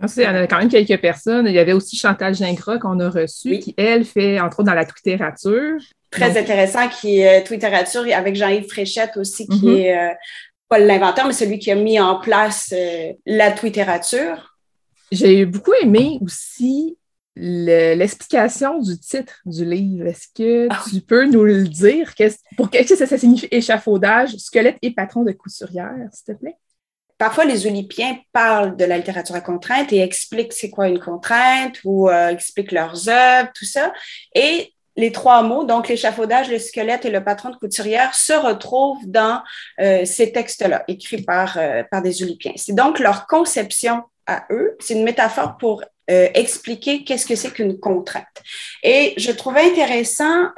Ah, 0.00 0.06
il 0.16 0.22
y 0.22 0.26
en 0.26 0.34
a 0.34 0.46
quand 0.46 0.58
même 0.58 0.68
quelques 0.68 1.00
personnes. 1.00 1.46
Il 1.46 1.52
y 1.52 1.58
avait 1.58 1.74
aussi 1.74 1.96
Chantal 1.96 2.34
Gingras 2.34 2.78
qu'on 2.78 2.98
a 3.00 3.10
reçu, 3.10 3.58
qui, 3.58 3.74
elle, 3.76 4.04
fait 4.04 4.40
entre 4.40 4.60
autres 4.60 4.68
dans 4.68 4.74
la 4.74 4.84
littérature. 4.84 5.78
Très 6.10 6.38
intéressant, 6.38 6.88
qui 6.88 7.20
est 7.20 7.46
euh, 7.46 8.14
avec 8.14 8.34
Jean-Yves 8.34 8.68
Fréchette 8.68 9.16
aussi, 9.16 9.46
qui 9.46 9.66
mhm. 9.66 9.76
est 9.76 9.96
euh, 9.96 10.14
pas 10.68 10.78
l'inventeur, 10.78 11.26
mais 11.26 11.32
celui 11.32 11.58
qui 11.58 11.70
a 11.70 11.74
mis 11.74 12.00
en 12.00 12.18
place 12.18 12.72
euh, 12.72 13.12
la 13.26 13.54
littérature. 13.62 14.56
J'ai 15.12 15.44
beaucoup 15.44 15.74
aimé 15.82 16.18
aussi 16.22 16.96
l'explication 17.36 18.80
du 18.80 18.98
titre 18.98 19.40
du 19.44 19.64
livre. 19.64 20.06
Est-ce 20.06 20.28
que 20.34 20.68
ah 20.70 20.82
tu 20.90 21.00
peux 21.00 21.26
nous 21.26 21.44
le 21.44 21.64
dire? 21.64 22.12
pour 22.56 22.70
qu'est-ce 22.70 22.94
que 22.94 23.06
ça 23.06 23.18
signifie 23.18 23.48
échafaudage, 23.50 24.36
squelette 24.36 24.78
et 24.82 24.92
patron 24.92 25.22
de 25.22 25.32
couturière, 25.32 25.94
s'il 26.12 26.34
te 26.34 26.40
plaît? 26.40 26.56
Parfois 27.20 27.44
les 27.44 27.66
Olympiens 27.66 28.16
parlent 28.32 28.76
de 28.76 28.84
la 28.86 28.96
littérature 28.96 29.34
à 29.34 29.42
contrainte 29.42 29.92
et 29.92 30.00
expliquent 30.00 30.54
c'est 30.54 30.70
quoi 30.70 30.88
une 30.88 30.98
contrainte 30.98 31.78
ou 31.84 32.08
euh, 32.08 32.28
expliquent 32.28 32.72
leurs 32.72 33.10
œuvres, 33.10 33.50
tout 33.54 33.66
ça. 33.66 33.92
Et 34.34 34.72
les 34.96 35.12
trois 35.12 35.42
mots, 35.42 35.64
donc 35.64 35.88
l'échafaudage, 35.88 36.50
le 36.50 36.58
squelette 36.58 37.04
et 37.04 37.10
le 37.10 37.22
patron 37.22 37.50
de 37.50 37.56
couturière, 37.56 38.14
se 38.14 38.32
retrouvent 38.32 39.06
dans 39.06 39.42
euh, 39.80 40.06
ces 40.06 40.32
textes-là, 40.32 40.82
écrits 40.88 41.22
par, 41.22 41.58
euh, 41.58 41.82
par 41.90 42.00
des 42.00 42.22
Ulipiens. 42.22 42.54
C'est 42.56 42.74
donc 42.74 42.98
leur 42.98 43.26
conception 43.26 44.02
à 44.26 44.46
eux. 44.50 44.78
C'est 44.80 44.94
une 44.94 45.04
métaphore 45.04 45.58
pour 45.58 45.84
expliquer 46.08 47.04
qu'est-ce 47.04 47.24
que 47.24 47.36
c'est 47.36 47.52
qu'une 47.52 47.78
contrainte. 47.78 48.24
Et 48.82 49.14
je 49.16 49.30
trouvais 49.30 49.70
intéressant 49.70 50.48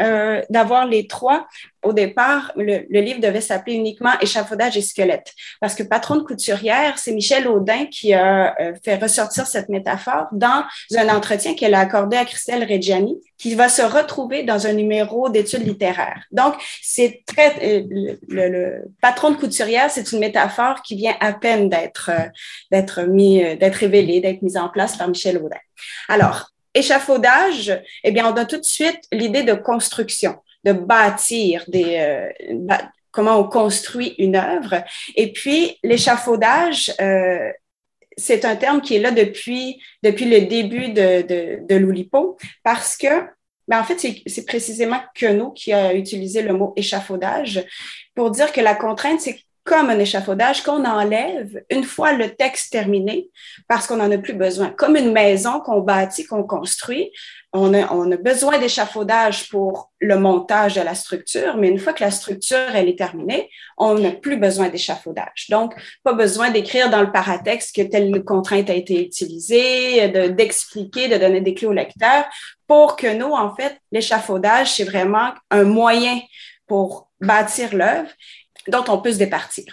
d'avoir 0.49 0.87
les 0.87 1.07
trois. 1.07 1.47
Au 1.83 1.93
départ, 1.93 2.53
le, 2.57 2.87
livre 2.89 3.21
devait 3.21 3.41
s'appeler 3.41 3.77
uniquement 3.77 4.13
Échafaudage 4.21 4.77
et 4.77 4.83
squelette, 4.83 5.35
parce 5.61 5.75
que 5.75 5.83
patron 5.83 6.17
de 6.17 6.23
couturière, 6.23 6.99
c'est 6.99 7.13
Michel 7.13 7.49
Audin 7.49 7.87
qui 7.87 8.15
a 8.15 8.55
euh, 8.61 8.73
fait 8.85 8.97
ressortir 8.97 9.47
cette 9.47 9.69
métaphore 9.69 10.27
dans 10.33 10.65
un 10.97 11.09
entretien 11.09 11.55
qu'elle 11.55 11.75
a 11.75 11.81
accordé 11.81 12.17
à 12.17 12.25
Christelle 12.25 12.65
Reggiani, 12.65 13.21
qui 13.37 13.55
va 13.55 13.69
se 13.69 13.83
retrouver 13.83 14.45
dans 14.45 14.67
un 14.67 14.73
numéro 14.73 15.29
d'études 15.29 15.67
littéraires. 15.67 16.23
Donc, 16.31 16.55
c'est 16.81 17.23
très 17.27 17.85
le, 17.89 18.19
le, 18.29 18.85
patron 19.01 19.31
de 19.31 19.37
couturière, 19.37 19.91
c'est 19.91 20.13
une 20.13 20.21
métaphore 20.21 20.83
qui 20.83 20.95
vient 20.95 21.17
à 21.21 21.33
peine 21.33 21.69
d'être 21.69 22.11
d'être 22.71 23.03
mis 23.03 23.41
d'être 23.57 23.77
révélée, 23.77 24.21
d'être 24.21 24.43
mise 24.43 24.57
en 24.57 24.69
place 24.69 24.97
par 24.97 25.09
Michel 25.09 25.33
alors, 26.09 26.51
échafaudage, 26.75 27.81
eh 28.05 28.11
bien, 28.11 28.27
on 28.33 28.37
a 28.37 28.45
tout 28.45 28.59
de 28.59 28.65
suite 28.65 29.01
l'idée 29.13 29.43
de 29.43 29.55
construction, 29.55 30.37
de 30.65 30.73
bâtir 30.73 31.65
des, 31.69 31.97
euh, 31.99 32.77
comment 33.11 33.39
on 33.39 33.45
construit 33.45 34.15
une 34.19 34.37
œuvre. 34.37 34.83
Et 35.17 35.33
puis, 35.33 35.79
l'échafaudage, 35.83 36.93
euh, 37.01 37.53
c'est 38.17 38.45
un 38.45 38.57
terme 38.57 38.81
qui 38.81 38.97
est 38.97 39.01
là 39.01 39.11
depuis, 39.11 39.81
depuis 40.03 40.27
le 40.27 40.43
début 40.47 40.89
de, 40.89 41.23
de, 41.23 41.67
de 41.67 41.77
l'Oulipo 41.77 42.37
parce 42.63 42.97
que, 42.97 43.27
ben 43.69 43.81
en 43.81 43.85
fait, 43.85 43.99
c'est 44.27 44.47
précisément 44.47 45.01
Queneau 45.15 45.53
qui 45.53 45.73
a 45.73 45.95
utilisé 45.95 46.43
le 46.43 46.53
mot 46.53 46.73
échafaudage 46.77 47.65
pour 48.15 48.31
dire 48.31 48.53
que 48.53 48.61
la 48.61 48.75
contrainte, 48.75 49.21
c'est 49.21 49.39
comme 49.65 49.91
un 49.91 49.99
échafaudage 49.99 50.63
qu'on 50.63 50.85
enlève 50.85 51.63
une 51.71 51.85
fois 51.85 52.13
le 52.13 52.35
texte 52.35 52.73
terminé 52.73 53.29
parce 53.69 53.87
qu'on 53.87 53.97
n'en 53.97 54.11
a 54.11 54.19
plus 54.19 54.35
besoin. 54.35 54.71
Comme 54.71 54.97
une 54.97 55.13
maison 55.13 55.61
qu'on 55.61 55.81
bâtit, 55.81 56.25
qu'on 56.25 56.43
construit, 56.43 57.13
on 57.53 57.73
a, 57.75 57.93
on 57.93 58.11
a 58.11 58.17
besoin 58.17 58.59
d'échafaudage 58.59 59.49
pour 59.51 59.93
le 60.01 60.19
montage 60.19 60.75
de 60.75 60.81
la 60.81 60.95
structure, 60.95 61.57
mais 61.57 61.69
une 61.69 61.79
fois 61.79 61.93
que 61.93 62.03
la 62.03 62.11
structure 62.11 62.59
elle 62.75 62.89
est 62.89 62.99
terminée, 62.99 63.51
on 63.77 63.95
n'a 63.95 64.11
plus 64.11 64.37
besoin 64.37 64.69
d'échafaudage. 64.69 65.47
Donc, 65.51 65.75
pas 66.03 66.15
besoin 66.15 66.51
d'écrire 66.51 66.91
dans 66.91 67.03
le 67.03 67.13
paratexte 67.13 67.77
que 67.77 67.83
telle 67.83 68.25
contrainte 68.25 68.71
a 68.71 68.75
été 68.75 69.05
utilisée, 69.05 70.09
d'expliquer, 70.31 71.09
de, 71.09 71.15
de 71.15 71.19
donner 71.19 71.41
des 71.41 71.55
clés 71.55 71.69
au 71.69 71.73
lecteur. 71.73 72.25
Pour 72.67 72.97
que 72.97 73.15
nous, 73.15 73.33
en 73.33 73.55
fait, 73.55 73.77
l'échafaudage, 73.93 74.73
c'est 74.75 74.85
vraiment 74.85 75.33
un 75.51 75.65
moyen 75.65 76.21
pour 76.67 77.11
bâtir 77.21 77.75
l'œuvre 77.75 78.09
dont 78.69 78.85
on 78.89 78.99
peut 78.99 79.13
se 79.13 79.19
départir. 79.19 79.65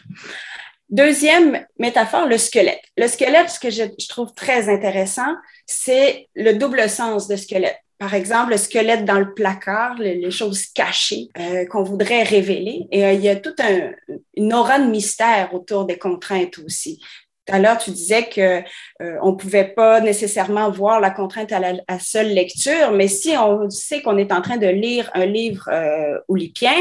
Deuxième 0.90 1.66
métaphore, 1.78 2.26
le 2.26 2.38
squelette. 2.38 2.82
Le 2.98 3.08
squelette, 3.08 3.50
ce 3.50 3.60
que 3.60 3.70
je, 3.70 3.84
trouve 4.08 4.34
très 4.34 4.70
intéressant, 4.70 5.36
c'est 5.68 6.28
le 6.36 6.54
double 6.54 6.90
sens 6.90 7.28
de 7.28 7.36
squelette. 7.36 7.78
Par 8.00 8.14
exemple, 8.14 8.52
le 8.52 8.58
squelette 8.58 9.06
dans 9.06 9.20
le 9.20 9.34
placard, 9.34 9.96
les, 10.00 10.32
choses 10.32 10.66
cachées 10.68 11.28
euh, 11.38 11.66
qu'on 11.66 11.84
voudrait 11.84 12.24
révéler. 12.24 12.88
Et 12.92 13.06
euh, 13.06 13.12
il 13.12 13.22
y 13.22 13.30
a 13.30 13.36
toute 13.36 13.60
un, 13.60 13.92
une 14.36 14.54
aura 14.54 14.80
de 14.80 14.90
mystère 14.90 15.54
autour 15.54 15.86
des 15.86 15.98
contraintes 15.98 16.58
aussi. 16.60 17.00
Tout 17.50 17.56
à 17.56 17.60
l'heure, 17.60 17.80
tu 17.80 17.90
disais 17.90 18.30
que 18.30 18.62
euh, 19.02 19.18
on 19.24 19.36
pouvait 19.36 19.66
pas 19.66 20.02
nécessairement 20.02 20.70
voir 20.70 21.00
la 21.00 21.10
contrainte 21.10 21.52
à 21.52 21.60
la 21.60 22.00
seule 22.00 22.28
lecture, 22.28 22.92
mais 22.92 23.08
si 23.08 23.36
on 23.38 23.70
sait 23.72 24.04
qu'on 24.04 24.18
est 24.18 24.32
en 24.32 24.42
train 24.42 24.58
de 24.58 24.68
lire 24.68 25.10
un 25.16 25.26
livre 25.26 25.68
euh, 25.72 26.20
oulipien, 26.28 26.76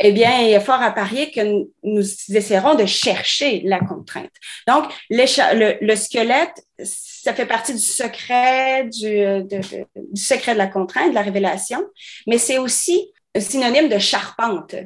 eh 0.00 0.12
bien, 0.12 0.40
il 0.40 0.52
est 0.52 0.60
fort 0.60 0.80
à 0.80 0.92
parier 0.92 1.30
que 1.30 1.40
nous 1.82 2.02
essaierons 2.34 2.74
de 2.76 2.86
chercher 2.86 3.62
la 3.64 3.80
contrainte. 3.80 4.30
Donc, 4.66 4.84
le, 5.10 5.84
le 5.84 5.96
squelette, 5.96 6.64
ça 6.82 7.34
fait 7.34 7.46
partie 7.46 7.74
du 7.74 7.80
secret, 7.80 8.84
du, 8.84 9.42
du 9.44 10.20
secret 10.20 10.52
de 10.52 10.58
la 10.58 10.68
contrainte, 10.68 11.10
de 11.10 11.14
la 11.14 11.22
révélation, 11.22 11.84
mais 12.26 12.38
c'est 12.38 12.58
aussi 12.58 13.10
un 13.34 13.40
synonyme 13.40 13.88
de 13.88 13.98
charpente. 13.98 14.76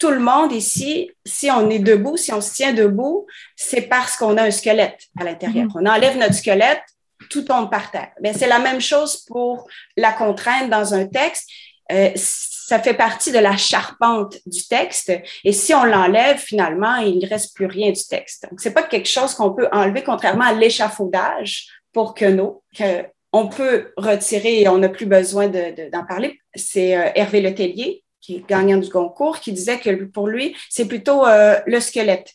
Tout 0.00 0.10
le 0.10 0.20
monde 0.20 0.52
ici, 0.52 1.10
si 1.24 1.50
on 1.50 1.68
est 1.68 1.78
debout, 1.78 2.16
si 2.16 2.32
on 2.32 2.40
se 2.40 2.54
tient 2.54 2.72
debout, 2.72 3.26
c'est 3.56 3.82
parce 3.82 4.16
qu'on 4.16 4.36
a 4.36 4.42
un 4.44 4.50
squelette 4.50 5.02
à 5.20 5.24
l'intérieur. 5.24 5.66
Mm-hmm. 5.66 5.82
On 5.82 5.86
enlève 5.86 6.16
notre 6.16 6.34
squelette, 6.34 6.82
tout 7.28 7.42
tombe 7.42 7.70
par 7.70 7.90
terre. 7.90 8.10
c'est 8.34 8.48
la 8.48 8.58
même 8.58 8.80
chose 8.80 9.18
pour 9.28 9.68
la 9.96 10.12
contrainte 10.12 10.70
dans 10.70 10.94
un 10.94 11.06
texte. 11.06 11.48
Euh, 11.92 12.10
ça 12.66 12.78
fait 12.78 12.94
partie 12.94 13.32
de 13.32 13.38
la 13.38 13.56
charpente 13.56 14.36
du 14.46 14.66
texte. 14.66 15.12
Et 15.44 15.52
si 15.52 15.74
on 15.74 15.84
l'enlève, 15.84 16.38
finalement, 16.38 16.96
il 16.96 17.18
ne 17.18 17.28
reste 17.28 17.54
plus 17.54 17.66
rien 17.66 17.90
du 17.90 18.04
texte. 18.04 18.46
Donc, 18.50 18.60
c'est 18.60 18.72
pas 18.72 18.82
quelque 18.82 19.08
chose 19.08 19.34
qu'on 19.34 19.52
peut 19.52 19.68
enlever, 19.72 20.02
contrairement 20.02 20.44
à 20.44 20.52
l'échafaudage 20.52 21.68
pour 21.92 22.14
Queneau, 22.14 22.62
qu'on 22.76 23.48
peut 23.48 23.92
retirer 23.96 24.62
et 24.62 24.68
on 24.68 24.78
n'a 24.78 24.88
plus 24.88 25.06
besoin 25.06 25.48
d'en 25.48 26.04
parler. 26.06 26.38
C'est 26.54 26.96
euh, 26.96 27.10
Hervé 27.14 27.40
Letellier, 27.40 28.04
qui 28.20 28.36
est 28.36 28.48
gagnant 28.48 28.78
du 28.78 28.88
concours, 28.88 29.40
qui 29.40 29.52
disait 29.52 29.78
que 29.78 29.90
pour 30.04 30.28
lui, 30.28 30.56
c'est 30.70 30.86
plutôt 30.86 31.26
euh, 31.26 31.58
le 31.66 31.80
squelette 31.80 32.34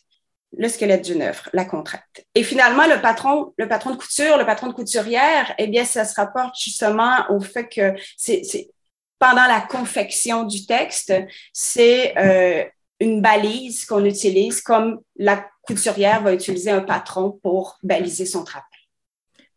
le 0.56 0.68
squelette 0.68 1.04
d'une 1.04 1.20
œuvre, 1.22 1.48
la 1.52 1.64
contrainte. 1.64 2.02
Et 2.34 2.42
finalement, 2.42 2.86
le 2.86 3.02
patron, 3.02 3.52
le 3.58 3.68
patron 3.68 3.90
de 3.90 3.96
couture, 3.96 4.38
le 4.38 4.46
patron 4.46 4.68
de 4.68 4.72
couturière, 4.72 5.54
eh 5.58 5.66
bien, 5.66 5.84
ça 5.84 6.06
se 6.06 6.14
rapporte 6.14 6.54
justement 6.58 7.30
au 7.30 7.40
fait 7.40 7.68
que 7.68 7.94
c'est 8.16 8.70
pendant 9.18 9.46
la 9.46 9.60
confection 9.60 10.44
du 10.44 10.66
texte, 10.66 11.12
c'est 11.52 12.16
euh, 12.18 12.64
une 13.00 13.20
balise 13.20 13.84
qu'on 13.84 14.04
utilise 14.04 14.60
comme 14.60 15.00
la 15.16 15.44
couturière 15.62 16.22
va 16.22 16.32
utiliser 16.32 16.70
un 16.70 16.80
patron 16.80 17.38
pour 17.42 17.78
baliser 17.82 18.26
son 18.26 18.44
travail. 18.44 18.64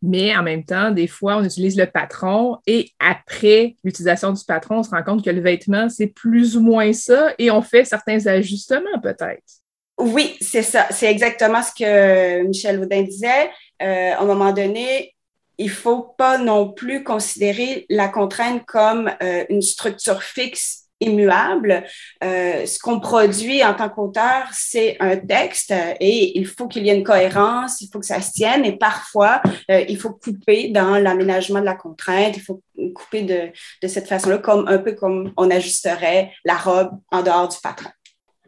Mais 0.04 0.36
en 0.36 0.42
même 0.42 0.64
temps, 0.64 0.90
des 0.90 1.08
fois, 1.08 1.38
on 1.38 1.44
utilise 1.44 1.78
le 1.78 1.86
patron 1.86 2.58
et 2.66 2.90
après 3.00 3.76
l'utilisation 3.84 4.32
du 4.32 4.44
patron, 4.44 4.80
on 4.80 4.84
se 4.84 4.90
rend 4.90 5.04
compte 5.04 5.24
que 5.24 5.30
le 5.30 5.42
vêtement, 5.42 5.90
c'est 5.90 6.08
plus 6.08 6.58
ou 6.58 6.62
moins 6.62 6.92
ça 6.92 7.34
et 7.38 7.52
on 7.52 7.62
fait 7.62 7.86
certains 7.86 8.26
ajustements 8.26 9.00
peut-être. 9.02 9.62
Oui, 10.00 10.36
c'est 10.42 10.64
ça. 10.64 10.88
C'est 10.90 11.12
exactement 11.12 11.62
ce 11.62 11.72
que 11.72 12.42
Michel 12.48 12.80
Audin 12.80 13.04
disait. 13.04 13.52
Euh, 13.84 14.14
à 14.14 14.22
un 14.22 14.26
moment 14.26 14.52
donné, 14.52 15.14
il 15.62 15.70
faut 15.70 16.14
pas 16.18 16.38
non 16.38 16.72
plus 16.72 17.04
considérer 17.04 17.86
la 17.90 18.08
contrainte 18.08 18.66
comme 18.66 19.12
euh, 19.22 19.46
une 19.50 19.62
structure 19.62 20.24
fixe 20.24 20.88
immuable. 21.00 21.84
Euh, 22.24 22.66
ce 22.66 22.80
qu'on 22.80 23.00
produit 23.00 23.64
en 23.64 23.74
tant 23.74 23.90
qu'auteur, 23.90 24.48
c'est 24.54 24.98
un 25.00 25.18
texte 25.18 25.74
et 26.00 26.38
il 26.38 26.48
faut 26.48 26.68
qu'il 26.68 26.86
y 26.86 26.90
ait 26.90 26.96
une 26.96 27.04
cohérence, 27.04 27.82
il 27.82 27.90
faut 27.92 28.00
que 28.00 28.06
ça 28.06 28.22
se 28.22 28.32
tienne 28.32 28.66
et 28.66 28.78
parfois, 28.78 29.42
euh, 29.70 29.84
il 29.88 29.98
faut 29.98 30.12
couper 30.12 30.70
dans 30.70 30.98
l'aménagement 30.98 31.60
de 31.60 31.66
la 31.66 31.76
contrainte, 31.76 32.38
il 32.38 32.44
faut 32.44 32.62
couper 32.94 33.24
de, 33.24 33.52
de 33.82 33.88
cette 33.88 34.08
façon-là, 34.08 34.38
comme 34.40 34.68
un 34.68 34.78
peu 34.78 34.94
comme 34.94 35.32
on 35.38 35.50
ajusterait 35.50 36.32
la 36.46 36.56
robe 36.56 36.92
en 37.12 37.22
dehors 37.24 37.48
du 37.48 37.58
patron. 37.62 37.90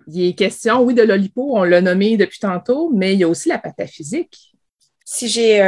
Il 0.08 0.30
est 0.30 0.34
question, 0.34 0.82
oui, 0.82 0.94
de 0.94 1.04
l'olipo, 1.04 1.58
on 1.58 1.64
l'a 1.64 1.82
nommé 1.82 2.18
depuis 2.18 2.40
tantôt, 2.40 2.92
mais 2.94 3.14
il 3.14 3.20
y 3.20 3.24
a 3.24 3.28
aussi 3.28 3.50
la 3.50 3.58
pataphysique. 3.58 4.54
Si 5.06 5.28
j'ai 5.28 5.62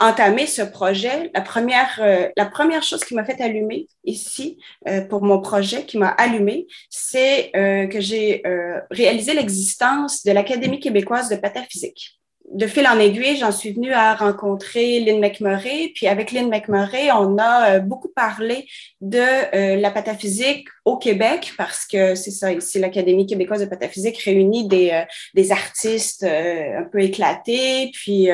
entamer 0.00 0.46
ce 0.46 0.62
projet, 0.62 1.30
la 1.34 1.42
première, 1.42 2.00
euh, 2.00 2.28
la 2.36 2.46
première 2.46 2.82
chose 2.82 3.04
qui 3.04 3.14
m'a 3.14 3.24
fait 3.24 3.40
allumer 3.40 3.86
ici 4.04 4.58
euh, 4.88 5.02
pour 5.02 5.22
mon 5.22 5.40
projet, 5.40 5.84
qui 5.84 5.98
m'a 5.98 6.08
allumé, 6.08 6.66
c'est 6.88 7.54
euh, 7.54 7.86
que 7.86 8.00
j'ai 8.00 8.42
réalisé 8.90 9.34
l'existence 9.34 10.24
de 10.24 10.32
l'Académie 10.32 10.80
québécoise 10.80 11.28
de 11.28 11.36
pataphysique 11.36 12.19
de 12.50 12.66
fil 12.66 12.86
en 12.86 12.98
aiguille, 12.98 13.36
j'en 13.36 13.52
suis 13.52 13.72
venue 13.72 13.92
à 13.92 14.14
rencontrer 14.14 15.00
Lynn 15.00 15.20
McMurray. 15.20 15.92
Puis 15.94 16.08
avec 16.08 16.32
Lynn 16.32 16.48
McMurray, 16.48 17.12
on 17.12 17.38
a 17.38 17.76
euh, 17.76 17.78
beaucoup 17.78 18.08
parlé 18.08 18.66
de 19.00 19.18
euh, 19.18 19.76
la 19.76 19.90
pataphysique 19.90 20.66
au 20.84 20.96
Québec 20.96 21.52
parce 21.56 21.86
que 21.86 22.16
c'est 22.16 22.32
ça, 22.32 22.52
ici 22.52 22.80
l'Académie 22.80 23.26
québécoise 23.26 23.60
de 23.60 23.66
pataphysique 23.66 24.18
réunit 24.18 24.66
des, 24.66 24.90
euh, 24.90 25.04
des 25.34 25.52
artistes 25.52 26.24
un 26.24 26.84
peu 26.90 27.00
éclatés. 27.00 27.90
Puis 27.92 28.28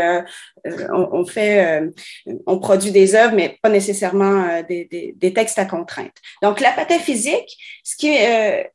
on, 0.90 1.24
fait, 1.26 1.82
on 2.46 2.58
produit 2.58 2.90
des 2.90 3.14
œuvres, 3.14 3.34
mais 3.34 3.58
pas 3.62 3.68
nécessairement 3.68 4.62
des, 4.68 5.14
des, 5.14 5.32
textes 5.32 5.58
à 5.58 5.66
contrainte. 5.66 6.14
Donc 6.42 6.60
la 6.60 6.72
pataphysique, 6.72 7.56
ce 7.84 7.96
qui 7.96 8.08
est 8.08 8.72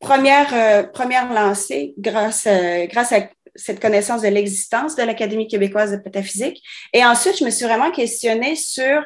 première, 0.00 0.90
première 0.92 1.32
lancée 1.32 1.94
grâce, 1.98 2.46
grâce 2.88 3.12
à 3.12 3.28
cette 3.56 3.80
connaissance 3.80 4.22
de 4.22 4.28
l'existence 4.28 4.96
de 4.96 5.02
l'Académie 5.02 5.48
québécoise 5.48 5.92
de 5.92 5.96
pataphysique. 5.96 6.62
Et 6.92 7.04
ensuite, 7.04 7.38
je 7.38 7.44
me 7.44 7.50
suis 7.50 7.64
vraiment 7.64 7.90
questionnée 7.90 8.56
sur 8.56 9.02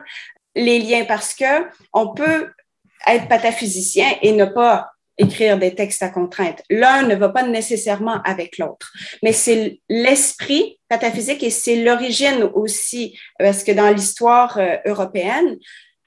les 0.55 0.79
liens 0.79 1.05
parce 1.05 1.35
que 1.35 1.67
on 1.93 2.13
peut 2.15 2.51
être 3.07 3.29
pataphysicien 3.29 4.07
et 4.23 4.33
ne 4.33 4.45
pas 4.45 4.91
écrire 5.19 5.59
des 5.59 5.75
textes 5.75 6.03
à 6.03 6.09
contrainte. 6.09 6.63
L'un 6.71 7.03
ne 7.03 7.15
va 7.15 7.29
pas 7.29 7.43
nécessairement 7.43 8.23
avec 8.25 8.59
l'autre, 8.59 8.93
mais 9.23 9.33
c'est 9.33 9.81
l'esprit 9.89 10.81
pataphysique 10.89 11.43
et 11.43 11.51
c'est 11.51 11.77
l'origine 11.77 12.49
aussi, 12.55 13.19
parce 13.39 13.63
que 13.63 13.73
dans 13.73 13.91
l'histoire 13.91 14.57
euh, 14.59 14.77
européenne, 14.87 15.59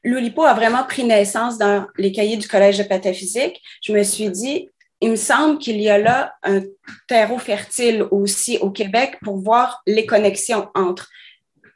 l'Oulipo 0.03 0.43
a 0.43 0.53
vraiment 0.53 0.83
pris 0.83 1.03
naissance 1.03 1.57
dans 1.57 1.85
les 1.97 2.11
cahiers 2.11 2.37
du 2.37 2.47
Collège 2.47 2.77
de 2.77 2.83
pataphysique, 2.83 3.61
je 3.81 3.93
me 3.93 4.03
suis 4.03 4.29
dit, 4.29 4.69
il 5.03 5.11
me 5.11 5.15
semble 5.17 5.59
qu'il 5.59 5.81
y 5.81 5.89
a 5.89 5.97
là 5.97 6.33
un 6.43 6.61
terreau 7.07 7.37
fertile 7.37 8.05
aussi 8.09 8.57
au 8.59 8.71
Québec 8.71 9.17
pour 9.21 9.37
voir 9.37 9.81
les 9.85 10.05
connexions 10.05 10.69
entre 10.75 11.09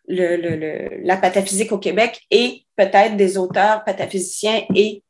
la 0.07 1.17
pataphysique 1.17 1.73
au 1.73 1.77
Québec 1.77 2.21
et 2.31 2.63
peut-être 2.77 3.17
des 3.17 3.37
auteurs 3.37 3.83
pataphysiciens 3.83 4.63
et 4.73 5.03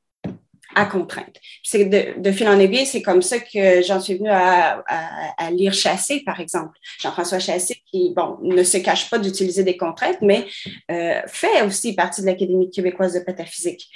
à 0.75 0.85
contrainte. 0.85 1.35
De, 1.73 2.31
fil 2.31 2.47
en 2.47 2.59
aiguille, 2.59 2.85
c'est 2.85 3.01
comme 3.01 3.21
ça 3.21 3.39
que 3.39 3.81
j'en 3.83 3.99
suis 3.99 4.17
venue 4.17 4.29
à, 4.29 4.83
à, 5.37 5.51
lire 5.51 5.73
Chassé, 5.73 6.23
par 6.25 6.39
exemple. 6.39 6.77
Jean-François 6.99 7.39
Chassé, 7.39 7.81
qui, 7.85 8.13
bon, 8.15 8.37
ne 8.41 8.63
se 8.63 8.77
cache 8.77 9.09
pas 9.09 9.17
d'utiliser 9.17 9.63
des 9.63 9.77
contraintes, 9.77 10.21
mais 10.21 10.45
euh, 10.91 11.21
fait 11.27 11.61
aussi 11.63 11.93
partie 11.95 12.21
de 12.21 12.27
l'Académie 12.27 12.69
québécoise 12.69 13.13
de 13.13 13.19
pataphysique. 13.21 13.89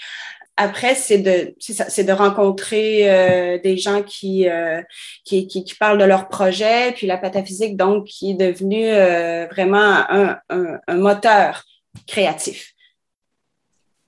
Après, 0.57 0.95
c'est 0.95 1.17
de, 1.17 1.55
c'est 1.59 2.03
de 2.03 2.11
rencontrer 2.11 3.09
euh, 3.09 3.57
des 3.59 3.77
gens 3.77 4.03
qui, 4.03 4.47
euh, 4.47 4.81
qui, 5.23 5.47
qui, 5.47 5.63
qui, 5.63 5.75
parlent 5.75 5.97
de 5.97 6.03
leur 6.05 6.27
projet, 6.27 6.91
puis 6.91 7.07
la 7.07 7.17
pataphysique, 7.17 7.77
donc, 7.77 8.05
qui 8.05 8.31
est 8.31 8.35
devenue 8.35 8.87
euh, 8.87 9.47
vraiment 9.47 10.05
un, 10.09 10.37
un, 10.49 10.79
un 10.87 10.97
moteur 10.97 11.63
créatif. 12.05 12.73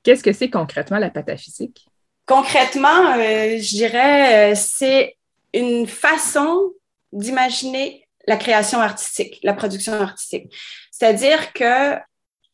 Qu'est-ce 0.04 0.24
que 0.24 0.34
c'est 0.34 0.50
concrètement 0.50 1.00
la 1.00 1.10
pataphysique? 1.10 1.88
Concrètement, 2.26 3.14
euh, 3.18 3.58
je 3.58 3.76
dirais, 3.76 4.52
euh, 4.52 4.56
c'est 4.56 5.18
une 5.54 5.88
façon 5.88 6.72
d'imaginer 7.12 8.08
la 8.28 8.38
création 8.38 8.80
artistique, 8.80 9.40
la 9.44 9.54
production 9.54 9.94
artistique. 9.94 10.54
C'est-à-dire 10.92 11.54
que 11.54 11.98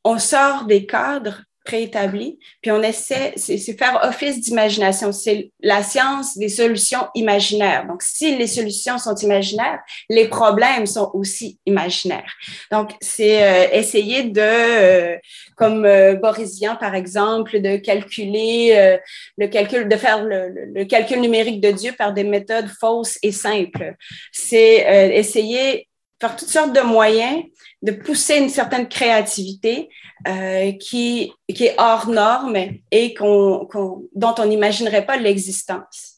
on 0.04 0.18
sort 0.18 0.66
des 0.66 0.86
cadres 0.86 1.44
préétabli, 1.66 2.40
puis 2.62 2.72
on 2.72 2.82
essaie, 2.82 3.34
c'est 3.36 3.58
faire 3.78 4.00
office 4.04 4.40
d'imagination. 4.40 5.12
C'est 5.12 5.52
la 5.62 5.84
science 5.84 6.38
des 6.38 6.50
solutions 6.50 7.08
imaginaires. 7.16 7.86
Donc, 7.88 8.02
si 8.02 8.36
les 8.36 8.48
solutions 8.48 8.98
sont 8.98 9.16
imaginaires, 9.16 9.80
les 10.10 10.28
problèmes 10.28 10.86
sont 10.86 11.12
aussi 11.14 11.60
imaginaires. 11.66 12.34
Donc, 12.72 12.92
c'est 13.02 13.44
euh, 13.44 13.68
essayer 13.74 14.24
de, 14.24 14.42
euh, 14.42 15.18
comme 15.56 15.86
euh, 15.86 16.16
par 16.16 16.96
exemple, 16.96 17.60
de 17.60 17.78
calculer 17.78 18.74
euh, 18.76 18.98
le 19.38 19.48
calcul, 19.48 19.88
de 19.88 19.96
faire 19.96 20.24
le, 20.24 20.50
le, 20.74 20.86
calcul 20.86 21.20
numérique 21.20 21.62
de 21.62 21.72
Dieu 21.72 21.94
par 21.98 22.14
des 22.14 22.24
méthodes 22.24 22.70
fausses 22.80 23.18
et 23.22 23.32
simples. 23.32 23.96
C'est 24.32 25.12
essayer 25.14 25.88
faire 26.20 26.36
toutes 26.36 26.50
sortes 26.50 26.74
de 26.74 26.82
moyens 26.82 27.44
de 27.82 27.92
pousser 27.92 28.38
une 28.38 28.50
certaine 28.50 28.88
créativité 28.88 29.90
euh, 30.28 30.74
qui, 30.74 31.32
qui 31.48 31.66
est 31.66 31.76
hors 31.78 32.10
norme 32.10 32.58
et 32.92 33.14
qu'on, 33.14 33.68
qu'on, 33.72 34.04
dont 34.14 34.36
on 34.38 34.46
n'imaginerait 34.46 35.06
pas 35.06 35.18
l'existence. 35.18 36.18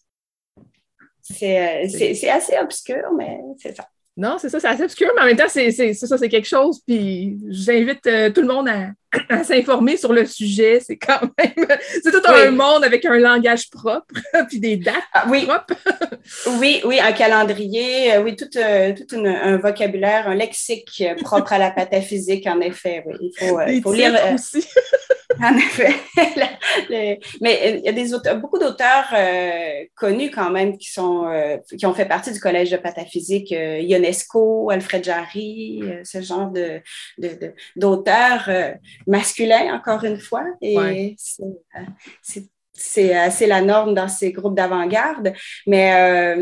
C'est, 1.21 1.87
c'est, 1.87 2.13
c'est 2.15 2.29
assez 2.29 2.57
obscur, 2.57 3.11
mais 3.15 3.39
c'est 3.57 3.75
ça. 3.75 3.87
Non, 4.17 4.37
c'est 4.37 4.49
ça, 4.49 4.59
c'est 4.59 4.67
assez 4.67 4.83
obscur, 4.83 5.09
mais 5.15 5.21
en 5.21 5.25
même 5.25 5.37
temps, 5.37 5.47
c'est, 5.47 5.71
c'est, 5.71 5.93
ça, 5.93 6.17
c'est 6.17 6.29
quelque 6.29 6.47
chose. 6.47 6.81
Puis 6.85 7.37
j'invite 7.49 8.05
euh, 8.07 8.29
tout 8.29 8.41
le 8.41 8.47
monde 8.47 8.67
à, 8.67 8.89
à 9.29 9.43
s'informer 9.43 9.97
sur 9.97 10.13
le 10.13 10.25
sujet. 10.25 10.79
C'est 10.85 10.97
quand 10.97 11.21
même. 11.37 11.67
C'est 12.03 12.11
tout 12.11 12.21
un 12.25 12.51
monde 12.51 12.83
avec 12.83 13.05
un 13.05 13.17
langage 13.17 13.69
propre, 13.69 14.13
puis 14.49 14.59
des 14.59 14.77
dates 14.77 14.95
ah, 15.13 15.25
oui. 15.29 15.45
propres. 15.45 15.75
oui, 16.59 16.81
oui, 16.85 16.99
un 16.99 17.11
calendrier, 17.11 18.13
euh, 18.13 18.21
oui, 18.23 18.35
tout, 18.35 18.45
euh, 18.57 18.93
tout 18.93 19.15
une, 19.15 19.27
un 19.27 19.57
vocabulaire, 19.57 20.27
un 20.27 20.35
lexique 20.35 21.03
propre 21.23 21.53
à 21.53 21.57
la 21.57 21.71
pataphysique, 21.71 22.47
en 22.47 22.59
effet. 22.61 23.03
Oui. 23.05 23.31
Il 23.67 23.81
faut, 23.81 23.93
lire. 23.93 24.13
aussi. 24.33 24.65
En 25.41 25.57
effet. 25.57 25.95
mais 27.41 27.79
il 27.79 27.85
y 27.85 27.89
a 27.89 27.91
des 27.91 28.13
auteurs, 28.13 28.37
beaucoup 28.37 28.59
d'auteurs 28.59 29.07
euh, 29.13 29.85
connus 29.95 30.31
quand 30.31 30.51
même 30.51 30.77
qui 30.77 30.91
sont 30.91 31.25
euh, 31.27 31.57
qui 31.77 31.85
ont 31.85 31.93
fait 31.93 32.05
partie 32.05 32.31
du 32.31 32.39
collège 32.39 32.71
de 32.71 32.77
pataphysique, 32.77 33.51
euh, 33.51 33.79
Ionesco, 33.79 34.69
Alfred 34.69 35.03
Jarry, 35.03 35.81
ce 36.03 36.21
genre 36.21 36.51
de, 36.51 36.81
d'auteurs 37.75 38.49
masculins 39.07 39.73
encore 39.73 40.03
une 40.03 40.19
fois. 40.19 40.45
Et 40.61 41.15
c'est 42.73 43.13
assez 43.13 43.47
la 43.47 43.61
norme 43.61 43.93
dans 43.93 44.07
ces 44.07 44.31
groupes 44.31 44.55
d'avant-garde. 44.55 45.33
Mais 45.67 46.35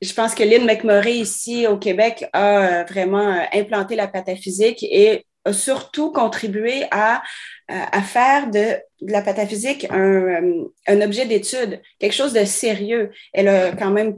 je 0.00 0.12
pense 0.14 0.34
que 0.34 0.42
Lynn 0.44 0.66
McMurray 0.66 1.16
ici 1.16 1.66
au 1.66 1.76
Québec 1.76 2.26
a 2.32 2.84
vraiment 2.84 3.42
implanté 3.52 3.96
la 3.96 4.08
pataphysique 4.08 4.82
et 4.82 5.24
a 5.44 5.52
surtout 5.52 6.12
contribué 6.12 6.84
à 6.90 7.22
à 7.68 8.00
faire 8.00 8.50
de, 8.50 8.76
de, 9.02 9.12
la 9.12 9.20
pataphysique 9.20 9.86
un, 9.90 9.98
euh, 9.98 10.64
un 10.86 11.00
objet 11.02 11.26
d'étude, 11.26 11.82
quelque 11.98 12.14
chose 12.14 12.32
de 12.32 12.44
sérieux. 12.44 13.10
Elle 13.34 13.48
a 13.48 13.72
quand 13.72 13.90
même 13.90 14.16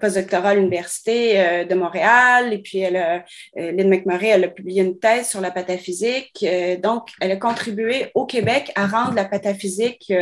postdoctorat 0.00 0.50
à 0.50 0.54
l'Université 0.54 1.40
euh, 1.40 1.64
de 1.64 1.74
Montréal 1.74 2.52
et 2.52 2.58
puis 2.58 2.78
elle 2.78 2.96
a, 2.96 3.24
euh, 3.56 3.72
Lynn 3.72 3.88
McMurray, 3.88 4.28
elle 4.28 4.44
a 4.44 4.48
publié 4.48 4.82
une 4.82 4.98
thèse 4.98 5.28
sur 5.28 5.40
la 5.40 5.50
pataphysique. 5.50 6.44
donc, 6.82 7.08
elle 7.20 7.32
a 7.32 7.36
contribué 7.36 8.10
au 8.14 8.26
Québec 8.26 8.72
à 8.74 8.86
rendre 8.86 9.14
la 9.14 9.24
pataphysique 9.24 10.12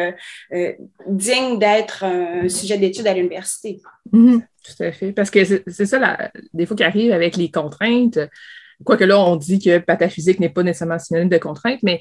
digne 1.06 1.58
d'être 1.58 2.04
un 2.04 2.48
sujet 2.48 2.78
d'étude 2.78 3.06
à 3.06 3.14
l'université. 3.14 3.80
Mm-hmm. 4.12 4.40
tout 4.64 4.82
à 4.82 4.92
fait. 4.92 5.12
Parce 5.12 5.30
que 5.30 5.44
c'est 5.44 5.86
ça, 5.86 5.98
la, 5.98 6.30
des 6.52 6.66
fois, 6.66 6.76
qui 6.76 6.84
arrive 6.84 7.12
avec 7.12 7.36
les 7.36 7.50
contraintes. 7.50 8.18
Quoique 8.84 9.04
là, 9.04 9.18
on 9.18 9.36
dit 9.36 9.58
que 9.58 9.78
pataphysique 9.78 10.38
n'est 10.38 10.48
pas 10.48 10.62
nécessairement 10.62 10.98
synonyme 10.98 11.28
de 11.28 11.38
contrainte, 11.38 11.80
mais 11.82 12.00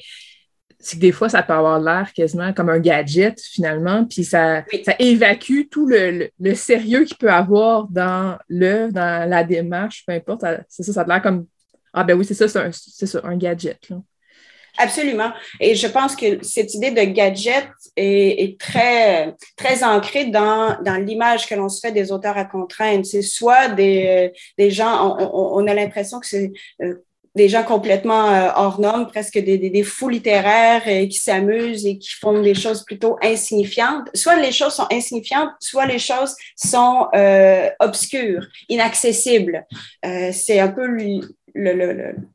c'est 0.80 0.98
que 0.98 1.02
des 1.02 1.12
fois, 1.12 1.28
ça 1.30 1.44
peut 1.44 1.54
avoir 1.54 1.80
l'air 1.80 2.12
quasiment 2.14 2.54
comme 2.54 2.70
un 2.70 2.80
gadget, 2.80 3.40
finalement, 3.42 4.06
puis 4.06 4.24
ça, 4.24 4.64
ça 4.86 4.96
évacue 5.00 5.64
tout 5.72 5.88
le, 5.88 6.30
le, 6.40 6.56
sérieux 6.56 7.04
qu'il 7.04 7.18
peut 7.18 7.32
avoir 7.32 7.88
dans 7.88 8.38
l'œuvre, 8.48 8.94
dans 8.94 9.28
la 9.30 9.44
démarche, 9.44 10.04
peu 10.06 10.14
importe. 10.14 10.46
C'est 10.70 10.84
ça, 10.84 10.94
ça 10.94 11.02
a 11.02 11.06
l'air 11.06 11.22
comme 11.22 11.48
Ah 11.94 12.04
ben 12.04 12.18
oui, 12.18 12.26
c'est 12.26 12.34
ça, 12.34 12.48
c'est 12.48 13.18
un, 13.18 13.30
un 13.30 13.38
gadget. 13.38 13.90
Là. 13.90 13.98
Absolument. 14.78 15.32
Et 15.60 15.76
je 15.76 15.88
pense 15.88 16.16
que 16.16 16.44
cette 16.44 16.74
idée 16.76 16.92
de 16.92 17.02
gadget 17.02 17.68
est, 17.96 18.44
est 18.44 18.60
très, 18.60 19.36
très 19.56 19.84
ancrée 19.84 20.26
dans, 20.26 20.78
dans 20.84 21.04
l'image 21.04 21.48
que 21.48 21.56
l'on 21.56 21.68
se 21.68 21.80
fait 21.80 21.92
des 21.92 22.12
auteurs 22.12 22.38
à 22.38 22.46
contrainte. 22.46 23.06
C'est 23.06 23.24
soit 23.24 23.70
des, 23.70 24.32
des 24.58 24.70
gens, 24.70 25.18
on, 25.20 25.64
on 25.64 25.68
a 25.68 25.74
l'impression 25.74 26.20
que 26.20 26.28
c'est 26.28 26.52
euh, 26.84 26.94
des 27.38 27.48
gens 27.48 27.64
complètement 27.64 28.30
euh, 28.30 28.50
hors 28.56 28.82
normes, 28.82 29.08
presque 29.08 29.38
des, 29.38 29.58
des, 29.58 29.70
des 29.70 29.84
fous 29.84 30.10
littéraires 30.10 30.82
euh, 30.88 31.06
qui 31.08 31.20
s'amusent 31.20 31.86
et 31.86 31.98
qui 31.98 32.10
font 32.10 32.42
des 32.42 32.56
choses 32.56 32.84
plutôt 32.84 33.18
insignifiantes. 33.22 34.10
Soit 34.14 34.36
les 34.38 34.52
choses 34.52 34.74
sont 34.74 34.88
insignifiantes, 34.92 35.52
soit 35.60 35.86
les 35.86 36.00
choses 36.00 36.36
sont 36.56 37.08
euh, 37.16 37.70
obscures, 37.80 38.46
inaccessibles. 38.68 39.66
Euh, 40.06 40.32
c'est 40.34 40.60
un 40.60 40.68
peu 40.68 40.88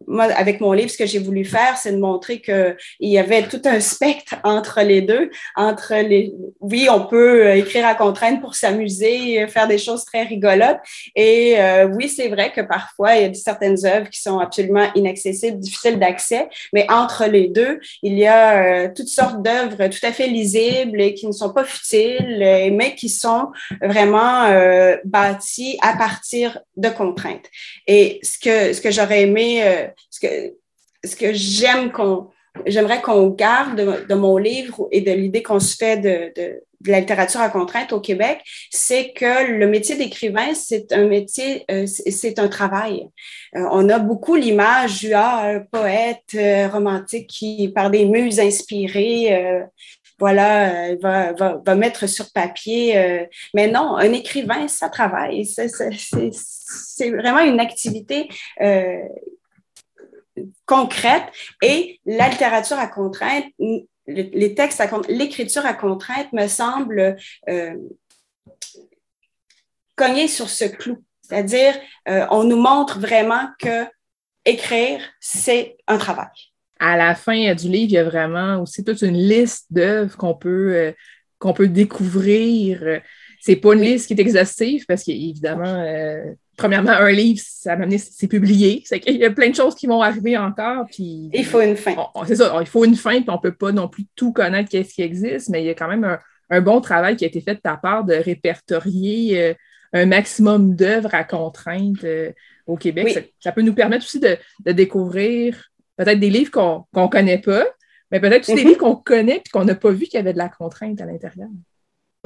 moi, 0.06 0.24
avec 0.24 0.60
mon 0.60 0.72
livre, 0.72 0.90
ce 0.90 0.98
que 0.98 1.06
j'ai 1.06 1.18
voulu 1.18 1.44
faire, 1.44 1.76
c'est 1.76 1.92
de 1.92 1.98
montrer 1.98 2.40
qu'il 2.40 2.76
y 3.00 3.18
avait 3.18 3.42
tout 3.42 3.62
un 3.64 3.80
spectre 3.80 4.36
entre 4.44 4.80
les 4.82 5.02
deux. 5.02 5.30
Entre 5.56 5.94
les, 5.94 6.32
oui, 6.60 6.88
on 6.90 7.06
peut 7.06 7.46
euh, 7.46 7.56
écrire 7.56 7.86
à 7.86 7.94
contrainte 7.94 8.40
pour 8.40 8.54
s'amuser, 8.54 9.46
faire 9.48 9.68
des 9.68 9.78
choses 9.78 10.04
très 10.04 10.22
rigolotes. 10.22 10.78
Et 11.14 11.54
euh, 11.58 11.86
oui, 11.86 12.08
c'est 12.08 12.28
vrai 12.28 12.52
que 12.52 12.60
parfois, 12.60 13.16
il 13.16 13.22
y 13.22 13.24
a 13.24 13.34
certaines 13.34 13.84
œuvres 13.84 14.08
qui 14.08 14.20
sont 14.20 14.38
absolument 14.38 14.88
inaccessibles, 14.94 15.58
difficiles 15.58 15.98
d'accès. 15.98 16.48
Mais 16.72 16.86
entre 16.90 17.26
les 17.26 17.48
deux, 17.48 17.80
il 18.02 18.18
y 18.18 18.26
a 18.26 18.84
euh, 18.84 18.88
toutes 18.94 19.08
sortes 19.08 19.42
d'œuvres 19.42 19.88
tout 19.88 20.06
à 20.06 20.12
fait 20.12 20.26
lisibles 20.26 21.00
et 21.00 21.14
qui 21.14 21.26
ne 21.26 21.32
sont 21.32 21.52
pas 21.52 21.64
futiles, 21.64 22.70
mais 22.72 22.94
qui 22.94 23.08
sont 23.08 23.48
vraiment 23.80 24.44
euh, 24.44 24.96
bâties 25.04 25.78
à 25.80 25.96
partir 25.96 26.58
de 26.76 26.88
contraintes. 26.88 27.46
Et 27.86 28.20
ce 28.22 28.38
que, 28.38 28.72
ce 28.72 28.80
que 28.80 28.90
j'aurais 28.90 29.11
aimé, 29.16 29.62
euh, 29.64 29.86
ce 30.10 30.20
que, 30.20 30.54
ce 31.04 31.16
que 31.16 31.32
j'aime 31.32 31.92
qu'on, 31.92 32.28
j'aimerais 32.66 33.00
qu'on 33.00 33.28
garde 33.28 34.06
de, 34.08 34.14
mon 34.14 34.36
livre 34.36 34.88
et 34.92 35.00
de 35.00 35.12
l'idée 35.12 35.42
qu'on 35.42 35.60
se 35.60 35.76
fait 35.76 35.96
de, 35.96 36.32
de, 36.40 36.62
de, 36.80 36.90
la 36.90 37.00
littérature 37.00 37.40
à 37.40 37.48
contrainte 37.48 37.92
au 37.92 38.00
Québec, 38.00 38.40
c'est 38.70 39.12
que 39.12 39.50
le 39.52 39.66
métier 39.66 39.96
d'écrivain, 39.96 40.54
c'est 40.54 40.92
un 40.92 41.06
métier, 41.06 41.64
euh, 41.70 41.86
c'est 41.86 42.38
un 42.38 42.48
travail. 42.48 43.08
Euh, 43.56 43.66
on 43.70 43.88
a 43.88 43.98
beaucoup 43.98 44.34
l'image 44.34 45.00
du 45.00 45.12
ah, 45.14 45.42
un 45.44 45.60
poète 45.60 46.36
romantique 46.72 47.28
qui, 47.28 47.68
par 47.68 47.90
des 47.90 48.04
muses 48.04 48.40
inspirées, 48.40 49.62
voilà, 50.22 50.94
va, 51.02 51.32
va, 51.32 51.74
mettre 51.74 52.06
sur 52.06 52.30
papier. 52.30 53.26
mais 53.54 53.66
non, 53.66 53.96
un 53.96 54.12
écrivain, 54.12 54.68
ça 54.68 54.88
travaille. 54.88 55.44
C'est 55.44 57.10
vraiment 57.10 57.40
une 57.40 57.58
activité 57.58 58.28
euh, 58.60 59.02
concrète 60.66 61.24
et 61.62 62.00
la 62.06 62.28
littérature 62.28 62.78
à 62.78 62.86
contrainte, 62.86 63.44
les 64.06 64.54
textes 64.54 64.80
à 64.80 64.88
l'écriture 65.08 65.66
à 65.66 65.74
contrainte 65.74 66.32
me 66.32 66.46
semble 66.46 67.16
euh, 67.48 67.74
cogner 69.96 70.28
sur 70.28 70.48
ce 70.48 70.64
clou. 70.64 71.02
C'est-à-dire, 71.20 71.74
euh, 72.08 72.26
on 72.30 72.44
nous 72.44 72.60
montre 72.60 72.98
vraiment 72.98 73.48
que 73.58 73.86
écrire, 74.44 75.00
c'est 75.20 75.76
un 75.86 75.98
travail. 75.98 76.51
À 76.82 76.96
la 76.96 77.14
fin 77.14 77.54
du 77.54 77.68
livre, 77.68 77.90
il 77.90 77.92
y 77.92 77.98
a 77.98 78.02
vraiment 78.02 78.60
aussi 78.60 78.82
toute 78.82 79.02
une 79.02 79.16
liste 79.16 79.66
d'œuvres 79.70 80.16
qu'on 80.16 80.34
peut, 80.34 80.74
euh, 80.74 80.92
qu'on 81.38 81.52
peut 81.52 81.68
découvrir. 81.68 83.00
C'est 83.40 83.54
pas 83.54 83.74
une 83.74 83.82
liste 83.82 84.08
qui 84.08 84.14
est 84.14 84.20
exhaustive 84.20 84.84
parce 84.88 85.04
qu'évidemment, 85.04 85.64
euh, 85.64 86.24
premièrement, 86.56 86.90
un 86.90 87.12
livre, 87.12 87.40
ça 87.40 87.76
c'est 87.98 88.26
publié. 88.26 88.82
C'est 88.84 88.98
qu'il 88.98 89.16
y 89.16 89.24
a 89.24 89.30
plein 89.30 89.50
de 89.50 89.54
choses 89.54 89.76
qui 89.76 89.86
vont 89.86 90.02
arriver 90.02 90.36
encore. 90.36 90.86
Puis, 90.90 91.30
il 91.32 91.44
faut 91.44 91.60
une 91.60 91.76
fin. 91.76 91.94
C'est 92.26 92.34
ça, 92.34 92.52
il 92.60 92.66
faut 92.66 92.84
une 92.84 92.96
fin, 92.96 93.20
puis 93.20 93.30
on 93.30 93.38
peut 93.38 93.54
pas 93.54 93.70
non 93.70 93.86
plus 93.86 94.06
tout 94.16 94.32
connaître 94.32 94.68
qu'est-ce 94.68 94.94
qui 94.94 95.02
existe, 95.02 95.50
mais 95.50 95.62
il 95.62 95.66
y 95.66 95.70
a 95.70 95.74
quand 95.74 95.88
même 95.88 96.18
un, 96.50 96.60
bon 96.60 96.80
travail 96.80 97.14
qui 97.14 97.24
a 97.24 97.28
été 97.28 97.40
fait 97.40 97.54
de 97.54 97.60
ta 97.60 97.76
part 97.76 98.04
de 98.04 98.14
répertorier 98.14 99.40
euh, 99.40 99.54
un 99.92 100.06
maximum 100.06 100.74
d'œuvres 100.74 101.14
à 101.14 101.22
contrainte 101.22 102.04
au 102.66 102.76
Québec. 102.76 103.32
Ça, 103.38 103.52
peut 103.52 103.62
nous 103.62 103.74
permettre 103.74 104.04
aussi 104.04 104.18
de, 104.18 104.36
de 104.64 104.72
découvrir 104.72 105.71
peut-être 106.04 106.20
des 106.20 106.30
livres 106.30 106.50
qu'on 106.50 106.86
ne 106.94 107.08
connaît 107.08 107.38
pas, 107.38 107.64
mais 108.10 108.20
peut-être 108.20 108.42
aussi 108.42 108.54
des 108.54 108.62
mhm. 108.62 108.68
livres 108.68 108.80
qu'on 108.80 108.96
connaît 108.96 109.42
et 109.44 109.50
qu'on 109.50 109.64
n'a 109.64 109.74
pas 109.74 109.90
vu 109.90 110.04
qu'il 110.04 110.14
y 110.14 110.18
avait 110.18 110.32
de 110.32 110.38
la 110.38 110.48
contrainte 110.48 111.00
à 111.00 111.06
l'intérieur. 111.06 111.48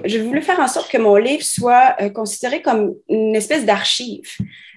Je 0.05 0.19
voulais 0.19 0.43
faire 0.43 0.61
en 0.61 0.69
sorte 0.69 0.91
que 0.91 0.99
mon 0.99 1.17
livre 1.17 1.43
soit 1.43 1.97
euh, 2.01 2.11
considéré 2.11 2.61
comme 2.61 2.95
une 3.09 3.35
espèce 3.35 3.65
d'archive, 3.65 4.31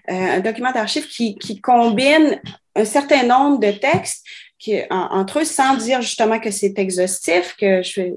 euh, 0.09 0.13
un 0.13 0.39
document 0.39 0.71
d'archive 0.71 1.07
qui, 1.07 1.35
qui, 1.37 1.59
combine 1.59 2.39
un 2.75 2.85
certain 2.85 3.23
nombre 3.23 3.59
de 3.59 3.71
textes 3.71 4.25
qui, 4.57 4.79
entre 4.89 5.39
eux 5.39 5.45
sans 5.45 5.75
dire 5.77 6.01
justement 6.01 6.39
que 6.39 6.51
c'est 6.51 6.77
exhaustif, 6.79 7.55
que 7.57 7.81
je 7.81 8.13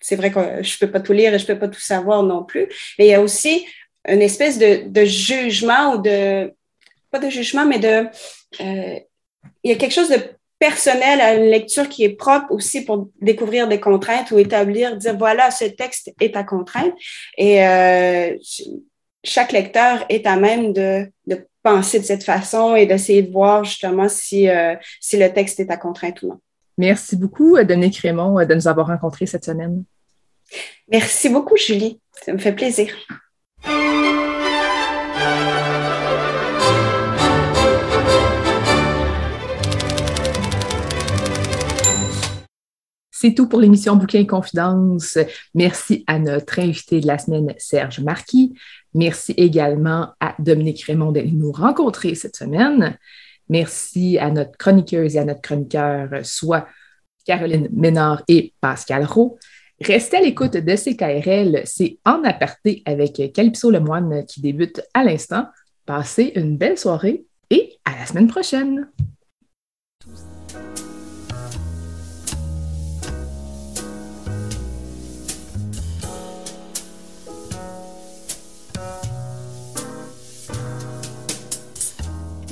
c'est 0.00 0.16
vrai 0.16 0.30
que 0.30 0.62
je 0.62 0.76
ne 0.76 0.78
peux 0.86 0.92
pas 0.92 1.00
tout 1.00 1.12
lire 1.12 1.34
et 1.34 1.38
je 1.38 1.44
ne 1.44 1.48
peux 1.48 1.58
pas 1.58 1.68
tout 1.68 1.80
savoir 1.80 2.22
non 2.22 2.44
plus, 2.44 2.68
mais 2.98 3.06
il 3.06 3.10
y 3.10 3.14
a 3.14 3.20
aussi 3.20 3.66
une 4.06 4.22
espèce 4.22 4.56
de, 4.56 4.88
de 4.88 5.04
jugement 5.04 5.94
ou 5.94 5.98
de, 6.02 6.52
pas 7.10 7.18
de 7.18 7.28
jugement, 7.28 7.66
mais 7.66 7.80
de, 7.80 8.06
euh, 8.60 9.00
il 9.62 9.70
y 9.70 9.74
a 9.74 9.76
quelque 9.76 9.92
chose 9.92 10.08
de 10.08 10.20
personnel 10.58 11.20
à 11.20 11.34
une 11.34 11.50
lecture 11.50 11.88
qui 11.88 12.04
est 12.04 12.16
propre 12.16 12.50
aussi 12.50 12.84
pour 12.84 13.10
découvrir 13.20 13.68
des 13.68 13.80
contraintes 13.80 14.30
ou 14.30 14.38
établir, 14.38 14.96
dire 14.96 15.16
voilà, 15.16 15.50
ce 15.50 15.64
texte 15.64 16.12
est 16.20 16.36
à 16.36 16.44
contrainte. 16.44 16.94
Et 17.36 17.66
euh, 17.66 18.36
chaque 19.22 19.52
lecteur 19.52 20.04
est 20.08 20.26
à 20.26 20.36
même 20.36 20.72
de, 20.72 21.10
de, 21.26 21.46
penser 21.62 21.98
de 21.98 22.04
cette 22.04 22.22
façon 22.22 22.76
et 22.76 22.86
d'essayer 22.86 23.22
de 23.22 23.32
voir 23.32 23.64
justement 23.64 24.08
si, 24.08 24.48
euh, 24.48 24.76
si 25.00 25.16
le 25.16 25.32
texte 25.32 25.58
est 25.58 25.70
à 25.70 25.76
contrainte 25.76 26.22
ou 26.22 26.28
non. 26.28 26.40
Merci 26.78 27.16
beaucoup, 27.16 27.60
Dominique 27.64 27.96
Raymond, 27.98 28.44
de 28.44 28.54
nous 28.54 28.68
avoir 28.68 28.86
rencontrés 28.86 29.26
cette 29.26 29.44
semaine. 29.44 29.82
Merci 30.88 31.28
beaucoup, 31.28 31.56
Julie. 31.56 32.00
Ça 32.24 32.32
me 32.32 32.38
fait 32.38 32.52
plaisir. 32.52 32.94
C'est 43.18 43.32
tout 43.32 43.48
pour 43.48 43.60
l'émission 43.60 43.96
Bouquin 43.96 44.20
et 44.20 44.26
Confidence. 44.26 45.16
Merci 45.54 46.04
à 46.06 46.18
notre 46.18 46.58
invité 46.58 47.00
de 47.00 47.06
la 47.06 47.16
semaine, 47.16 47.54
Serge 47.56 48.00
Marquis. 48.00 48.52
Merci 48.92 49.32
également 49.38 50.10
à 50.20 50.34
Dominique 50.38 50.82
Raymond 50.82 51.12
d'être 51.12 51.32
nous 51.32 51.50
rencontrer 51.50 52.14
cette 52.14 52.36
semaine. 52.36 52.98
Merci 53.48 54.18
à 54.18 54.30
notre 54.30 54.58
chroniqueuse 54.58 55.16
et 55.16 55.18
à 55.18 55.24
notre 55.24 55.40
chroniqueur, 55.40 56.10
soit 56.24 56.66
Caroline 57.24 57.70
Ménard 57.72 58.22
et 58.28 58.52
Pascal 58.60 59.06
Roux. 59.06 59.38
Restez 59.80 60.18
à 60.18 60.20
l'écoute 60.20 60.58
de 60.58 60.76
CKRL. 60.76 61.62
C'est 61.64 61.98
en 62.04 62.22
aparté 62.22 62.82
avec 62.84 63.32
Calypso 63.32 63.70
Lemoine 63.70 64.26
qui 64.26 64.42
débute 64.42 64.82
à 64.92 65.04
l'instant. 65.04 65.46
Passez 65.86 66.32
une 66.34 66.58
belle 66.58 66.76
soirée 66.76 67.24
et 67.48 67.78
à 67.86 67.98
la 67.98 68.04
semaine 68.04 68.28
prochaine. 68.28 68.90